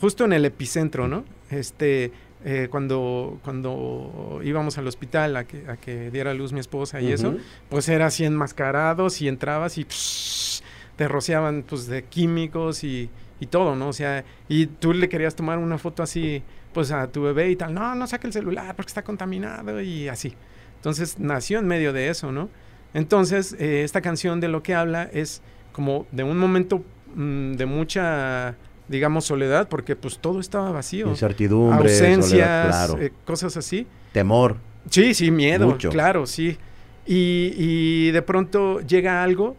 justo 0.00 0.24
en 0.24 0.32
el 0.32 0.44
epicentro, 0.46 1.06
¿no? 1.06 1.24
Este, 1.50 2.12
eh, 2.44 2.68
cuando, 2.70 3.38
cuando 3.44 4.40
íbamos 4.42 4.76
al 4.78 4.86
hospital 4.88 5.36
a 5.36 5.44
que, 5.44 5.64
a 5.68 5.76
que 5.76 6.10
diera 6.10 6.32
luz 6.34 6.52
mi 6.52 6.60
esposa 6.60 7.00
y 7.00 7.12
eso, 7.12 7.36
pues 7.68 7.88
era 7.88 8.06
así 8.06 8.24
enmascarados 8.24 9.20
y 9.22 9.28
entrabas 9.28 9.76
y 9.78 9.84
psh, 9.84 10.62
te 10.96 11.08
rociaban 11.08 11.62
pues 11.68 11.86
de 11.86 12.02
químicos 12.04 12.84
y, 12.84 13.10
y 13.38 13.46
todo, 13.46 13.76
¿no? 13.76 13.88
O 13.88 13.92
sea, 13.92 14.24
y 14.48 14.66
tú 14.66 14.92
le 14.92 15.08
querías 15.08 15.34
tomar 15.36 15.58
una 15.58 15.78
foto 15.78 16.02
así, 16.02 16.42
pues 16.72 16.90
a 16.90 17.06
tu 17.10 17.22
bebé 17.22 17.50
y 17.50 17.56
tal, 17.56 17.74
no, 17.74 17.94
no 17.94 18.06
saque 18.06 18.26
el 18.26 18.32
celular 18.32 18.74
porque 18.76 18.88
está 18.88 19.02
contaminado 19.02 19.80
y 19.80 20.08
así. 20.08 20.34
Entonces 20.76 21.18
nació 21.18 21.58
en 21.58 21.66
medio 21.66 21.92
de 21.92 22.08
eso, 22.08 22.32
¿no? 22.32 22.48
Entonces, 22.94 23.54
eh, 23.58 23.82
esta 23.84 24.00
canción 24.00 24.40
de 24.40 24.48
lo 24.48 24.62
que 24.62 24.74
habla 24.74 25.08
es 25.12 25.42
como 25.72 26.06
de 26.12 26.24
un 26.24 26.38
momento 26.38 26.84
mm, 27.14 27.52
de 27.52 27.66
mucha, 27.66 28.56
digamos, 28.88 29.24
soledad, 29.24 29.68
porque 29.68 29.96
pues 29.96 30.18
todo 30.18 30.40
estaba 30.40 30.70
vacío. 30.72 31.08
Incertidumbre, 31.08 31.90
Ausencias, 31.90 32.28
soledad, 32.28 32.68
claro. 32.88 33.02
eh, 33.02 33.12
cosas 33.24 33.56
así. 33.56 33.86
Temor. 34.12 34.56
Sí, 34.90 35.14
sí, 35.14 35.30
miedo, 35.30 35.68
Mucho. 35.68 35.88
claro, 35.90 36.26
sí. 36.26 36.58
Y, 37.06 37.52
y 37.56 38.10
de 38.10 38.22
pronto 38.22 38.80
llega 38.80 39.22
algo 39.22 39.56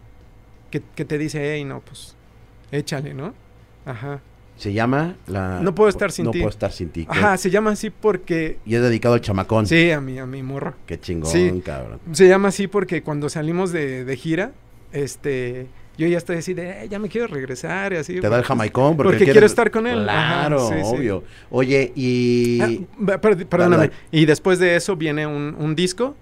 que, 0.70 0.82
que 0.96 1.06
te 1.06 1.18
dice, 1.18 1.54
hey, 1.56 1.64
no, 1.64 1.80
pues, 1.82 2.16
échale, 2.72 3.14
¿no? 3.14 3.34
Ajá. 3.86 4.22
Se 4.64 4.72
llama 4.72 5.18
la... 5.28 5.60
No 5.60 5.76
puedo 5.76 5.90
estar 5.90 6.10
sin 6.10 6.24
no 6.24 6.32
ti. 6.32 6.40
puedo 6.40 6.50
estar 6.50 6.72
sin 6.72 6.88
ti. 6.88 7.06
Ajá, 7.10 7.36
se 7.36 7.50
llama 7.50 7.72
así 7.72 7.90
porque... 7.90 8.60
Y 8.66 8.76
es 8.76 8.82
dedicado 8.82 9.14
al 9.16 9.20
chamacón. 9.20 9.68
Sí, 9.68 9.92
a 9.92 10.00
mi, 10.00 10.18
a 10.20 10.26
mi 10.26 10.42
morro. 10.42 10.74
Qué 10.86 10.98
chingón, 10.98 11.30
Sí. 11.30 11.62
cabrón. 11.66 12.00
Se 12.14 12.30
llama 12.30 12.48
así 12.48 12.68
porque 12.68 13.04
cuando 13.04 13.28
salimos 13.28 13.74
de, 13.74 14.06
de 14.06 14.16
gira, 14.16 14.54
este... 14.94 15.68
Yo 15.98 16.08
ya 16.08 16.18
estoy 16.18 16.38
así 16.38 16.54
de, 16.54 16.86
"Eh, 16.86 16.88
ya 16.90 16.98
me 16.98 17.10
quiero 17.10 17.28
regresar 17.28 17.92
y 17.92 17.98
así. 17.98 18.22
Te 18.22 18.30
da 18.30 18.38
el 18.38 18.44
jamaicón 18.46 18.96
porque, 18.96 19.12
porque 19.18 19.32
quiero 19.32 19.46
estar 19.46 19.70
con 19.70 19.86
él. 19.86 20.02
Claro, 20.04 20.66
Ajá, 20.66 20.76
sí, 20.76 20.82
sí. 20.82 20.96
obvio. 20.96 21.24
Oye, 21.52 21.92
y... 21.94 22.60
Ah, 22.62 23.18
perdóname. 23.20 23.92
Y 24.12 24.26
después 24.26 24.60
de 24.60 24.78
eso 24.78 24.96
viene 24.96 25.28
un, 25.28 25.56
un 25.60 25.76
disco. 25.76 26.16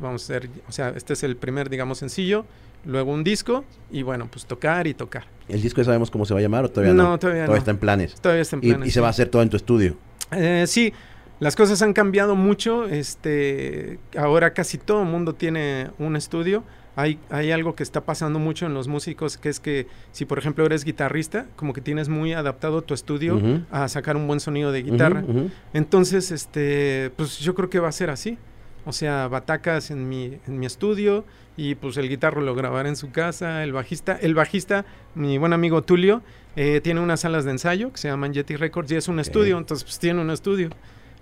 Vamos 0.00 0.22
a 0.22 0.36
hacer, 0.36 0.48
o 0.68 0.72
sea, 0.72 0.90
este 0.96 1.12
es 1.14 1.22
el 1.24 1.36
primer, 1.36 1.68
digamos, 1.68 1.98
sencillo. 1.98 2.46
Luego 2.84 3.12
un 3.12 3.24
disco 3.24 3.64
y 3.90 4.02
bueno, 4.02 4.28
pues 4.30 4.46
tocar 4.46 4.86
y 4.86 4.94
tocar. 4.94 5.24
¿El 5.48 5.60
disco 5.60 5.80
ya 5.80 5.86
sabemos 5.86 6.10
cómo 6.10 6.24
se 6.24 6.34
va 6.34 6.40
a 6.40 6.42
llamar 6.42 6.64
o 6.64 6.68
todavía 6.70 6.94
no? 6.94 7.10
No, 7.10 7.18
todavía 7.18 7.46
no. 7.46 7.56
está 7.56 7.70
en 7.70 7.78
planes. 7.78 8.14
Todavía 8.20 8.42
está 8.42 8.56
en 8.56 8.62
planes, 8.62 8.88
y 8.88 8.90
se 8.90 9.00
va 9.00 9.08
a 9.08 9.10
hacer 9.10 9.28
todo 9.28 9.42
en 9.42 9.50
tu 9.50 9.56
estudio. 9.56 9.96
Eh, 10.32 10.64
sí, 10.66 10.92
las 11.40 11.56
cosas 11.56 11.82
han 11.82 11.92
cambiado 11.92 12.36
mucho. 12.36 12.86
Este, 12.86 13.98
ahora 14.16 14.52
casi 14.52 14.78
todo 14.78 15.02
el 15.02 15.08
mundo 15.08 15.34
tiene 15.34 15.88
un 15.98 16.16
estudio. 16.16 16.64
Hay, 16.96 17.18
hay 17.30 17.50
algo 17.50 17.74
que 17.74 17.82
está 17.82 18.02
pasando 18.02 18.38
mucho 18.38 18.66
en 18.66 18.74
los 18.74 18.88
músicos, 18.88 19.38
que 19.38 19.48
es 19.48 19.60
que 19.60 19.86
si 20.12 20.24
por 20.24 20.38
ejemplo 20.38 20.66
eres 20.66 20.84
guitarrista, 20.84 21.46
como 21.56 21.72
que 21.72 21.80
tienes 21.80 22.08
muy 22.08 22.32
adaptado 22.32 22.82
tu 22.82 22.94
estudio 22.94 23.40
a 23.70 23.88
sacar 23.88 24.16
un 24.16 24.26
buen 24.26 24.40
sonido 24.40 24.72
de 24.72 24.82
guitarra. 24.82 25.24
Entonces, 25.72 26.30
este, 26.30 27.10
pues 27.16 27.38
yo 27.38 27.54
creo 27.54 27.70
que 27.70 27.78
va 27.80 27.88
a 27.88 27.92
ser 27.92 28.10
así. 28.10 28.38
O 28.86 28.92
sea, 28.92 29.28
batacas 29.28 29.90
en 29.90 30.08
mi, 30.08 30.38
en 30.46 30.58
mi 30.58 30.66
estudio 30.66 31.24
y 31.56 31.74
pues 31.74 31.96
el 31.96 32.08
guitarro 32.08 32.40
lo 32.40 32.54
grabará 32.54 32.88
en 32.88 32.96
su 32.96 33.10
casa, 33.10 33.62
el 33.62 33.72
bajista, 33.72 34.16
el 34.20 34.34
bajista, 34.34 34.86
mi 35.14 35.36
buen 35.38 35.52
amigo 35.52 35.82
Tulio, 35.82 36.22
eh, 36.56 36.80
tiene 36.82 37.00
unas 37.00 37.20
salas 37.20 37.44
de 37.44 37.50
ensayo 37.50 37.92
que 37.92 37.98
se 37.98 38.08
llaman 38.08 38.32
Yeti 38.32 38.56
Records 38.56 38.90
y 38.92 38.96
es 38.96 39.08
un 39.08 39.20
estudio, 39.20 39.58
entonces 39.58 39.84
pues 39.84 39.98
tiene 39.98 40.20
un 40.20 40.30
estudio. 40.30 40.70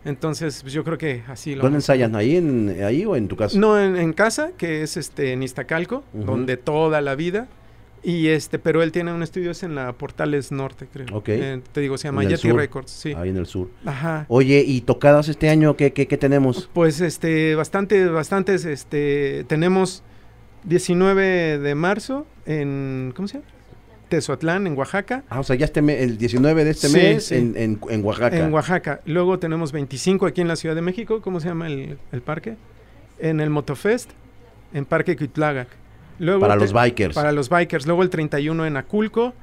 Entonces, 0.05 0.63
pues 0.63 0.73
yo 0.73 0.85
creo 0.85 0.97
que 0.97 1.23
así 1.27 1.55
lo 1.55 1.63
¿Dónde 1.63 1.79
ensayan? 1.79 2.15
¿Ahí, 2.15 2.37
en, 2.37 2.77
¿Ahí 2.85 3.05
o 3.05 3.17
en 3.17 3.27
tu 3.27 3.37
casa? 3.37 3.59
No, 3.59 3.79
en, 3.79 3.97
en 3.97 4.13
casa, 4.13 4.53
que 4.57 4.83
es 4.83 4.97
este 4.97 5.33
en 5.33 5.43
Iztacalco, 5.43 6.05
donde 6.13 6.57
toda 6.57 7.01
la 7.01 7.15
vida. 7.15 7.49
Y 8.03 8.29
este, 8.29 8.59
pero 8.59 8.83
él 8.83 8.93
tiene 8.93 9.13
un 9.13 9.23
estudio 9.23 9.51
es 9.51 9.63
en 9.63 9.75
la 9.75 9.93
Portales 9.93 10.53
Norte, 10.53 10.87
creo. 10.93 11.07
Ok. 11.13 11.29
Eh, 11.31 11.61
te 11.73 11.81
digo, 11.81 11.99
se 11.99 12.09
llama 12.09 12.23
Yeti 12.25 12.49
sur. 12.49 12.57
Records, 12.57 12.91
sí. 12.91 13.13
Ahí 13.17 13.31
en 13.31 13.37
el 13.37 13.47
sur. 13.47 13.69
Ajá. 13.85 14.25
Oye, 14.29 14.63
¿y 14.67 14.83
tocadas 14.83 15.29
este 15.29 15.49
año? 15.49 15.77
¿Qué, 15.77 15.93
qué, 15.93 16.07
qué 16.07 16.17
tenemos? 16.17 16.71
Pues 16.73 17.01
este, 17.01 17.55
bastante, 17.55 18.07
bastantes, 18.07 18.65
este, 18.65 19.45
tenemos 19.49 20.03
19 20.65 21.59
de 21.59 21.75
marzo 21.75 22.27
en, 22.47 23.13
¿cómo 23.15 23.29
se 23.29 23.39
llama? 23.39 23.47
Tezoatlán, 24.09 24.67
en 24.67 24.77
Oaxaca. 24.77 25.25
Ah, 25.29 25.41
o 25.41 25.43
sea, 25.43 25.55
ya 25.57 25.67
este 25.67 25.81
el 25.81 26.17
19 26.17 26.65
de 26.65 26.71
este 26.71 26.89
Sí, 26.89 26.97
mes 26.97 27.25
sí. 27.27 27.35
En, 27.35 27.55
en, 27.57 27.81
en 27.91 28.05
Oaxaca. 28.05 28.37
En 28.39 28.53
Oaxaca. 28.53 29.01
Luego 29.05 29.39
tenemos 29.39 29.71
25 29.73 30.27
aquí 30.27 30.41
en 30.41 30.49
la 30.49 30.57
Ciudad 30.57 30.75
de 30.75 30.81
México. 30.81 31.21
¿Cómo 31.21 31.41
se 31.41 31.49
llama 31.49 31.67
el, 31.67 31.99
el 32.11 32.23
parque? 32.23 32.57
En 33.19 33.41
el 33.41 33.51
Motofest, 33.51 34.11
en 34.73 34.85
Parque 34.87 35.17
Cuitláhuac. 35.17 35.69
Luego 36.19 36.41
Para 36.41 36.57
los 36.57 36.73
bikers. 36.73 37.15
Para 37.15 37.33
los 37.33 37.49
bikers. 37.49 37.87
Luego 37.87 38.03
el 38.03 38.11
31 38.11 38.67
en 38.67 38.77
Aculco. 38.77 39.35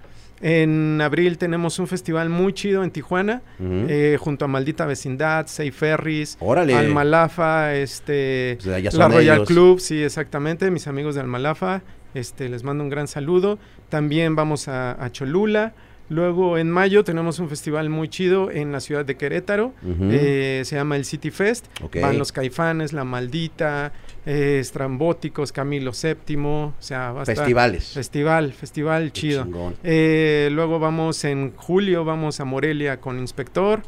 En 0.41 0.99
abril 1.01 1.37
tenemos 1.37 1.79
un 1.79 1.87
festival 1.87 2.29
muy 2.29 2.51
chido 2.53 2.83
en 2.83 2.91
Tijuana, 2.91 3.41
eh, 3.59 4.17
junto 4.19 4.43
a 4.43 4.47
Maldita 4.49 4.85
Vecindad, 4.85 5.47
Say 5.47 5.71
Ferries, 5.71 6.37
Órale. 6.41 6.75
Almalafa, 6.75 7.73
este, 7.73 8.57
ya 8.61 8.77
la 8.91 9.07
Royal 9.07 9.37
ellos. 9.37 9.47
Club, 9.47 9.79
sí, 9.79 10.03
exactamente, 10.03 10.69
mis 10.71 10.87
amigos 10.87 11.15
de 11.15 11.21
Almalafa, 11.21 11.83
este, 12.13 12.49
les 12.49 12.63
mando 12.63 12.83
un 12.83 12.89
gran 12.89 13.07
saludo. 13.07 13.59
También 13.87 14.35
vamos 14.35 14.67
a, 14.67 15.01
a 15.03 15.09
Cholula. 15.09 15.73
Luego 16.07 16.57
en 16.59 16.69
mayo 16.69 17.03
tenemos 17.03 17.39
un 17.39 17.49
festival 17.49 17.89
muy 17.89 18.09
chido 18.09 18.51
en 18.51 18.71
la 18.71 18.79
ciudad 18.79 19.03
de 19.05 19.15
Querétaro. 19.15 19.73
Eh, 20.11 20.61
se 20.63 20.75
llama 20.75 20.95
el 20.97 21.05
City 21.05 21.31
Fest. 21.31 21.65
Van 22.01 22.17
los 22.19 22.31
Caifanes, 22.31 22.93
La 22.93 23.03
Maldita, 23.03 23.91
eh, 24.25 24.59
Estrambóticos, 24.59 25.51
Camilo 25.51 25.91
VII. 25.91 26.37
O 26.37 26.73
sea, 26.79 27.11
va 27.11 27.21
a 27.21 27.23
estar- 27.23 27.35
Festivales. 27.37 27.85
Festival, 27.93 28.53
festival 28.53 29.05
Qué 29.05 29.11
chido. 29.21 29.47
Eh, 29.83 30.49
luego 30.51 30.77
vamos 30.79 31.23
en 31.25 31.53
julio, 31.55 32.05
vamos 32.05 32.39
a 32.39 32.45
Morelia 32.45 32.99
con 33.01 33.17
Inspector. 33.19 33.81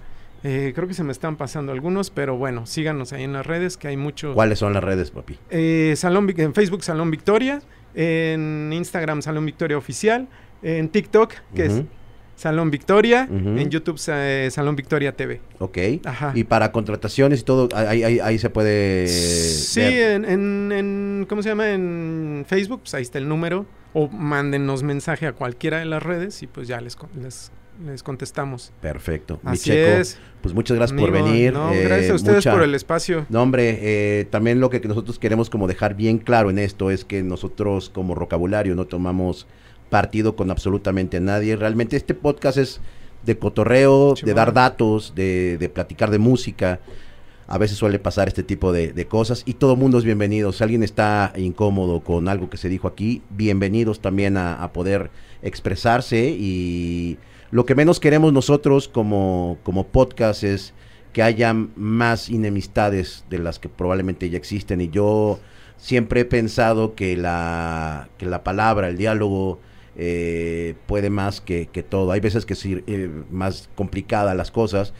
Eh, 0.44 0.72
creo 0.76 0.88
que 0.88 0.94
se 0.94 1.04
me 1.04 1.12
están 1.12 1.36
pasando 1.36 1.72
algunos, 1.72 2.10
pero 2.10 2.38
bueno, 2.38 2.66
síganos 2.68 3.12
ahí 3.14 3.24
en 3.24 3.34
las 3.34 3.46
redes, 3.46 3.76
que 3.78 3.90
hay 3.90 3.98
mucho. 3.98 4.34
¿Cuáles 4.34 4.60
son 4.60 4.74
las 4.74 4.84
redes, 4.84 5.12
papi? 5.12 5.38
Eh, 5.50 5.94
Salón, 5.98 6.32
en 6.36 6.54
Facebook 6.54 6.84
Salón 6.84 7.10
Victoria, 7.12 7.60
en 7.96 8.72
Instagram 8.74 9.22
Salón 9.22 9.46
Victoria 9.46 9.78
Oficial, 9.78 10.28
en 10.64 10.90
TikTok, 10.90 11.34
que 11.56 11.66
es. 11.66 11.82
Salón 12.38 12.70
Victoria, 12.72 13.28
en 13.30 13.70
YouTube 13.70 14.00
eh, 14.10 14.48
Salón 14.52 14.76
Victoria 14.76 15.12
TV. 15.12 15.42
Ok. 15.58 15.78
Ajá. 16.06 16.32
Y 16.36 16.44
para 16.46 16.72
contrataciones 16.72 17.42
y 17.42 17.44
todo, 17.44 17.68
ahí, 17.76 18.04
ahí, 18.04 18.20
ahí 18.20 18.38
se 18.38 18.50
puede. 18.52 19.08
sí, 19.08 19.82
en, 19.82 20.24
en- 20.24 20.72
en- 20.72 21.26
¿cómo 21.28 21.42
se 21.42 21.50
llama? 21.50 21.70
En 21.72 22.46
Facebook, 22.48 22.82
pues 22.84 22.94
ahí 22.94 23.02
está 23.02 23.18
el 23.18 23.28
número. 23.28 23.66
O 23.94 24.08
mándenos 24.08 24.84
mensaje 24.84 25.26
a 25.26 25.34
cualquiera 25.34 25.80
de 25.80 25.86
las 25.86 26.04
redes 26.04 26.44
y 26.44 26.48
pues 26.48 26.68
ya 26.68 26.80
les, 26.80 26.96
les, 27.20 27.52
les 27.84 28.04
contestamos. 28.04 28.72
Perfecto. 28.82 29.40
Así 29.44 29.72
Checo, 29.72 29.98
es. 30.02 30.20
pues 30.42 30.54
muchas 30.54 30.78
gracias 30.78 31.00
por 31.00 31.10
venir. 31.12 31.54
No, 31.54 31.74
eh, 31.74 31.84
gracias 31.86 32.12
a 32.12 32.16
ustedes 32.16 32.36
mucha- 32.46 32.52
por 32.52 32.62
el 32.62 32.76
espacio. 32.76 33.26
No, 33.30 33.42
hombre, 33.42 33.80
eh, 33.82 34.26
también 34.30 34.60
lo 34.60 34.70
que 34.70 34.80
nosotros 34.82 35.18
queremos 35.18 35.50
como 35.50 35.68
dejar 35.68 35.96
bien 35.96 36.20
claro 36.20 36.52
en 36.52 36.60
esto 36.60 36.92
es 36.92 37.04
que 37.04 37.24
nosotros 37.24 37.90
como 37.90 38.14
vocabulario 38.14 38.76
no 38.76 38.86
tomamos 38.86 39.48
partido 39.90 40.36
con 40.36 40.52
absolutamente 40.52 41.20
nadie. 41.20 41.56
Realmente 41.56 41.96
este 41.96 42.14
podcast 42.14 42.58
es 42.58 42.82
de 43.26 43.38
cotorreo, 43.38 44.16
de 44.22 44.34
dar 44.34 44.54
datos, 44.54 45.14
de, 45.16 45.58
de 45.58 45.70
platicar 45.70 46.12
de 46.12 46.20
música. 46.20 46.80
A 47.48 47.58
veces 47.58 47.78
suele 47.78 48.00
pasar 48.00 48.28
este 48.28 48.44
tipo 48.44 48.74
de, 48.74 48.92
de 48.92 49.08
cosas 49.08 49.44
y 49.46 49.54
todo 49.54 49.76
mundo 49.76 49.98
es 49.98 50.04
bienvenido. 50.04 50.52
Si 50.52 50.64
alguien 50.64 50.84
está 50.84 51.32
incómodo 51.38 52.02
con 52.02 52.28
algo 52.28 52.50
que 52.50 52.58
se 52.58 52.70
dijo 52.70 52.88
aquí, 52.88 53.22
bienvenidos 53.30 54.02
también 54.02 54.38
a, 54.38 54.62
a 54.62 54.74
poder 54.74 55.12
expresarse 55.42 56.30
y 56.38 57.18
lo 57.52 57.66
que 57.66 57.76
menos 57.76 58.00
queremos 58.00 58.34
nosotros 58.34 58.90
como, 58.90 59.58
como 59.64 59.88
podcast 59.88 60.44
es 60.44 60.74
que 61.14 61.24
haya 61.24 61.54
más 61.54 62.30
enemistades 62.30 63.24
de 63.30 63.40
las 63.40 63.60
que 63.60 63.70
probablemente 63.70 64.30
ya 64.30 64.38
existen 64.38 64.82
y 64.82 64.90
yo 64.90 65.40
siempre 65.78 66.22
he 66.22 66.26
pensado 66.26 66.96
que 66.96 67.16
la, 67.16 68.10
que 68.18 68.26
la 68.26 68.44
palabra, 68.44 68.90
el 68.90 68.98
diálogo 68.98 69.60
eh, 69.98 70.76
puede 70.86 71.10
más 71.10 71.42
que, 71.42 71.68
que 71.68 71.82
todo. 71.84 72.12
Hay 72.12 72.20
veces 72.20 72.46
que 72.46 72.56
sí, 72.56 72.84
eh, 72.86 73.10
más 73.32 73.70
complicada 73.76 74.36
las 74.36 74.52
cosas, 74.52 74.94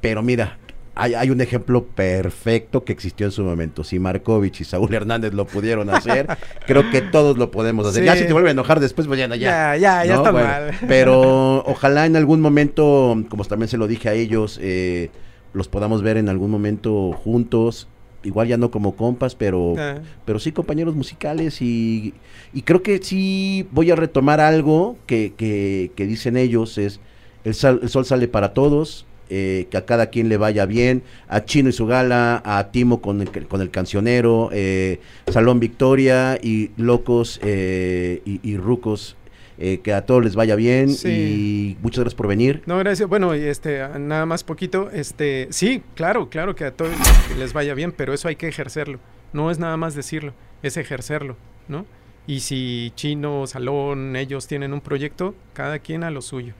pero 0.00 0.22
mira, 0.22 0.58
hay, 0.94 1.14
hay 1.14 1.30
un 1.30 1.40
ejemplo 1.40 1.84
perfecto 1.84 2.82
que 2.82 2.92
existió 2.92 3.26
en 3.26 3.32
su 3.32 3.44
momento. 3.44 3.84
Si 3.84 3.98
Markovich 3.98 4.62
y 4.62 4.64
Saúl 4.64 4.92
Hernández 4.94 5.34
lo 5.34 5.46
pudieron 5.46 5.90
hacer, 5.90 6.26
creo 6.66 6.90
que 6.90 7.02
todos 7.02 7.36
lo 7.36 7.50
podemos 7.50 7.86
hacer. 7.86 8.02
Sí. 8.02 8.06
Ya 8.06 8.16
si 8.16 8.24
te 8.24 8.32
vuelven 8.32 8.48
a 8.48 8.52
enojar 8.52 8.80
después, 8.80 9.06
pues 9.06 9.18
ya, 9.18 9.28
ya. 9.28 9.36
Ya, 9.36 9.76
ya, 9.76 10.04
ya 10.04 10.14
¿no? 10.14 10.18
está 10.20 10.30
Bueno, 10.30 10.48
mal. 10.48 10.70
Pero 10.88 11.62
ojalá 11.64 12.06
en 12.06 12.16
algún 12.16 12.40
momento, 12.40 13.22
como 13.28 13.44
también 13.44 13.68
se 13.68 13.76
lo 13.76 13.86
dije 13.86 14.08
a 14.08 14.14
ellos, 14.14 14.58
eh, 14.62 15.10
los 15.52 15.68
podamos 15.68 16.02
ver 16.02 16.16
en 16.16 16.30
algún 16.30 16.50
momento 16.50 17.12
juntos. 17.12 17.86
Igual 18.28 18.46
ya 18.48 18.56
no 18.58 18.70
como 18.70 18.94
compas, 18.94 19.34
pero, 19.34 19.74
Ah, 19.76 19.98
pero 20.24 20.38
sí 20.38 20.52
compañeros 20.52 20.94
musicales 20.94 21.60
y, 21.62 22.12
y 22.52 22.62
creo 22.62 22.82
que 22.82 23.02
sí 23.02 23.66
voy 23.72 23.90
a 23.90 23.96
retomar 23.96 24.38
algo 24.40 24.96
que, 25.06 25.32
que, 25.36 25.90
que 25.96 26.06
dicen 26.06 26.36
ellos, 26.36 26.78
es 26.78 27.00
el, 27.44 27.54
sal- 27.54 27.80
el 27.82 27.88
sol 27.88 28.04
sale 28.04 28.28
para 28.28 28.52
todos, 28.52 29.06
eh, 29.30 29.66
que 29.70 29.76
a 29.76 29.84
cada 29.84 30.06
quien 30.06 30.28
le 30.30 30.36
vaya 30.38 30.64
bien, 30.64 31.02
a 31.28 31.44
Chino 31.44 31.68
y 31.68 31.72
su 31.72 31.84
gala, 31.86 32.40
a 32.46 32.68
Timo 32.70 33.00
con 33.02 33.20
el, 33.20 33.28
con 33.46 33.60
el 33.60 33.70
cancionero, 33.70 34.48
eh, 34.52 35.00
Salón 35.26 35.60
Victoria 35.60 36.38
y 36.42 36.70
Locos 36.78 37.38
eh, 37.42 38.22
y, 38.24 38.40
y 38.42 38.56
Rucos, 38.56 39.16
eh, 39.58 39.80
que 39.82 39.92
a 39.92 40.06
todos 40.06 40.24
les 40.24 40.34
vaya 40.36 40.54
bien 40.54 40.88
Sí. 40.90 41.08
y 41.08 41.76
muchas 41.82 42.00
gracias 42.00 42.16
por 42.16 42.28
venir. 42.28 42.62
No, 42.66 42.78
gracias. 42.78 43.08
Bueno, 43.08 43.34
y 43.34 43.40
este, 43.42 43.80
nada 43.98 44.24
más 44.26 44.44
poquito, 44.44 44.90
este, 44.92 45.48
sí, 45.50 45.82
claro, 45.94 46.28
claro 46.30 46.54
que 46.54 46.64
a 46.64 46.70
todos 46.72 46.92
les 47.38 47.52
vaya 47.52 47.74
bien, 47.74 47.92
pero 47.92 48.12
eso 48.14 48.28
hay 48.28 48.36
que 48.36 48.48
ejercerlo. 48.48 48.98
No 49.32 49.50
es 49.50 49.58
nada 49.58 49.76
más 49.76 49.94
decirlo, 49.94 50.32
es 50.62 50.76
ejercerlo, 50.76 51.36
¿no? 51.68 51.86
Y 52.26 52.40
si 52.40 52.92
Chino, 52.94 53.46
Salón, 53.46 54.14
ellos 54.14 54.46
tienen 54.46 54.72
un 54.72 54.80
proyecto, 54.80 55.34
cada 55.54 55.78
quien 55.78 56.04
a 56.04 56.10
lo 56.10 56.20
suyo, 56.22 56.52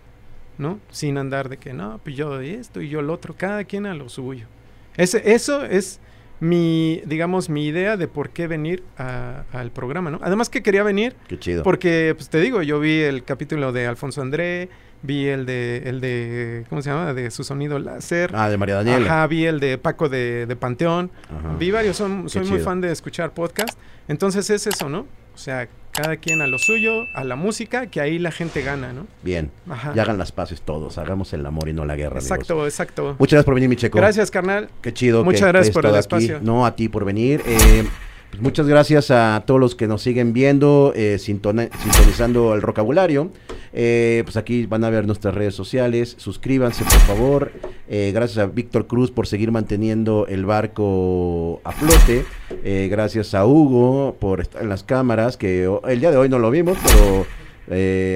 ¿no? 0.57 0.81
Sin 0.91 1.19
andar 1.19 1.49
de 1.49 1.59
que, 1.59 1.73
no, 1.75 2.01
pues 2.03 2.17
yo 2.17 2.37
de 2.39 2.55
esto 2.55 2.81
y 2.81 2.89
yo 2.89 3.03
lo 3.03 3.13
otro, 3.13 3.35
cada 3.37 3.65
quien 3.65 3.87
a 3.87 3.95
lo 3.95 4.09
suyo. 4.09 4.47
Ese, 4.97 5.33
eso 5.35 5.65
es 5.65 6.01
mi, 6.41 7.03
digamos, 7.07 7.49
mi 7.49 7.67
idea 7.67 7.97
de 7.97 8.07
por 8.09 8.31
qué 8.31 8.47
venir 8.47 8.83
al 8.97 9.71
programa, 9.73 10.11
¿no? 10.11 10.21
Además 10.23 10.49
que 10.49 10.63
quería 10.63 10.83
venir 10.83 11.15
Qué 11.29 11.39
chido. 11.39 11.63
porque, 11.63 12.15
pues 12.17 12.29
te 12.29 12.41
digo, 12.41 12.63
yo 12.63 12.79
vi 12.81 13.01
el 13.01 13.25
capítulo 13.25 13.73
de 13.73 13.87
Alfonso 13.87 14.23
André, 14.23 14.69
vi 15.03 15.27
el 15.27 15.47
de, 15.47 15.83
el 15.87 16.01
de, 16.01 16.65
¿cómo 16.69 16.83
se 16.83 16.91
llama? 16.91 17.13
De 17.15 17.31
su 17.31 17.45
sonido 17.45 17.79
láser. 17.79 18.31
Ah, 18.35 18.49
de 18.51 18.57
María 18.57 18.77
Daniela. 18.77 19.07
Ajá, 19.07 19.27
vi 19.27 19.47
el 19.47 19.61
de 19.61 19.79
Paco 19.79 20.09
de, 20.09 20.47
de 20.47 20.57
Panteón. 20.57 21.11
Ajá. 21.25 21.57
Vi 21.59 21.71
varios, 21.71 21.97
son- 21.97 22.29
soy 22.29 22.45
muy 22.47 22.59
fan 22.61 22.81
de 22.81 22.93
escuchar 22.93 23.33
podcast. 23.33 23.79
Entonces 24.09 24.49
es 24.51 24.67
eso, 24.67 24.89
¿no? 24.89 25.07
O 25.35 25.39
sea, 25.39 25.69
cada 25.93 26.17
quien 26.17 26.43
a 26.43 26.47
lo 26.47 26.59
suyo, 26.59 27.07
a 27.15 27.25
la 27.25 27.37
música, 27.37 27.87
que 27.87 28.01
ahí 28.01 28.19
la 28.19 28.31
gente 28.31 28.63
gana, 28.63 28.93
¿no? 28.93 29.07
Bien. 29.23 29.51
Ajá. 29.69 29.93
Y 29.95 29.99
hagan 29.99 30.19
las 30.19 30.33
paces 30.33 30.63
todos. 30.63 30.99
Hagamos 30.99 31.33
el 31.33 31.45
amor 31.45 31.69
y 31.69 31.73
no 31.73 31.85
la 31.85 31.97
guerra. 31.97 32.21
Exacto, 32.21 32.55
amigos. 32.55 32.73
exacto. 32.73 33.17
Muchas 33.19 33.33
gracias 33.33 33.45
por 33.45 33.55
venir, 33.55 33.69
mi 33.69 33.77
checo. 33.77 33.99
Gracias, 33.99 34.31
carnal. 34.31 34.69
Qué 34.83 34.93
chido. 34.93 35.25
Muchas 35.25 35.43
que 35.43 35.49
gracias 35.49 35.75
por 35.75 35.87
el 35.87 35.95
estado 35.95 36.17
aquí. 36.17 36.27
espacio. 36.27 36.47
No, 36.47 36.65
a 36.65 36.77
ti 36.77 36.89
por 36.89 37.05
venir. 37.05 37.43
Eh, 37.47 37.85
pues 38.31 38.43
muchas 38.43 38.67
gracias 38.67 39.11
a 39.11 39.43
todos 39.47 39.59
los 39.61 39.75
que 39.75 39.87
nos 39.87 40.03
siguen 40.03 40.33
viendo, 40.33 40.93
eh, 40.95 41.19
sintonizando 41.19 42.55
el 42.55 42.61
vocabulario. 42.61 43.31
Eh, 43.73 44.23
pues 44.25 44.37
aquí 44.37 44.67
van 44.67 44.85
a 44.85 44.91
ver 44.91 45.07
nuestras 45.07 45.35
redes 45.35 45.55
sociales. 45.55 46.15
Suscríbanse, 46.19 46.85
por 46.85 47.01
favor. 47.01 47.53
Eh, 47.89 48.11
gracias 48.15 48.39
a 48.39 48.47
Víctor 48.47 48.87
Cruz 48.87 49.11
por 49.11 49.27
seguir 49.27 49.51
manteniendo 49.51 50.27
el 50.29 50.45
barco 50.47 51.61
a 51.65 51.73
flote. 51.73 52.25
Eh, 52.65 52.89
gracias 52.91 53.35
a 53.35 53.47
Hugo 53.47 54.17
por 54.21 54.41
estar 54.41 54.63
en 54.63 54.69
las 54.69 54.83
cámaras, 54.85 55.37
que 55.37 55.69
el 55.89 56.01
día 56.01 56.11
de 56.11 56.17
hoy 56.19 56.29
no 56.29 56.39
lo 56.39 56.51
vimos, 56.51 56.77
pero 56.85 57.27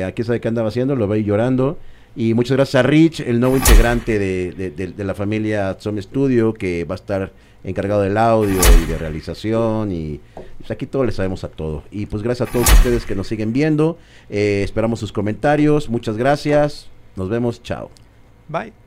aquí 0.06 0.22
sabe 0.24 0.40
qué 0.40 0.48
andaba 0.48 0.68
haciendo, 0.68 0.94
lo 0.97 1.09
veis 1.09 1.26
llorando. 1.26 1.78
Y 2.14 2.34
muchas 2.34 2.56
gracias 2.59 2.74
a 2.84 2.86
Rich, 2.86 3.20
el 3.20 3.40
nuevo 3.40 3.56
integrante 3.56 4.18
de, 4.18 4.52
de- 4.52 4.70
de- 4.93 5.05
la 5.05 5.14
familia 5.14 5.76
Some 5.80 6.02
Studio, 6.02 6.52
que 6.52 6.84
va 6.84 6.94
a 6.94 6.97
estar 6.97 7.32
encargado 7.64 8.02
del 8.02 8.16
audio 8.16 8.60
y 8.82 8.86
de 8.86 8.98
realización. 8.98 9.93
Y 9.93 10.20
pues 10.59 10.70
aquí 10.70 10.86
todo 10.86 11.05
le 11.05 11.12
sabemos 11.12 11.44
a 11.44 11.48
todo. 11.48 11.84
Y 11.90 12.06
pues 12.06 12.22
gracias 12.22 12.48
a 12.48 12.52
todos 12.52 12.70
ustedes 12.72 13.06
que 13.06 13.14
nos 13.14 13.26
siguen 13.26 13.52
viendo. 13.52 13.98
Eh, 14.30 14.62
esperamos 14.64 15.01
sus 15.01 15.12
comentarios. 15.12 15.89
Muchas 15.89 16.16
gracias. 16.16 16.89
Nos 17.16 17.28
vemos. 17.28 17.62
Chao. 17.62 17.90
Bye. 18.48 18.81